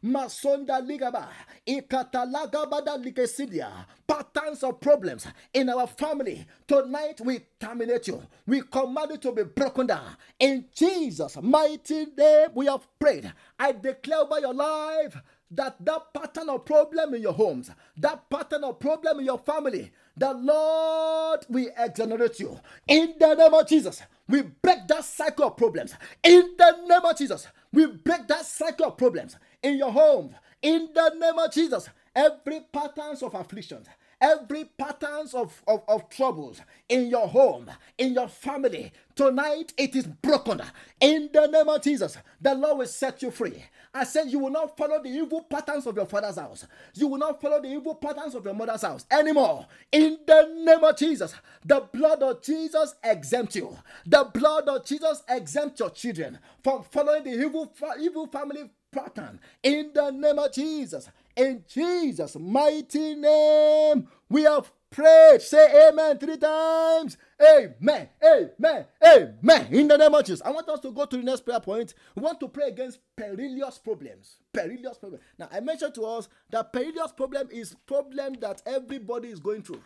Masonda 0.04 0.82
ligaba, 0.82 1.28
ikatalagabada 1.68 2.98
likesidia. 3.04 3.86
Patterns 4.08 4.64
of 4.64 4.80
problems 4.82 5.28
in 5.54 5.70
our 5.70 5.88
family. 5.88 6.46
Tonight 6.68 7.22
we 7.24 7.40
terminate 7.60 8.08
you. 8.08 8.22
We 8.46 8.62
command 8.64 9.12
you 9.12 9.18
to 9.20 9.32
be 9.32 9.44
broken 9.44 9.88
down. 9.88 10.18
In 10.40 10.66
Jesus' 10.76 11.38
mighty 11.42 12.08
name, 12.18 12.50
we 12.54 12.66
have 12.66 12.86
prayed. 13.00 13.32
I 13.58 13.72
declare 13.72 14.26
by 14.26 14.40
your 14.40 14.54
life 14.54 15.16
that 15.52 15.84
that 15.86 16.14
pattern 16.14 16.50
of 16.50 16.66
problem 16.66 17.14
in 17.16 17.22
your 17.22 17.34
homes, 17.34 17.72
that 17.98 18.30
pattern 18.30 18.64
of 18.64 18.80
problem 18.80 19.20
in 19.20 19.26
your 19.26 19.40
family, 19.40 19.92
the 20.18 20.34
Lord 20.34 21.42
will 21.50 21.70
exonerate 21.78 22.40
you. 22.40 22.60
In 22.88 23.16
the 23.20 23.36
name 23.36 23.54
of 23.54 23.68
Jesus, 23.68 24.02
we 24.28 24.44
break 24.44 24.88
that 24.88 25.06
cycle 25.06 25.48
of 25.48 25.58
problems. 25.58 25.96
In 26.24 26.56
the 26.58 26.78
name 26.88 27.06
of 27.06 27.18
Jesus, 27.18 27.48
we 27.74 27.88
break 27.88 28.28
that 28.28 28.46
cycle 28.46 28.88
of 28.88 28.98
problems 28.98 29.38
in 29.64 29.78
your 29.78 29.92
home. 29.92 30.36
In 30.62 30.90
the 30.94 31.10
name 31.20 31.40
of 31.40 31.54
Jesus, 31.54 31.90
every 32.16 32.62
patterns 32.72 33.24
of 33.24 33.34
afflictions, 33.36 33.88
every 34.22 34.66
patterns 34.66 35.34
of, 35.34 35.62
of, 35.68 35.84
of 35.88 36.10
troubles 36.10 36.62
in 36.88 37.08
your 37.08 37.28
home, 37.28 37.70
in 37.98 38.14
your 38.14 38.28
family, 38.28 38.92
tonight 39.16 39.74
it 39.78 39.96
is 39.96 40.06
broken. 40.06 40.62
In 41.00 41.30
the 41.34 41.48
name 41.48 41.68
of 41.68 41.82
Jesus, 41.82 42.18
the 42.40 42.54
Lord 42.54 42.78
will 42.78 42.88
set 42.88 43.22
you 43.22 43.32
free. 43.32 43.64
I 43.94 44.06
said, 44.06 44.30
You 44.30 44.40
will 44.40 44.52
not 44.52 44.78
follow 44.78 45.02
the 45.02 45.10
evil 45.10 45.42
patterns 45.42 45.86
of 45.86 45.96
your 45.98 46.06
father's 46.06 46.38
house. 46.38 46.66
You 46.94 47.08
will 47.08 47.18
not 47.18 47.42
follow 47.42 47.62
the 47.62 47.68
evil 47.70 47.96
patterns 47.96 48.36
of 48.36 48.46
your 48.46 48.54
mother's 48.54 48.84
house 48.84 49.06
anymore. 49.12 49.66
In 49.92 50.20
the 50.26 50.54
name 50.64 50.84
of 50.84 50.96
Jesus, 50.98 51.34
the 51.66 51.82
blood 51.92 52.24
of 52.24 52.42
Jesus 52.42 52.96
exempt 53.04 53.56
you. 53.56 53.78
The 54.06 54.30
blood 54.34 54.70
of 54.70 54.86
Jesus 54.86 55.24
exempt 55.28 55.80
your 55.80 55.90
children 55.90 56.40
from 56.64 56.84
following 56.84 57.24
the 57.24 57.32
evil, 57.32 57.74
evil 58.00 58.28
family 58.28 58.70
pattern. 58.92 59.40
In 59.64 59.92
the 59.94 60.12
name 60.12 60.40
of 60.40 60.54
Jesus. 60.54 61.10
In 61.36 61.64
Jesus' 61.68 62.36
mighty 62.38 63.16
name, 63.16 64.08
we 64.30 64.44
have 64.44 64.72
prayed. 64.90 65.42
Say 65.42 65.90
amen 65.90 66.18
three 66.20 66.38
times. 66.38 67.18
Amen. 67.42 68.10
Amen. 68.24 68.86
Amen. 69.04 69.68
In 69.72 69.88
the 69.88 69.98
name 69.98 70.14
of 70.14 70.26
Jesus. 70.26 70.42
I 70.46 70.52
want 70.52 70.68
us 70.70 70.82
to 70.82 70.92
go 70.92 71.06
to 71.06 71.18
the 71.18 71.24
next 71.24 71.42
prayer 71.46 71.60
point. 71.60 71.94
We 72.16 72.22
want 72.22 72.40
to 72.42 72.48
pray 72.48 72.68
against 72.68 73.00
perilous 73.16 73.78
problems. 73.78 74.36
Perilous 74.54 74.98
problem. 74.98 75.22
Now, 75.40 75.48
I 75.52 75.62
mentioned 75.62 75.96
to 75.96 76.04
us 76.04 76.28
that 76.50 76.74
perilous 76.74 77.12
problem 77.14 77.48
is 77.52 77.76
problem 77.88 78.34
that 78.42 78.62
everybody 78.66 79.30
is 79.30 79.40
going 79.40 79.64
through. 79.64 79.82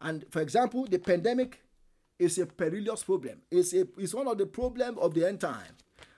And 0.00 0.24
for 0.30 0.42
example, 0.42 0.86
the 0.88 0.98
pandemic 0.98 1.60
is 2.18 2.38
a 2.38 2.46
perilous 2.46 3.02
problem. 3.02 3.40
It's, 3.50 3.72
a, 3.72 3.86
it's 3.98 4.14
one 4.14 4.28
of 4.28 4.38
the 4.38 4.46
problems 4.46 4.98
of 4.98 5.14
the 5.14 5.26
end 5.26 5.40
time. 5.40 5.76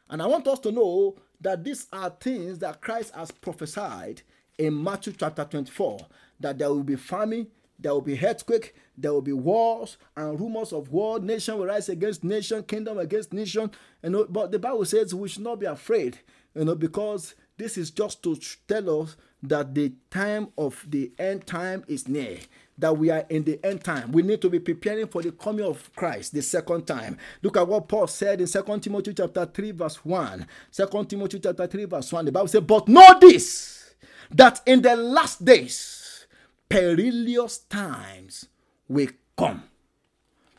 And 0.09 0.21
I 0.23 0.27
want 0.27 0.47
us 0.47 0.59
to 0.61 0.73
know 0.73 1.17
that 1.41 1.65
these 1.65 1.87
are 1.93 2.11
things 2.11 2.59
that 2.61 2.81
Christ 2.81 3.15
has 3.15 3.31
prophesied 3.31 4.23
in 4.59 4.83
Matthew 4.83 5.13
chapter 5.17 5.45
24 5.45 5.99
that 6.41 6.59
there 6.59 6.69
will 6.69 6.83
be 6.83 6.97
famine, 6.97 7.47
there 7.79 7.93
will 7.93 8.01
be 8.01 8.19
earthquake, 8.23 8.75
there 8.97 9.13
will 9.13 9.23
be 9.23 9.33
wars 9.33 9.97
and 10.17 10.39
rumors 10.41 10.73
of 10.73 10.91
war. 10.91 11.19
Nation 11.19 11.59
will 11.59 11.67
rise 11.67 11.89
against 11.89 12.25
nation, 12.25 12.63
kingdom 12.63 12.99
against 12.99 13.33
nation. 13.33 13.71
You 14.03 14.11
know, 14.11 14.27
but 14.29 14.53
the 14.53 14.59
Bible 14.59 14.85
says 14.85 15.15
we 15.15 15.29
should 15.29 15.43
not 15.43 15.61
be 15.61 15.67
afraid, 15.67 16.19
you 16.55 16.65
know, 16.65 16.75
because 16.75 17.35
this 17.59 17.79
is 17.79 17.91
just 17.91 18.23
to 18.23 18.37
tell 18.69 19.03
us 19.03 19.17
that 19.43 19.75
the 19.75 19.93
time 20.11 20.49
of 20.59 20.85
the 20.89 21.13
end 21.19 21.47
time 21.47 21.85
is 21.89 22.09
near 22.09 22.39
that 22.79 22.97
we 22.97 23.11
are 23.11 23.25
in 23.31 23.45
the 23.45 23.65
end 23.65 23.83
time. 23.83 24.13
We 24.13 24.23
need 24.23 24.43
to 24.43 24.51
be 24.51 24.59
preparing 24.59 25.07
for 25.07 25.23
the 25.23 25.33
coming 25.33 25.65
of 25.65 25.91
Christ 25.95 26.35
the 26.35 26.43
second 26.43 26.87
time. 26.87 27.17
Look 27.43 27.57
at 27.57 27.67
what 27.67 27.89
Paul 27.89 28.07
said 28.07 28.41
in 28.41 28.47
2 28.47 28.79
Timothy 28.81 29.15
chapter 29.15 29.47
3, 29.47 29.71
verse 29.73 30.05
1. 30.05 30.47
2 30.73 31.05
Timothy 31.09 31.41
chapter 31.41 31.67
3, 31.67 31.85
verse 31.87 32.13
1. 32.13 32.25
The 32.27 32.33
Bible 32.33 32.49
says, 32.49 32.61
But 32.63 32.89
know 32.89 33.19
this, 33.21 33.95
that 34.31 34.61
in 34.67 34.83
the 34.83 34.97
last 34.97 35.45
days 35.45 36.27
perilous 36.69 37.59
times 37.59 38.47
will 38.89 39.09
come. 39.37 39.63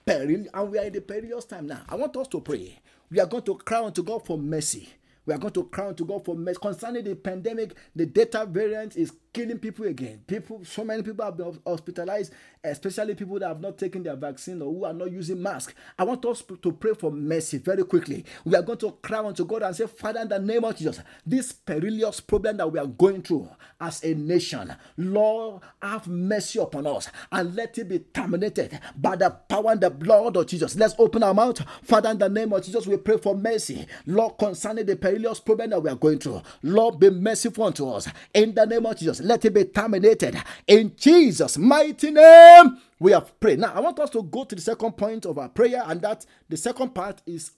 Peril- 0.06 0.45
and 0.53 0.72
we 0.72 0.80
are 0.80 0.85
in 0.85 0.94
the 0.94 1.02
perilous 1.02 1.45
time 1.45 1.68
now. 1.68 1.81
I 1.88 1.95
want 1.95 2.15
us 2.18 2.27
to 2.30 2.41
pray. 2.41 2.80
We 3.10 3.19
are 3.19 3.26
going 3.26 3.44
to 3.44 3.56
cry 3.56 3.84
unto 3.84 4.03
God 4.03 4.26
for 4.26 4.38
mercy. 4.38 4.89
We 5.26 5.34
are 5.34 5.38
going 5.38 5.53
to 5.53 5.65
cry 5.65 5.88
unto 5.89 6.06
God 6.06 6.23
for 6.23 6.35
mercy. 6.35 6.60
Concerning 6.61 7.03
the 7.03 7.15
pandemic, 7.15 7.76
the 7.95 8.06
Delta 8.06 8.45
variant 8.45 8.95
is 8.95 9.11
killing 9.34 9.60
people 9.60 9.86
again. 9.86 10.22
People, 10.28 10.64
so 10.66 10.84
many 10.84 11.04
people 11.04 11.24
have 11.24 11.38
been 11.38 11.60
hospitalized, 11.66 12.34
especially 12.64 13.16
people 13.16 13.40
that 13.40 13.48
have 13.48 13.62
not 13.62 13.78
taken 13.78 14.04
their 14.04 14.16
vaccine 14.16 14.62
or 14.62 14.72
who 14.74 14.86
are 14.86 14.94
not 14.94 15.12
using 15.12 15.41
masks. 15.41 15.74
I 15.98 16.04
want 16.04 16.26
us 16.26 16.41
to 16.62 16.72
pray 16.72 16.94
for 16.94 17.12
mercy 17.12 17.58
very 17.58 17.84
quickly. 17.84 18.26
We 18.45 18.56
are 18.56 18.62
going 18.62 18.80
to 18.80 18.91
cry 19.02 19.20
unto 19.20 19.45
God 19.45 19.64
and 19.64 19.76
say, 19.76 19.88
Father, 19.88 20.22
in 20.22 20.30
the 20.30 20.40
name 20.40 20.64
of 20.64 20.76
Jesus, 20.76 20.99
this 21.26 21.52
perilous 21.52 22.20
problem 22.20 22.58
that 22.58 22.72
we 22.72 22.80
are 22.80 22.88
going 22.88 23.22
through 23.22 23.49
as 23.80 24.04
a 24.04 24.14
nation, 24.16 24.74
Lord, 24.98 25.62
have 25.82 26.08
mercy 26.08 26.60
upon 26.60 26.88
us 26.88 27.10
and 27.32 27.56
let 27.56 27.78
it 27.78 27.88
be 27.90 27.99
terminated 27.99 28.80
by 28.98 29.16
the 29.16 29.30
power 29.30 29.72
and 29.72 29.82
the 29.82 29.90
blood 29.90 30.36
of 30.36 30.48
Jesus. 30.48 30.76
Let's 30.76 30.95
open 30.98 31.24
our 31.24 31.34
mouth. 31.34 31.64
Father, 31.84 32.10
in 32.10 32.18
the 32.18 32.30
name 32.30 32.54
of 32.54 32.64
Jesus, 32.64 32.88
we 32.88 32.98
pray 32.98 33.18
for 33.18 33.36
mercy. 33.36 33.86
Lord, 34.06 34.38
concerning 34.38 34.86
the 34.86 34.95
perilous 34.95 35.40
problem 35.40 35.70
that 35.72 35.82
we 35.82 35.90
are 35.90 35.95
going 35.95 36.20
through, 36.20 36.41
Lord, 36.64 36.99
be 36.99 37.10
merciful 37.10 37.66
unto 37.66 37.88
us. 37.90 38.08
In 38.34 38.54
the 38.54 38.66
name 38.66 38.86
of 38.86 38.98
Jesus, 38.98 39.22
let 39.28 39.45
it 39.45 39.54
be 39.54 39.66
terminated. 39.66 40.41
In 40.66 40.94
Jesus' 40.95 41.58
mighty 41.58 42.12
name, 42.12 42.78
we 42.99 43.12
have 43.12 43.40
prayed. 43.40 43.60
Now, 43.60 43.74
I 43.74 43.80
want 43.80 43.99
us 43.99 44.10
to 44.12 44.24
go 44.24 44.44
to 44.44 44.56
the 44.56 44.62
second 44.62 44.94
point 44.94 45.26
of 45.26 45.38
our 45.38 45.49
prayer, 45.49 45.84
and 45.86 46.02
that 46.02 46.26
the 46.49 46.58
second 46.58 46.95
part 46.95 47.22
is 47.26 47.52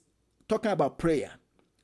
talking 0.48 0.70
about 0.70 0.98
prayer. 0.98 1.30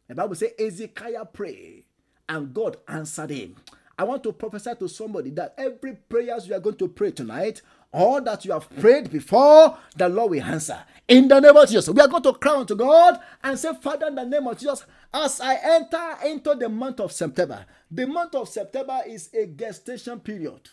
The 0.09 0.15
Bible 0.15 0.35
says 0.35 0.51
Hezekiah 0.59 1.25
prayed, 1.27 1.85
and 2.29 2.53
God 2.53 2.77
answered 2.89 3.31
him. 3.31 3.57
I 3.99 4.05
want 4.05 4.23
to 4.25 4.33
prophesy 4.33 4.75
to 4.79 4.89
somebody 4.89 5.31
that 5.31 5.55
every 5.57 5.95
prayers 5.95 6.47
you 6.47 6.55
are 6.55 6.61
going 6.61 6.77
to 6.77 6.89
pray 6.89 7.13
tonight, 7.13 7.63
all 7.93 8.21
that 8.21 8.45
you 8.45 8.53
have 8.53 8.69
prayed 8.79 9.11
before, 9.11 9.79
the 9.97 10.09
Lord 10.09 10.33
will 10.33 10.43
answer. 10.43 10.79
In 11.09 11.29
the 11.29 11.39
name 11.39 11.57
of 11.57 11.69
Jesus, 11.69 11.89
we 11.89 12.01
are 12.01 12.09
going 12.09 12.23
to 12.25 12.33
cry 12.33 12.57
unto 12.57 12.75
God 12.75 13.21
and 13.45 13.59
say, 13.59 13.73
Father, 13.81 14.09
in 14.09 14.17
the 14.17 14.25
name 14.25 14.47
of 14.49 14.59
Jesus, 14.59 14.85
as 15.15 15.41
I 15.41 15.55
enter 15.63 16.17
into 16.27 16.55
the 16.57 16.69
month 16.69 16.99
of 16.99 17.13
September, 17.13 17.65
the 17.91 18.07
month 18.07 18.35
of 18.35 18.49
September 18.49 19.01
is 19.07 19.31
a 19.33 19.47
gestation 19.47 20.19
period. 20.19 20.69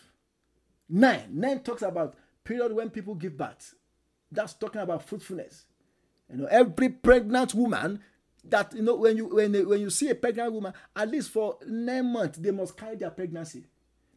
Nine. 0.88 1.28
Nine 1.30 1.60
talks 1.60 1.82
about 1.82 2.16
period 2.42 2.72
when 2.72 2.90
people 2.90 3.14
give 3.14 3.36
birth. 3.36 3.74
That's 4.30 4.54
talking 4.54 4.80
about 4.80 5.06
fruitfulness. 5.08 5.66
You 6.30 6.38
know, 6.38 6.46
every 6.50 6.88
pregnant 6.88 7.54
woman 7.54 8.00
that 8.46 8.74
you 8.74 8.82
know 8.82 8.96
when 8.96 9.16
you 9.16 9.26
when 9.26 9.52
when 9.68 9.80
you 9.80 9.90
see 9.90 10.10
a 10.10 10.14
pregnant 10.14 10.52
woman, 10.52 10.72
at 10.96 11.10
least 11.10 11.30
for 11.30 11.58
nine 11.66 12.12
months, 12.12 12.38
they 12.38 12.50
must 12.50 12.76
carry 12.76 12.96
their 12.96 13.10
pregnancy. 13.10 13.66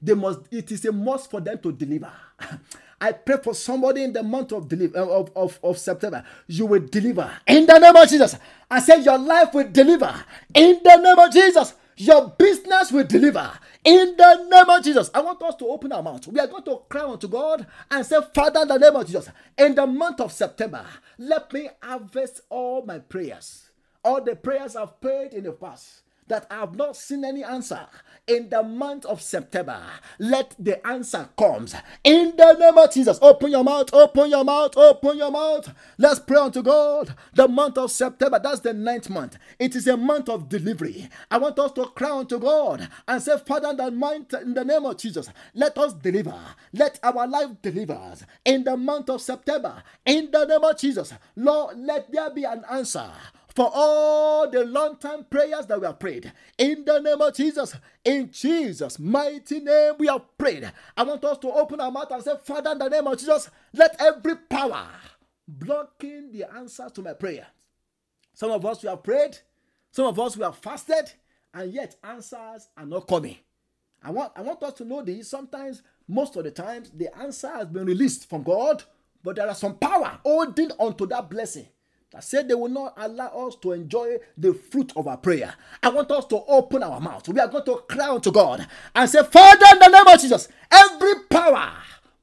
They 0.01 0.13
must. 0.13 0.41
It 0.51 0.71
is 0.71 0.85
a 0.85 0.91
must 0.91 1.31
for 1.31 1.41
them 1.41 1.59
to 1.59 1.71
deliver. 1.71 2.11
I 2.99 3.11
pray 3.11 3.37
for 3.43 3.53
somebody 3.53 4.03
in 4.03 4.11
the 4.11 4.23
month 4.23 4.51
of, 4.51 4.67
deliver, 4.67 4.97
uh, 4.97 5.05
of, 5.05 5.31
of, 5.35 5.59
of 5.63 5.77
September. 5.77 6.23
You 6.47 6.65
will 6.65 6.79
deliver 6.81 7.31
in 7.45 7.65
the 7.67 7.77
name 7.77 7.95
of 7.95 8.09
Jesus. 8.09 8.35
I 8.69 8.79
said 8.79 9.03
your 9.05 9.19
life 9.19 9.53
will 9.53 9.69
deliver 9.69 10.13
in 10.53 10.79
the 10.83 10.95
name 10.97 11.19
of 11.19 11.31
Jesus. 11.31 11.75
Your 11.97 12.29
business 12.37 12.91
will 12.91 13.05
deliver 13.05 13.51
in 13.83 14.15
the 14.17 14.47
name 14.49 14.69
of 14.69 14.83
Jesus. 14.83 15.09
I 15.13 15.21
want 15.21 15.41
us 15.43 15.55
to 15.55 15.65
open 15.67 15.91
our 15.91 16.03
mouth. 16.03 16.27
We 16.27 16.39
are 16.39 16.47
going 16.47 16.63
to 16.63 16.81
cry 16.89 17.03
unto 17.03 17.27
God 17.27 17.65
and 17.89 18.05
say, 18.05 18.17
Father, 18.33 18.61
in 18.61 18.67
the 18.67 18.77
name 18.77 18.95
of 18.95 19.05
Jesus, 19.05 19.29
in 19.57 19.75
the 19.75 19.87
month 19.87 20.19
of 20.21 20.31
September, 20.31 20.85
let 21.17 21.51
me 21.53 21.69
harvest 21.81 22.41
all 22.49 22.83
my 22.85 22.99
prayers, 22.99 23.69
all 24.03 24.23
the 24.23 24.35
prayers 24.35 24.75
I've 24.75 24.99
prayed 25.01 25.33
in 25.33 25.43
the 25.43 25.51
past 25.53 26.01
that 26.27 26.47
I 26.49 26.55
have 26.55 26.75
not 26.75 26.95
seen 26.95 27.23
any 27.25 27.43
answer 27.43 27.87
in 28.27 28.49
the 28.49 28.61
month 28.61 29.05
of 29.05 29.21
September. 29.21 29.81
Let 30.19 30.55
the 30.59 30.85
answer 30.85 31.29
comes 31.37 31.73
in 32.03 32.35
the 32.35 32.53
name 32.53 32.77
of 32.77 32.91
Jesus. 32.91 33.17
Open 33.21 33.51
your 33.51 33.63
mouth, 33.63 33.93
open 33.93 34.29
your 34.29 34.43
mouth, 34.43 34.75
open 34.75 35.17
your 35.17 35.31
mouth. 35.31 35.73
Let's 35.97 36.19
pray 36.19 36.37
unto 36.37 36.61
God. 36.61 37.15
The 37.33 37.47
month 37.47 37.77
of 37.77 37.91
September, 37.91 38.39
that's 38.39 38.59
the 38.59 38.73
ninth 38.73 39.09
month. 39.09 39.37
It 39.59 39.75
is 39.75 39.87
a 39.87 39.95
month 39.97 40.29
of 40.29 40.49
delivery. 40.49 41.09
I 41.31 41.37
want 41.37 41.57
us 41.59 41.71
to 41.73 41.85
cry 41.85 42.11
unto 42.11 42.39
God 42.39 42.87
and 43.07 43.21
say, 43.21 43.37
Father, 43.45 43.73
the, 43.73 43.91
month, 43.91 44.33
in 44.33 44.53
the 44.53 44.65
name 44.65 44.85
of 44.85 44.97
Jesus, 44.97 45.29
let 45.53 45.77
us 45.77 45.93
deliver. 45.93 46.35
Let 46.73 46.99
our 47.03 47.27
life 47.27 47.49
deliver 47.61 47.93
us 47.93 48.23
in 48.43 48.63
the 48.63 48.75
month 48.75 49.09
of 49.09 49.21
September. 49.21 49.81
In 50.05 50.31
the 50.31 50.45
name 50.45 50.63
of 50.63 50.77
Jesus, 50.77 51.13
Lord, 51.35 51.77
let 51.77 52.11
there 52.11 52.29
be 52.31 52.43
an 52.43 52.63
answer 52.69 53.09
for 53.57 53.71
all 53.73 54.47
the 54.51 54.63
long 54.65 54.97
time 54.97 55.23
prayers 55.23 55.65
that 55.65 55.81
we 55.81 55.87
have 55.87 55.97
prayed. 55.97 56.31
In 56.59 56.85
the 56.85 56.99
name 56.99 57.19
of 57.19 57.33
Jesus, 57.33 57.75
in 58.05 58.29
Jesus' 58.31 58.99
mighty 58.99 59.61
name, 59.61 59.95
we 59.97 60.05
have 60.05 60.37
prayed. 60.37 60.71
I 60.95 61.01
want 61.01 61.25
us 61.25 61.39
to 61.39 61.51
open 61.51 61.81
our 61.81 61.89
mouth 61.89 62.11
and 62.11 62.21
say, 62.23 62.33
Father, 62.43 62.73
in 62.73 62.77
the 62.77 62.87
name 62.87 63.07
of 63.07 63.17
Jesus, 63.17 63.49
let 63.73 63.99
every 63.99 64.35
power 64.35 64.87
blocking 65.47 66.31
the 66.31 66.45
answers 66.55 66.91
to 66.91 67.01
my 67.01 67.13
prayer. 67.13 67.47
Some 68.35 68.51
of 68.51 68.63
us 68.63 68.83
we 68.83 68.89
have 68.89 69.01
prayed, 69.01 69.39
some 69.89 70.05
of 70.05 70.19
us 70.19 70.37
we 70.37 70.43
have 70.43 70.59
fasted, 70.59 71.11
and 71.51 71.73
yet 71.73 71.95
answers 72.03 72.67
are 72.77 72.85
not 72.85 73.07
coming. 73.07 73.37
I 74.03 74.11
want, 74.11 74.33
I 74.35 74.43
want 74.43 74.61
us 74.61 74.73
to 74.73 74.85
know 74.85 75.01
this. 75.01 75.31
Sometimes, 75.31 75.81
most 76.07 76.35
of 76.35 76.43
the 76.43 76.51
times, 76.51 76.91
the 76.91 77.09
answer 77.17 77.49
has 77.49 77.69
been 77.69 77.87
released 77.87 78.29
from 78.29 78.43
God, 78.43 78.83
but 79.23 79.35
there 79.35 79.47
are 79.47 79.55
some 79.55 79.79
power 79.79 80.19
holding 80.23 80.69
onto 80.77 81.07
that 81.07 81.27
blessing 81.27 81.65
that 82.11 82.23
said 82.23 82.47
they 82.47 82.55
will 82.55 82.69
not 82.69 82.93
allow 82.97 83.47
us 83.47 83.55
to 83.57 83.73
enjoy 83.73 84.17
the 84.37 84.53
fruit 84.53 84.93
of 84.95 85.07
our 85.07 85.17
prayer. 85.17 85.53
I 85.83 85.89
want 85.89 86.09
us 86.11 86.25
to 86.27 86.41
open 86.47 86.81
our 86.83 86.99
mouth. 87.01 87.27
We 87.27 87.39
are 87.39 87.47
going 87.47 87.65
to 87.65 87.83
cry 87.87 88.09
unto 88.09 88.31
God 88.31 88.65
and 88.95 89.09
say, 89.09 89.23
Father, 89.23 89.65
in 89.73 89.79
the 89.79 89.87
name 89.89 90.07
of 90.07 90.21
Jesus, 90.21 90.47
every 90.71 91.15
power 91.29 91.73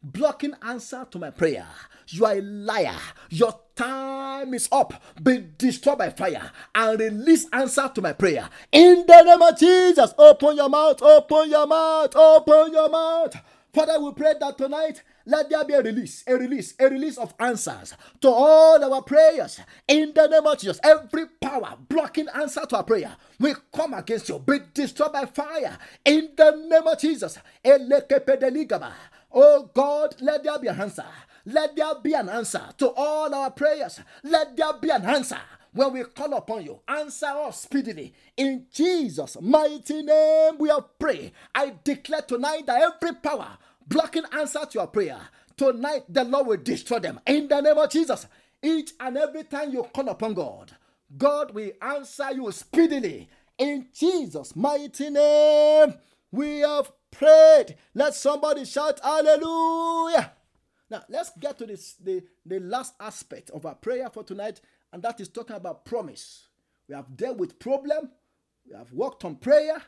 blocking 0.02 0.54
answer 0.62 1.06
to 1.10 1.18
my 1.18 1.30
prayer, 1.30 1.66
you 2.08 2.24
are 2.24 2.32
a 2.32 2.40
liar. 2.40 2.96
Your 3.30 3.54
time 3.76 4.54
is 4.54 4.68
up. 4.72 5.02
Be 5.22 5.46
destroyed 5.58 5.98
by 5.98 6.10
fire 6.10 6.50
and 6.74 7.00
release 7.00 7.46
answer 7.52 7.90
to 7.94 8.02
my 8.02 8.12
prayer. 8.12 8.48
In 8.72 9.04
the 9.06 9.22
name 9.22 9.42
of 9.42 9.58
Jesus, 9.58 10.14
open 10.18 10.56
your 10.56 10.68
mouth, 10.68 11.00
open 11.02 11.50
your 11.50 11.66
mouth, 11.66 12.14
open 12.16 12.72
your 12.72 12.88
mouth. 12.88 13.36
Father, 13.72 14.00
we 14.00 14.12
pray 14.12 14.34
that 14.38 14.56
tonight 14.56 15.02
let 15.26 15.48
there 15.48 15.64
be 15.64 15.74
a 15.74 15.82
release, 15.82 16.22
a 16.26 16.34
release, 16.34 16.74
a 16.78 16.88
release 16.88 17.16
of 17.18 17.34
answers 17.38 17.94
to 18.20 18.28
all 18.28 18.92
our 18.94 19.02
prayers. 19.02 19.60
In 19.88 20.12
the 20.14 20.26
name 20.26 20.46
of 20.46 20.58
Jesus, 20.58 20.78
every 20.84 21.26
power 21.40 21.76
blocking 21.88 22.28
answer 22.34 22.66
to 22.66 22.76
our 22.76 22.84
prayer, 22.84 23.16
we 23.40 23.54
come 23.74 23.94
against 23.94 24.28
you. 24.28 24.38
Be 24.38 24.58
destroyed 24.72 25.12
by 25.12 25.24
fire. 25.24 25.78
In 26.04 26.30
the 26.36 26.50
name 26.68 26.86
of 26.86 26.98
Jesus. 26.98 27.38
Oh 29.32 29.70
God, 29.74 30.14
let 30.20 30.44
there 30.44 30.58
be 30.58 30.68
an 30.68 30.80
answer. 30.80 31.04
Let 31.46 31.76
there 31.76 31.94
be 32.02 32.14
an 32.14 32.28
answer 32.28 32.62
to 32.78 32.90
all 32.90 33.34
our 33.34 33.50
prayers. 33.50 34.00
Let 34.22 34.56
there 34.56 34.72
be 34.80 34.90
an 34.90 35.04
answer 35.04 35.40
when 35.72 35.92
we 35.92 36.04
call 36.04 36.32
upon 36.34 36.64
you. 36.64 36.80
Answer 36.88 37.26
us 37.26 37.62
speedily. 37.62 38.14
In 38.36 38.66
Jesus' 38.72 39.36
mighty 39.40 40.02
name, 40.02 40.56
we 40.58 40.68
have 40.68 40.98
prayed. 40.98 41.32
I 41.54 41.74
declare 41.82 42.22
tonight 42.22 42.66
that 42.66 42.80
every 42.80 43.16
power 43.16 43.58
blocking 43.86 44.24
answer 44.32 44.64
to 44.64 44.78
your 44.78 44.86
prayer, 44.86 45.20
tonight 45.56 46.02
the 46.08 46.24
Lord 46.24 46.46
will 46.46 46.56
destroy 46.56 46.98
them. 46.98 47.20
In 47.26 47.48
the 47.48 47.60
name 47.60 47.78
of 47.78 47.90
Jesus, 47.90 48.26
each 48.62 48.92
and 48.98 49.16
every 49.16 49.44
time 49.44 49.72
you 49.72 49.82
call 49.94 50.08
upon 50.08 50.34
God, 50.34 50.72
God 51.16 51.54
will 51.54 51.70
answer 51.80 52.32
you 52.32 52.50
speedily. 52.52 53.28
In 53.58 53.86
Jesus' 53.94 54.56
mighty 54.56 55.10
name, 55.10 55.94
we 56.32 56.60
have 56.60 56.90
prayed. 57.10 57.76
Let 57.94 58.14
somebody 58.14 58.64
shout 58.64 59.00
hallelujah. 59.00 60.32
Now, 60.90 61.02
let's 61.08 61.30
get 61.38 61.58
to 61.58 61.66
this 61.66 61.94
the, 61.94 62.22
the 62.44 62.60
last 62.60 62.94
aspect 63.00 63.50
of 63.50 63.64
our 63.66 63.74
prayer 63.74 64.08
for 64.10 64.22
tonight, 64.24 64.60
and 64.92 65.02
that 65.02 65.20
is 65.20 65.28
talking 65.28 65.56
about 65.56 65.84
promise. 65.84 66.48
We 66.88 66.94
have 66.94 67.16
dealt 67.16 67.38
with 67.38 67.58
problem, 67.58 68.10
we 68.68 68.76
have 68.76 68.92
worked 68.92 69.24
on 69.24 69.36
prayer, 69.36 69.82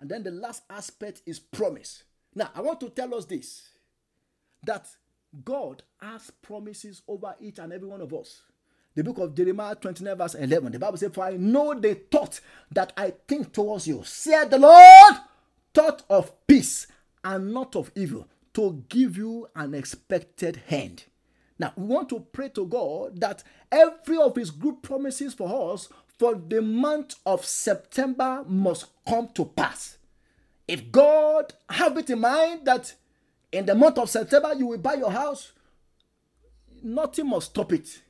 and 0.00 0.08
then 0.08 0.22
the 0.22 0.30
last 0.30 0.62
aspect 0.70 1.22
is 1.26 1.38
promise. 1.38 2.04
Now, 2.38 2.50
I 2.54 2.60
want 2.60 2.78
to 2.82 2.90
tell 2.90 3.12
us 3.16 3.24
this 3.24 3.68
that 4.62 4.86
God 5.44 5.82
has 6.00 6.30
promises 6.40 7.02
over 7.08 7.34
each 7.40 7.58
and 7.58 7.72
every 7.72 7.88
one 7.88 8.00
of 8.00 8.14
us. 8.14 8.42
The 8.94 9.02
book 9.02 9.18
of 9.18 9.34
Jeremiah 9.34 9.74
29, 9.74 10.16
verse 10.16 10.34
11, 10.36 10.70
the 10.70 10.78
Bible 10.78 10.98
says, 10.98 11.10
For 11.12 11.24
I 11.24 11.36
know 11.36 11.74
the 11.74 11.94
thought 11.94 12.40
that 12.70 12.92
I 12.96 13.12
think 13.26 13.52
towards 13.52 13.88
you, 13.88 14.02
said 14.04 14.52
the 14.52 14.58
Lord, 14.58 15.14
thought 15.74 16.04
of 16.08 16.30
peace 16.46 16.86
and 17.24 17.52
not 17.52 17.74
of 17.74 17.90
evil, 17.96 18.28
to 18.54 18.84
give 18.88 19.16
you 19.16 19.48
an 19.56 19.74
expected 19.74 20.62
hand. 20.68 21.06
Now, 21.58 21.72
we 21.74 21.86
want 21.86 22.08
to 22.10 22.20
pray 22.20 22.50
to 22.50 22.66
God 22.66 23.20
that 23.20 23.42
every 23.72 24.16
of 24.16 24.36
His 24.36 24.52
good 24.52 24.80
promises 24.80 25.34
for 25.34 25.72
us 25.72 25.88
for 26.20 26.36
the 26.36 26.62
month 26.62 27.16
of 27.26 27.44
September 27.44 28.44
must 28.46 28.86
come 29.04 29.28
to 29.34 29.44
pass. 29.44 29.97
If 30.68 30.92
God 30.92 31.54
have 31.70 31.96
it 31.96 32.10
in 32.10 32.20
mind 32.20 32.66
that 32.66 32.94
in 33.50 33.64
the 33.64 33.74
month 33.74 33.98
of 33.98 34.10
September 34.10 34.52
you 34.54 34.66
will 34.66 34.78
buy 34.78 34.94
your 34.94 35.10
house, 35.10 35.52
nothing 36.82 37.28
must 37.28 37.50
stop 37.50 37.72
it. 37.72 38.02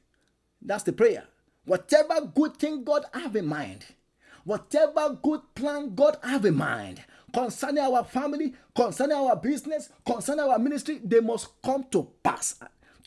That's 0.60 0.82
the 0.82 0.92
prayer. 0.92 1.24
Whatever 1.64 2.20
good 2.34 2.56
thing 2.56 2.82
God 2.82 3.04
have 3.14 3.36
in 3.36 3.46
mind, 3.46 3.86
whatever 4.44 5.16
good 5.22 5.42
plan 5.54 5.94
God 5.94 6.16
have 6.22 6.44
in 6.44 6.56
mind 6.56 7.02
concerning 7.32 7.84
our 7.84 8.02
family, 8.02 8.54
concerning 8.74 9.16
our 9.16 9.36
business, 9.36 9.90
concerning 10.04 10.44
our 10.44 10.58
ministry, 10.58 11.00
they 11.04 11.20
must 11.20 11.48
come 11.62 11.84
to 11.90 12.08
pass. 12.22 12.56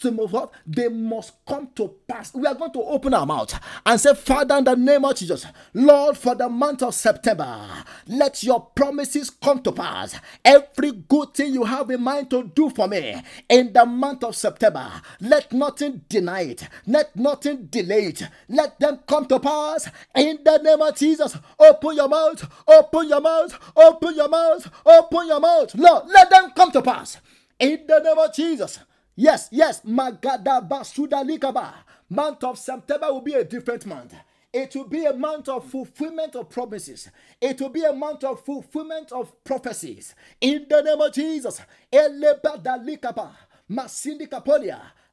To 0.01 0.11
move 0.11 0.35
up, 0.35 0.53
they 0.65 0.87
must 0.87 1.33
come 1.45 1.69
to 1.75 1.93
pass. 2.07 2.33
We 2.33 2.45
are 2.47 2.55
going 2.55 2.73
to 2.73 2.81
open 2.81 3.13
our 3.13 3.25
mouth 3.25 3.57
and 3.85 3.99
say, 3.99 4.13
Father, 4.13 4.57
in 4.57 4.63
the 4.63 4.75
name 4.75 5.05
of 5.05 5.15
Jesus, 5.15 5.45
Lord, 5.73 6.17
for 6.17 6.35
the 6.35 6.49
month 6.49 6.83
of 6.83 6.93
September, 6.93 7.67
let 8.07 8.43
your 8.43 8.61
promises 8.61 9.29
come 9.29 9.61
to 9.63 9.71
pass. 9.71 10.15
Every 10.43 10.91
good 10.91 11.33
thing 11.33 11.53
you 11.53 11.63
have 11.63 11.89
in 11.91 12.01
mind 12.01 12.29
to 12.31 12.43
do 12.43 12.69
for 12.69 12.87
me 12.87 13.21
in 13.49 13.73
the 13.73 13.85
month 13.85 14.23
of 14.23 14.35
September, 14.35 14.91
let 15.19 15.51
nothing 15.53 16.01
deny 16.09 16.41
it, 16.41 16.67
let 16.85 17.15
nothing 17.15 17.67
delay 17.67 18.05
it. 18.05 18.23
Let 18.49 18.79
them 18.79 18.99
come 19.07 19.25
to 19.27 19.39
pass 19.39 19.89
in 20.15 20.39
the 20.43 20.57
name 20.57 20.81
of 20.81 20.95
Jesus. 20.95 21.37
Open 21.59 21.95
your 21.95 22.09
mouth, 22.09 22.47
open 22.67 23.07
your 23.09 23.21
mouth, 23.21 23.57
open 23.75 24.15
your 24.15 24.29
mouth, 24.29 24.69
open 24.85 25.27
your 25.27 25.39
mouth. 25.39 25.73
Lord, 25.75 26.07
let 26.07 26.29
them 26.29 26.51
come 26.55 26.71
to 26.71 26.81
pass 26.81 27.17
in 27.59 27.85
the 27.87 27.99
name 27.99 28.17
of 28.17 28.33
Jesus. 28.33 28.79
Yes, 29.15 29.49
yes, 29.51 29.81
Magada 29.81 30.67
Basuda. 30.67 31.73
Month 32.09 32.43
of 32.43 32.57
September 32.57 33.13
will 33.13 33.21
be 33.21 33.33
a 33.33 33.43
different 33.43 33.85
month. 33.85 34.13
It 34.53 34.75
will 34.75 34.87
be 34.87 35.05
a 35.05 35.13
month 35.13 35.47
of 35.47 35.65
fulfillment 35.69 36.35
of 36.35 36.49
promises. 36.49 37.09
It 37.39 37.61
will 37.61 37.69
be 37.69 37.83
a 37.83 37.93
month 37.93 38.23
of 38.23 38.43
fulfillment 38.43 39.11
of 39.11 39.31
prophecies. 39.43 40.13
In 40.41 40.65
the 40.69 40.81
name 40.81 40.99
of 40.99 41.13
Jesus. 41.13 41.61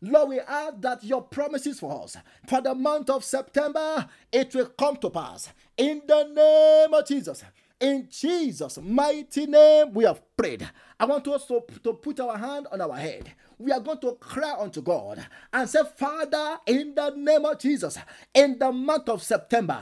Lord, 0.01 0.29
we 0.29 0.41
ask 0.41 0.81
that 0.81 1.05
your 1.05 1.23
promises 1.23 1.79
for 1.81 2.03
us 2.05 2.16
for 2.49 2.61
the 2.61 2.75
month 2.75 3.11
of 3.11 3.25
September, 3.25 4.09
it 4.33 4.55
will 4.55 4.66
come 4.66 4.97
to 4.97 5.11
pass. 5.11 5.53
In 5.77 6.03
the 6.07 6.25
name 6.25 6.95
of 6.95 7.07
Jesus. 7.07 7.45
In 7.81 8.09
Jesus' 8.11 8.79
mighty 8.83 9.47
name, 9.47 9.93
we 9.95 10.05
have 10.05 10.21
prayed. 10.37 10.69
I 10.99 11.05
want 11.05 11.29
us 11.29 11.47
to, 11.47 11.63
to 11.85 11.93
put 11.95 12.19
our 12.19 12.37
hand 12.37 12.67
on 12.73 12.81
our 12.81 12.97
head. 12.97 13.33
We 13.57 13.71
are 13.71 13.81
going 13.81 14.01
to 14.01 14.13
cry 14.15 14.55
unto 14.59 14.83
God 14.83 15.25
and 15.53 15.69
say, 15.69 15.81
Father, 15.97 16.59
in 16.67 16.95
the 16.95 17.11
name 17.11 17.45
of 17.45 17.59
Jesus, 17.59 17.99
in 18.35 18.59
the 18.59 18.73
month 18.73 19.09
of 19.09 19.23
September, 19.23 19.81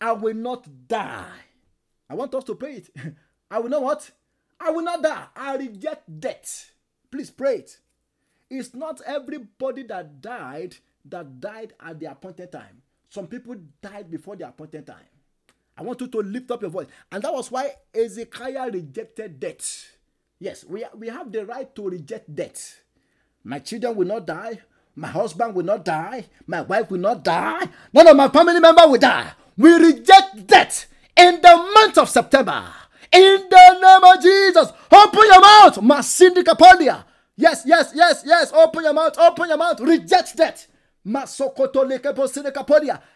I 0.00 0.12
will 0.12 0.34
not 0.34 0.66
die. 0.86 1.24
I 2.08 2.14
want 2.14 2.34
us 2.34 2.44
to 2.44 2.54
pray 2.54 2.76
it. 2.76 2.90
I 3.50 3.58
will 3.60 3.70
not 3.70 3.82
what? 3.82 4.10
I 4.60 4.70
will 4.70 4.82
not 4.82 5.02
die. 5.02 5.24
I 5.34 5.56
reject 5.56 6.20
death. 6.20 6.72
Please 7.10 7.30
pray 7.30 7.56
it. 7.56 7.78
It's 8.50 8.74
not 8.74 9.00
everybody 9.06 9.82
that 9.84 10.20
died 10.20 10.76
that 11.04 11.40
died 11.40 11.72
at 11.80 11.98
the 12.00 12.10
appointed 12.10 12.52
time. 12.52 12.82
Some 13.08 13.26
people 13.26 13.56
died 13.80 14.10
before 14.10 14.36
the 14.36 14.48
appointed 14.48 14.86
time. 14.86 14.96
I 15.78 15.82
want 15.82 16.00
you 16.00 16.08
to 16.08 16.18
lift 16.18 16.50
up 16.50 16.60
your 16.62 16.70
voice. 16.70 16.88
And 17.12 17.22
that 17.22 17.32
was 17.32 17.52
why 17.52 17.70
Hezekiah 17.94 18.70
rejected 18.72 19.38
death. 19.38 19.92
Yes, 20.40 20.64
we, 20.64 20.84
we 20.96 21.08
have 21.08 21.30
the 21.30 21.46
right 21.46 21.72
to 21.76 21.88
reject 21.88 22.34
death. 22.34 22.80
My 23.44 23.60
children 23.60 23.94
will 23.94 24.06
not 24.06 24.26
die. 24.26 24.58
My 24.96 25.06
husband 25.08 25.54
will 25.54 25.64
not 25.64 25.84
die. 25.84 26.26
My 26.48 26.62
wife 26.62 26.90
will 26.90 26.98
not 26.98 27.22
die. 27.22 27.68
None 27.92 28.08
of 28.08 28.16
my 28.16 28.28
family 28.28 28.58
member 28.58 28.88
will 28.88 28.98
die. 28.98 29.30
We 29.56 29.72
reject 29.74 30.46
death 30.48 30.86
in 31.16 31.40
the 31.40 31.70
month 31.74 31.98
of 31.98 32.08
September. 32.08 32.64
In 33.12 33.46
the 33.48 33.78
name 33.80 34.16
of 34.16 34.22
Jesus, 34.22 34.72
open 34.90 35.20
your 35.24 35.40
mouth. 35.40 35.76
Masindi 35.78 36.42
Kapolia. 36.42 37.04
Yes, 37.36 37.62
yes, 37.64 37.92
yes, 37.94 38.22
yes. 38.26 38.52
Open 38.52 38.82
your 38.82 38.92
mouth. 38.92 39.16
Open 39.16 39.48
your 39.48 39.56
mouth. 39.56 39.78
Reject 39.80 40.36
death. 40.36 40.66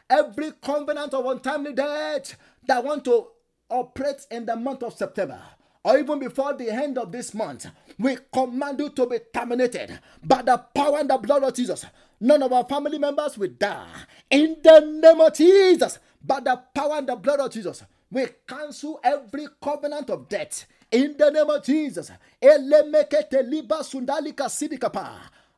Every 0.09 0.53
covenant 0.63 1.15
of 1.15 1.27
untimely 1.27 1.73
death 1.75 2.37
that 2.67 2.85
want 2.85 3.05
to 3.05 3.27
operate 3.69 4.27
in 4.31 4.47
the 4.47 4.57
month 4.57 4.83
of 4.83 4.95
September 4.95 5.41
or 5.85 5.99
even 5.99 6.19
before 6.19 6.55
the 6.55 6.71
end 6.71 6.97
of 6.97 7.11
this 7.11 7.35
month, 7.35 7.67
we 7.99 8.17
command 8.33 8.79
you 8.79 8.91
to 8.91 9.07
be 9.07 9.19
terminated 9.35 9.99
by 10.23 10.43
the 10.43 10.57
power 10.75 10.99
and 10.99 11.11
the 11.11 11.19
blood 11.19 11.43
of 11.43 11.55
Jesus. 11.55 11.85
None 12.21 12.43
of 12.43 12.53
our 12.53 12.65
family 12.65 12.99
members 12.99 13.37
will 13.37 13.51
die. 13.59 13.89
In 14.31 14.59
the 14.63 14.81
name 14.81 15.21
of 15.21 15.35
Jesus, 15.35 15.99
by 16.25 16.39
the 16.39 16.63
power 16.75 16.99
and 16.99 17.09
the 17.09 17.17
blood 17.17 17.41
of 17.41 17.51
Jesus, 17.51 17.83
we 18.11 18.27
cancel 18.47 19.01
every 19.03 19.49
covenant 19.61 20.09
of 20.11 20.29
death. 20.29 20.67
In 20.93 21.17
the 21.19 21.31
name 21.31 21.51
of 21.51 21.65
Jesus. 21.65 22.13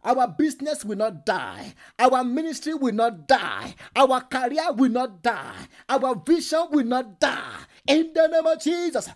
Our 0.05 0.29
business 0.29 0.85
will 0.85 0.99
not 0.99 1.25
die. 1.25 1.75
Our 1.99 2.23
ministry 2.25 2.75
will 2.75 2.95
not 2.95 3.27
die. 3.27 3.75
Our 3.97 4.21
career 4.21 4.73
will 4.73 4.91
not 4.91 5.23
die. 5.23 5.69
Our 5.89 6.15
vision 6.17 6.67
will 6.71 6.85
not 6.85 7.19
die. 7.19 7.59
In 7.87 8.13
the 8.15 8.29
name 8.29 8.47
of 8.47 8.61
Jesus. 8.61 9.09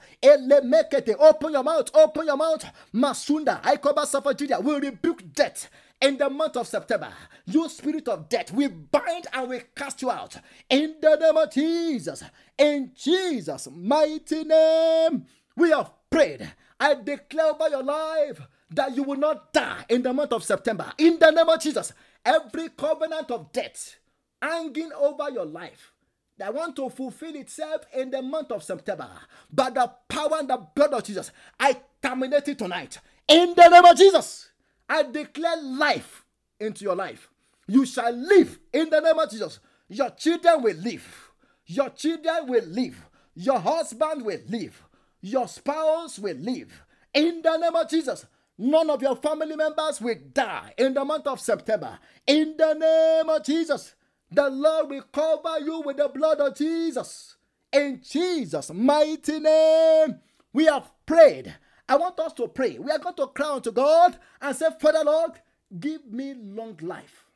Open 1.20 1.52
your 1.52 1.62
mouth. 1.62 1.90
Open 1.94 2.27
your 2.27 2.36
mouth. 2.36 2.65
Masunda. 2.94 3.60
I 3.62 3.77
cover 3.77 4.35
Julia. 4.35 4.60
We 4.60 4.74
rebuke 4.77 5.32
death 5.35 5.69
in 6.01 6.16
the 6.16 6.31
month 6.31 6.56
of 6.56 6.66
September. 6.66 7.12
You 7.47 7.69
spirit 7.69 8.09
of 8.09 8.28
death, 8.28 8.52
we 8.52 8.69
bind 8.69 9.27
and 9.32 9.48
we 9.48 9.60
cast 9.74 10.02
you 10.02 10.10
out 10.10 10.36
in 10.70 10.97
the 11.01 11.16
name 11.16 11.36
of 11.36 11.52
Jesus. 11.52 12.23
In 12.56 12.93
Jesus' 12.94 13.69
mighty 13.73 14.44
name, 14.44 15.27
we 15.56 15.70
have 15.70 15.90
prayed. 16.10 16.51
I 16.81 16.94
declare 16.94 17.55
by 17.55 17.69
your 17.69 17.82
life 17.82 18.40
that 18.70 18.94
you 18.94 19.02
will 19.02 19.18
not 19.18 19.52
die 19.52 19.84
in 19.88 20.02
the 20.02 20.12
month 20.12 20.32
of 20.32 20.44
September. 20.44 20.92
In 20.98 21.18
the 21.18 21.30
name 21.30 21.48
of 21.48 21.60
Jesus, 21.60 21.92
every 22.24 22.68
covenant 22.70 23.30
of 23.30 23.52
death 23.52 23.96
hanging 24.40 24.90
over 24.92 25.30
your 25.30 25.46
life 25.46 25.92
that 26.36 26.54
want 26.54 26.76
to 26.76 26.88
fulfill 26.88 27.34
itself 27.34 27.82
in 27.94 28.10
the 28.10 28.22
month 28.22 28.52
of 28.52 28.62
September, 28.62 29.08
by 29.52 29.70
the 29.70 29.90
power 30.08 30.38
and 30.38 30.48
the 30.48 30.56
blood 30.74 30.92
of 30.92 31.02
Jesus, 31.02 31.32
I 31.58 31.76
terminate 32.00 32.48
it 32.48 32.58
tonight. 32.58 32.98
In 33.26 33.54
the 33.56 33.68
name 33.68 33.84
of 33.84 33.96
Jesus, 33.96 34.50
I 34.88 35.02
declare 35.02 35.60
life 35.62 36.24
into 36.60 36.84
your 36.84 36.94
life. 36.94 37.28
You 37.66 37.84
shall 37.84 38.12
live 38.12 38.58
in 38.72 38.88
the 38.88 39.00
name 39.00 39.18
of 39.18 39.30
Jesus. 39.30 39.60
Your 39.88 40.10
children 40.10 40.62
will 40.62 40.76
live. 40.76 41.30
Your 41.66 41.90
children 41.90 42.46
will 42.46 42.64
live. 42.64 43.08
Your 43.34 43.58
husband 43.58 44.24
will 44.24 44.40
live. 44.48 44.82
Your 45.20 45.48
spouse 45.48 46.18
will 46.18 46.36
live. 46.36 46.84
In 47.12 47.42
the 47.42 47.56
name 47.56 47.74
of 47.74 47.90
Jesus, 47.90 48.26
None 48.59 48.90
of 48.90 49.01
your 49.01 49.14
family 49.14 49.55
members 49.55 50.01
will 50.01 50.16
die 50.32 50.74
in 50.76 50.93
the 50.93 51.05
month 51.05 51.28
of 51.28 51.40
September. 51.40 51.97
In 52.26 52.56
the 52.56 52.74
name 52.74 53.28
of 53.28 53.44
Jesus, 53.44 53.94
the 54.30 54.51
Lord 54.51 54.90
will 54.90 55.05
cover 55.12 55.60
you 55.60 55.80
with 55.80 55.98
the 55.98 56.09
blood 56.09 56.40
of 56.40 56.56
Jesus. 56.56 57.36
In 57.72 58.02
Jesus' 58.02 58.72
mighty 58.72 59.39
name, 59.39 60.18
we 60.52 60.64
have 60.64 60.90
prayed. 61.06 61.55
I 61.89 61.97
want 61.97 62.18
us 62.18 62.32
to 62.35 62.48
pray. 62.48 62.78
We 62.78 62.90
are 62.90 62.98
going 62.98 63.14
to 63.14 63.28
cry 63.28 63.55
unto 63.55 63.70
God 63.70 64.18
and 64.43 64.56
say, 64.56 64.66
Father 64.80 65.05
Lord, 65.05 65.32
give 65.78 66.05
me 66.06 66.35
long 66.35 66.76
life. 66.82 67.26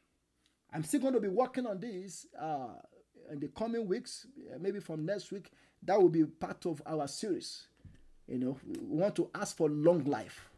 I'm 0.73 0.82
still 0.82 1.01
going 1.01 1.15
to 1.15 1.20
be 1.20 1.28
working 1.28 1.66
on 1.66 1.78
this 1.81 2.27
uh, 2.40 2.74
in 3.31 3.39
the 3.40 3.49
coming 3.49 3.86
weeks, 3.86 4.27
maybe 4.59 4.81
from 4.81 5.07
next 5.07 5.31
week. 5.31 5.53
That 5.85 6.01
will 6.01 6.09
be 6.09 6.24
part 6.24 6.66
of 6.66 6.82
our 6.85 7.07
series. 7.07 7.66
You 8.27 8.39
know, 8.39 8.59
we 8.66 8.77
want 8.81 9.15
to 9.16 9.31
ask 9.35 9.57
for 9.57 9.69
long 9.69 10.05
life. 10.05 10.49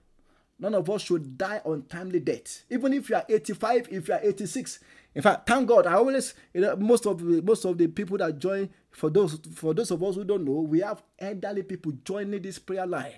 None 0.58 0.74
of 0.74 0.88
us 0.88 1.02
should 1.02 1.36
die 1.36 1.60
untimely 1.64 2.20
death. 2.20 2.64
Even 2.70 2.92
if 2.92 3.10
you 3.10 3.16
are 3.16 3.24
85, 3.28 3.88
if 3.90 4.08
you 4.08 4.14
are 4.14 4.20
86. 4.22 4.78
In 5.14 5.22
fact, 5.22 5.46
thank 5.46 5.68
God. 5.68 5.86
I 5.86 5.94
always, 5.94 6.34
you 6.52 6.60
know, 6.60 6.76
most 6.76 7.06
of 7.06 7.18
the 7.18 7.42
most 7.42 7.64
of 7.64 7.78
the 7.78 7.86
people 7.86 8.18
that 8.18 8.38
join, 8.38 8.68
for 8.90 9.10
those 9.10 9.38
for 9.54 9.74
those 9.74 9.90
of 9.90 10.02
us 10.02 10.16
who 10.16 10.24
don't 10.24 10.44
know, 10.44 10.60
we 10.60 10.80
have 10.80 11.02
elderly 11.18 11.62
people 11.62 11.92
joining 12.04 12.42
this 12.42 12.58
prayer 12.58 12.86
line. 12.86 13.12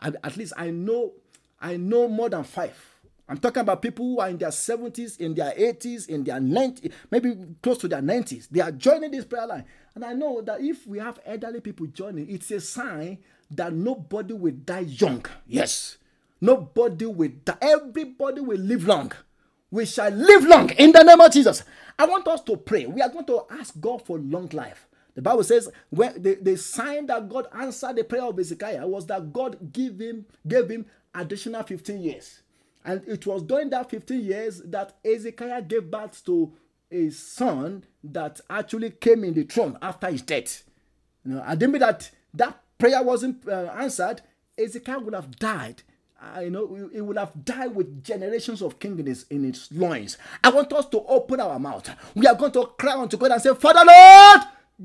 And 0.00 0.16
at 0.22 0.36
least 0.36 0.52
I 0.56 0.70
know, 0.70 1.12
I 1.60 1.76
know 1.76 2.08
more 2.08 2.28
than 2.28 2.44
five. 2.44 2.76
I'm 3.30 3.38
talking 3.38 3.60
about 3.60 3.82
people 3.82 4.06
who 4.06 4.20
are 4.20 4.30
in 4.30 4.38
their 4.38 4.48
70s, 4.48 5.20
in 5.20 5.34
their 5.34 5.52
80s, 5.52 6.08
in 6.08 6.24
their 6.24 6.40
90s, 6.40 6.90
maybe 7.10 7.36
close 7.62 7.76
to 7.78 7.88
their 7.88 8.00
90s. 8.00 8.48
They 8.48 8.60
are 8.60 8.72
joining 8.72 9.10
this 9.10 9.26
prayer 9.26 9.46
line. 9.46 9.64
And 9.94 10.02
I 10.02 10.14
know 10.14 10.40
that 10.40 10.62
if 10.62 10.86
we 10.86 10.98
have 10.98 11.20
elderly 11.26 11.60
people 11.60 11.86
joining, 11.88 12.30
it's 12.30 12.50
a 12.52 12.60
sign 12.60 13.18
that 13.50 13.74
nobody 13.74 14.32
will 14.32 14.54
die 14.54 14.80
young. 14.80 15.26
Yes. 15.46 15.98
Nobody 16.40 17.06
will 17.06 17.30
die. 17.44 17.56
Everybody 17.60 18.40
will 18.40 18.58
live 18.58 18.86
long. 18.86 19.12
We 19.70 19.84
shall 19.86 20.10
live 20.10 20.44
long 20.44 20.70
in 20.70 20.92
the 20.92 21.02
name 21.02 21.20
of 21.20 21.32
Jesus. 21.32 21.62
I 21.98 22.06
want 22.06 22.26
us 22.28 22.40
to 22.42 22.56
pray. 22.56 22.86
We 22.86 23.02
are 23.02 23.08
going 23.08 23.26
to 23.26 23.42
ask 23.50 23.78
God 23.80 24.04
for 24.04 24.18
long 24.18 24.48
life. 24.52 24.86
The 25.14 25.22
Bible 25.22 25.42
says 25.42 25.68
when 25.90 26.22
the, 26.22 26.38
the 26.40 26.56
sign 26.56 27.06
that 27.06 27.28
God 27.28 27.48
answered 27.52 27.96
the 27.96 28.04
prayer 28.04 28.22
of 28.22 28.36
Hezekiah 28.36 28.86
was 28.86 29.06
that 29.06 29.32
God 29.32 29.72
gave 29.72 29.98
him 30.00 30.26
gave 30.46 30.68
him 30.70 30.86
additional 31.12 31.64
15 31.64 32.00
years. 32.00 32.42
And 32.84 33.02
it 33.06 33.26
was 33.26 33.42
during 33.42 33.68
that 33.70 33.90
15 33.90 34.20
years 34.24 34.62
that 34.66 34.96
Hezekiah 35.04 35.62
gave 35.62 35.90
birth 35.90 36.24
to 36.26 36.52
a 36.90 37.10
son 37.10 37.84
that 38.04 38.40
actually 38.48 38.90
came 38.90 39.24
in 39.24 39.34
the 39.34 39.42
throne 39.42 39.76
after 39.82 40.08
his 40.08 40.22
death. 40.22 40.62
You 41.24 41.34
know, 41.34 41.42
I 41.44 41.54
didn't 41.56 41.72
mean 41.72 41.80
that 41.80 42.10
that 42.34 42.62
prayer 42.78 43.02
wasn't 43.02 43.46
uh, 43.48 43.72
answered. 43.76 44.22
Hezekiah 44.56 45.00
would 45.00 45.14
have 45.14 45.36
died 45.36 45.82
uh, 46.20 46.40
you 46.40 46.50
know, 46.50 46.90
it 46.92 47.00
would 47.00 47.16
have 47.16 47.44
died 47.44 47.74
with 47.74 48.02
generations 48.02 48.60
of 48.60 48.78
kings 48.80 49.24
in 49.30 49.44
its 49.44 49.70
loins. 49.70 50.18
I 50.42 50.50
want 50.50 50.72
us 50.72 50.86
to 50.86 51.00
open 51.06 51.40
our 51.40 51.58
mouth. 51.58 51.88
We 52.14 52.26
are 52.26 52.34
going 52.34 52.52
to 52.52 52.66
cry 52.78 52.94
unto 52.94 53.16
God 53.16 53.32
and 53.32 53.42
say, 53.42 53.54
Father 53.54 53.84
Lord, 53.86 54.40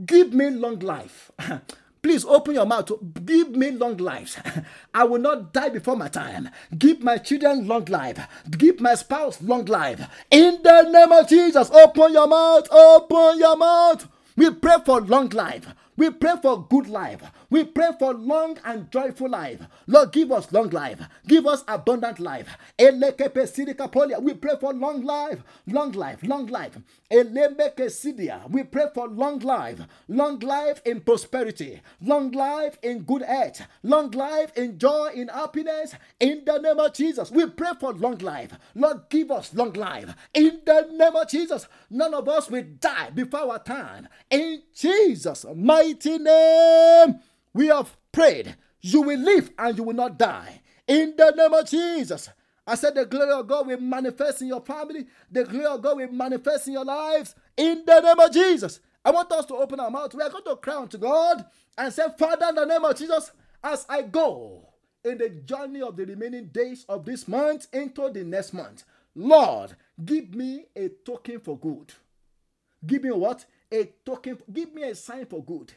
give 0.06 0.34
me 0.34 0.50
long 0.52 0.80
life. 0.80 1.32
Please 2.04 2.26
open 2.26 2.54
your 2.56 2.66
mouth. 2.66 2.92
Give 3.26 3.50
me 3.52 3.72
long 3.72 3.96
lives. 3.96 4.38
I 4.94 5.06
will 5.06 5.22
not 5.22 5.54
die 5.54 5.70
before 5.70 5.96
my 5.96 6.10
time. 6.10 6.50
Give 6.78 7.02
my 7.02 7.18
children 7.18 7.66
long 7.66 7.86
life. 7.86 8.20
Give 8.52 8.80
my 8.82 8.96
spouse 8.96 9.42
long 9.42 9.64
life. 9.66 10.06
In 10.30 10.60
the 10.62 10.82
name 10.84 11.14
of 11.14 11.30
Jesus, 11.30 11.72
open 11.72 12.12
your 12.12 12.28
mouth. 12.28 12.68
Open 12.70 13.40
your 13.40 13.56
mouth. 13.56 14.06
We 14.36 14.52
pray 14.52 14.76
for 14.86 15.00
long 15.00 15.30
life. 15.30 15.66
We 15.96 16.10
pray 16.10 16.34
for 16.42 16.68
good 16.68 16.88
life. 16.88 17.22
We 17.54 17.66
pray 17.66 17.92
for 18.00 18.16
long 18.16 18.58
and 18.66 18.90
joyful 18.90 19.30
life. 19.30 19.60
Lord, 19.86 20.12
give 20.12 20.32
us 20.32 20.52
long 20.52 20.72
life. 20.72 21.00
Give 21.28 21.46
us 21.46 21.64
abundant 21.68 22.20
life. 22.20 22.48
We 22.80 22.90
pray 24.34 24.56
for 24.60 24.74
long 24.74 25.04
life, 25.04 25.44
long 25.68 25.92
life, 25.92 26.24
long 26.24 26.48
life. 26.48 26.80
We 27.12 28.64
pray 28.64 28.88
for 28.96 29.08
long 29.08 29.38
life, 29.42 29.82
long 30.08 30.40
life 30.40 30.82
in 30.84 31.02
prosperity, 31.02 31.80
long 32.02 32.32
life 32.32 32.80
in 32.82 33.04
good 33.04 33.22
health, 33.22 33.62
long 33.84 34.10
life 34.10 34.52
in 34.58 34.80
joy, 34.80 35.12
in 35.14 35.28
happiness. 35.28 35.94
In 36.20 36.42
the 36.46 36.58
name 36.58 36.80
of 36.80 36.92
Jesus, 36.94 37.30
we 37.30 37.46
pray 37.46 37.74
for 37.80 37.94
long 37.94 38.18
life. 38.18 38.58
Lord, 38.74 39.02
give 39.12 39.30
us 39.30 39.54
long 39.54 39.74
life. 39.74 40.12
In 40.34 40.62
the 40.66 40.88
name 40.92 41.16
of 41.16 41.30
Jesus, 41.30 41.68
none 41.92 42.16
of 42.16 42.28
us 42.28 42.50
will 42.50 42.66
die 42.80 43.12
before 43.12 43.42
our 43.42 43.60
time. 43.60 44.08
In 44.32 44.64
Jesus' 44.74 45.46
mighty 45.56 46.18
name 46.18 47.20
we 47.54 47.68
have 47.68 47.96
prayed. 48.12 48.56
You 48.82 49.02
will 49.02 49.20
live 49.20 49.52
and 49.58 49.78
you 49.78 49.84
will 49.84 49.94
not 49.94 50.18
die. 50.18 50.62
In 50.88 51.16
the 51.16 51.32
name 51.32 51.54
of 51.54 51.70
Jesus. 51.70 52.30
I 52.66 52.76
said, 52.76 52.96
The 52.96 53.06
glory 53.06 53.32
of 53.32 53.48
God 53.48 53.68
will 53.68 53.80
manifest 53.80 54.42
in 54.42 54.48
your 54.48 54.62
family. 54.62 55.06
The 55.32 55.44
glory 55.44 55.66
of 55.66 55.82
God 55.82 55.98
will 55.98 56.12
manifest 56.12 56.68
in 56.68 56.74
your 56.74 56.86
lives. 56.86 57.36
In 57.58 57.84
the 57.86 58.00
name 58.00 58.20
of 58.20 58.32
Jesus. 58.32 58.80
I 59.06 59.12
want 59.12 59.32
us 59.32 59.46
to 59.48 59.56
open 59.56 59.80
our 59.80 59.92
mouth. 59.92 60.14
We 60.14 60.22
are 60.22 60.30
going 60.30 60.46
to 60.46 60.56
cry 60.56 60.76
unto 60.76 60.98
God 60.98 61.46
and 61.78 61.92
say, 61.94 62.04
Father, 62.18 62.48
in 62.50 62.56
the 62.56 62.66
name 62.66 62.86
of 62.86 62.98
Jesus, 62.98 63.32
as 63.64 63.86
I 63.90 64.02
go 64.02 64.70
in 65.04 65.18
the 65.18 65.30
journey 65.30 65.82
of 65.82 65.98
the 65.98 66.06
remaining 66.06 66.48
days 66.48 66.86
of 66.88 67.04
this 67.06 67.28
month 67.28 67.68
into 67.74 68.10
the 68.10 68.24
next 68.24 68.54
month, 68.54 68.86
Lord, 69.16 69.76
give 70.04 70.34
me 70.34 70.66
a 70.76 70.88
token 70.90 71.40
for 71.40 71.58
good. 71.58 71.94
Give 72.86 73.04
me 73.04 73.12
what? 73.12 73.46
A 73.72 73.86
token. 74.06 74.38
Give 74.52 74.74
me 74.74 74.84
a 74.84 74.96
sign 74.96 75.26
for 75.26 75.44
good. 75.44 75.74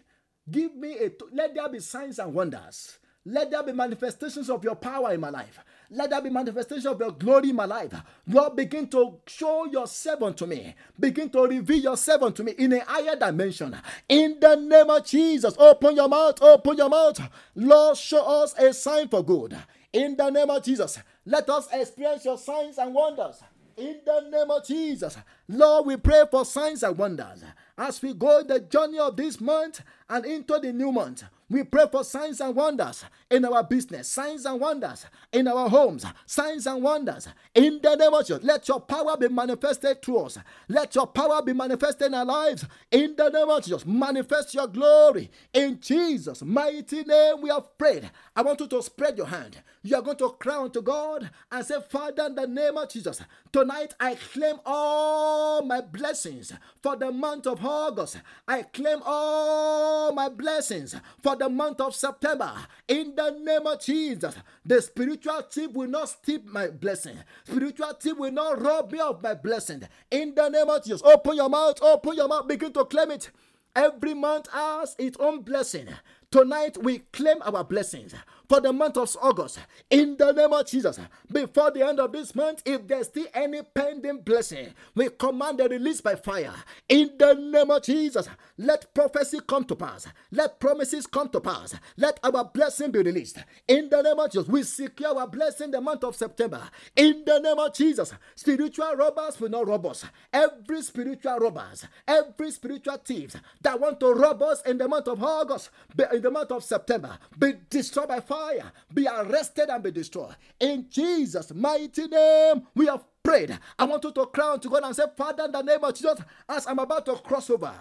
Give 0.51 0.75
me 0.75 0.97
a, 0.99 1.11
let 1.33 1.55
there 1.55 1.69
be 1.69 1.81
signs 1.81 2.19
and 2.19 2.33
wonders. 2.33 2.99
Let 3.29 3.51
there 3.51 3.63
be 3.65 3.73
manifestations 3.73 4.49
of 4.49 4.63
your 4.63 4.77
power 4.77 5.13
in 5.13 5.21
my 5.21 5.31
life. 5.31 5.59
Let 5.91 6.11
there 6.11 6.23
be 6.23 6.31
manifestation 6.31 6.87
of 6.87 7.01
your 7.01 7.11
glory 7.11 7.51
in 7.51 7.57
my 7.57 7.65
life. 7.65 7.93
Lord, 8.29 8.55
begin 8.55 8.87
to 8.91 9.19
show 9.27 9.67
yourself 9.67 10.23
unto 10.23 10.47
me. 10.47 10.77
Begin 10.99 11.29
to 11.31 11.43
reveal 11.43 11.79
yourself 11.79 12.23
unto 12.23 12.45
me 12.45 12.53
in 12.53 12.73
a 12.75 12.85
higher 12.85 13.17
dimension. 13.17 13.77
In 14.09 14.39
the 14.41 14.55
name 14.55 14.91
of 14.91 15.05
Jesus, 15.05 15.57
open 15.59 15.97
your 15.97 16.09
mouth, 16.09 16.41
open 16.41 16.77
your 16.77 16.89
mouth. 16.89 17.21
Lord, 17.57 17.97
show 17.97 18.43
us 18.43 18.55
a 18.59 18.73
sign 18.73 19.09
for 19.09 19.25
good. 19.25 19.57
In 19.93 20.17
the 20.17 20.31
name 20.31 20.51
of 20.51 20.63
Jesus, 20.63 20.99
let 21.25 21.51
us 21.51 21.69
experience 21.73 22.25
your 22.25 22.39
signs 22.39 22.79
and 22.79 22.95
wonders. 22.95 23.43
In 23.77 24.01
the 24.07 24.21
name 24.31 24.51
of 24.51 24.65
Jesus, 24.65 25.19
Lord, 25.49 25.87
we 25.87 25.97
pray 25.97 26.25
for 26.31 26.45
signs 26.45 26.83
and 26.83 26.97
wonders 26.97 27.43
as 27.77 28.01
we 28.01 28.15
go 28.15 28.43
the 28.43 28.61
journey 28.61 28.99
of 28.99 29.17
this 29.17 29.41
month 29.41 29.83
and 30.09 30.25
into 30.25 30.59
the 30.59 30.73
new 30.73 30.93
month. 30.93 31.25
We 31.49 31.63
pray 31.63 31.85
for 31.91 32.03
signs 32.03 32.41
and 32.41 32.57
wonders 32.57 33.05
in 33.31 33.45
our 33.45 33.63
business, 33.63 34.09
signs 34.09 34.45
and 34.47 34.61
wonders 34.61 35.07
in 35.33 35.47
our 35.47 35.69
homes, 35.69 36.05
signs 36.27 36.67
and 36.67 36.83
wonders 36.83 37.29
in 37.55 37.79
the 37.81 37.95
name 37.95 38.13
of 38.13 38.27
Jesus. 38.27 38.43
Let 38.43 38.67
your 38.67 38.81
power 38.81 39.17
be 39.17 39.29
manifested 39.29 40.03
through 40.03 40.19
us. 40.23 40.39
Let 40.69 40.95
your 40.97 41.07
power 41.07 41.43
be 41.43 41.53
manifested 41.53 42.09
in 42.09 42.15
our 42.15 42.25
lives 42.25 42.67
in 42.91 43.15
the 43.17 43.29
name 43.29 43.49
of 43.49 43.63
Jesus. 43.63 43.87
Manifest 43.87 44.55
your 44.55 44.67
glory 44.67 45.31
in 45.53 45.79
Jesus' 45.81 46.43
mighty 46.43 47.05
name. 47.05 47.41
We 47.43 47.51
have 47.51 47.79
prayed. 47.79 48.11
I 48.35 48.43
want 48.43 48.59
you 48.59 48.67
to 48.67 48.83
spread 48.83 49.17
your 49.17 49.29
hand. 49.29 49.63
You 49.87 49.95
are 49.95 50.03
going 50.03 50.17
to 50.17 50.31
cry 50.31 50.57
unto 50.57 50.83
God 50.83 51.31
and 51.53 51.65
say, 51.65 51.77
Father, 51.89 52.27
in 52.27 52.35
the 52.35 52.49
name 52.49 52.77
of 52.77 52.89
Jesus, 52.89 53.23
tonight 53.53 53.95
I 54.01 54.17
claim 54.17 54.57
all 54.67 55.63
my 55.63 55.81
blessings 55.81 56.53
for 56.83 56.97
the 56.97 57.13
month 57.13 57.47
of 57.47 57.65
August. 57.65 58.21
I 58.49 58.63
claim 58.63 58.99
all 59.07 60.13
my 60.13 60.29
blessings 60.29 60.97
for 61.23 61.37
the 61.37 61.49
month 61.49 61.81
of 61.81 61.95
September. 61.95 62.53
In 62.89 63.15
the 63.15 63.31
name 63.31 63.65
of 63.65 63.81
Jesus, 63.81 64.35
the 64.65 64.83
spiritual 64.83 65.43
thief 65.43 65.71
will 65.71 65.89
not 65.89 66.09
steal 66.09 66.41
my 66.47 66.67
blessing. 66.67 67.19
Spiritual 67.45 67.93
thief 67.93 68.17
will 68.17 68.33
not 68.33 68.61
rob 68.61 68.91
me 68.91 68.99
of 68.99 69.23
my 69.23 69.35
blessing. 69.35 69.85
In 70.11 70.35
the 70.35 70.49
name 70.49 70.69
of 70.69 70.83
Jesus, 70.83 71.01
open 71.05 71.37
your 71.37 71.49
mouth, 71.49 71.81
open 71.81 72.17
your 72.17 72.27
mouth, 72.27 72.49
begin 72.49 72.73
to 72.73 72.85
claim 72.87 73.13
it. 73.13 73.31
Every 73.77 74.15
month 74.15 74.51
has 74.53 74.97
its 74.99 75.17
own 75.21 75.43
blessing. 75.43 75.87
Tonight 76.33 76.77
we 76.83 76.99
claim 77.13 77.37
our 77.43 77.63
blessings 77.63 78.15
for 78.49 78.61
the 78.61 78.73
month 78.73 78.97
of 78.97 79.15
August 79.23 79.59
in 79.91 80.17
the 80.17 80.33
name 80.33 80.53
of 80.53 80.67
Jesus. 80.67 80.99
Before 81.31 81.71
the 81.71 81.87
end 81.87 82.01
of 82.01 82.13
this 82.13 82.35
month, 82.35 82.63
if 82.65 82.87
there's 82.87 83.07
still 83.07 83.27
any 83.35 83.63
pending 83.63 84.21
blessing, 84.21 84.69
we 84.95 85.09
command 85.11 85.59
the 85.59 85.69
release 85.69 86.01
by 86.01 86.15
fire 86.15 86.55
in 86.89 87.11
the 87.19 87.35
name 87.35 87.71
of 87.71 87.83
Jesus. 87.83 88.29
Let 88.59 88.93
prophecy 88.95 89.39
come 89.47 89.65
to 89.65 89.77
pass, 89.77 90.07
let 90.31 90.61
promises 90.61 91.07
come 91.07 91.29
to 91.31 91.41
pass, 91.41 91.75
let 91.97 92.19
our 92.23 92.45
blessing 92.45 92.91
be 92.91 93.01
released 93.01 93.39
in 93.69 93.89
the 93.89 94.03
name 94.03 94.19
of 94.19 94.31
Jesus. 94.31 94.49
We 94.49 94.63
secure 94.63 95.19
our 95.19 95.27
blessing 95.27 95.71
the 95.71 95.81
month 95.81 96.05
of 96.05 96.17
September 96.17 96.63
in 96.97 97.25
the 97.27 97.39
name 97.41 97.59
of 97.59 97.75
Jesus. 97.75 98.13
Spiritual 98.35 98.95
robbers 98.97 99.41
will 99.41 99.51
not 99.51 99.67
rob 99.67 99.87
us. 99.87 100.05
Every 100.33 100.83
spiritual 100.83 101.39
robbers, 101.39 101.87
every 102.07 102.51
spiritual 102.51 102.97
thieves 102.99 103.37
that 103.63 103.81
want 103.81 104.01
to 104.01 104.13
rob 104.13 104.43
us 104.43 104.63
in 104.63 104.79
the 104.79 104.89
month 104.89 105.09
of 105.09 105.23
August, 105.23 105.71
in 106.13 106.23
the 106.23 106.31
month 106.31 106.51
of 106.53 106.65
September, 106.65 107.19
be 107.39 107.55
destroyed 107.69 108.09
by 108.09 108.21
fire 108.21 108.36
fire, 108.37 108.73
be 108.93 109.07
arrested 109.07 109.69
and 109.71 109.83
be 109.83 109.91
destroyed. 109.91 110.37
In 110.61 110.87
Jesus' 110.91 111.55
mighty 111.55 112.07
name, 112.07 112.67
we 112.75 112.87
have 112.87 113.05
prayed. 113.23 113.59
I 113.79 113.85
want 113.85 114.05
you 114.05 114.13
to 114.13 114.27
cry 114.27 114.57
to 114.61 114.69
God 114.69 114.85
and 114.85 114.95
say, 114.95 115.05
Father, 115.17 115.45
in 115.45 115.53
the 115.53 115.63
name 115.63 115.83
of 115.83 115.95
Jesus, 115.95 116.19
as 116.49 116.67
I'm 116.67 116.79
about 116.79 117.07
to 117.07 117.15
cross 117.15 117.51
over, 117.51 117.73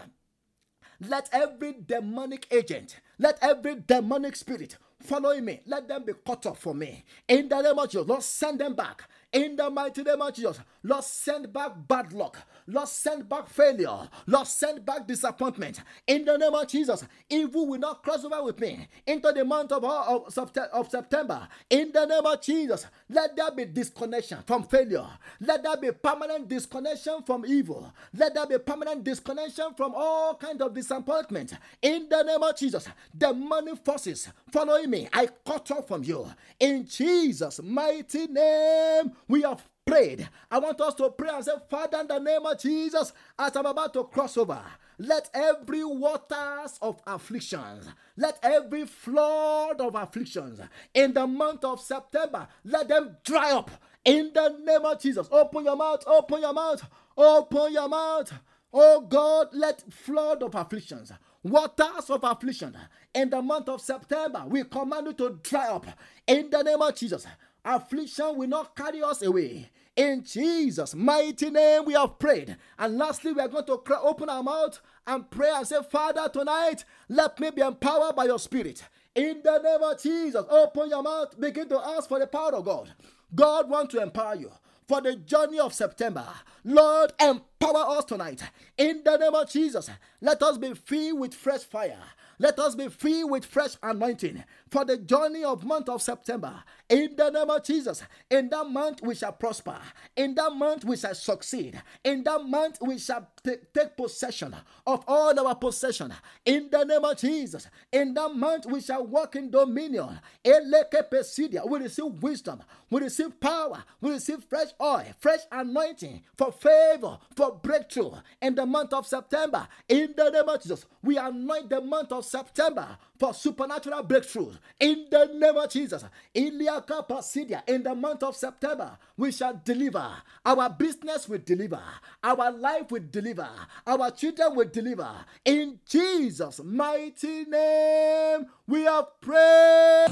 let 1.07 1.29
every 1.31 1.75
demonic 1.85 2.47
agent, 2.51 2.99
let 3.19 3.37
every 3.41 3.75
demonic 3.75 4.35
spirit 4.35 4.77
following 5.01 5.45
me, 5.45 5.61
let 5.65 5.87
them 5.87 6.03
be 6.03 6.13
cut 6.25 6.45
off 6.45 6.59
for 6.59 6.73
me. 6.73 7.03
In 7.27 7.47
the 7.47 7.61
name 7.61 7.77
of 7.77 7.89
Jesus, 7.89 8.07
Lord, 8.07 8.23
send 8.23 8.59
them 8.59 8.73
back. 8.73 9.03
In 9.31 9.55
the 9.55 9.69
mighty 9.69 10.03
name 10.03 10.21
of 10.21 10.33
Jesus, 10.33 10.59
Lord, 10.85 11.03
send 11.03 11.51
back 11.51 11.71
bad 11.87 12.13
luck. 12.13 12.37
Lord, 12.67 12.87
send 12.87 13.27
back 13.27 13.49
failure. 13.49 14.07
Lord, 14.27 14.45
send 14.45 14.85
back 14.85 15.07
disappointment. 15.07 15.81
In 16.05 16.25
the 16.25 16.37
name 16.37 16.53
of 16.53 16.67
Jesus, 16.67 17.03
evil 17.27 17.65
will 17.65 17.79
not 17.79 18.03
cross 18.03 18.23
over 18.23 18.43
with 18.43 18.59
me 18.59 18.87
into 19.07 19.31
the 19.31 19.43
month 19.43 19.71
of, 19.71 19.83
of, 19.83 20.37
of 20.71 20.89
September. 20.91 21.47
In 21.71 21.91
the 21.91 22.05
name 22.05 22.23
of 22.23 22.39
Jesus, 22.39 22.85
let 23.09 23.35
there 23.35 23.49
be 23.51 23.65
disconnection 23.65 24.37
from 24.45 24.61
failure. 24.63 25.07
Let 25.39 25.63
there 25.63 25.75
be 25.77 25.91
permanent 25.91 26.47
disconnection 26.47 27.23
from 27.25 27.47
evil. 27.47 27.91
Let 28.13 28.35
there 28.35 28.45
be 28.45 28.59
permanent 28.59 29.03
disconnection 29.03 29.73
from 29.75 29.93
all 29.95 30.35
kinds 30.35 30.61
of 30.61 30.75
disappointment. 30.75 31.53
In 31.81 32.07
the 32.09 32.21
name 32.21 32.43
of 32.43 32.55
Jesus, 32.55 32.87
the 33.11 33.33
money 33.33 33.75
forces 33.83 34.29
following 34.51 34.91
me, 34.91 35.09
I 35.11 35.29
cut 35.43 35.71
off 35.71 35.87
from 35.87 36.03
you. 36.03 36.27
In 36.59 36.85
Jesus' 36.85 37.59
mighty 37.63 38.27
name, 38.27 39.13
we 39.27 39.41
have 39.41 39.63
prayed. 39.85 40.27
I 40.49 40.59
want 40.59 40.81
us 40.81 40.95
to 40.95 41.09
pray 41.11 41.29
and 41.29 41.45
say, 41.45 41.53
Father, 41.69 41.99
in 41.99 42.07
the 42.07 42.19
name 42.19 42.45
of 42.45 42.59
Jesus, 42.59 43.13
as 43.37 43.55
I'm 43.55 43.65
about 43.65 43.93
to 43.93 44.03
cross 44.05 44.37
over, 44.37 44.61
let 44.97 45.29
every 45.33 45.83
waters 45.83 46.79
of 46.81 47.01
afflictions, 47.05 47.87
let 48.17 48.39
every 48.41 48.85
flood 48.85 49.81
of 49.81 49.95
afflictions 49.95 50.59
in 50.93 51.13
the 51.13 51.27
month 51.27 51.63
of 51.63 51.81
September, 51.81 52.47
let 52.63 52.87
them 52.87 53.17
dry 53.23 53.51
up 53.51 53.71
in 54.03 54.31
the 54.33 54.57
name 54.63 54.85
of 54.85 54.99
Jesus. 55.01 55.27
Open 55.31 55.65
your 55.65 55.75
mouth, 55.75 56.03
open 56.07 56.41
your 56.41 56.53
mouth, 56.53 56.83
open 57.17 57.73
your 57.73 57.89
mouth. 57.89 58.33
Oh 58.73 59.01
God, 59.01 59.47
let 59.53 59.83
flood 59.93 60.43
of 60.43 60.55
afflictions, 60.55 61.11
waters 61.43 62.09
of 62.09 62.23
affliction 62.23 62.75
in 63.13 63.29
the 63.29 63.41
month 63.41 63.69
of 63.69 63.81
September, 63.81 64.43
we 64.47 64.63
command 64.63 65.07
you 65.07 65.13
to 65.13 65.39
dry 65.43 65.67
up 65.69 65.85
in 66.27 66.49
the 66.49 66.61
name 66.63 66.81
of 66.81 66.95
Jesus. 66.95 67.25
Affliction 67.65 68.37
will 68.37 68.47
not 68.47 68.75
carry 68.75 69.01
us 69.01 69.23
away. 69.23 69.71
In 69.95 70.23
Jesus' 70.23 70.93
mighty 70.93 71.49
name, 71.49 71.85
we 71.85 71.93
have 71.93 72.19
prayed. 72.19 72.57
And 72.77 72.97
lastly, 72.97 73.31
we 73.33 73.41
are 73.41 73.47
going 73.47 73.65
to 73.65 73.99
open 74.01 74.29
our 74.29 74.43
mouth 74.43 74.79
and 75.07 75.29
pray 75.31 75.49
and 75.51 75.65
say, 75.65 75.77
Father, 75.89 76.29
tonight, 76.31 76.85
let 77.09 77.39
me 77.39 77.49
be 77.49 77.61
empowered 77.61 78.15
by 78.15 78.25
your 78.25 78.39
Spirit. 78.39 78.83
In 79.15 79.41
the 79.43 79.57
name 79.59 79.81
of 79.81 80.01
Jesus, 80.01 80.45
open 80.49 80.89
your 80.89 81.01
mouth, 81.01 81.39
begin 81.39 81.67
to 81.69 81.79
ask 81.79 82.07
for 82.09 82.19
the 82.19 82.27
power 82.27 82.53
of 82.55 82.65
God. 82.65 82.93
God 83.33 83.69
wants 83.69 83.93
to 83.93 84.01
empower 84.01 84.35
you 84.35 84.51
for 84.87 85.01
the 85.01 85.15
journey 85.15 85.59
of 85.59 85.73
September. 85.73 86.27
Lord, 86.63 87.13
empower 87.19 87.97
us 87.97 88.05
tonight. 88.05 88.43
In 88.77 89.01
the 89.03 89.17
name 89.17 89.33
of 89.33 89.49
Jesus, 89.49 89.89
let 90.21 90.43
us 90.43 90.57
be 90.57 90.73
filled 90.73 91.19
with 91.19 91.33
fresh 91.33 91.61
fire 91.61 91.97
Let 92.37 92.59
us 92.59 92.75
be 92.75 92.89
filled 92.89 93.31
with 93.31 93.45
fresh 93.45 93.77
anointing 93.81 94.43
for 94.75 94.83
the 94.83 94.97
journey 94.97 95.41
of 95.41 95.63
month 95.63 95.87
of 95.87 96.01
September. 96.01 96.53
In 96.89 97.15
the 97.15 97.29
name 97.29 97.49
of 97.49 97.63
Jesus, 97.63 98.03
in 98.29 98.49
that 98.49 98.69
month 98.69 99.01
we 99.01 99.15
shall 99.15 99.31
prosper. 99.31 99.77
In 100.17 100.35
that 100.35 100.53
month 100.53 100.83
we 100.83 100.97
shall 100.97 101.15
succeed. 101.15 101.81
In 102.03 102.25
that 102.25 102.43
month 102.43 102.79
we 102.81 102.99
shall 102.99 103.25
t- 103.41 103.55
take 103.73 103.95
possession 103.95 104.53
of 104.85 105.05
all 105.07 105.47
our 105.47 105.55
possession. 105.55 106.13
In 106.45 106.67
the 106.69 106.83
name 106.83 107.05
of 107.05 107.17
Jesus, 107.17 107.69
in 107.89 108.13
that 108.15 108.35
month 108.35 108.65
we 108.65 108.81
shall 108.81 109.07
walk 109.07 109.37
in 109.37 109.49
dominion. 109.49 110.19
We 110.43 111.79
receive 111.79 112.21
wisdom. 112.21 112.61
We 112.89 113.01
receive 113.01 113.39
power. 113.39 113.81
We 114.01 114.11
receive 114.11 114.43
fresh 114.43 114.67
oil, 114.81 115.05
fresh 115.19 115.39
anointing 115.53 116.21
for 116.37 116.51
favor, 116.51 117.17
for 117.33 117.53
breakthrough. 117.63 118.11
In 118.41 118.55
the 118.55 118.65
month 118.65 118.91
of 118.91 119.07
September, 119.07 119.67
in 119.87 120.13
the 120.17 120.29
name 120.29 120.49
of 120.49 120.61
Jesus, 120.61 120.85
we 121.01 121.17
anoint 121.17 121.69
the 121.69 121.79
month 121.79 122.11
of 122.11 122.25
September 122.25 122.97
for 123.17 123.33
supernatural 123.33 124.03
breakthroughs. 124.03 124.57
In 124.79 125.07
the 125.09 125.25
name 125.33 125.57
of 125.57 125.69
Jesus, 125.69 126.03
in 126.33 126.57
the 126.57 127.95
month 127.95 128.23
of 128.23 128.35
September, 128.35 128.97
we 129.17 129.31
shall 129.31 129.59
deliver. 129.63 130.09
Our 130.45 130.69
business 130.69 131.27
will 131.29 131.41
deliver. 131.43 131.81
Our 132.23 132.51
life 132.51 132.91
will 132.91 133.03
deliver. 133.09 133.49
Our 133.87 134.11
children 134.11 134.55
will 134.55 134.69
deliver. 134.69 135.09
In 135.43 135.79
Jesus' 135.87 136.61
mighty 136.63 137.45
name, 137.45 138.47
we 138.67 138.83
have 138.83 139.19
prayed. 139.21 140.07